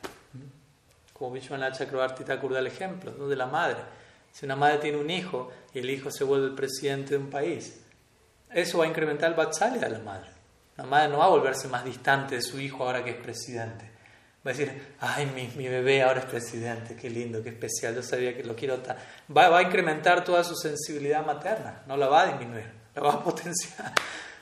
Como 1.12 1.30
Vishwanath 1.30 1.78
Chakravarti 1.78 2.24
Thakur 2.24 2.54
da 2.54 2.58
el 2.58 2.66
ejemplo 2.66 3.12
de 3.12 3.36
la 3.36 3.46
madre. 3.46 3.78
Si 4.32 4.46
una 4.46 4.56
madre 4.56 4.78
tiene 4.78 4.98
un 4.98 5.08
hijo 5.08 5.52
y 5.72 5.78
el 5.78 5.88
hijo 5.90 6.10
se 6.10 6.24
vuelve 6.24 6.48
el 6.48 6.56
presidente 6.56 7.10
de 7.10 7.18
un 7.18 7.30
país, 7.30 7.84
eso 8.50 8.78
va 8.78 8.84
a 8.84 8.88
incrementar 8.88 9.30
el 9.30 9.36
Vatsalya 9.36 9.78
de 9.78 9.90
la 9.90 10.00
madre. 10.00 10.30
La 10.76 10.82
madre 10.82 11.08
no 11.08 11.18
va 11.18 11.26
a 11.26 11.28
volverse 11.28 11.68
más 11.68 11.84
distante 11.84 12.34
de 12.34 12.42
su 12.42 12.58
hijo 12.58 12.82
ahora 12.82 13.04
que 13.04 13.10
es 13.10 13.16
presidente. 13.18 13.97
Va 14.46 14.52
a 14.52 14.54
decir, 14.54 14.72
ay, 15.00 15.26
mi, 15.26 15.50
mi 15.56 15.68
bebé 15.68 16.02
ahora 16.02 16.20
es 16.20 16.26
presidente, 16.26 16.94
qué 16.94 17.10
lindo, 17.10 17.42
qué 17.42 17.48
especial, 17.50 17.94
yo 17.94 18.02
sabía 18.02 18.36
que 18.36 18.44
lo 18.44 18.54
quiero. 18.54 18.80
Va, 19.36 19.48
va 19.48 19.58
a 19.58 19.62
incrementar 19.62 20.24
toda 20.24 20.44
su 20.44 20.54
sensibilidad 20.54 21.26
materna, 21.26 21.82
no 21.86 21.96
la 21.96 22.06
va 22.06 22.22
a 22.22 22.26
disminuir, 22.28 22.70
la 22.94 23.02
va 23.02 23.12
a 23.14 23.24
potenciar. 23.24 23.92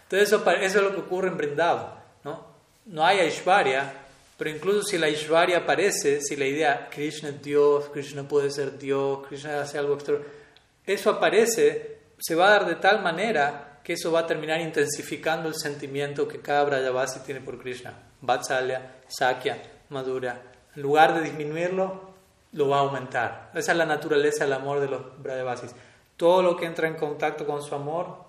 Entonces 0.02 0.28
eso, 0.28 0.50
eso 0.50 0.78
es 0.78 0.84
lo 0.84 0.94
que 0.94 1.00
ocurre 1.00 1.28
en 1.28 1.36
Brindava. 1.36 2.04
¿no? 2.24 2.56
no 2.86 3.04
hay 3.04 3.20
Aishwarya, 3.20 3.92
pero 4.36 4.50
incluso 4.50 4.82
si 4.82 4.98
la 4.98 5.06
Aishwarya 5.06 5.58
aparece, 5.58 6.20
si 6.20 6.36
la 6.36 6.46
idea 6.46 6.88
Krishna 6.90 7.30
es 7.30 7.42
Dios, 7.42 7.88
Krishna 7.92 8.22
puede 8.28 8.50
ser 8.50 8.78
Dios, 8.78 9.26
Krishna 9.26 9.60
hace 9.60 9.78
algo 9.78 9.94
extraordinario, 9.94 10.36
eso 10.84 11.10
aparece, 11.10 11.98
se 12.18 12.34
va 12.34 12.48
a 12.48 12.50
dar 12.50 12.66
de 12.66 12.76
tal 12.76 13.02
manera 13.02 13.80
que 13.82 13.94
eso 13.94 14.12
va 14.12 14.20
a 14.20 14.26
terminar 14.26 14.60
intensificando 14.60 15.48
el 15.48 15.54
sentimiento 15.54 16.28
que 16.28 16.40
cada 16.40 16.64
Brajavasi 16.64 17.20
tiene 17.20 17.40
por 17.40 17.60
Krishna. 17.60 17.94
Vatsalya, 18.20 18.96
Sakya, 19.08 19.58
Madura. 19.90 20.42
En 20.74 20.82
lugar 20.82 21.14
de 21.14 21.22
disminuirlo, 21.22 22.10
lo 22.52 22.68
va 22.68 22.78
a 22.78 22.80
aumentar. 22.80 23.50
Esa 23.54 23.72
es 23.72 23.78
la 23.78 23.86
naturaleza 23.86 24.44
del 24.44 24.52
amor 24.52 24.80
de 24.80 24.88
los 24.88 25.22
Brajavasis. 25.22 25.74
Todo 26.16 26.42
lo 26.42 26.56
que 26.56 26.66
entra 26.66 26.88
en 26.88 26.94
contacto 26.94 27.46
con 27.46 27.62
su 27.62 27.74
amor, 27.74 28.24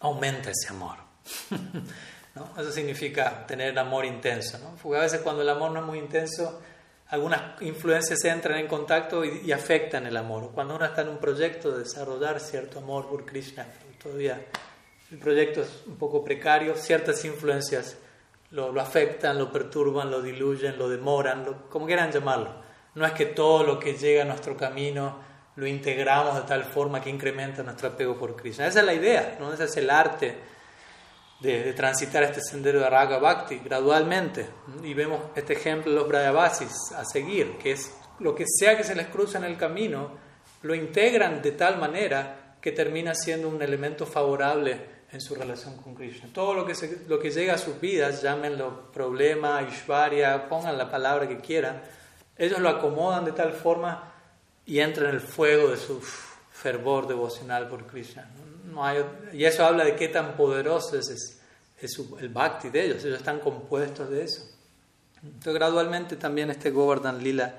aumenta 0.00 0.50
ese 0.50 0.68
amor. 0.70 0.96
Eso 2.58 2.70
significa 2.70 3.46
tener 3.46 3.78
amor 3.78 4.04
intenso. 4.04 4.58
Porque 4.82 4.98
a 4.98 5.02
veces 5.02 5.20
cuando 5.20 5.42
el 5.42 5.48
amor 5.48 5.72
no 5.72 5.80
es 5.80 5.86
muy 5.86 5.98
intenso, 5.98 6.60
algunas 7.08 7.60
influencias 7.60 8.24
entran 8.24 8.58
en 8.58 8.68
contacto 8.68 9.24
y, 9.24 9.50
afectan 9.52 10.06
el 10.06 10.16
amor. 10.16 10.52
Cuando 10.54 10.76
uno 10.76 10.84
está 10.84 11.02
en 11.02 11.08
un 11.08 11.18
proyecto 11.18 11.72
de 11.72 11.80
desarrollar 11.80 12.40
cierto 12.40 12.78
amor 12.78 13.08
por 13.08 13.26
Krishna, 13.26 13.66
todavía 14.00 14.46
el 15.10 15.18
proyecto 15.18 15.62
es 15.62 15.82
un 15.86 15.96
poco 15.96 16.22
precario, 16.22 16.76
ciertas 16.76 17.24
influencias 17.24 17.96
lo, 18.50 18.80
afectan, 18.80 19.38
lo 19.38 19.50
perturban, 19.52 20.10
lo 20.10 20.22
diluyen, 20.22 20.78
lo 20.78 20.88
demoran, 20.88 21.44
lo, 21.44 21.68
como 21.68 21.86
quieran 21.86 22.10
llamarlo. 22.10 22.54
No 22.94 23.06
es 23.06 23.12
que 23.12 23.26
todo 23.26 23.64
lo 23.64 23.78
que 23.78 23.94
llega 23.94 24.22
a 24.22 24.26
nuestro 24.26 24.56
camino 24.56 25.18
lo 25.56 25.66
integramos 25.66 26.34
de 26.34 26.42
tal 26.42 26.64
forma 26.64 27.00
que 27.00 27.10
incrementa 27.10 27.62
nuestro 27.62 27.88
apego 27.88 28.18
por 28.18 28.34
Krishna. 28.34 28.66
Esa 28.66 28.80
es 28.80 28.86
la 28.86 28.94
idea, 28.94 29.36
¿no? 29.38 29.52
ese 29.52 29.64
es 29.64 29.76
el 29.76 29.90
arte 29.90 30.38
de, 31.40 31.72
transitar 31.72 32.22
este 32.22 32.40
sendero 32.40 32.80
de 32.80 32.90
Raga 32.90 33.18
Bhakti 33.18 33.60
gradualmente. 33.64 34.46
Y 34.82 34.94
vemos 34.94 35.20
este 35.34 35.52
ejemplo 35.54 35.92
de 35.92 35.98
los 35.98 36.08
Brayavasis 36.08 36.92
a 36.96 37.04
seguir, 37.04 37.58
que 37.58 37.72
es 37.72 37.94
lo 38.18 38.34
que 38.34 38.44
sea 38.46 38.76
que 38.76 38.84
se 38.84 38.94
les 38.94 39.08
cruza 39.08 39.38
en 39.38 39.44
el 39.44 39.56
camino, 39.56 40.10
lo 40.62 40.74
integran 40.74 41.40
de 41.40 41.52
tal 41.52 41.78
manera 41.78 42.56
que 42.60 42.72
termina 42.72 43.14
siendo 43.14 43.48
un 43.48 43.62
elemento 43.62 44.04
favorable 44.04 44.99
en 45.12 45.20
su 45.20 45.34
relación 45.34 45.76
con 45.76 45.94
Krishna. 45.94 46.28
Todo 46.32 46.54
lo 46.54 46.66
que, 46.66 46.74
lo 47.08 47.18
que 47.18 47.30
llega 47.30 47.54
a 47.54 47.58
sus 47.58 47.80
vidas, 47.80 48.22
llámenlo 48.22 48.92
problema, 48.92 49.62
ishvarya, 49.62 50.48
pongan 50.48 50.78
la 50.78 50.90
palabra 50.90 51.28
que 51.28 51.38
quieran, 51.38 51.82
ellos 52.36 52.60
lo 52.60 52.68
acomodan 52.68 53.24
de 53.24 53.32
tal 53.32 53.52
forma 53.52 54.12
y 54.66 54.78
entran 54.78 55.08
en 55.08 55.14
el 55.16 55.20
fuego 55.20 55.68
de 55.68 55.76
su 55.76 56.00
fervor 56.00 57.06
devocional 57.06 57.68
por 57.68 57.86
Krishna 57.86 58.28
y 59.32 59.44
eso 59.44 59.64
habla 59.64 59.84
de 59.84 59.96
qué 59.96 60.08
tan 60.08 60.36
poderoso 60.36 60.98
es, 60.98 61.38
el 62.20 62.28
bhakti 62.28 62.68
de 62.68 62.84
ellos, 62.84 63.04
ellos 63.04 63.18
están 63.18 63.40
compuestos 63.40 64.10
de 64.10 64.24
eso. 64.24 64.42
Entonces 65.22 65.54
gradualmente 65.54 66.16
también 66.16 66.50
este 66.50 66.70
Govardhan 66.70 67.22
Lila 67.22 67.54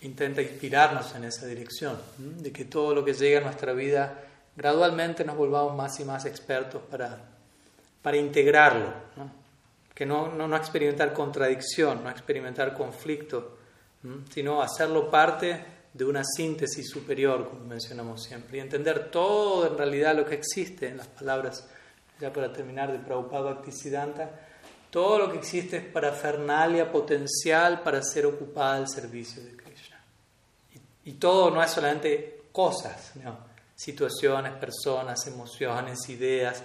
intenta 0.00 0.42
inspirarnos 0.42 1.14
en 1.14 1.24
esa 1.24 1.46
dirección, 1.46 1.98
de 2.18 2.52
que 2.52 2.64
todo 2.64 2.94
lo 2.94 3.04
que 3.04 3.14
llega 3.14 3.40
a 3.40 3.42
nuestra 3.42 3.72
vida, 3.72 4.20
gradualmente 4.56 5.24
nos 5.24 5.36
volvamos 5.36 5.76
más 5.76 5.98
y 6.00 6.04
más 6.04 6.24
expertos 6.24 6.82
para, 6.90 7.18
para 8.02 8.16
integrarlo, 8.16 8.92
que 9.94 10.06
no, 10.06 10.32
no, 10.32 10.48
no, 10.48 10.56
experimentar 10.56 11.12
contradicción, 11.12 12.02
no 12.02 12.10
experimentar 12.10 12.74
conflicto, 12.74 13.58
sino 14.30 14.62
hacerlo 14.62 15.10
parte 15.10 15.64
de 15.92 16.04
una 16.04 16.22
síntesis 16.24 16.90
superior, 16.90 17.48
como 17.48 17.64
mencionamos 17.66 18.22
siempre, 18.24 18.58
y 18.58 18.60
entender 18.60 19.10
todo 19.10 19.66
en 19.66 19.78
realidad 19.78 20.16
lo 20.16 20.26
que 20.26 20.34
existe 20.34 20.88
en 20.88 20.96
las 20.96 21.06
palabras, 21.06 21.68
ya 22.20 22.32
para 22.32 22.52
terminar, 22.52 22.92
de 22.92 22.98
Prabhupada 22.98 23.54
Bhaktisiddhanta, 23.54 24.30
todo 24.90 25.18
lo 25.18 25.32
que 25.32 25.38
existe 25.38 25.76
es 25.78 25.84
para 25.84 26.12
fernalia 26.12 26.90
potencial 26.90 27.82
para 27.82 28.02
ser 28.02 28.26
ocupada 28.26 28.76
al 28.76 28.88
servicio 28.88 29.42
de 29.42 29.56
Krishna. 29.56 30.00
Y, 31.04 31.12
todo 31.12 31.50
no 31.50 31.62
es 31.62 31.70
solamente 31.70 32.42
cosas, 32.52 33.12
situaciones, 33.74 34.52
personas, 34.54 35.26
emociones, 35.26 36.08
ideas, 36.08 36.62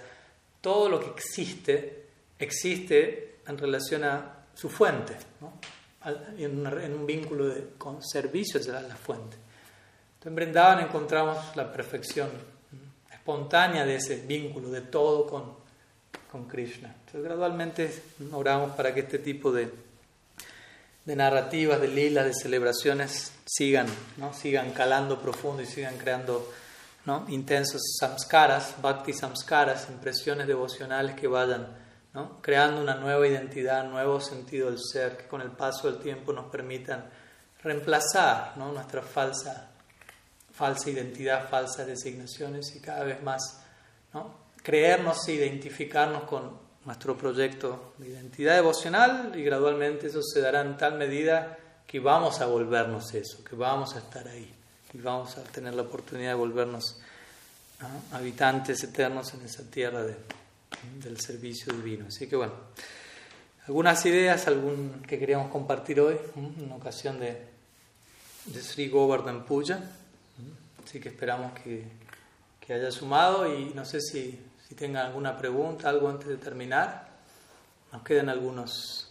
todo 0.60 0.88
lo 0.88 1.00
que 1.00 1.10
existe, 1.10 2.06
existe 2.38 3.40
en 3.46 3.58
relación 3.58 4.04
a 4.04 4.44
su 4.54 4.68
fuente. 4.68 5.16
en, 6.38 6.66
un 6.66 7.06
vínculo 7.06 7.54
con 7.78 8.02
servicio 8.02 8.60
hacia 8.60 8.80
la 8.80 8.96
fuente. 8.96 9.36
Entonces, 10.14 10.26
en 10.26 10.34
Brindavan 10.34 10.80
encontramos 10.80 11.56
la 11.56 11.72
perfección 11.72 12.30
espontánea 13.12 13.84
de 13.84 13.96
ese 13.96 14.16
vínculo 14.16 14.70
de 14.70 14.82
todo 14.82 15.26
con, 15.26 15.54
con 16.30 16.46
Krishna. 16.46 16.94
Entonces, 17.00 17.22
gradualmente 17.22 18.02
oramos 18.32 18.72
para 18.72 18.94
que 18.94 19.00
este 19.00 19.18
tipo 19.18 19.52
de, 19.52 19.70
de 21.04 21.16
narrativas, 21.16 21.80
de 21.80 21.88
lilas, 21.88 22.26
de 22.26 22.34
celebraciones 22.34 23.32
sigan, 23.46 23.86
¿no? 24.16 24.32
sigan 24.32 24.72
calando 24.72 25.20
profundo 25.20 25.62
y 25.62 25.66
sigan 25.66 25.96
creando 25.98 26.50
¿no? 27.10 27.24
intensos 27.28 27.96
samskaras, 27.98 28.76
bhakti 28.80 29.12
samskaras, 29.12 29.88
impresiones 29.90 30.46
devocionales 30.46 31.16
que 31.16 31.26
vayan 31.26 31.66
creando 32.40 32.80
una 32.80 32.94
nueva 32.94 33.26
identidad, 33.26 33.84
un 33.84 33.92
nuevo 33.92 34.20
sentido 34.20 34.70
del 34.70 34.78
ser, 34.78 35.16
que 35.16 35.26
con 35.26 35.40
el 35.40 35.50
paso 35.50 35.90
del 35.90 36.00
tiempo 36.00 36.32
nos 36.32 36.46
permitan 36.46 37.10
reemplazar 37.64 38.56
nuestra 38.56 39.02
falsa, 39.02 39.70
falsa 40.52 40.90
identidad, 40.90 41.48
falsas 41.48 41.88
designaciones 41.88 42.76
y 42.76 42.80
cada 42.80 43.02
vez 43.02 43.20
más 43.24 43.60
creernos 44.62 45.26
e 45.26 45.32
identificarnos 45.32 46.24
con 46.24 46.58
nuestro 46.84 47.18
proyecto 47.18 47.94
de 47.98 48.10
identidad 48.10 48.54
devocional 48.54 49.32
y 49.34 49.42
gradualmente 49.42 50.06
eso 50.06 50.22
se 50.22 50.40
dará 50.40 50.60
en 50.60 50.76
tal 50.76 50.96
medida 50.96 51.58
que 51.88 51.98
vamos 51.98 52.40
a 52.40 52.46
volvernos 52.46 53.12
eso, 53.14 53.42
que 53.42 53.56
vamos 53.56 53.96
a 53.96 53.98
estar 53.98 54.28
ahí 54.28 54.59
y 54.92 54.98
vamos 54.98 55.36
a 55.38 55.42
tener 55.44 55.74
la 55.74 55.82
oportunidad 55.82 56.30
de 56.30 56.34
volvernos 56.34 57.00
habitantes 58.12 58.82
eternos 58.84 59.32
en 59.34 59.42
esa 59.42 59.70
tierra 59.70 60.02
de 60.02 60.16
del 61.02 61.20
servicio 61.20 61.72
divino. 61.72 62.06
Así 62.08 62.26
que 62.28 62.36
bueno, 62.36 62.52
algunas 63.66 64.04
ideas 64.06 64.46
algún, 64.46 65.02
que 65.06 65.18
queríamos 65.18 65.50
compartir 65.50 66.00
hoy, 66.00 66.16
en 66.36 66.72
ocasión 66.72 67.18
de, 67.20 67.46
de 68.46 68.62
Sri 68.62 68.88
Govardhan 68.88 69.44
Puja. 69.44 69.80
Así 70.84 70.98
que 71.00 71.10
esperamos 71.10 71.52
que, 71.60 71.84
que 72.60 72.74
haya 72.74 72.90
sumado 72.90 73.52
y 73.52 73.72
no 73.74 73.84
sé 73.84 74.00
si, 74.00 74.38
si 74.66 74.74
tengan 74.74 75.06
alguna 75.06 75.36
pregunta, 75.36 75.88
algo 75.88 76.08
antes 76.08 76.28
de 76.28 76.36
terminar. 76.36 77.08
Nos 77.92 78.02
quedan 78.02 78.28
algunos, 78.28 79.08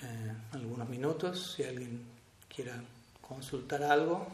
eh, 0.00 0.32
algunos 0.52 0.88
minutos, 0.88 1.54
si 1.56 1.64
alguien 1.64 2.04
quiera 2.48 2.82
consultar 3.20 3.82
algo. 3.82 4.26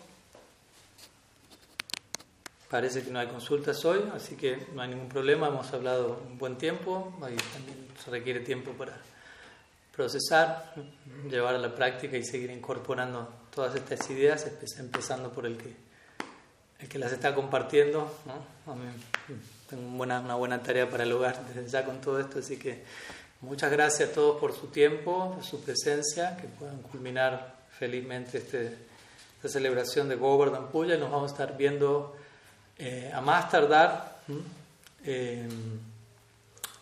Parece 2.77 3.03
que 3.03 3.11
no 3.11 3.21
hay 3.21 3.29
consultas 3.29 3.83
hoy, 3.87 4.05
así 4.15 4.37
que 4.37 4.67
no 4.75 4.83
hay 4.83 4.91
ningún 4.91 5.09
problema. 5.09 5.49
Hemos 5.49 5.73
hablado 5.73 6.21
un 6.29 6.37
buen 6.37 6.59
tiempo. 6.59 7.11
Ahí 7.23 7.35
también 7.55 7.89
se 8.05 8.11
requiere 8.11 8.41
tiempo 8.41 8.73
para 8.73 9.01
procesar, 9.95 10.75
llevar 11.31 11.55
a 11.55 11.59
la 11.59 11.75
práctica 11.75 12.19
y 12.19 12.23
seguir 12.23 12.51
incorporando 12.51 13.33
todas 13.55 13.75
estas 13.77 14.11
ideas, 14.11 14.47
empezando 14.79 15.33
por 15.33 15.47
el 15.47 15.57
que, 15.57 15.75
el 16.81 16.87
que 16.87 16.99
las 16.99 17.13
está 17.13 17.35
compartiendo. 17.35 18.15
¿no? 18.27 18.75
tengo 19.71 20.03
una, 20.03 20.21
una 20.21 20.35
buena 20.35 20.63
tarea 20.63 20.91
para 20.91 21.05
el 21.05 21.13
hogar 21.13 21.47
desde 21.47 21.67
ya 21.71 21.83
con 21.83 22.03
todo 22.03 22.21
esto, 22.21 22.41
así 22.41 22.59
que 22.59 22.85
muchas 23.41 23.73
gracias 23.73 24.11
a 24.11 24.13
todos 24.13 24.39
por 24.39 24.55
su 24.55 24.67
tiempo, 24.67 25.33
por 25.35 25.45
su 25.45 25.63
presencia, 25.65 26.37
que 26.37 26.47
puedan 26.47 26.83
culminar 26.83 27.57
felizmente 27.71 28.37
este, 28.37 28.77
esta 29.37 29.49
celebración 29.49 30.11
de 30.11 30.17
Govardhan 30.17 30.69
Puya 30.69 30.97
y 30.97 30.99
nos 30.99 31.11
vamos 31.11 31.31
a 31.31 31.33
estar 31.33 31.57
viendo 31.57 32.15
eh, 32.79 33.11
a 33.15 33.21
más 33.23 33.51
tardar 33.51 34.21
eh, 35.05 35.49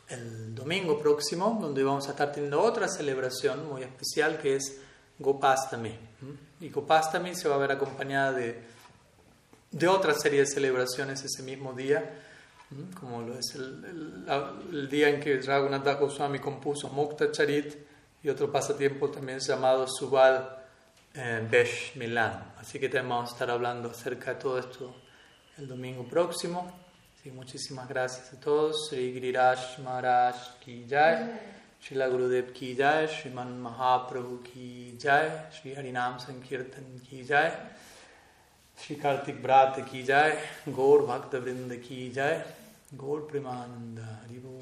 el 0.08 0.54
domingo 0.54 0.98
próximo, 0.98 1.56
donde 1.60 1.84
vamos 1.84 2.08
a 2.08 2.10
estar 2.10 2.32
teniendo 2.32 2.60
otra 2.60 2.88
celebración 2.88 3.68
muy 3.68 3.82
especial 3.82 4.38
que 4.38 4.56
es 4.56 4.80
Gopastami. 5.18 5.94
Y 6.60 6.68
Gopastami 6.70 7.34
se 7.34 7.48
va 7.48 7.54
a 7.54 7.58
ver 7.58 7.72
acompañada 7.72 8.32
de, 8.32 8.60
de 9.70 9.88
otra 9.88 10.14
serie 10.14 10.40
de 10.40 10.46
celebraciones 10.46 11.22
ese 11.24 11.42
mismo 11.42 11.72
día, 11.72 12.22
como 12.98 13.22
lo 13.22 13.38
es 13.38 13.54
el, 13.54 14.88
día 14.88 15.10
en 15.10 15.20
que 15.20 15.40
Raghunath 15.40 16.00
Goswami 16.00 16.40
compuso 16.40 16.88
Mukta 16.88 17.30
Charit 17.30 17.76
y 18.22 18.28
otro 18.28 18.50
pasatiempo 18.50 19.10
también 19.10 19.38
llamado 19.38 19.86
Subal 19.86 20.58
eh, 21.14 21.46
Besh 21.48 21.92
Milan. 21.94 22.52
Así 22.58 22.80
que 22.80 22.88
también 22.88 23.10
vamos 23.10 23.30
a 23.30 23.32
estar 23.34 23.50
hablando 23.50 23.90
acerca 23.90 24.34
de 24.34 24.40
todo 24.40 24.58
esto 24.58 25.03
el 25.58 25.68
domingo 25.68 26.04
próximo. 26.04 26.70
Sí, 27.22 27.30
muchísimas 27.30 27.88
gracias 27.88 28.32
a 28.32 28.40
todos. 28.40 28.88
Sri 28.88 29.12
Girash 29.12 29.78
Maharaj 29.78 30.36
ki 30.60 30.86
jai. 30.88 31.30
Sri 31.80 31.96
Gurudev 31.96 32.52
ki 32.52 32.74
jai. 32.74 33.06
Sri 33.08 33.30
Man 33.30 33.62
Mahaprabhu 33.62 34.42
ki 34.42 34.96
jai. 34.98 35.30
Sri 35.50 35.74
Harinam 35.74 36.18
Sankirtan 36.18 37.00
ki 37.08 37.24
jai. 37.24 37.52
Sri 38.76 38.96
Kartik 38.96 39.40
Brat 39.40 39.76
Ki 39.88 40.02
Jai, 40.02 40.36
Gaur 40.66 41.06
भक्त 41.06 41.34
वृंद 41.34 41.72
की 41.86 42.10
जाय 42.10 42.34
गौर 42.94 43.20
प्रेमानंद 43.30 43.98
हरिभो 44.00 44.53